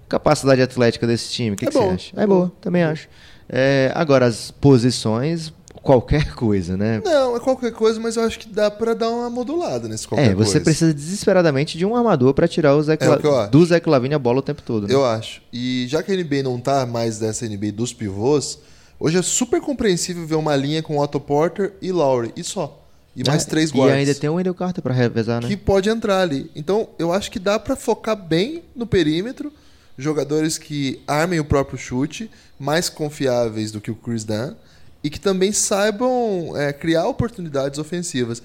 Capacidade 0.08 0.62
atlética 0.62 1.06
desse 1.06 1.30
time, 1.30 1.52
o 1.52 1.56
que, 1.56 1.66
é 1.66 1.68
que 1.68 1.74
você 1.74 1.84
acha? 1.84 2.20
É, 2.20 2.22
é 2.22 2.26
boa, 2.26 2.52
também 2.60 2.82
acho. 2.82 3.08
É, 3.48 3.92
agora, 3.94 4.26
as 4.26 4.50
posições, 4.50 5.52
qualquer 5.82 6.32
coisa, 6.36 6.76
né? 6.76 7.00
Não, 7.04 7.36
é 7.36 7.40
qualquer 7.40 7.72
coisa, 7.72 7.98
mas 8.00 8.16
eu 8.16 8.24
acho 8.24 8.38
que 8.38 8.48
dá 8.48 8.70
para 8.70 8.94
dar 8.94 9.10
uma 9.10 9.30
modulada 9.30 9.88
nesse 9.88 10.06
qualquer 10.06 10.30
É, 10.30 10.34
você 10.34 10.52
coisa. 10.52 10.60
precisa 10.60 10.94
desesperadamente 10.94 11.78
de 11.78 11.84
um 11.84 11.96
armador 11.96 12.34
para 12.34 12.48
tirar 12.48 12.74
o 12.74 12.82
Zé 12.82 12.94
é 13.00 13.48
do 13.48 13.64
Zé 13.64 13.80
Clavini 13.80 14.14
a 14.14 14.18
bola 14.18 14.38
o 14.38 14.42
tempo 14.42 14.62
todo. 14.62 14.86
Né? 14.86 14.94
Eu 14.94 15.04
acho. 15.04 15.42
E 15.52 15.86
já 15.88 16.02
que 16.02 16.12
a 16.12 16.16
NBA 16.16 16.42
não 16.42 16.58
tá 16.60 16.84
mais 16.86 17.18
dessa 17.18 17.46
NBA 17.46 17.72
dos 17.72 17.92
pivôs, 17.92 18.58
hoje 18.98 19.18
é 19.18 19.22
super 19.22 19.60
compreensível 19.60 20.26
ver 20.26 20.36
uma 20.36 20.54
linha 20.56 20.82
com 20.82 20.98
Otto 20.98 21.20
Porter 21.20 21.74
e 21.80 21.92
Lowry, 21.92 22.32
e 22.36 22.44
só. 22.44 22.84
E 23.18 23.24
mais 23.26 23.44
é, 23.44 23.48
três 23.48 23.72
guardas. 23.72 23.96
E 23.96 23.98
ainda 23.98 24.14
tem 24.14 24.30
um 24.30 24.34
Wendell 24.34 24.54
Carter 24.54 24.80
para 24.80 24.94
revezar, 24.94 25.42
né? 25.42 25.48
Que 25.48 25.56
pode 25.56 25.88
entrar 25.88 26.20
ali. 26.20 26.48
Então, 26.54 26.88
eu 27.00 27.12
acho 27.12 27.30
que 27.32 27.40
dá 27.40 27.58
para 27.58 27.74
focar 27.74 28.14
bem 28.14 28.62
no 28.76 28.86
perímetro, 28.86 29.52
jogadores 29.98 30.56
que 30.56 31.02
armem 31.06 31.40
o 31.40 31.44
próprio 31.44 31.76
chute, 31.76 32.30
mais 32.58 32.88
confiáveis 32.88 33.72
do 33.72 33.80
que 33.80 33.90
o 33.90 33.96
Chris 33.96 34.24
Dunn, 34.24 34.54
e 35.02 35.10
que 35.10 35.18
também 35.18 35.52
saibam 35.52 36.56
é, 36.56 36.72
criar 36.72 37.06
oportunidades 37.06 37.78
ofensivas. 37.78 38.42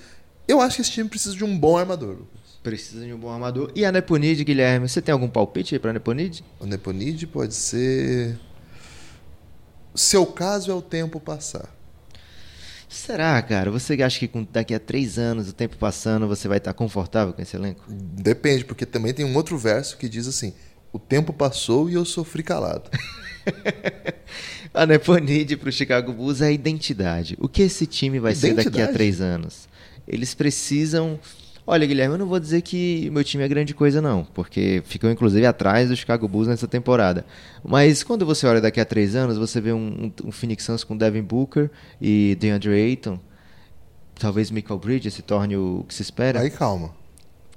Eu 0.48 0.60
acho 0.60 0.78
que 0.78 0.82
esse 0.82 0.92
time 0.92 1.08
precisa 1.08 1.36
de 1.36 1.44
um 1.44 1.58
bom 1.58 1.78
armador. 1.78 2.18
Precisa 2.62 3.06
de 3.06 3.14
um 3.14 3.18
bom 3.18 3.30
armador. 3.30 3.72
E 3.76 3.86
a 3.86 3.92
Neponid, 3.92 4.44
Guilherme, 4.44 4.90
você 4.90 5.02
tem 5.02 5.14
algum 5.14 5.28
palpite 5.28 5.76
aí 5.76 5.80
para 5.80 5.92
a 5.92 5.94
Neponid? 5.94 6.44
O 6.60 6.66
Neponid 6.66 7.28
pode 7.28 7.54
ser. 7.54 8.40
Seu 9.94 10.26
caso 10.26 10.72
é 10.72 10.74
o 10.74 10.82
tempo 10.82 11.20
passar. 11.20 11.70
Será, 12.94 13.42
cara? 13.42 13.72
Você 13.72 14.02
acha 14.04 14.20
que 14.20 14.48
daqui 14.52 14.74
a 14.74 14.80
três 14.80 15.18
anos, 15.18 15.50
o 15.50 15.54
tempo 15.54 15.76
passando, 15.78 16.28
você 16.28 16.48
vai 16.48 16.60
estar 16.60 16.74
confortável 16.74 17.34
com 17.34 17.42
esse 17.42 17.56
elenco? 17.56 17.84
Depende, 17.90 18.64
porque 18.64 18.86
também 18.86 19.14
tem 19.14 19.26
um 19.26 19.36
outro 19.36 19.58
verso 19.58 19.98
que 19.98 20.08
diz 20.08 20.28
assim: 20.28 20.54
O 20.94 21.00
tempo 21.00 21.34
passou 21.34 21.90
e 21.90 21.96
eu 21.96 22.06
sofri 22.06 22.44
calado. 22.44 22.90
a 24.72 24.86
Neponid 24.86 25.58
para 25.58 25.70
o 25.70 25.72
Chicago 25.72 26.14
Bulls 26.14 26.40
é 26.40 26.48
a 26.48 26.52
identidade. 26.52 27.36
O 27.40 27.50
que 27.50 27.64
esse 27.64 27.88
time 27.88 28.20
vai 28.20 28.36
ser 28.36 28.50
daqui 28.54 28.60
a 28.60 28.70
Identidade? 28.70 28.94
três 28.94 29.20
anos? 29.20 29.68
Eles 30.08 30.36
precisam. 30.36 31.20
Olha, 31.66 31.88
Guilherme, 31.88 32.14
eu 32.14 32.20
não 32.20 32.28
vou 32.28 32.40
dizer 32.40 32.62
que 32.62 33.10
meu 33.10 33.24
time 33.24 33.44
é 33.44 33.48
grande 33.48 33.74
coisa, 33.74 34.02
não, 34.02 34.24
porque 34.24 34.84
ficou 34.86 35.10
inclusive 35.10 35.46
atrás 35.46 35.90
do 35.90 35.96
Chicago 35.96 36.28
Bulls 36.28 36.48
nessa 36.48 36.68
temporada. 36.68 37.26
Mas 37.64 38.04
quando 38.04 38.26
você 38.26 38.46
olha 38.46 38.62
daqui 38.62 38.80
a 38.80 38.86
três 38.86 39.16
anos, 39.16 39.38
você 39.38 39.60
vê 39.60 39.74
um, 39.74 40.12
um, 40.24 40.28
um 40.28 40.32
Phoenix 40.32 40.64
Suns 40.64 40.84
com 40.84 40.96
Devin 40.96 41.24
Booker 41.24 41.72
e 42.00 42.38
DeAndre 42.40 42.74
Ayton. 42.74 43.18
Talvez 44.20 44.52
Michael 44.52 44.80
Bridges 44.80 45.14
se 45.14 45.22
torne 45.22 45.56
o 45.56 45.86
que 45.88 45.94
se 45.94 46.02
espera. 46.04 46.42
Aí 46.42 46.52
calma. 46.52 46.94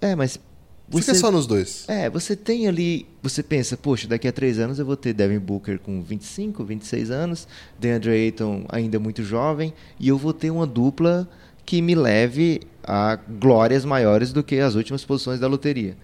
É, 0.01 0.15
mas. 0.15 0.41
Fica 0.89 1.15
só 1.15 1.33
nos 1.33 1.47
dois. 1.47 1.85
É, 1.89 2.09
você 2.09 2.37
tem 2.37 2.69
ali. 2.69 3.07
Você 3.23 3.43
pensa, 3.43 3.77
poxa, 3.77 4.07
daqui 4.07 4.29
a 4.29 4.33
três 4.33 4.59
anos 4.59 4.79
eu 4.79 4.87
vou 4.87 4.97
ter 4.97 5.13
Devin 5.13 5.39
Booker 5.39 5.79
com 5.79 6.01
25, 6.01 6.65
26 6.65 7.11
anos, 7.11 7.49
DeAndre 7.79 8.11
Ayton 8.11 8.65
ainda 8.69 8.99
muito 9.01 9.25
jovem, 9.25 9.75
e 9.99 10.09
eu 10.09 10.17
vou 10.17 10.33
ter 10.33 10.51
uma 10.51 10.67
dupla 10.67 11.29
que 11.65 11.83
me 11.83 11.95
leve 11.97 12.61
a 12.85 13.17
glórias 13.17 13.85
maiores 13.85 14.33
do 14.33 14.45
que 14.45 14.61
as 14.61 14.77
últimas 14.77 15.05
posições 15.05 15.41
da 15.41 15.49
loteria. 15.49 15.97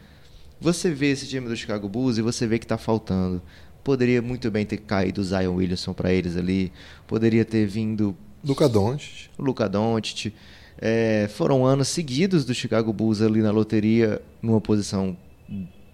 Você 0.61 0.91
vê 0.91 1.11
esse 1.11 1.29
time 1.29 1.49
do 1.49 1.57
Chicago 1.57 1.89
Bulls 1.89 2.19
e 2.19 2.23
você 2.23 2.47
vê 2.47 2.59
que 2.59 2.65
está 2.65 2.77
faltando. 2.77 3.41
Poderia 3.85 4.21
muito 4.21 4.51
bem 4.51 4.67
ter 4.67 4.79
caído 4.79 5.21
o 5.21 5.25
Zion 5.25 5.55
Williamson 5.55 5.93
para 5.93 6.13
eles 6.13 6.37
ali, 6.37 6.73
poderia 7.07 7.45
ter 7.45 7.67
vindo 7.67 8.17
Luca 8.45 8.69
Doncic. 8.69 9.31
o 9.39 9.43
Luka 9.43 9.69
Doncic. 9.69 10.33
É, 10.79 11.29
foram 11.35 11.65
anos 11.65 11.89
seguidos 11.89 12.45
do 12.45 12.55
Chicago 12.55 12.93
Bulls 12.93 13.23
ali 13.23 13.41
na 13.41 13.51
loteria, 13.51 14.21
numa 14.41 14.61
posição 14.61 15.17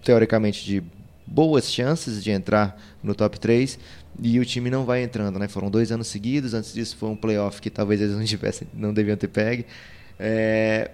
teoricamente 0.02 0.64
de 0.64 0.82
boas 1.26 1.70
chances 1.70 2.22
de 2.22 2.30
entrar 2.30 2.80
no 3.02 3.14
top 3.14 3.38
3 3.38 3.78
e 4.20 4.40
o 4.40 4.44
time 4.44 4.70
não 4.70 4.84
vai 4.84 5.02
entrando, 5.02 5.38
né? 5.38 5.46
Foram 5.46 5.70
dois 5.70 5.92
anos 5.92 6.08
seguidos, 6.08 6.54
antes 6.54 6.72
disso 6.72 6.96
foi 6.96 7.08
um 7.08 7.16
playoff 7.16 7.60
que 7.60 7.70
talvez 7.70 8.00
eles 8.00 8.16
não 8.16 8.24
tivessem, 8.26 8.66
não 8.74 8.92
deviam 8.92 9.16
ter 9.16 9.28
pegue. 9.28 9.66
É, 10.18 10.90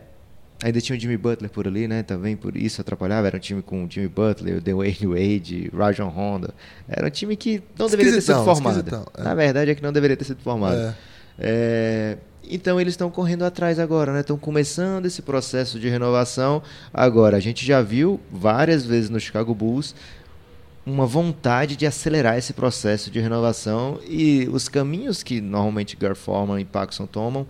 ainda 0.62 0.80
tinha 0.80 0.96
o 0.96 1.00
Jimmy 1.00 1.16
Butler 1.16 1.50
por 1.50 1.66
ali, 1.66 1.88
né? 1.88 2.02
Também 2.02 2.36
por 2.36 2.56
isso 2.56 2.80
atrapalhava. 2.80 3.26
Era 3.26 3.36
um 3.36 3.40
time 3.40 3.62
com 3.62 3.84
o 3.84 3.90
Jimmy 3.90 4.08
Butler, 4.08 4.58
o 4.58 4.60
Dwayne 4.60 5.06
Wade, 5.06 5.70
Rajon 5.74 6.08
Honda. 6.08 6.52
Era 6.88 7.06
um 7.06 7.10
time 7.10 7.36
que 7.36 7.62
não 7.78 7.88
deveria 7.88 8.12
ter 8.12 8.20
sido 8.20 8.44
formado. 8.44 9.08
é. 9.16 9.22
Na 9.22 9.34
verdade 9.34 9.70
é 9.70 9.74
que 9.74 9.82
não 9.82 9.92
deveria 9.92 10.16
ter 10.16 10.24
sido 10.24 10.42
formado. 10.42 10.76
É. 10.76 10.94
É, 11.38 12.18
então 12.48 12.80
eles 12.80 12.94
estão 12.94 13.10
correndo 13.10 13.44
atrás 13.44 13.78
agora, 13.78 14.12
né? 14.12 14.20
Estão 14.20 14.38
começando 14.38 15.06
esse 15.06 15.22
processo 15.22 15.78
de 15.78 15.88
renovação. 15.88 16.62
Agora, 16.92 17.36
a 17.36 17.40
gente 17.40 17.64
já 17.64 17.82
viu 17.82 18.20
várias 18.30 18.84
vezes 18.84 19.10
no 19.10 19.20
Chicago 19.20 19.54
Bulls 19.54 19.94
uma 20.86 21.06
vontade 21.06 21.76
de 21.76 21.86
acelerar 21.86 22.36
esse 22.36 22.52
processo 22.52 23.10
de 23.10 23.18
renovação 23.18 23.98
e 24.06 24.48
os 24.52 24.68
caminhos 24.68 25.22
que 25.22 25.40
normalmente 25.40 25.96
Gar 25.96 26.14
Forman 26.14 26.60
e 26.60 26.64
Paxson 26.64 27.06
tomam 27.06 27.46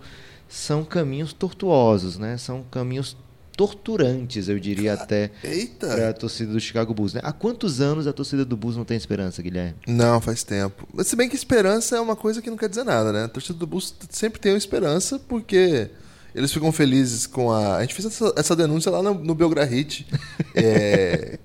são 0.47 0.85
caminhos 0.85 1.33
tortuosos, 1.33 2.17
né? 2.17 2.37
São 2.37 2.63
caminhos 2.71 3.17
torturantes, 3.55 4.49
eu 4.49 4.59
diria 4.59 4.93
até, 4.93 5.31
para 5.79 6.09
a 6.09 6.13
torcida 6.13 6.51
do 6.51 6.59
Chicago 6.59 6.93
Bulls. 6.93 7.13
Né? 7.13 7.21
Há 7.23 7.31
quantos 7.31 7.79
anos 7.81 8.05
a 8.05 8.13
torcida 8.13 8.43
do 8.43 8.57
Bulls 8.57 8.77
não 8.77 8.85
tem 8.85 8.97
esperança, 8.97 9.41
Guilherme? 9.41 9.75
Não, 9.87 10.19
faz 10.19 10.43
tempo. 10.43 10.87
Mas 10.93 11.07
se 11.07 11.15
bem 11.15 11.29
que 11.29 11.35
esperança 11.35 11.95
é 11.95 11.99
uma 11.99 12.15
coisa 12.15 12.41
que 12.41 12.49
não 12.49 12.57
quer 12.57 12.69
dizer 12.69 12.83
nada, 12.83 13.11
né? 13.11 13.23
A 13.23 13.27
torcida 13.27 13.57
do 13.57 13.65
Bulls 13.65 13.93
sempre 14.09 14.39
tem 14.39 14.51
uma 14.51 14.57
esperança 14.57 15.17
porque 15.17 15.89
eles 16.33 16.51
ficam 16.51 16.71
felizes 16.71 17.25
com 17.25 17.51
a. 17.51 17.77
A 17.77 17.81
gente 17.81 17.95
fez 17.95 18.05
essa, 18.05 18.33
essa 18.35 18.55
denúncia 18.55 18.91
lá 18.91 19.01
no, 19.01 19.13
no 19.13 19.33
Belgrahit. 19.33 20.05
É... 20.57 21.39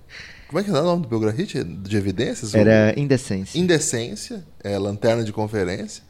Como 0.47 0.61
é 0.61 0.65
que 0.65 0.70
é 0.70 0.73
o 0.73 0.82
nome 0.82 1.03
do 1.03 1.09
Belgrahit? 1.09 1.62
De 1.62 1.97
evidências? 1.97 2.55
Era 2.55 2.93
indecência. 2.97 3.59
Indecência, 3.59 4.45
é 4.62 4.77
lanterna 4.78 5.23
de 5.23 5.32
conferência. 5.32 6.03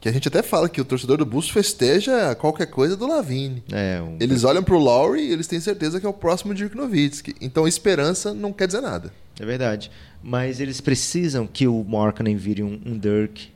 Que 0.00 0.08
a 0.08 0.12
gente 0.12 0.26
até 0.28 0.42
fala 0.42 0.68
que 0.68 0.80
o 0.80 0.84
torcedor 0.84 1.18
do 1.18 1.26
Bulls 1.26 1.50
festeja 1.50 2.34
qualquer 2.34 2.66
coisa 2.66 2.96
do 2.96 3.06
Lavine. 3.06 3.62
É, 3.70 4.00
um... 4.00 4.16
Eles 4.18 4.44
olham 4.44 4.62
pro 4.62 4.78
Lowry 4.78 5.20
e 5.20 5.32
eles 5.32 5.46
têm 5.46 5.60
certeza 5.60 6.00
que 6.00 6.06
é 6.06 6.08
o 6.08 6.12
próximo 6.12 6.54
Dirk 6.54 6.74
Nowitzki. 6.74 7.34
Então 7.40 7.68
esperança 7.68 8.32
não 8.32 8.50
quer 8.50 8.66
dizer 8.66 8.80
nada. 8.80 9.12
É 9.38 9.44
verdade. 9.44 9.90
Mas 10.22 10.58
eles 10.58 10.80
precisam 10.80 11.46
que 11.46 11.66
o 11.66 11.84
Markkanen 11.84 12.36
vire 12.36 12.62
um, 12.62 12.80
um 12.86 12.98
Dirk. 12.98 13.50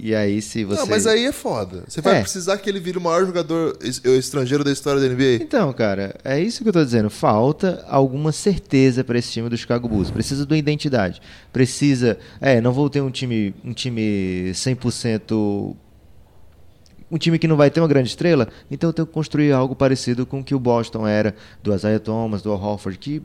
E 0.00 0.14
aí, 0.14 0.40
se 0.40 0.64
você. 0.64 0.80
Não, 0.80 0.86
mas 0.86 1.06
aí 1.06 1.24
é 1.26 1.32
foda. 1.32 1.84
Você 1.86 2.00
vai 2.00 2.16
É. 2.16 2.20
precisar 2.22 2.56
que 2.58 2.68
ele 2.70 2.80
vire 2.80 2.96
o 2.96 3.00
maior 3.00 3.26
jogador 3.26 3.76
es- 3.82 4.02
estrangeiro 4.04 4.64
da 4.64 4.72
história 4.72 5.00
da 5.00 5.06
NBA. 5.06 5.42
Então, 5.42 5.70
cara, 5.72 6.14
é 6.24 6.40
isso 6.40 6.62
que 6.62 6.68
eu 6.70 6.72
tô 6.72 6.82
dizendo. 6.84 7.10
Falta 7.10 7.84
alguma 7.88 8.32
certeza 8.32 9.04
para 9.04 9.18
esse 9.18 9.30
time 9.30 9.48
do 9.48 9.56
Chicago 9.56 9.86
Bulls. 9.88 10.10
Precisa 10.10 10.46
de 10.46 10.52
uma 10.54 10.58
identidade. 10.58 11.20
Precisa. 11.52 12.18
É, 12.40 12.60
não 12.60 12.72
vou 12.72 12.88
ter 12.88 13.02
um 13.02 13.10
time, 13.10 13.54
um 13.64 13.72
time 13.74 14.52
100%. 14.54 15.76
Um 17.10 17.18
time 17.18 17.38
que 17.38 17.46
não 17.46 17.56
vai 17.58 17.70
ter 17.70 17.78
uma 17.80 17.88
grande 17.88 18.08
estrela, 18.08 18.48
então 18.70 18.88
eu 18.88 18.94
tenho 18.94 19.06
que 19.06 19.12
construir 19.12 19.52
algo 19.52 19.76
parecido 19.76 20.24
com 20.24 20.40
o 20.40 20.44
que 20.44 20.54
o 20.54 20.58
Boston 20.58 21.06
era, 21.06 21.34
do 21.62 21.74
Isaiah 21.74 22.00
Thomas, 22.00 22.40
do 22.40 22.50
Al 22.50 22.58
Horford, 22.58 22.96
que, 22.98 23.22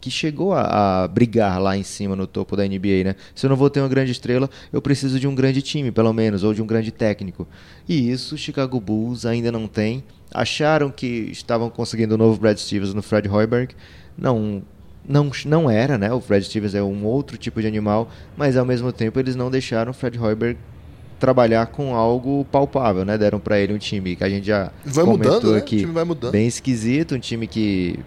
que 0.00 0.10
chegou 0.10 0.52
a, 0.54 1.02
a 1.04 1.08
brigar 1.08 1.60
lá 1.60 1.76
em 1.76 1.82
cima 1.82 2.16
no 2.16 2.26
topo 2.26 2.56
da 2.56 2.64
NBA, 2.66 3.04
né? 3.04 3.14
Se 3.34 3.44
eu 3.46 3.50
não 3.50 3.56
vou 3.56 3.68
ter 3.68 3.80
uma 3.80 3.88
grande 3.88 4.12
estrela, 4.12 4.48
eu 4.72 4.80
preciso 4.80 5.20
de 5.20 5.28
um 5.28 5.34
grande 5.34 5.60
time, 5.60 5.90
pelo 5.92 6.12
menos, 6.12 6.42
ou 6.42 6.54
de 6.54 6.62
um 6.62 6.66
grande 6.66 6.90
técnico. 6.90 7.46
E 7.88 8.10
isso 8.10 8.34
o 8.34 8.38
Chicago 8.38 8.80
Bulls 8.80 9.26
ainda 9.26 9.52
não 9.52 9.66
tem. 9.66 10.02
Acharam 10.32 10.90
que 10.90 11.28
estavam 11.30 11.68
conseguindo 11.68 12.14
o 12.14 12.18
novo 12.18 12.40
Brad 12.40 12.56
Stevens 12.56 12.94
no 12.94 13.02
Fred 13.02 13.28
Hoiberg. 13.28 13.74
Não, 14.16 14.62
não, 15.06 15.30
não 15.44 15.70
era, 15.70 15.98
né? 15.98 16.12
O 16.12 16.20
Fred 16.20 16.44
Stevens 16.46 16.74
é 16.74 16.82
um 16.82 17.04
outro 17.04 17.36
tipo 17.36 17.60
de 17.60 17.66
animal, 17.66 18.08
mas 18.36 18.56
ao 18.56 18.64
mesmo 18.64 18.92
tempo 18.92 19.18
eles 19.18 19.36
não 19.36 19.50
deixaram 19.50 19.90
o 19.90 19.94
Fred 19.94 20.18
Hoiberg 20.18 20.58
trabalhar 21.18 21.66
com 21.66 21.94
algo 21.94 22.46
palpável, 22.50 23.04
né? 23.04 23.18
Deram 23.18 23.38
pra 23.38 23.58
ele 23.58 23.74
um 23.74 23.78
time 23.78 24.16
que 24.16 24.24
a 24.24 24.28
gente 24.30 24.46
já 24.46 24.72
Vai 24.84 25.04
comentou 25.04 25.34
mudando, 25.34 25.52
né? 25.52 25.58
aqui, 25.58 25.84
vai 25.84 26.04
mudando. 26.04 26.32
bem 26.32 26.46
esquisito, 26.46 27.14
um 27.14 27.18
time 27.18 27.46
que 27.46 27.98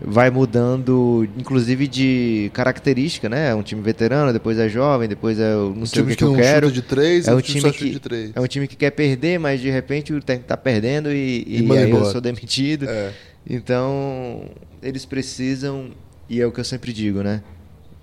vai 0.00 0.28
mudando, 0.30 1.26
inclusive 1.38 1.86
de 1.86 2.50
característica, 2.52 3.28
né? 3.28 3.50
É 3.50 3.54
um 3.54 3.62
time 3.62 3.80
veterano, 3.80 4.32
depois 4.32 4.58
é 4.58 4.68
jovem, 4.68 5.08
depois 5.08 5.38
é 5.38 5.54
o- 5.56 5.74
não 5.74 5.82
Um 5.82 5.86
sei 5.86 6.02
o 6.02 6.04
time 6.04 6.10
que, 6.12 6.16
que, 6.18 6.24
eu 6.24 6.34
quero. 6.34 6.70
de 6.72 6.82
três, 6.82 7.26
É 7.28 7.32
um 7.34 7.38
um 7.38 7.40
time, 7.40 7.72
que- 7.72 7.90
de 7.90 8.00
três. 8.00 8.30
É 8.34 8.40
um 8.40 8.46
time 8.46 8.66
que 8.68 8.76
quer 8.76 8.90
perder, 8.90 9.38
mas 9.38 9.60
de 9.60 9.70
repente 9.70 10.12
o 10.12 10.20
técnico 10.20 10.48
tá 10.48 10.56
perdendo 10.56 11.10
e, 11.10 11.44
E 11.46 11.62
e, 11.66 11.78
aí 11.78 11.90
eu 11.90 12.04
sou 12.06 12.20
demitido. 12.20 12.86
É. 12.88 13.12
Então, 13.48 14.44
eles 14.82 15.04
precisam, 15.04 15.90
e 16.28 16.40
é 16.40 16.46
o 16.46 16.52
que 16.52 16.60
eu 16.60 16.64
sempre 16.64 16.92
digo, 16.92 17.22
né? 17.22 17.42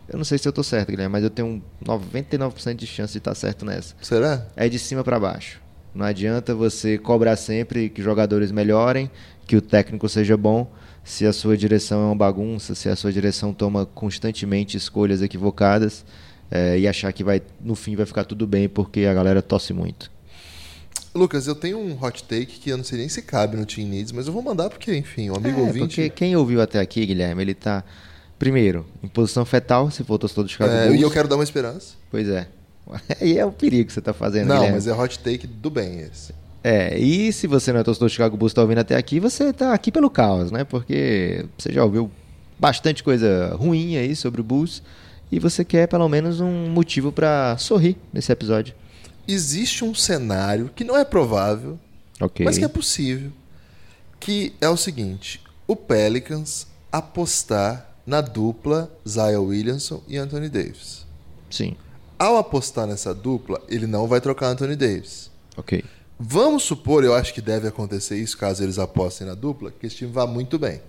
Eu 0.10 0.18
não 0.18 0.26
sei 0.26 0.38
se 0.38 0.48
eu 0.48 0.52
tô 0.52 0.64
certo, 0.64 0.90
Guilherme, 0.90 1.12
mas 1.12 1.24
eu 1.24 1.30
tenho 1.30 1.48
um 1.48 1.62
99% 1.86 2.76
de 2.76 2.88
chance 2.88 3.14
de 3.14 3.20
estar 3.20 3.34
certo 3.36 3.66
nessa. 3.66 3.96
Será? 4.02 4.46
É 4.56 4.68
de 4.68 4.78
cima 4.80 5.04
para 5.04 5.20
baixo. 5.20 5.60
Não 5.94 6.06
adianta 6.06 6.54
você 6.56 6.98
cobrar 6.98 7.36
sempre 7.36 7.90
que 7.90 8.02
jogadores 8.02 8.52
melhorem, 8.52 9.10
que 9.46 9.56
o 9.56 9.62
técnico 9.62 10.08
seja 10.10 10.36
bom, 10.38 10.72
se 11.04 11.26
a 11.26 11.34
sua 11.34 11.58
direção 11.58 12.02
é 12.02 12.06
uma 12.06 12.16
bagunça, 12.16 12.76
se 12.76 12.88
a 12.90 12.96
sua 12.96 13.12
direção 13.12 13.54
toma 13.54 13.86
constantemente 13.86 14.78
escolhas 14.78 15.22
equivocadas 15.22 16.06
é, 16.50 16.78
e 16.80 16.88
achar 16.88 17.12
que 17.12 17.24
vai 17.24 17.42
no 17.62 17.76
fim 17.76 17.96
vai 17.96 18.06
ficar 18.06 18.24
tudo 18.26 18.46
bem 18.46 18.68
porque 18.70 19.06
a 19.06 19.14
galera 19.14 19.42
tosse 19.42 19.74
muito. 19.74 20.12
Lucas, 21.14 21.46
eu 21.48 21.56
tenho 21.56 21.78
um 21.78 21.98
hot 22.02 22.24
take 22.24 22.46
que 22.60 22.70
eu 22.70 22.78
não 22.78 22.84
sei 22.86 23.00
nem 23.00 23.10
se 23.10 23.22
cabe 23.22 23.58
no 23.58 23.66
Team 23.66 23.88
Needs, 23.90 24.12
mas 24.14 24.28
eu 24.28 24.34
vou 24.34 24.42
mandar 24.42 24.70
porque, 24.70 24.96
enfim, 24.96 25.30
um 25.30 25.36
amigo 25.36 25.60
É, 25.60 25.64
ouvinte. 25.64 25.80
porque 25.80 26.10
quem 26.10 26.36
ouviu 26.38 26.62
até 26.62 26.80
aqui, 26.80 27.06
Guilherme, 27.06 27.42
ele 27.42 27.54
tá 27.54 27.84
primeiro 28.40 28.86
em 29.04 29.08
posição 29.10 29.44
fetal, 29.44 29.92
se 29.92 30.04
for 30.06 30.18
torcedor 30.18 30.46
do 30.46 30.50
Chicago 30.50 30.72
É, 30.72 30.86
Bulls. 30.88 31.00
e 31.00 31.04
eu 31.04 31.12
quero 31.12 31.28
dar 31.28 31.36
uma 31.36 31.44
esperança. 31.44 31.96
Pois 32.10 32.28
é. 32.30 32.48
E 33.22 33.38
é 33.38 33.46
o 33.46 33.52
perigo 33.52 33.88
que 33.88 33.94
você 33.94 34.02
tá 34.02 34.14
fazendo, 34.14 34.48
não, 34.48 34.56
Guilherme. 34.56 34.76
mas 34.76 34.88
é 34.88 34.94
hot 34.94 35.20
take 35.20 35.46
do 35.48 35.70
bem 35.70 36.00
esse. 36.00 36.34
É, 36.64 36.98
e 36.98 37.34
se 37.34 37.48
você 37.48 37.74
não 37.74 37.80
é 37.80 37.84
torcedor 37.84 38.08
do 38.08 38.12
Chicago 38.12 38.38
Bulls 38.38 38.52
e 38.52 38.56
tá 38.56 38.62
ouvindo 38.62 38.78
até 38.80 38.96
aqui, 38.96 39.20
você 39.20 39.52
tá 39.52 39.74
aqui 39.74 39.92
pelo 39.92 40.10
caos, 40.10 40.52
né? 40.52 40.64
Porque 40.64 41.46
você 41.58 41.72
já 41.74 41.84
ouviu 41.84 42.12
bastante 42.60 43.04
coisa 43.04 43.56
ruim 43.56 43.98
aí 43.98 44.16
sobre 44.16 44.42
o 44.42 44.44
Bulls 44.44 44.84
e 45.32 45.40
você 45.40 45.66
quer 45.66 45.88
pelo 45.88 46.08
menos 46.08 46.40
um 46.40 46.70
motivo 46.70 47.12
pra 47.12 47.58
sorrir 47.58 47.98
nesse 48.14 48.32
episódio. 48.32 48.76
Existe 49.28 49.84
um 49.84 49.96
cenário 49.96 50.70
que 50.76 50.84
não 50.84 50.96
é 50.98 51.04
provável, 51.04 51.80
Ok. 52.20 52.46
mas 52.46 52.58
que 52.60 52.66
é 52.66 52.68
possível, 52.68 53.32
que 54.20 54.54
é 54.62 54.70
o 54.70 54.78
seguinte: 54.78 55.42
o 55.68 55.76
Pelicans 55.76 56.68
apostar 56.92 57.90
na 58.06 58.22
dupla 58.22 58.92
Zion 59.08 59.46
Williamson 59.46 60.04
e 60.08 60.18
Anthony 60.18 60.50
Davis. 60.50 61.06
Sim. 61.50 61.76
Ao 62.20 62.38
apostar 62.38 62.86
nessa 62.86 63.14
dupla, 63.16 63.60
ele 63.68 63.88
não 63.88 64.08
vai 64.08 64.22
trocar 64.22 64.48
Anthony 64.48 64.76
Davis. 64.76 65.32
Ok. 65.58 65.84
Vamos 66.24 66.64
supor, 66.64 67.04
eu 67.04 67.16
acho 67.16 67.34
que 67.34 67.42
deve 67.42 67.68
acontecer 67.68 68.16
isso 68.18 68.38
caso 68.38 68.62
eles 68.64 68.78
apostem 68.78 69.26
na 69.26 69.34
dupla, 69.34 69.72
que 69.72 69.88
esse 69.88 69.96
time 69.96 70.12
vá 70.12 70.28
muito 70.28 70.60
bem. 70.60 70.82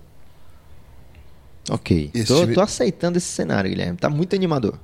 Ok. 1.69 2.11
Tô, 2.27 2.41
time- 2.41 2.53
tô 2.53 2.61
aceitando 2.61 3.17
esse 3.17 3.27
cenário, 3.27 3.69
Guilherme. 3.69 3.97
Tá 3.97 4.09
muito 4.09 4.35
animador. 4.35 4.77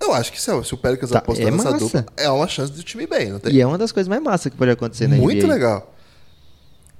Eu 0.00 0.12
acho 0.12 0.30
que 0.30 0.40
se, 0.40 0.50
se 0.64 0.74
o 0.74 0.76
Pelicans 0.76 1.10
Tá, 1.10 1.18
apostar 1.18 1.48
é 1.48 1.50
nessa 1.50 1.70
massa. 1.72 1.84
dupla, 1.84 2.06
é 2.16 2.30
uma 2.30 2.46
chance 2.46 2.72
do 2.72 2.82
time 2.84 3.06
bem, 3.06 3.30
não 3.30 3.38
tem? 3.40 3.52
E 3.52 3.60
é 3.60 3.66
uma 3.66 3.76
das 3.78 3.90
coisas 3.90 4.06
mais 4.08 4.22
massas 4.22 4.52
que 4.52 4.56
pode 4.58 4.70
acontecer 4.70 5.08
na 5.08 5.16
Muito 5.16 5.44
NBA. 5.44 5.52
legal. 5.52 5.94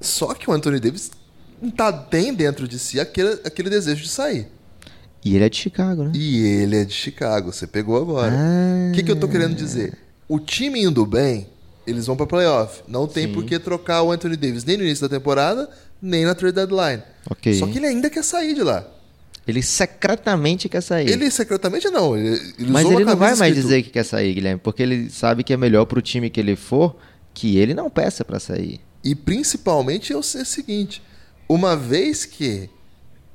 Só 0.01 0.35
que 0.35 0.51
o 0.51 0.53
Anthony 0.53 0.81
Davis 0.81 1.11
tá, 1.77 1.93
tem 1.93 2.35
dentro 2.35 2.67
de 2.67 2.79
si 2.79 2.99
aquele, 2.99 3.35
aquele 3.45 3.71
desejo 3.71 4.03
de 4.03 4.09
sair. 4.09 4.49
E 5.25 5.35
ele 5.37 5.45
é 5.45 5.49
de 5.49 5.57
Chicago, 5.57 6.05
né? 6.05 6.13
E 6.15 6.41
ele 6.63 6.77
é 6.77 6.85
de 6.85 6.93
Chicago, 6.95 7.53
você 7.53 7.67
pegou 7.67 7.97
agora. 8.01 8.33
Ah. 8.35 8.91
O 8.91 8.95
que, 8.95 9.03
que 9.03 9.11
eu 9.11 9.17
tô 9.19 9.29
querendo 9.29 9.55
dizer? 9.55 9.97
O 10.29 10.39
time 10.41 10.83
indo 10.83 11.05
bem, 11.05 11.47
eles 11.89 12.07
vão 12.07 12.17
pra 12.17 12.27
playoff. 12.27 12.83
Não 12.87 13.07
tem 13.07 13.27
Sim. 13.27 13.33
por 13.33 13.45
que 13.45 13.59
trocar 13.59 14.03
o 14.03 14.13
Anthony 14.13 14.37
Davis 14.37 14.65
nem 14.65 14.77
no 14.77 14.85
início 14.85 15.09
da 15.09 15.17
temporada, 15.17 15.69
nem 16.01 16.25
na 16.25 16.35
trade 16.35 16.55
deadline. 16.55 17.03
Ok. 17.31 17.55
Só 17.55 17.67
que 17.67 17.79
ele 17.79 17.87
ainda 17.87 18.09
quer 18.11 18.23
sair 18.25 18.55
de 18.55 18.63
lá. 18.63 18.87
Ele 19.47 19.63
secretamente 19.63 20.69
quer 20.69 20.83
sair. 20.83 21.09
Ele 21.09 21.31
secretamente 21.31 21.89
não. 21.89 22.17
Ele, 22.17 22.29
ele 22.59 22.71
Mas 22.71 22.85
ele 22.91 23.05
não 23.05 23.17
vai 23.17 23.35
mais 23.35 23.41
escrito- 23.57 23.63
dizer 23.63 23.83
que 23.83 23.91
quer 23.91 24.05
sair, 24.05 24.35
Guilherme, 24.35 24.61
porque 24.63 24.83
ele 24.83 25.09
sabe 25.11 25.43
que 25.43 25.53
é 25.53 25.57
melhor 25.57 25.87
pro 25.87 26.03
time 26.03 26.29
que 26.29 26.39
ele 26.39 26.55
for 26.55 26.97
que 27.33 27.57
ele 27.57 27.73
não 27.73 27.89
peça 27.89 28.25
pra 28.25 28.39
sair. 28.39 28.81
E 29.03 29.15
principalmente 29.15 30.13
sei 30.23 30.43
o 30.43 30.45
seguinte: 30.45 31.03
uma 31.49 31.75
vez 31.77 32.25
que 32.27 32.69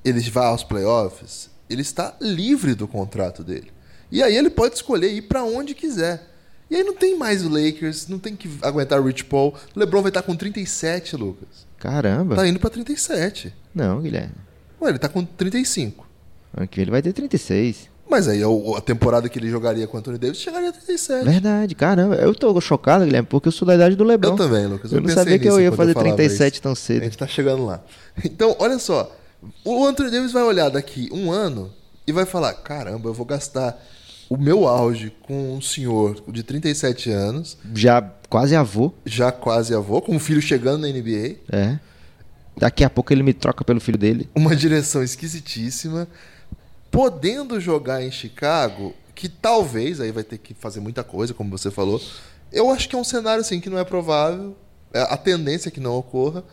ele 0.06 0.20
vá 0.30 0.48
aos 0.48 0.64
playoffs, 0.64 1.50
ele 1.70 1.82
está 1.82 2.16
livre 2.22 2.76
do 2.76 2.88
contrato 2.88 3.44
dele. 3.44 3.72
E 4.12 4.22
aí 4.22 4.36
ele 4.36 4.50
pode 4.50 4.76
escolher 4.76 5.12
ir 5.12 5.24
para 5.24 5.44
onde 5.44 5.74
quiser. 5.74 6.30
E 6.74 6.78
aí 6.78 6.84
não 6.84 6.96
tem 6.96 7.16
mais 7.16 7.46
o 7.46 7.50
Lakers, 7.50 8.08
não 8.08 8.18
tem 8.18 8.36
que 8.36 8.50
aguentar 8.60 9.00
o 9.00 9.06
Rich 9.06 9.26
Paul. 9.26 9.54
O 9.76 9.80
LeBron 9.80 10.02
vai 10.02 10.10
estar 10.10 10.24
com 10.24 10.36
37, 10.36 11.16
Lucas. 11.16 11.68
Caramba. 11.78 12.36
Tá 12.36 12.48
indo 12.48 12.60
para 12.60 12.72
37. 12.72 13.54
Não, 13.76 14.02
Guilherme. 14.02 14.34
Ué, 14.82 14.90
ele 14.90 14.98
tá 14.98 15.08
com 15.08 15.24
35. 15.24 16.04
Ano 16.58 16.68
que 16.68 16.78
vem 16.78 16.84
ele 16.86 16.90
vai 16.90 17.04
ter 17.04 17.14
36. 17.14 17.90
Mas 18.10 18.28
aí 18.28 18.42
a 18.42 18.48
a 18.78 18.82
temporada 18.82 19.30
que 19.30 19.38
ele 19.38 19.52
jogaria 19.52 19.86
com 19.86 19.98
o 19.98 20.00
Anthony 20.00 20.18
Davis 20.18 20.40
chegaria 20.40 20.70
a 20.70 20.72
37. 20.74 21.24
Verdade, 21.26 21.76
caramba. 21.76 22.16
Eu 22.16 22.34
tô 22.34 22.60
chocado, 22.60 23.06
Guilherme, 23.06 23.28
porque 23.30 23.50
eu 23.50 23.52
sou 23.52 23.68
da 23.68 23.76
idade 23.76 23.96
do 23.96 24.04
LeBron. 24.04 24.32
Eu 24.32 24.36
também, 24.36 24.66
Lucas. 24.66 24.92
Eu, 24.92 24.98
não 24.98 25.06
pensei 25.06 25.24
sabia 25.24 25.38
que 25.38 25.48
eu 25.48 25.62
ia 25.62 25.72
fazer 25.72 25.94
falava 25.94 26.16
37 26.16 26.54
isso. 26.54 26.62
tão 26.64 26.72
A 26.72 26.76
cedo. 26.76 27.04
gente 27.04 27.18
tá 27.20 27.28
chegando 27.28 27.68
lá. 27.68 27.84
Então, 28.26 28.56
olha 28.58 28.80
só. 28.80 29.16
O 29.64 29.86
Anthony 29.86 30.10
Davis 30.10 30.32
vai 30.32 30.42
olhar 30.42 30.70
daqui 30.70 31.08
um 31.14 31.32
ano 31.32 31.72
e 32.08 32.12
vai 32.12 32.26
falar: 32.26 32.54
caramba, 32.54 33.10
eu 33.10 33.14
vou 33.14 33.28
gastar 33.28 33.80
o 34.30 34.38
meu 34.38 34.68
auge 34.68 35.12
com 35.24 35.56
um 35.56 35.62
senhor 35.62 36.22
de 36.28 36.44
37 36.44 37.12
anos, 37.12 37.58
Já 37.74 38.02
quase 38.30 38.56
avô, 38.56 38.92
já 39.06 39.32
quase 39.32 39.76
avô, 39.76 40.02
com 40.02 40.16
um 40.16 40.20
filho 40.20 40.42
chegando 40.42 40.82
na 40.82 40.88
NBA, 40.88 41.38
é. 41.52 41.80
Daqui 42.56 42.84
a 42.84 42.90
pouco 42.90 43.12
ele 43.12 43.24
me 43.24 43.34
troca 43.34 43.64
pelo 43.64 43.80
filho 43.80 43.98
dele. 43.98 44.30
uma 44.36 44.56
direção 44.56 45.04
esquisitíssima, 45.04 46.08
podendo 46.92 47.60
jogar 47.60 48.04
em 48.04 48.12
Chicago, 48.12 48.94
que 49.16 49.28
talvez 49.28 50.00
aí 50.00 50.12
vai 50.12 50.24
ter 50.24 50.38
que 50.38 50.54
fazer 50.54 50.80
muita 50.80 51.04
coisa, 51.04 51.34
como 51.34 51.50
você 51.50 51.72
falou. 51.72 52.02
Eu 52.52 52.70
acho 52.70 52.88
que 52.88 52.96
é 52.96 53.00
um 53.00 53.04
cenário 53.04 53.42
assim 53.42 53.60
que 53.60 53.70
não 53.70 53.80
é 53.80 53.84
provável, 53.84 54.56
é, 54.94 55.02
a 55.02 55.18
tendência 55.18 55.70
é 55.70 55.72
que 55.72 55.80
não 55.80 55.96
ocorra, 55.96 56.44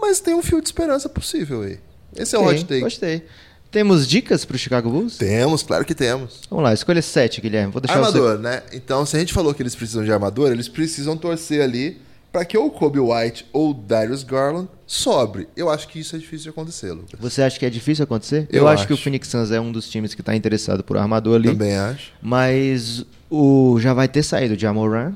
mas 0.00 0.20
tem 0.20 0.34
um 0.34 0.42
fio 0.42 0.60
de 0.60 0.68
esperança 0.68 1.08
possível 1.08 1.62
aí. 1.62 1.80
Esse 2.16 2.34
é 2.36 2.38
o 2.38 2.44
hot 2.44 2.64
take. 2.64 2.80
Gostei. 2.80 3.24
Temos 3.70 4.06
dicas 4.06 4.44
pro 4.44 4.58
Chicago 4.58 4.90
Bulls? 4.90 5.16
Temos, 5.16 5.62
claro 5.62 5.84
que 5.84 5.94
temos. 5.94 6.40
Vamos 6.50 6.64
lá, 6.64 6.74
escolha 6.74 7.00
7, 7.00 7.40
Guilherme. 7.40 7.72
Vou 7.72 7.80
deixar 7.80 8.00
você... 8.00 8.18
Armador, 8.18 8.38
né? 8.38 8.62
Então, 8.72 9.06
se 9.06 9.16
a 9.16 9.20
gente 9.20 9.32
falou 9.32 9.54
que 9.54 9.62
eles 9.62 9.76
precisam 9.76 10.04
de 10.04 10.12
armador, 10.12 10.50
eles 10.50 10.68
precisam 10.68 11.16
torcer 11.16 11.62
ali 11.62 11.98
para 12.32 12.44
que 12.44 12.56
ou 12.58 12.66
o 12.66 12.70
Kobe 12.70 12.98
White 12.98 13.46
ou 13.52 13.70
o 13.70 13.74
Darius 13.74 14.24
Garland 14.24 14.68
sobre. 14.86 15.48
Eu 15.56 15.70
acho 15.70 15.86
que 15.88 16.00
isso 16.00 16.16
é 16.16 16.18
difícil 16.18 16.44
de 16.44 16.48
acontecer, 16.50 16.92
Lucas. 16.92 17.18
Você 17.18 17.42
acha 17.42 17.58
que 17.58 17.66
é 17.66 17.70
difícil 17.70 18.02
acontecer? 18.02 18.48
Eu 18.50 18.66
acho, 18.66 18.86
que 18.86 18.92
o 18.92 18.94
acho. 18.94 19.04
Phoenix 19.04 19.28
Suns 19.28 19.50
é 19.50 19.60
um 19.60 19.70
dos 19.70 19.88
times 19.88 20.14
que 20.14 20.20
está 20.20 20.34
interessado 20.34 20.82
por 20.82 20.96
armador 20.96 21.36
ali. 21.36 21.48
Também 21.48 21.76
acho. 21.76 22.12
Mas 22.20 23.04
o 23.28 23.78
já 23.80 23.94
vai 23.94 24.08
ter 24.08 24.22
saído 24.22 24.54
o 24.54 24.58
Jamoran, 24.58 25.12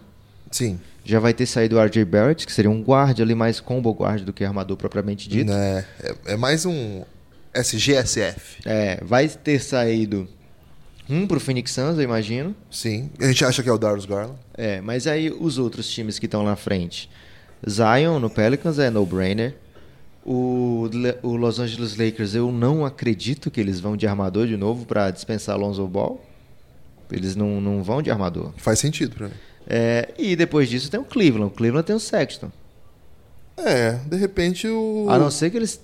Sim. 0.50 0.78
já 1.04 1.18
vai 1.18 1.34
ter 1.34 1.46
saído 1.46 1.76
o 1.76 1.84
RJ 1.84 2.04
Barrett, 2.04 2.46
que 2.46 2.52
seria 2.52 2.70
um 2.70 2.82
guard 2.82 3.18
ali 3.20 3.34
mais 3.34 3.58
combo 3.58 3.92
guard 3.92 4.22
do 4.22 4.32
que 4.32 4.44
armador 4.44 4.76
propriamente 4.76 5.28
dito. 5.28 5.50
Né? 5.50 5.84
É, 6.00 6.14
é 6.26 6.36
mais 6.36 6.64
um 6.64 7.02
SGSF. 7.54 8.62
É, 8.64 9.02
vai 9.02 9.28
ter 9.28 9.60
saído 9.60 10.28
um 11.08 11.26
pro 11.26 11.38
Phoenix 11.38 11.72
Suns, 11.72 11.96
eu 11.96 12.02
imagino. 12.02 12.54
Sim. 12.70 13.10
A 13.20 13.26
gente 13.26 13.44
acha 13.44 13.62
que 13.62 13.68
é 13.68 13.72
o 13.72 13.78
Darius 13.78 14.06
Garland. 14.06 14.38
É, 14.54 14.80
mas 14.80 15.06
aí 15.06 15.30
os 15.30 15.58
outros 15.58 15.88
times 15.88 16.18
que 16.18 16.26
estão 16.26 16.42
na 16.42 16.56
frente. 16.56 17.10
Zion 17.68 18.18
no 18.18 18.30
Pelicans 18.30 18.78
é 18.78 18.90
no-brainer. 18.90 19.54
O, 20.24 20.88
o 21.22 21.36
Los 21.36 21.58
Angeles 21.58 21.96
Lakers, 21.96 22.34
eu 22.34 22.50
não 22.50 22.86
acredito 22.86 23.50
que 23.50 23.60
eles 23.60 23.78
vão 23.78 23.94
de 23.94 24.06
armador 24.06 24.46
de 24.46 24.56
novo 24.56 24.86
para 24.86 25.10
dispensar 25.10 25.54
Alonso 25.54 25.86
Ball. 25.86 26.24
Eles 27.12 27.36
não, 27.36 27.60
não 27.60 27.82
vão 27.82 28.00
de 28.00 28.10
armador. 28.10 28.52
Faz 28.56 28.78
sentido 28.78 29.14
pra 29.14 29.28
mim. 29.28 29.34
É, 29.66 30.12
e 30.18 30.34
depois 30.34 30.68
disso 30.68 30.90
tem 30.90 30.98
o 30.98 31.04
Cleveland. 31.04 31.52
O 31.52 31.54
Cleveland 31.54 31.86
tem 31.86 31.94
o 31.94 32.00
Sexton. 32.00 32.50
É, 33.56 33.92
de 34.06 34.16
repente 34.16 34.66
o. 34.66 35.06
A 35.08 35.18
não 35.18 35.30
ser 35.30 35.50
que 35.50 35.56
eles 35.56 35.80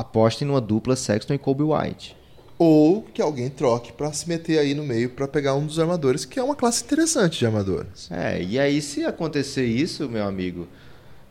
apostem 0.00 0.46
numa 0.46 0.60
dupla 0.60 0.94
Sexton 0.96 1.34
e 1.34 1.38
Kobe 1.38 1.62
White. 1.62 2.16
Ou 2.58 3.02
que 3.14 3.22
alguém 3.22 3.48
troque 3.48 3.92
pra 3.92 4.12
se 4.12 4.28
meter 4.28 4.58
aí 4.58 4.74
no 4.74 4.82
meio 4.84 5.10
pra 5.10 5.28
pegar 5.28 5.54
um 5.54 5.64
dos 5.64 5.78
armadores, 5.78 6.24
que 6.24 6.40
é 6.40 6.42
uma 6.42 6.56
classe 6.56 6.82
interessante 6.84 7.38
de 7.38 7.46
armadores. 7.46 8.08
É, 8.10 8.42
e 8.42 8.58
aí 8.58 8.82
se 8.82 9.04
acontecer 9.04 9.64
isso, 9.64 10.08
meu 10.08 10.24
amigo, 10.26 10.66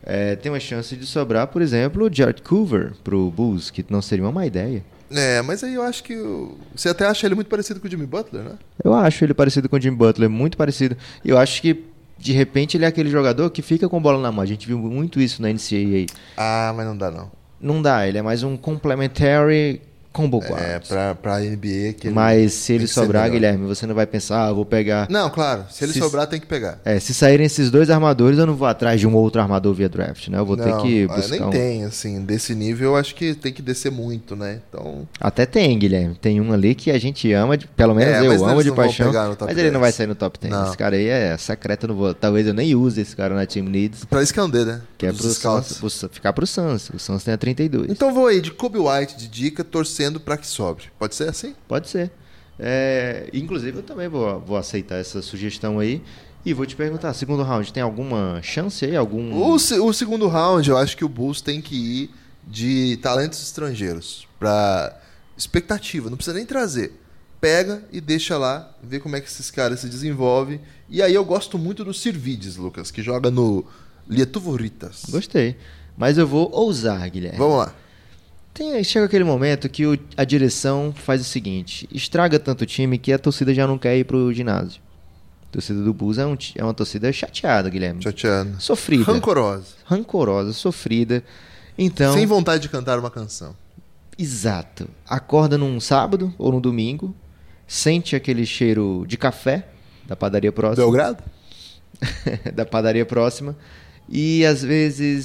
é, 0.02 0.36
tem 0.36 0.50
uma 0.50 0.60
chance 0.60 0.96
de 0.96 1.04
sobrar, 1.04 1.46
por 1.48 1.60
exemplo, 1.60 2.06
o 2.06 2.14
Jared 2.14 2.40
Coover 2.42 2.92
pro 3.04 3.30
Bulls, 3.30 3.70
que 3.70 3.84
não 3.90 4.00
seria 4.00 4.24
uma 4.24 4.32
má 4.32 4.46
ideia. 4.46 4.82
É, 5.10 5.40
mas 5.42 5.62
aí 5.64 5.74
eu 5.74 5.82
acho 5.82 6.02
que. 6.04 6.14
o- 6.16 6.56
Você 6.76 6.88
até 6.90 7.06
acha 7.06 7.26
ele 7.26 7.34
muito 7.34 7.48
parecido 7.48 7.80
com 7.80 7.86
o 7.86 7.90
Jimmy 7.90 8.06
Butler, 8.06 8.42
né? 8.44 8.52
Eu 8.84 8.92
acho 8.94 9.24
ele 9.24 9.32
parecido 9.34 9.66
com 9.68 9.76
o 9.76 9.80
Jimmy 9.80 9.96
Butler, 9.96 10.28
muito 10.28 10.56
parecido. 10.56 10.96
E 11.24 11.30
eu 11.30 11.38
acho 11.38 11.62
que, 11.62 11.84
de 12.18 12.32
repente, 12.32 12.76
ele 12.76 12.84
é 12.84 12.88
aquele 12.88 13.08
jogador 13.10 13.48
que 13.50 13.62
fica 13.62 13.88
com 13.88 14.00
bola 14.02 14.20
na 14.20 14.30
mão. 14.30 14.42
A 14.42 14.46
gente 14.46 14.66
viu 14.66 14.78
muito 14.78 15.18
isso 15.18 15.40
na 15.40 15.48
NCAA. 15.50 16.06
Ah, 16.36 16.74
mas 16.76 16.86
não 16.86 16.94
dá 16.96 17.10
não. 17.10 17.30
Não 17.60 17.82
dá, 17.82 18.06
ele 18.06 18.18
é 18.18 18.22
mais 18.22 18.42
um 18.42 18.56
complementary 18.56 19.80
combo 20.12 20.38
guard. 20.40 20.60
É, 20.62 20.78
pra, 20.80 21.14
pra 21.14 21.38
NBA 21.40 21.92
que 21.98 22.08
ele 22.08 22.14
Mas 22.14 22.52
se 22.54 22.72
ele 22.72 22.86
sobrar. 22.86 23.30
Guilherme, 23.30 23.66
você 23.66 23.86
não 23.86 23.94
vai 23.94 24.06
pensar, 24.06 24.46
ah, 24.48 24.52
vou 24.52 24.64
pegar. 24.64 25.06
Não, 25.10 25.30
claro. 25.30 25.64
Se 25.70 25.84
ele 25.84 25.92
Se- 25.92 25.98
sobrar, 26.00 26.26
tem 26.26 26.40
que 26.40 26.46
pegar. 26.46 26.80
É, 26.84 26.98
se 26.98 27.14
saírem 27.14 27.46
esses 27.46 27.70
dois 27.70 27.90
armadores, 27.90 28.38
eu 28.38 28.46
não 28.46 28.54
vou 28.56 28.66
atrás 28.66 28.98
de 29.00 29.06
um 29.06 29.14
outro 29.14 29.40
armador 29.40 29.72
via 29.74 29.88
draft, 29.88 30.28
né? 30.28 30.38
Eu 30.38 30.46
vou 30.46 30.56
ter 30.56 30.66
Não, 30.66 30.82
que 30.82 31.06
ah, 31.10 31.14
buscar 31.14 31.30
Nem 31.36 31.42
um. 31.44 31.50
tem, 31.50 31.84
assim. 31.84 32.20
Desse 32.24 32.54
nível, 32.54 32.90
eu 32.90 32.96
acho 32.96 33.14
que 33.14 33.34
tem 33.34 33.52
que 33.52 33.62
descer 33.62 33.90
muito, 33.92 34.34
né? 34.34 34.60
Então. 34.68 35.06
Até 35.20 35.46
tem, 35.46 35.78
Guilherme. 35.78 36.14
Tem 36.20 36.40
um 36.40 36.52
ali 36.52 36.74
que 36.74 36.90
a 36.90 36.98
gente 36.98 37.32
ama, 37.32 37.56
de- 37.56 37.66
pelo 37.68 37.94
menos 37.94 38.14
É, 38.14 38.26
eu 38.26 38.44
amo 38.44 38.62
de 38.64 38.72
paixão. 38.72 39.12
Mas 39.12 39.56
ele 39.58 39.70
não 39.70 39.80
10. 39.80 39.80
vai 39.80 39.92
sair 39.92 40.06
no 40.06 40.14
top 40.14 40.38
10. 40.40 40.52
Não. 40.52 40.66
Esse 40.68 40.76
cara 40.76 40.96
aí 40.96 41.06
é 41.06 41.36
secreto, 41.36 41.86
não 41.86 41.94
vou. 41.94 42.14
Talvez 42.14 42.46
eu 42.46 42.54
nem 42.54 42.74
use 42.74 43.00
esse 43.00 43.14
cara 43.14 43.34
na 43.34 43.46
Team 43.46 43.66
Needs, 43.66 44.04
Pra 44.04 44.22
esconder, 44.22 44.64
né? 44.66 44.80
que 44.96 45.06
é 45.06 45.12
pro. 45.12 45.28
Suns, 45.28 45.72
pro- 45.78 46.08
ficar 46.10 46.32
pro 46.32 46.46
Suns. 46.46 46.90
O 46.90 46.98
Suns 46.98 47.22
tem 47.22 47.34
a 47.34 47.38
32. 47.38 47.90
Então 47.90 48.12
vou 48.12 48.26
aí 48.26 48.40
de 48.40 48.50
Kobe 48.50 48.78
White 48.78 49.16
de 49.16 49.28
dica, 49.28 49.62
torcendo 49.62 50.07
pra 50.18 50.36
que 50.36 50.46
sobre. 50.46 50.84
Pode 50.98 51.14
ser 51.14 51.28
assim? 51.28 51.54
Pode 51.66 51.88
ser. 51.88 52.10
É, 52.58 53.28
inclusive, 53.32 53.78
eu 53.78 53.82
também 53.82 54.08
vou, 54.08 54.40
vou 54.40 54.56
aceitar 54.56 54.96
essa 54.96 55.22
sugestão 55.22 55.78
aí. 55.78 56.02
E 56.44 56.54
vou 56.54 56.64
te 56.64 56.74
perguntar, 56.74 57.12
segundo 57.14 57.42
round, 57.42 57.72
tem 57.72 57.82
alguma 57.82 58.40
chance 58.42 58.84
aí? 58.84 58.96
Algum. 58.96 59.32
O, 59.34 59.54
o 59.54 59.92
segundo 59.92 60.26
round, 60.28 60.68
eu 60.68 60.78
acho 60.78 60.96
que 60.96 61.04
o 61.04 61.08
Bulls 61.08 61.40
tem 61.40 61.60
que 61.60 61.74
ir 61.74 62.10
de 62.46 62.96
talentos 63.02 63.42
estrangeiros 63.42 64.26
pra 64.38 64.98
expectativa. 65.36 66.08
Não 66.08 66.16
precisa 66.16 66.36
nem 66.36 66.46
trazer. 66.46 66.92
Pega 67.40 67.84
e 67.92 68.00
deixa 68.00 68.36
lá, 68.36 68.74
vê 68.82 68.98
como 68.98 69.14
é 69.14 69.20
que 69.20 69.28
esses 69.28 69.50
caras 69.50 69.80
se 69.80 69.88
desenvolvem. 69.88 70.60
E 70.88 71.02
aí 71.02 71.14
eu 71.14 71.24
gosto 71.24 71.58
muito 71.58 71.84
do 71.84 71.94
Sirvides, 71.94 72.56
Lucas, 72.56 72.90
que 72.90 73.02
joga 73.02 73.30
no 73.30 73.64
Lietuvoritas. 74.08 75.04
Gostei. 75.10 75.56
Mas 75.96 76.18
eu 76.18 76.26
vou 76.26 76.50
ousar, 76.52 77.08
Guilherme. 77.10 77.38
Vamos 77.38 77.58
lá. 77.58 77.74
Tem, 78.58 78.82
chega 78.82 79.06
aquele 79.06 79.22
momento 79.22 79.68
que 79.68 79.86
o- 79.86 79.96
a 80.16 80.24
direção 80.24 80.92
faz 80.92 81.20
o 81.20 81.24
seguinte: 81.24 81.88
estraga 81.92 82.40
tanto 82.40 82.62
o 82.62 82.66
time 82.66 82.98
que 82.98 83.12
a 83.12 83.18
torcida 83.18 83.54
já 83.54 83.68
não 83.68 83.78
quer 83.78 83.96
ir 83.96 84.02
pro 84.04 84.32
ginásio. 84.34 84.82
A 85.48 85.52
torcida 85.52 85.80
do 85.80 85.94
Bulls 85.94 86.18
é, 86.18 86.26
um 86.26 86.36
é 86.56 86.64
uma 86.64 86.74
torcida 86.74 87.10
chateada, 87.12 87.70
Guilherme. 87.70 88.02
Chateando. 88.02 88.60
Sofrida. 88.60 89.04
Rancorosa. 89.04 89.66
Rancorosa, 89.84 90.52
sofrida. 90.52 91.22
Então, 91.78 92.12
Sem 92.14 92.26
vontade 92.26 92.62
de 92.62 92.68
cantar 92.68 92.98
uma 92.98 93.10
canção. 93.12 93.54
exato. 94.18 94.88
Acorda 95.08 95.56
num 95.56 95.78
sábado 95.78 96.34
ou 96.36 96.50
no 96.50 96.60
domingo, 96.60 97.14
sente 97.66 98.16
aquele 98.16 98.44
cheiro 98.44 99.04
de 99.06 99.16
café 99.16 99.68
da 100.04 100.16
padaria 100.16 100.50
próxima. 100.50 100.84
Belgrado? 100.84 101.22
da 102.52 102.66
padaria 102.66 103.06
próxima. 103.06 103.56
E 104.08 104.44
às 104.44 104.62
vezes 104.62 105.24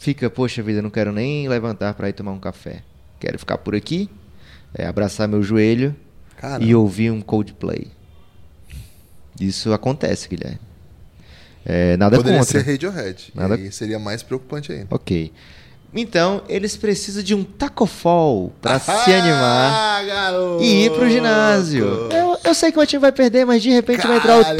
fica, 0.00 0.28
poxa 0.28 0.60
vida, 0.62 0.82
não 0.82 0.90
quero 0.90 1.12
nem 1.12 1.48
levantar 1.48 1.94
para 1.94 2.08
ir 2.08 2.12
tomar 2.12 2.32
um 2.32 2.40
café. 2.40 2.82
Quero 3.20 3.38
ficar 3.38 3.58
por 3.58 3.76
aqui, 3.76 4.10
é, 4.74 4.86
abraçar 4.86 5.28
meu 5.28 5.42
joelho 5.42 5.94
Caramba. 6.36 6.64
e 6.64 6.74
ouvir 6.74 7.12
um 7.12 7.20
Coldplay. 7.20 7.86
Isso 9.40 9.72
acontece, 9.72 10.28
Guilherme. 10.28 10.58
É, 11.64 11.96
nada 11.96 12.16
Poderia 12.16 12.38
contra. 12.40 12.60
ser 12.62 12.70
Radiohead. 12.72 13.32
Nada- 13.34 13.56
E 13.58 13.70
seria 13.70 13.98
mais 13.98 14.22
preocupante 14.22 14.72
ainda. 14.72 14.86
Ok. 14.90 15.32
Então, 15.92 16.42
eles 16.48 16.76
precisam 16.76 17.22
de 17.22 17.34
um 17.34 17.42
tacofol 17.42 18.52
para 18.62 18.78
se 18.78 18.90
animar 19.12 19.72
Ah, 19.74 20.02
garoto! 20.04 20.62
e 20.62 20.86
ir 20.86 20.92
pro 20.92 21.10
ginásio. 21.10 21.84
Eu, 22.12 22.38
eu 22.44 22.54
sei 22.54 22.70
que 22.70 22.78
o 22.78 22.86
time 22.86 23.00
vai 23.00 23.12
perder, 23.12 23.44
mas 23.44 23.60
de 23.62 23.70
repente 23.70 24.06
vai 24.06 24.16
entrar 24.18 24.38
o 24.38 24.42
Caralho, 24.42 24.58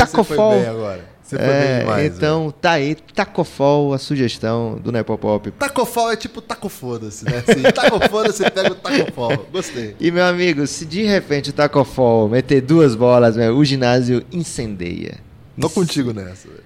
você 1.31 1.37
foi 1.37 1.47
bem. 1.47 1.61
Você 1.61 1.67
É, 1.67 1.79
demais, 1.81 2.17
então 2.17 2.55
tá 2.61 2.73
aí, 2.73 2.95
Tacofol, 2.95 3.95
a 3.95 3.99
sugestão 3.99 4.79
do 4.83 4.91
Nepopop. 4.91 5.51
Tacofol 5.53 6.11
é 6.11 6.17
tipo 6.17 6.41
taco 6.41 6.69
foda-se, 6.69 7.25
né? 7.25 7.43
Assim, 7.47 7.63
taco 7.73 8.09
foda-se, 8.09 8.43
pega 8.51 8.73
o 8.73 8.75
tacofol. 8.75 9.47
Gostei. 9.53 9.97
E 10.01 10.11
meu 10.11 10.25
amigo, 10.25 10.67
se 10.67 10.85
de 10.85 11.03
repente 11.03 11.51
o 11.51 11.53
Tacofol 11.53 12.29
meter 12.29 12.61
duas 12.61 12.95
bolas, 12.95 13.37
meu, 13.37 13.57
o 13.57 13.65
ginásio 13.65 14.25
incendeia. 14.33 15.19
Tô 15.61 15.69
contigo 15.71 16.13
nessa, 16.13 16.49
velho. 16.49 16.65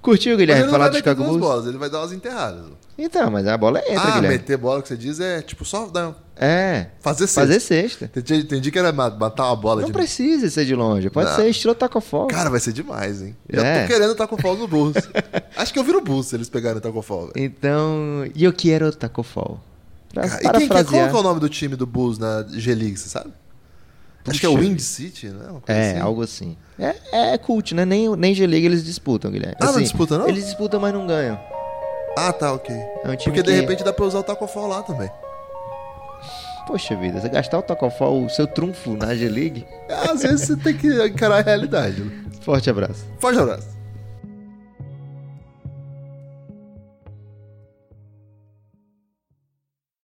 Curtiu, 0.00 0.36
Guilherme, 0.36 0.70
falar 0.70 0.88
do 0.88 0.96
Chicago 0.96 1.24
Bulls? 1.24 1.40
bolas, 1.40 1.66
ele 1.66 1.78
vai 1.78 1.90
dar 1.90 1.98
umas 1.98 2.12
enterradas. 2.12 2.64
Então, 2.98 3.30
mas 3.30 3.46
a 3.46 3.56
bola 3.58 3.78
entra, 3.80 4.00
ah, 4.00 4.06
Guilherme. 4.12 4.28
meter 4.28 4.56
bola 4.56 4.80
que 4.80 4.88
você 4.88 4.96
diz 4.96 5.20
é 5.20 5.42
tipo 5.42 5.64
só 5.66 5.86
dar, 5.86 6.14
É, 6.34 6.86
fazer 7.00 7.26
cesta. 7.26 7.40
fazer. 7.40 8.04
Entendi, 8.04 8.34
entendi 8.42 8.70
que 8.70 8.78
era 8.78 8.90
ma- 8.92 9.10
matar 9.10 9.44
uma 9.46 9.56
bola 9.56 9.80
Não 9.82 9.88
de... 9.88 9.92
precisa 9.92 10.48
ser 10.48 10.64
de 10.64 10.74
longe, 10.74 11.10
pode 11.10 11.28
Não. 11.28 11.36
ser 11.36 11.46
estilo 11.48 11.74
Tacofol. 11.74 12.26
Cara, 12.28 12.48
vai 12.48 12.58
ser 12.60 12.72
demais, 12.72 13.20
hein? 13.20 13.36
Já 13.52 13.62
É. 13.66 13.82
tô 13.82 13.88
querendo 13.92 14.14
tacofol 14.14 14.56
no 14.56 14.66
Bulls. 14.66 14.96
Acho 15.56 15.72
que 15.74 15.78
eu 15.78 15.84
viro 15.84 16.00
Bulls 16.00 16.28
se 16.28 16.36
eles 16.36 16.48
pegarem 16.48 16.78
o 16.78 16.80
tacofol. 16.80 17.30
Então, 17.36 18.24
eu 18.34 18.52
quero 18.52 18.90
Tacofol. 18.92 19.60
Pra 20.14 20.26
Cara, 20.26 20.40
e 20.40 20.40
quem, 20.40 20.50
quem, 20.60 20.68
qual 20.68 20.78
parafrasear. 20.84 21.10
que 21.10 21.16
é 21.16 21.20
o 21.20 21.22
nome 21.22 21.40
do 21.40 21.48
time 21.50 21.76
do 21.76 21.86
Bulls 21.86 22.18
na 22.18 22.44
G-League, 22.48 22.96
você 22.96 23.08
sabe? 23.10 23.30
Acho 24.26 24.40
que 24.40 24.46
é 24.46 24.48
o 24.48 24.52
Puxa. 24.56 24.64
Wind 24.64 24.80
City, 24.80 25.28
né? 25.28 25.46
É, 25.68 25.90
assim. 25.92 26.00
algo 26.00 26.22
assim. 26.22 26.56
É, 26.78 27.34
é 27.34 27.38
cult, 27.38 27.74
né? 27.74 27.84
Nem, 27.84 28.08
nem 28.16 28.34
G-League 28.34 28.64
eles 28.66 28.82
disputam, 28.84 29.30
Guilherme. 29.30 29.54
Ah, 29.60 29.66
não 29.66 29.70
Assim, 29.72 29.82
disputam, 29.82 30.18
não? 30.18 30.28
Eles 30.28 30.46
disputam, 30.46 30.80
mas 30.80 30.92
não 30.94 31.06
ganham. 31.06 31.38
Ah, 32.16 32.32
tá, 32.32 32.52
ok. 32.52 32.74
É 32.74 33.10
um 33.10 33.16
time 33.16 33.34
Porque 33.36 33.42
de 33.42 33.50
que- 33.52 33.60
repente 33.60 33.84
dá 33.84 33.92
pra 33.92 34.04
usar 34.06 34.20
o 34.20 34.22
tacofol 34.22 34.66
lá 34.66 34.82
também. 34.82 35.10
Poxa 36.66 36.96
vida, 36.96 37.20
você 37.20 37.28
gastar 37.28 37.58
o 37.58 37.62
Tacofol, 37.62 38.24
o 38.24 38.28
seu 38.28 38.44
trunfo 38.44 38.96
na 38.96 39.14
G-League? 39.14 39.64
Às 39.88 40.22
vezes 40.22 40.48
você 40.48 40.56
tem 40.56 40.76
que 40.76 40.88
encarar 41.06 41.36
a 41.38 41.40
realidade. 41.42 42.00
né? 42.02 42.24
Forte 42.40 42.68
abraço. 42.68 43.04
Forte 43.20 43.38
abraço. 43.38 43.68